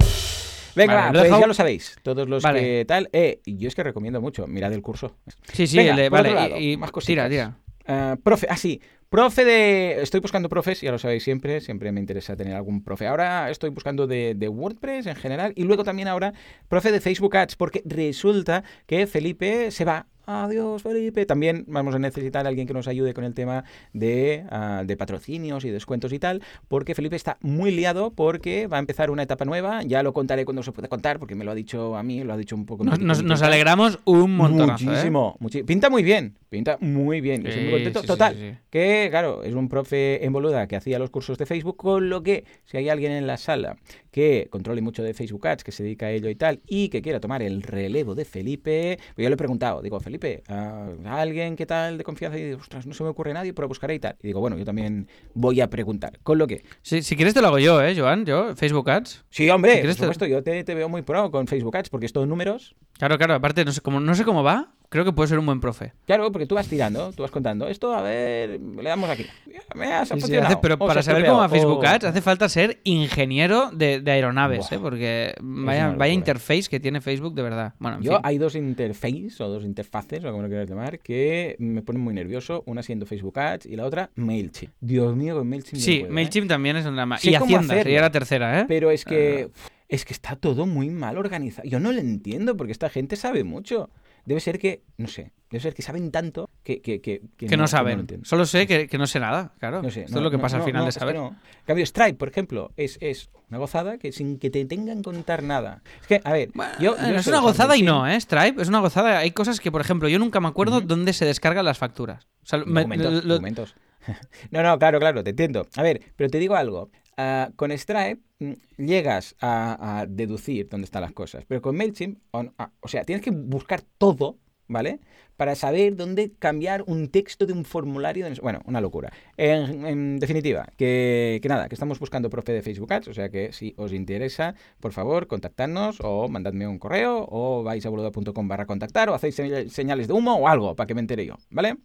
Venga, 0.76 0.94
Vale, 0.94 1.10
pues 1.12 1.22
dejado- 1.24 1.40
ya 1.40 1.46
lo 1.46 1.54
sabéis. 1.54 1.96
Todos 2.02 2.28
los 2.28 2.42
Vale. 2.42 2.60
que 2.60 2.84
tal. 2.86 3.08
Eh, 3.12 3.40
yo 3.46 3.68
es 3.68 3.74
que 3.74 3.82
recomiendo 3.84 4.20
mucho. 4.20 4.46
Mirad 4.46 4.72
el 4.72 4.82
curso. 4.82 5.16
Sí, 5.52 5.66
sí, 5.66 5.76
Venga, 5.76 5.90
el 5.92 5.96
de- 5.96 6.08
vale. 6.08 6.34
lado, 6.34 6.58
y, 6.58 6.72
y- 6.72 6.76
más 6.76 6.90
tira, 7.04 7.24
cositas. 7.24 7.30
tira. 7.30 7.56
Ah, 7.86 8.16
profe, 8.22 8.46
ah, 8.50 8.56
sí. 8.56 8.80
Profe 9.14 9.44
de. 9.44 10.02
Estoy 10.02 10.18
buscando 10.18 10.48
profes, 10.48 10.80
ya 10.80 10.90
lo 10.90 10.98
sabéis 10.98 11.22
siempre. 11.22 11.60
Siempre 11.60 11.92
me 11.92 12.00
interesa 12.00 12.34
tener 12.34 12.56
algún 12.56 12.82
profe. 12.82 13.06
Ahora 13.06 13.48
estoy 13.48 13.70
buscando 13.70 14.08
de, 14.08 14.48
WordPress 14.48 15.06
en 15.06 15.14
general. 15.14 15.52
Y 15.54 15.62
luego 15.62 15.84
también 15.84 16.08
ahora 16.08 16.32
profe 16.66 16.90
de 16.90 17.00
Facebook 17.00 17.36
Ads. 17.36 17.54
Porque 17.54 17.80
resulta 17.84 18.64
que 18.88 19.06
Felipe 19.06 19.70
se 19.70 19.84
va. 19.84 20.08
Adiós, 20.26 20.82
Felipe. 20.82 21.26
También 21.26 21.64
vamos 21.66 21.94
a 21.94 21.98
necesitar 21.98 22.46
a 22.46 22.48
alguien 22.48 22.66
que 22.66 22.72
nos 22.74 22.88
ayude 22.88 23.12
con 23.14 23.24
el 23.24 23.34
tema 23.34 23.64
de, 23.92 24.44
ah, 24.50 24.82
de 24.86 24.96
patrocinios 24.96 25.64
y 25.64 25.70
descuentos 25.70 26.12
y 26.12 26.18
tal. 26.18 26.42
Porque 26.68 26.94
Felipe 26.94 27.16
está 27.16 27.36
muy 27.42 27.70
liado 27.70 28.10
porque 28.10 28.66
va 28.66 28.78
a 28.78 28.80
empezar 28.80 29.10
una 29.10 29.22
etapa 29.22 29.44
nueva. 29.44 29.82
Ya 29.82 30.02
lo 30.02 30.12
contaré 30.12 30.44
cuando 30.44 30.62
se 30.62 30.72
pueda 30.72 30.88
contar, 30.88 31.18
porque 31.18 31.34
me 31.34 31.44
lo 31.44 31.50
ha 31.50 31.54
dicho 31.54 31.96
a 31.96 32.02
mí, 32.02 32.24
lo 32.24 32.32
ha 32.32 32.36
dicho 32.36 32.56
un 32.56 32.64
poco. 32.66 32.84
Nos, 32.84 33.22
nos- 33.22 33.42
alegramos 33.42 33.98
un 34.04 34.36
montón. 34.36 34.70
Muchísimo, 34.70 35.36
muchi- 35.40 35.64
Pinta 35.64 35.90
muy 35.90 36.02
bien, 36.02 36.38
pinta 36.48 36.78
muy 36.80 37.20
bien. 37.20 37.42
Yo 37.42 37.48
muy 37.50 37.64
Sí, 37.64 37.70
contento. 37.70 38.00
sí, 38.00 38.06
sí, 38.06 38.06
Total, 38.06 38.34
sí. 38.34 38.52
que 38.70 39.08
claro, 39.10 39.42
es 39.42 39.54
un 39.54 39.68
profe 39.68 40.24
en 40.24 40.32
Boluda 40.32 40.66
que 40.66 40.76
hacía 40.76 40.98
los 40.98 41.10
cursos 41.10 41.36
de 41.38 41.46
Facebook, 41.46 41.76
con 41.76 42.08
lo 42.08 42.22
que 42.22 42.44
si 42.64 42.76
hay 42.78 42.88
alguien 42.88 43.12
en 43.12 43.26
la 43.26 43.36
sala 43.36 43.76
que 44.14 44.46
controle 44.48 44.80
mucho 44.80 45.02
de 45.02 45.12
Facebook 45.12 45.44
Ads, 45.48 45.64
que 45.64 45.72
se 45.72 45.82
dedica 45.82 46.06
a 46.06 46.12
ello 46.12 46.28
y 46.30 46.36
tal, 46.36 46.60
y 46.68 46.88
que 46.88 47.02
quiera 47.02 47.18
tomar 47.18 47.42
el 47.42 47.62
relevo 47.62 48.14
de 48.14 48.24
Felipe, 48.24 48.96
pues 49.16 49.24
yo 49.24 49.28
le 49.28 49.34
he 49.34 49.36
preguntado, 49.36 49.82
digo, 49.82 49.98
Felipe, 49.98 50.44
¿a 50.46 50.86
alguien 51.04 51.56
qué 51.56 51.66
tal 51.66 51.98
de 51.98 52.04
confianza? 52.04 52.38
Y 52.38 52.44
digo, 52.44 52.58
ostras, 52.60 52.86
no 52.86 52.94
se 52.94 53.02
me 53.02 53.08
ocurre 53.08 53.32
nadie, 53.34 53.52
pero 53.52 53.66
buscaré 53.66 53.96
y 53.96 53.98
tal. 53.98 54.14
Y 54.22 54.28
digo, 54.28 54.38
bueno, 54.38 54.56
yo 54.56 54.64
también 54.64 55.08
voy 55.34 55.60
a 55.60 55.68
preguntar. 55.68 56.20
Con 56.22 56.38
lo 56.38 56.46
que, 56.46 56.62
si 56.82 57.02
quieres 57.16 57.34
te 57.34 57.40
lo 57.40 57.48
hago 57.48 57.58
yo, 57.58 57.82
¿eh, 57.82 57.94
Joan? 57.98 58.24
Yo, 58.24 58.54
Facebook 58.54 58.88
Ads. 58.88 59.24
sí, 59.30 59.50
hombre, 59.50 59.72
Si 59.74 59.80
por 59.82 59.88
te- 59.88 59.94
supuesto, 59.98 60.26
yo 60.26 60.42
te, 60.44 60.62
te 60.62 60.74
veo 60.76 60.88
muy 60.88 61.02
pro 61.02 61.32
con 61.32 61.48
Facebook 61.48 61.76
Ads, 61.76 61.88
porque 61.90 62.06
es 62.06 62.12
todo 62.12 62.24
números. 62.24 62.76
Claro, 62.98 63.18
claro, 63.18 63.34
aparte, 63.34 63.64
no 63.64 63.72
sé 63.72 63.80
cómo, 63.80 63.98
no 63.98 64.14
sé 64.14 64.24
cómo 64.24 64.44
va, 64.44 64.72
creo 64.94 65.04
que 65.04 65.12
puede 65.12 65.26
ser 65.28 65.40
un 65.40 65.46
buen 65.46 65.60
profe. 65.60 65.92
Claro, 66.06 66.30
porque 66.30 66.46
tú 66.46 66.54
vas 66.54 66.68
tirando, 66.68 67.10
tú 67.12 67.22
vas 67.22 67.32
contando. 67.32 67.66
Esto, 67.66 67.92
a 67.92 68.00
ver, 68.00 68.60
le 68.60 68.88
damos 68.88 69.10
aquí. 69.10 69.26
Me 69.74 69.92
has 69.92 70.08
Sí, 70.08 70.20
sí, 70.20 70.36
hace- 70.36 70.56
pero 70.62 70.76
O 70.78 70.86
para 70.86 71.02
saber 71.02 71.24
cómo 71.24 71.38
va 71.38 71.46
estropeado, 71.46 71.68
Facebook 71.68 71.84
o- 71.84 71.88
Ads 71.96 72.04
hace 72.04 72.20
falta 72.20 72.48
ser 72.48 72.78
ingeniero 72.84 73.70
de, 73.72 74.00
de 74.00 74.10
aeronaves, 74.12 74.70
¿eh? 74.70 74.78
Porque 74.78 75.34
vaya, 75.42 75.90
vaya 75.90 76.12
interface 76.12 76.68
que 76.70 76.78
tiene 76.78 77.00
Facebook 77.00 77.34
de 77.34 77.42
verdad. 77.42 77.74
Bueno, 77.80 77.96
en 77.96 78.04
Yo 78.04 78.12
fin. 78.12 78.20
hay 78.22 78.38
dos 78.38 78.54
interfaces 78.54 79.40
o 79.40 79.48
dos 79.48 79.64
interfaces, 79.64 80.24
o 80.24 80.30
como 80.30 80.42
lo 80.42 80.48
quieras 80.48 80.68
llamar, 80.70 81.00
que 81.00 81.56
me 81.58 81.82
ponen 81.82 82.00
muy 82.00 82.14
nervioso. 82.14 82.62
Una 82.66 82.84
siendo 82.84 83.04
Facebook 83.04 83.36
Ads 83.36 83.66
y 83.66 83.74
la 83.74 83.86
otra 83.86 84.10
MailChimp. 84.14 84.72
Dios 84.80 85.16
mío, 85.16 85.34
con 85.36 85.48
MailChimp. 85.48 85.82
Sí, 85.82 85.98
puedo, 85.98 86.10
¿eh? 86.12 86.14
MailChimp 86.14 86.48
también 86.48 86.76
es 86.76 86.86
una... 86.86 87.18
Sé 87.18 87.30
Y 87.30 87.34
Hacienda, 87.34 87.74
sería 87.74 88.00
la 88.00 88.10
tercera, 88.10 88.60
¿eh? 88.60 88.64
Pero 88.68 88.92
es 88.92 89.04
que, 89.04 89.48
es 89.88 90.04
que 90.04 90.12
está 90.12 90.36
todo 90.36 90.66
muy 90.66 90.88
mal 90.90 91.18
organizado. 91.18 91.68
Yo 91.68 91.80
no 91.80 91.90
lo 91.90 91.98
entiendo 91.98 92.56
porque 92.56 92.70
esta 92.72 92.88
gente 92.90 93.16
sabe 93.16 93.42
mucho. 93.42 93.90
Debe 94.26 94.40
ser 94.40 94.58
que, 94.58 94.82
no 94.96 95.06
sé, 95.08 95.32
debe 95.50 95.60
ser 95.60 95.74
que 95.74 95.82
saben 95.82 96.10
tanto 96.10 96.48
que, 96.62 96.80
que, 96.80 97.00
que, 97.00 97.20
que 97.36 97.56
no 97.56 97.64
lo 97.64 97.68
saben. 97.68 98.06
Solo 98.24 98.46
sé 98.46 98.66
que, 98.66 98.88
que 98.88 98.96
no 98.98 99.06
sé 99.06 99.20
nada, 99.20 99.52
claro. 99.58 99.82
No 99.82 99.90
sé, 99.90 100.00
Esto 100.04 100.12
no, 100.14 100.20
es 100.20 100.24
lo 100.24 100.30
que 100.30 100.36
no, 100.38 100.42
pasa 100.42 100.56
no, 100.56 100.62
al 100.62 100.66
final 100.68 100.80
no, 100.80 100.86
de 100.86 100.92
que 100.92 100.98
saber. 100.98 101.14
no. 101.16 101.28
En 101.28 101.64
cambio, 101.66 101.84
Stripe, 101.86 102.14
por 102.14 102.28
ejemplo, 102.28 102.72
es, 102.76 102.96
es 103.02 103.28
una 103.50 103.58
gozada 103.58 103.98
que 103.98 104.12
sin 104.12 104.38
que 104.38 104.48
te 104.50 104.64
tengan 104.64 104.98
que 104.98 105.02
contar 105.04 105.42
nada. 105.42 105.82
Es 106.00 106.06
que, 106.06 106.20
a 106.24 106.32
ver, 106.32 106.50
yo, 106.80 106.96
es 106.96 107.26
una 107.26 107.40
gozada 107.40 107.76
y 107.76 107.82
no, 107.82 108.06
¿eh? 108.08 108.18
Stripe 108.20 108.62
es 108.62 108.68
una 108.68 108.80
gozada. 108.80 109.18
Hay 109.18 109.32
cosas 109.32 109.60
que, 109.60 109.70
por 109.70 109.80
ejemplo, 109.82 110.08
yo 110.08 110.18
nunca 110.18 110.40
me 110.40 110.48
acuerdo 110.48 110.80
dónde 110.80 111.12
se 111.12 111.24
descargan 111.26 111.64
las 111.66 111.76
facturas. 111.78 112.24
O 112.42 112.46
sea, 112.46 112.58
me- 112.60 112.80
Documentos, 112.82 113.24
lo- 113.24 113.34
documentos. 113.34 113.74
No, 114.50 114.62
no, 114.62 114.78
claro, 114.78 114.98
claro, 115.00 115.24
te 115.24 115.30
entiendo. 115.30 115.66
A 115.76 115.82
ver, 115.82 116.00
pero 116.16 116.28
te 116.28 116.38
digo 116.38 116.54
algo. 116.56 116.90
Ah, 117.16 117.50
con 117.56 117.70
Stripe 117.70 118.20
mm, 118.40 118.52
llegas 118.78 119.36
a, 119.40 120.06
deducir 120.08 120.68
dónde 120.68 120.84
están 120.86 121.02
las 121.02 121.12
cosas, 121.12 121.44
pero 121.46 121.62
con 121.62 121.76
MailChimp, 121.76 122.18
ah, 122.32 122.70
o 122.80 122.88
sea, 122.88 123.04
tienes 123.04 123.24
que 123.24 123.30
buscar 123.30 123.82
todo, 123.98 124.38
¿vale? 124.66 125.00
para 125.36 125.56
saber 125.56 125.96
dónde 125.96 126.32
cambiar 126.38 126.84
un 126.86 127.08
texto 127.08 127.44
de 127.44 127.52
un 127.52 127.64
formulario. 127.64 128.24
de- 128.30 128.40
Bueno, 128.40 128.60
una 128.66 128.80
locura. 128.80 129.12
En, 129.36 130.18
definitiva, 130.20 130.66
que, 130.76 131.40
nada, 131.44 131.68
que 131.68 131.74
estamos 131.74 131.98
buscando 131.98 132.30
profe 132.30 132.52
de 132.52 132.62
Facebook 132.62 132.92
Ads, 132.92 133.08
o 133.08 133.14
sea 133.14 133.28
que 133.30 133.52
si 133.52 133.74
os 133.76 133.92
interesa, 133.92 134.54
por 134.80 134.92
favor, 134.92 135.26
contactadnos 135.26 135.98
o 136.00 136.28
mandadme 136.28 136.68
un 136.68 136.78
correo 136.78 137.26
o 137.28 137.64
vais 137.64 137.84
a 137.84 137.88
boluda.com 137.90 138.46
barra 138.48 138.64
contactar 138.66 139.08
o 139.10 139.14
hacéis 139.14 139.34
señal- 139.34 139.68
señales 139.70 140.06
de 140.06 140.12
humo 140.14 140.36
o 140.36 140.46
algo 140.46 140.76
para 140.76 140.86
que 140.86 140.94
me 140.94 141.00
entere 141.00 141.26
yo, 141.26 141.34
¿vale? 141.50 141.76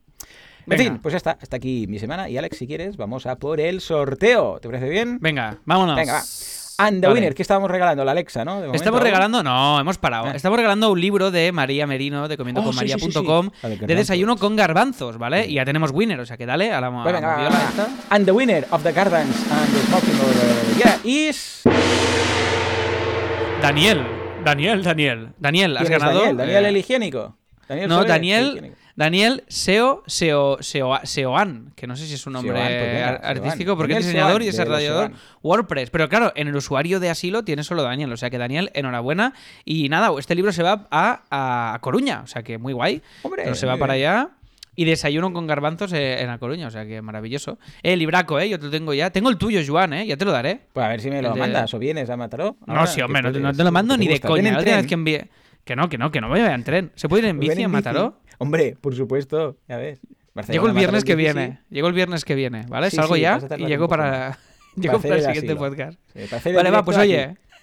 En 0.72 0.78
fin, 0.78 1.00
pues 1.00 1.14
ya 1.14 1.18
está, 1.18 1.38
hasta 1.42 1.58
aquí 1.58 1.86
mi 1.88 2.00
semana 2.00 2.30
y 2.30 2.38
Alex, 2.38 2.58
si 2.58 2.68
quieres, 2.68 2.98
vamos 2.98 3.26
a 3.26 3.38
por 3.38 3.60
el 3.60 3.82
sorteo. 3.82 4.60
¿Te 4.60 4.68
parece 4.68 4.90
bien? 4.90 5.18
Venga, 5.20 5.58
vámonos. 5.66 5.96
Venga, 5.96 6.14
va. 6.14 6.22
And 6.82 7.02
the 7.02 7.08
Vale. 7.08 7.20
winner, 7.20 7.36
que 7.36 7.42
estábamos 7.42 7.70
regalando? 7.70 8.06
La 8.06 8.12
Alexa, 8.12 8.46
¿no? 8.46 8.62
De 8.62 8.70
Estamos 8.72 9.04
regalando, 9.04 9.44
no, 9.44 9.82
hemos 9.82 9.98
parado. 9.98 10.28
Ah. 10.28 10.32
Estamos 10.34 10.56
regalando 10.58 10.90
un 10.90 11.02
libro 11.02 11.30
de 11.30 11.52
María 11.52 11.86
Merino 11.86 12.30
de 12.30 12.36
Oh, 12.36 12.38
sí, 12.38 12.38
sí, 12.38 12.38
sí, 12.38 12.38
comiendoconmaria.com 12.38 13.50
sí. 13.54 13.68
La 13.82 13.88
de 13.88 13.96
desayuno 13.96 14.38
con 14.38 14.56
garbanzos, 14.56 15.18
¿vale? 15.18 15.46
Y 15.46 15.56
ya 15.56 15.66
tenemos 15.66 15.92
winner, 15.92 16.22
o 16.22 16.26
sea 16.26 16.38
que 16.38 16.46
dale 16.46 16.72
a 16.72 16.80
la, 16.80 16.88
a 16.88 17.04
Pues 17.04 17.06
la 17.08 17.12
venga, 17.20 17.28
va, 17.28 17.36
moviola 17.38 17.58
va. 17.58 17.70
esta. 17.70 17.90
And 18.16 18.26
the 18.26 18.32
winner 18.32 18.66
of 18.72 18.84
the 18.84 18.94
Gardens 18.94 19.36
and 19.52 19.74
the 19.74 19.82
Smoking 19.88 20.20
Order, 20.22 20.78
yeah, 20.78 21.00
is... 21.04 21.64
Daniel, 23.62 24.06
Daniel, 24.46 24.82
Daniel. 24.82 25.30
Daniel, 25.38 25.76
has 25.78 25.84
¿Quién 25.84 25.94
es 25.94 26.00
ganado. 26.00 26.20
Daniel? 26.20 26.38
¿Daniel 26.38 26.66
eh, 26.66 26.70
el 26.70 26.78
higiénico? 26.78 27.36
¿Daniel 27.68 27.90
No, 27.90 27.96
Soler, 27.96 28.06
el 28.06 28.14
Daniel, 28.16 28.48
higiénico? 28.56 28.76
Daniel 29.00 29.46
Seo, 29.48 30.04
Seo, 30.08 30.58
Seo, 30.60 31.00
Seoan, 31.04 31.72
que 31.78 31.88
no 31.88 31.96
sé 31.96 32.06
si 32.06 32.16
es 32.16 32.28
un 32.28 32.34
nombre 32.34 32.54
Seoan, 32.58 33.20
artístico, 33.24 33.64
Seoan. 33.64 33.78
porque 33.78 33.94
es 33.94 34.00
diseñador 34.00 34.32
Seoan, 34.32 34.42
y 34.44 34.46
los 34.48 34.56
desarrollador. 34.58 35.12
WordPress. 35.42 35.90
Pero 35.90 36.10
claro, 36.10 36.34
en 36.36 36.50
el 36.50 36.56
usuario 36.58 37.00
de 37.00 37.10
asilo 37.10 37.44
tiene 37.46 37.64
solo 37.64 37.82
Daniel, 37.84 38.12
o 38.12 38.18
sea 38.18 38.30
que 38.30 38.38
Daniel, 38.38 38.72
enhorabuena. 38.74 39.34
Y 39.64 39.88
nada, 39.88 40.12
este 40.20 40.36
libro 40.36 40.52
se 40.52 40.64
va 40.64 40.86
a, 40.92 41.22
a 41.74 41.80
Coruña, 41.80 42.22
o 42.24 42.28
sea 42.28 42.44
que 42.44 42.58
muy 42.58 42.74
guay. 42.74 43.02
Hombre, 43.24 43.44
Pero 43.44 43.56
se 43.56 43.66
va 43.66 43.78
para 43.78 43.94
allá. 43.94 44.32
Y 44.76 44.86
desayuno 44.86 45.32
con 45.34 45.48
garbanzos 45.48 45.92
eh, 45.94 46.22
en 46.22 46.30
A 46.30 46.38
Coruña, 46.38 46.68
o 46.68 46.72
sea 46.72 46.86
que 46.86 47.02
maravilloso. 47.02 47.58
Eh, 47.84 47.96
libraco, 47.98 48.38
¿eh? 48.40 48.50
Yo 48.50 48.60
te 48.60 48.66
lo 48.66 48.72
tengo 48.72 48.94
ya. 48.94 49.10
Tengo 49.12 49.30
el 49.30 49.38
tuyo, 49.38 49.60
Joan, 49.66 49.94
¿eh? 49.94 50.06
Ya 50.08 50.16
te 50.18 50.24
lo 50.26 50.32
daré. 50.32 50.60
Pues 50.74 50.86
a 50.86 50.90
ver 50.90 51.00
si 51.02 51.10
me 51.10 51.22
lo 51.22 51.34
de- 51.34 51.40
mandas 51.40 51.74
o 51.74 51.80
vienes 51.80 52.10
a 52.10 52.16
Mataró. 52.18 52.56
No, 52.66 52.74
ahora, 52.76 52.88
sí, 52.88 53.02
hombre, 53.02 53.22
no, 53.22 53.32
te- 53.32 53.40
no 53.40 53.52
lo 53.52 53.72
mando 53.72 53.96
ni 53.98 54.08
de 54.08 54.14
gusta. 54.16 54.28
Coña. 54.30 54.48
en 54.50 54.54
La 54.54 54.60
última 54.60 54.78
vez 54.78 54.88
que 54.88 54.94
envié... 54.94 55.30
Que 55.66 55.76
no, 55.76 55.88
que 55.90 55.98
no, 56.00 56.12
que 56.12 56.20
no 56.22 56.30
voy 56.30 56.40
a 56.40 56.46
ir 56.46 56.52
en 56.52 56.64
tren. 56.64 56.92
¿Se 56.96 57.08
puede 57.10 57.24
ir 57.24 57.30
en 57.30 57.40
bici 57.40 57.52
a 57.52 57.56
bici. 57.56 57.68
Mataró? 57.68 58.20
Hombre, 58.40 58.76
por 58.82 58.96
supuesto, 58.96 59.58
ya 59.68 59.78
ves. 59.78 60.00
Barcelona, 60.34 60.54
Llego 60.54 60.68
el 60.68 60.74
viernes 60.74 61.04
que 61.04 61.16
viene. 61.16 61.60
Llego 61.70 61.88
el 61.88 61.94
viernes 61.94 62.26
que 62.26 62.34
viene, 62.36 62.66
¿vale? 62.68 62.90
Sí, 62.90 62.96
Salgo 62.96 63.16
sí, 63.16 63.22
ya 63.22 63.40
y 63.58 63.66
llego 63.66 63.88
para. 63.88 64.38
llego 64.76 65.00
Para 65.00 65.16
el 65.16 65.22
siguiente 65.22 65.52
asilo. 65.54 65.58
podcast. 65.60 66.00
Sí, 66.44 66.52
Vale, 66.54 66.72
va, 66.72 66.84
pues 66.84 66.98
aquí. 66.98 67.16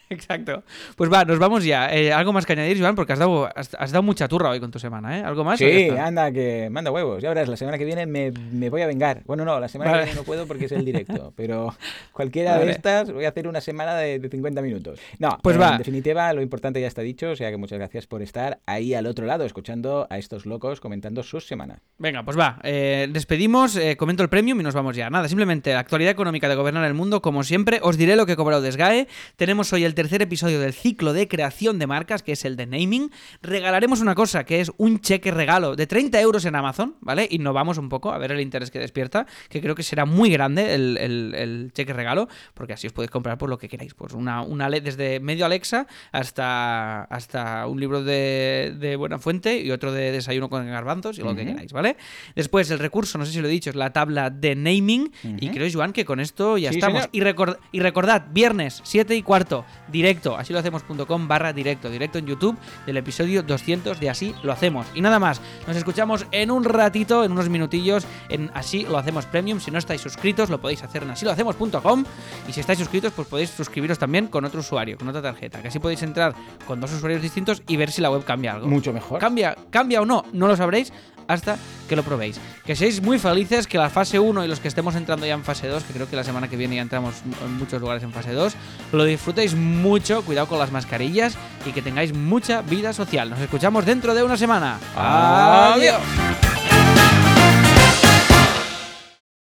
Exacto. 0.11 0.63
Pues 0.97 1.13
va, 1.13 1.25
nos 1.25 1.39
vamos 1.39 1.65
ya. 1.65 1.93
Eh, 1.93 2.13
algo 2.13 2.33
más 2.33 2.47
que 2.47 2.53
añadir, 2.53 2.81
Joan, 2.81 2.95
porque 2.95 3.13
has 3.13 3.19
dado, 3.19 3.49
has, 3.57 3.75
has 3.75 3.91
dado 3.93 4.03
mucha 4.03 4.29
turra 4.29 4.51
hoy 4.51 4.61
con 4.61 4.71
tu 4.71 4.79
semana, 4.79 5.19
¿eh? 5.19 5.23
¿Algo 5.25 5.45
más? 5.45 5.59
Sí, 5.59 5.89
anda, 5.91 6.31
que 6.33 6.69
manda 6.71 6.91
huevos. 6.91 7.23
Ya 7.23 7.29
verás, 7.31 7.49
la 7.49 7.57
semana 7.57 7.77
que 7.79 7.85
viene 7.85 8.07
me, 8.07 8.31
me 8.53 8.71
voy 8.71 8.83
a 8.83 8.87
vengar. 8.87 9.23
Bueno, 9.27 9.45
no, 9.45 9.59
la 9.59 9.69
semana 9.69 9.91
Vale. 9.91 10.03
que 10.03 10.07
viene 10.11 10.21
no 10.21 10.25
puedo 10.25 10.47
porque 10.47 10.67
es 10.67 10.73
el 10.73 10.85
directo, 10.85 11.33
pero 11.37 11.75
cualquiera 12.13 12.53
Vale. 12.53 12.67
de 12.67 12.71
estas 12.73 13.13
voy 13.13 13.25
a 13.25 13.31
hacer 13.31 13.49
una 13.49 13.61
semana 13.61 13.97
de, 13.97 14.19
de 14.19 14.29
50 14.29 14.63
minutos. 14.63 15.01
No, 15.19 15.39
Pues 15.43 15.57
en 15.57 15.63
va. 15.63 15.79
definitiva, 15.79 16.33
lo 16.33 16.43
importante 16.43 16.81
ya 16.81 16.87
está 16.87 17.03
dicho, 17.03 17.31
o 17.31 17.37
sea 17.37 17.51
que 17.51 17.57
muchas 17.57 17.79
gracias 17.79 18.07
por 18.07 18.23
estar 18.23 18.61
ahí 18.67 18.95
al 18.95 19.07
otro 19.07 19.27
lado, 19.27 19.45
escuchando 19.45 20.07
a 20.11 20.19
estos 20.19 20.47
locos 20.47 20.81
comentando 20.81 21.23
sus 21.23 21.47
semanas. 21.47 21.81
Venga, 21.99 22.23
pues 22.23 22.39
va. 22.39 22.59
eh, 22.63 23.09
despedimos, 23.11 23.77
eh, 23.77 23.97
comento 23.97 24.23
el 24.23 24.29
premium 24.29 24.61
y 24.61 24.63
nos 24.63 24.75
vamos 24.75 24.95
ya. 24.97 25.11
Nada, 25.11 25.29
simplemente 25.29 25.73
la 25.73 25.81
actualidad 25.81 26.13
económica 26.13 26.49
de 26.49 26.55
gobernar 26.55 26.85
el 26.85 26.95
mundo, 26.95 27.21
como 27.23 27.43
siempre. 27.43 27.81
Os 27.83 27.97
diré 27.97 28.17
lo 28.17 28.27
que 28.27 28.33
he 28.33 28.37
cobrado 28.37 28.63
de 28.63 28.71
SGAE. 28.73 29.09
Tenemos 29.37 29.73
hoy 29.73 29.85
el 29.85 29.95
tercer 29.97 30.23
episodio 30.23 30.61
del 30.61 30.73
ciclo 30.73 31.13
de 31.13 31.27
creación 31.27 31.81
de 31.81 31.89
marcas, 31.89 32.23
que 32.23 32.31
es 32.33 32.45
el 32.45 32.55
de 32.55 32.67
naming. 32.67 33.11
Regalaremos 33.43 34.01
una 34.01 34.15
cosa, 34.15 34.45
que 34.45 34.61
es 34.61 34.71
un 34.77 35.01
cheque 35.01 35.33
regalo 35.33 35.75
de 35.75 35.89
30 35.89 36.21
euros 36.21 36.45
en 36.45 36.55
Amazon, 36.55 36.95
¿vale? 37.01 37.27
Innovamos 37.33 37.79
un 37.79 37.89
poco, 37.89 38.13
a 38.13 38.19
ver 38.19 38.31
el 38.31 38.41
interés 38.41 38.71
que 38.71 38.79
despierta, 38.79 39.27
que 39.49 39.61
creo 39.61 39.75
que 39.75 39.83
será 39.83 40.05
muy 40.05 40.31
grande 40.31 40.73
el, 40.75 40.97
el- 40.99 41.35
el 41.35 41.73
cheque 41.73 41.93
regalo, 41.93 42.29
porque 42.55 42.75
así 42.75 42.87
os 42.87 42.93
podéis 42.93 43.11
comprar 43.11 43.37
por 43.39 43.51
lo 43.51 43.59
que 43.59 43.69
queráis. 43.69 43.95
Pues 43.95 44.13
una, 44.13 44.43
una 44.43 44.71
desde 44.71 45.19
medio 45.19 45.45
Alexa 45.47 45.89
hasta, 46.13 47.03
hasta 47.05 47.67
un 47.67 47.81
libro 47.81 48.03
de, 48.05 48.75
de 48.79 48.97
buena 48.97 49.19
fuente 49.19 49.59
y 49.61 49.71
otro 49.71 49.93
de 49.93 50.13
desayuno 50.13 50.49
con 50.49 50.67
garbanzos 50.67 51.19
y 51.19 51.23
lo 51.23 51.35
que 51.35 51.47
queráis, 51.47 51.73
¿vale? 51.73 51.97
Después, 52.35 52.71
el 52.71 52.79
recurso, 52.79 53.17
no 53.19 53.25
sé 53.25 53.33
si 53.33 53.41
lo 53.41 53.49
he 53.49 53.51
dicho, 53.51 53.71
es 53.71 53.77
la 53.77 53.93
tabla 53.93 54.31
de 54.31 54.55
naming. 54.55 55.11
Y 55.41 55.49
creo, 55.49 55.67
Joan, 55.73 55.93
que 55.93 56.05
con 56.05 56.21
esto 56.21 56.59
ya 56.59 56.71
Sí, 56.71 56.77
estamos. 56.79 57.03
señor. 57.05 57.11
Y, 57.13 57.21
record- 57.21 57.59
y 57.73 57.81
recordad, 57.81 58.27
viernes 58.31 58.81
7 58.85 59.17
y 59.17 59.23
cuarto, 59.23 59.65
directo, 59.89 60.37
así 60.37 60.53
lo 60.53 60.59
hacemos.com 60.59 61.29
barra 61.29 61.53
directo, 61.53 61.91
directo 61.91 62.19
en 62.19 62.27
YouTube 62.27 62.57
del 62.87 62.97
episodio 62.97 63.43
200 63.43 64.01
de 64.01 64.11
Así 64.11 64.35
lo 64.43 64.53
hacemos. 64.53 64.87
Y 64.95 65.01
nada 65.01 65.19
más, 65.19 65.41
nos 65.67 65.77
escuchamos 65.77 66.27
en 66.31 66.51
un 66.51 66.65
ratito, 66.65 67.25
en 67.25 67.33
unos 67.33 67.49
minutillos, 67.49 68.07
en 68.29 68.51
Así 68.55 68.85
lo 68.85 68.99
hacemos 68.99 69.27
premium. 69.27 69.61
Si 69.61 69.71
no 69.71 69.79
estáis 69.79 70.01
suscritos, 70.01 70.51
lo 70.51 70.61
podéis 70.61 70.83
hacer 70.83 71.03
en 71.03 71.11
asílohacemos.com. 71.11 72.05
Y 72.49 72.53
si 72.53 72.61
estáis 72.61 72.79
suscritos, 72.79 73.13
pues 73.13 73.29
podéis 73.29 73.51
suscribiros 73.51 73.99
también 73.99 74.29
con 74.29 74.45
otro 74.45 74.61
usuario, 74.61 74.97
con 74.97 75.09
otra 75.09 75.23
tarjeta. 75.23 75.61
Que 75.61 75.69
así 75.69 75.79
podéis 75.79 76.03
entrar 76.03 76.35
con 76.67 76.81
dos 76.81 76.93
usuarios 76.93 77.23
distintos 77.23 77.63
y 77.67 77.77
ver 77.77 77.91
si 77.91 78.01
la 78.01 78.11
web 78.11 78.25
cambia 78.25 78.55
algo. 78.55 78.67
Mucho 78.67 78.93
mejor. 78.93 79.21
¿Cambia, 79.21 79.57
¿Cambia 79.71 80.01
o 80.01 80.07
no? 80.07 80.25
No 80.33 80.47
lo 80.47 80.57
sabréis 80.57 80.93
hasta 81.29 81.57
que 81.89 81.97
lo 81.97 82.03
probéis. 82.03 82.41
Que 82.65 82.77
seáis 82.77 83.03
muy 83.03 83.19
felices, 83.19 83.67
que 83.67 83.79
la 83.79 83.91
fase 83.91 84.19
1 84.19 84.45
y 84.45 84.49
los 84.49 84.61
que 84.61 84.69
estemos 84.69 84.95
entrando 84.95 85.27
ya 85.27 85.35
en 85.35 85.45
fase 85.45 85.69
2, 85.69 85.85
que 85.85 85.93
creo 85.93 86.09
que 86.09 86.17
la 86.17 86.25
semana 86.25 86.49
que 86.49 86.57
viene 86.57 86.77
ya 86.77 86.83
entramos 86.83 87.15
en 87.45 87.57
muchos 87.59 87.81
lugares 87.81 88.03
en 88.03 88.13
fase 88.13 88.33
2, 88.33 88.55
lo 88.93 89.05
disfrutéis 89.05 89.55
mucho, 89.55 90.23
cuidado 90.23 90.49
con 90.49 90.59
las 90.59 90.73
mascarillas 90.73 91.37
y 91.65 91.73
que 91.73 91.83
tengáis 91.83 92.15
mucha 92.15 92.63
vida 92.63 92.93
social. 92.93 93.31
Nos 93.31 93.41
escuchamos 93.41 93.85
dentro 93.87 94.15
de 94.15 94.23
una 94.23 94.37
semana. 94.37 94.79
Adiós. 94.97 96.01
Adiós. 96.01 96.66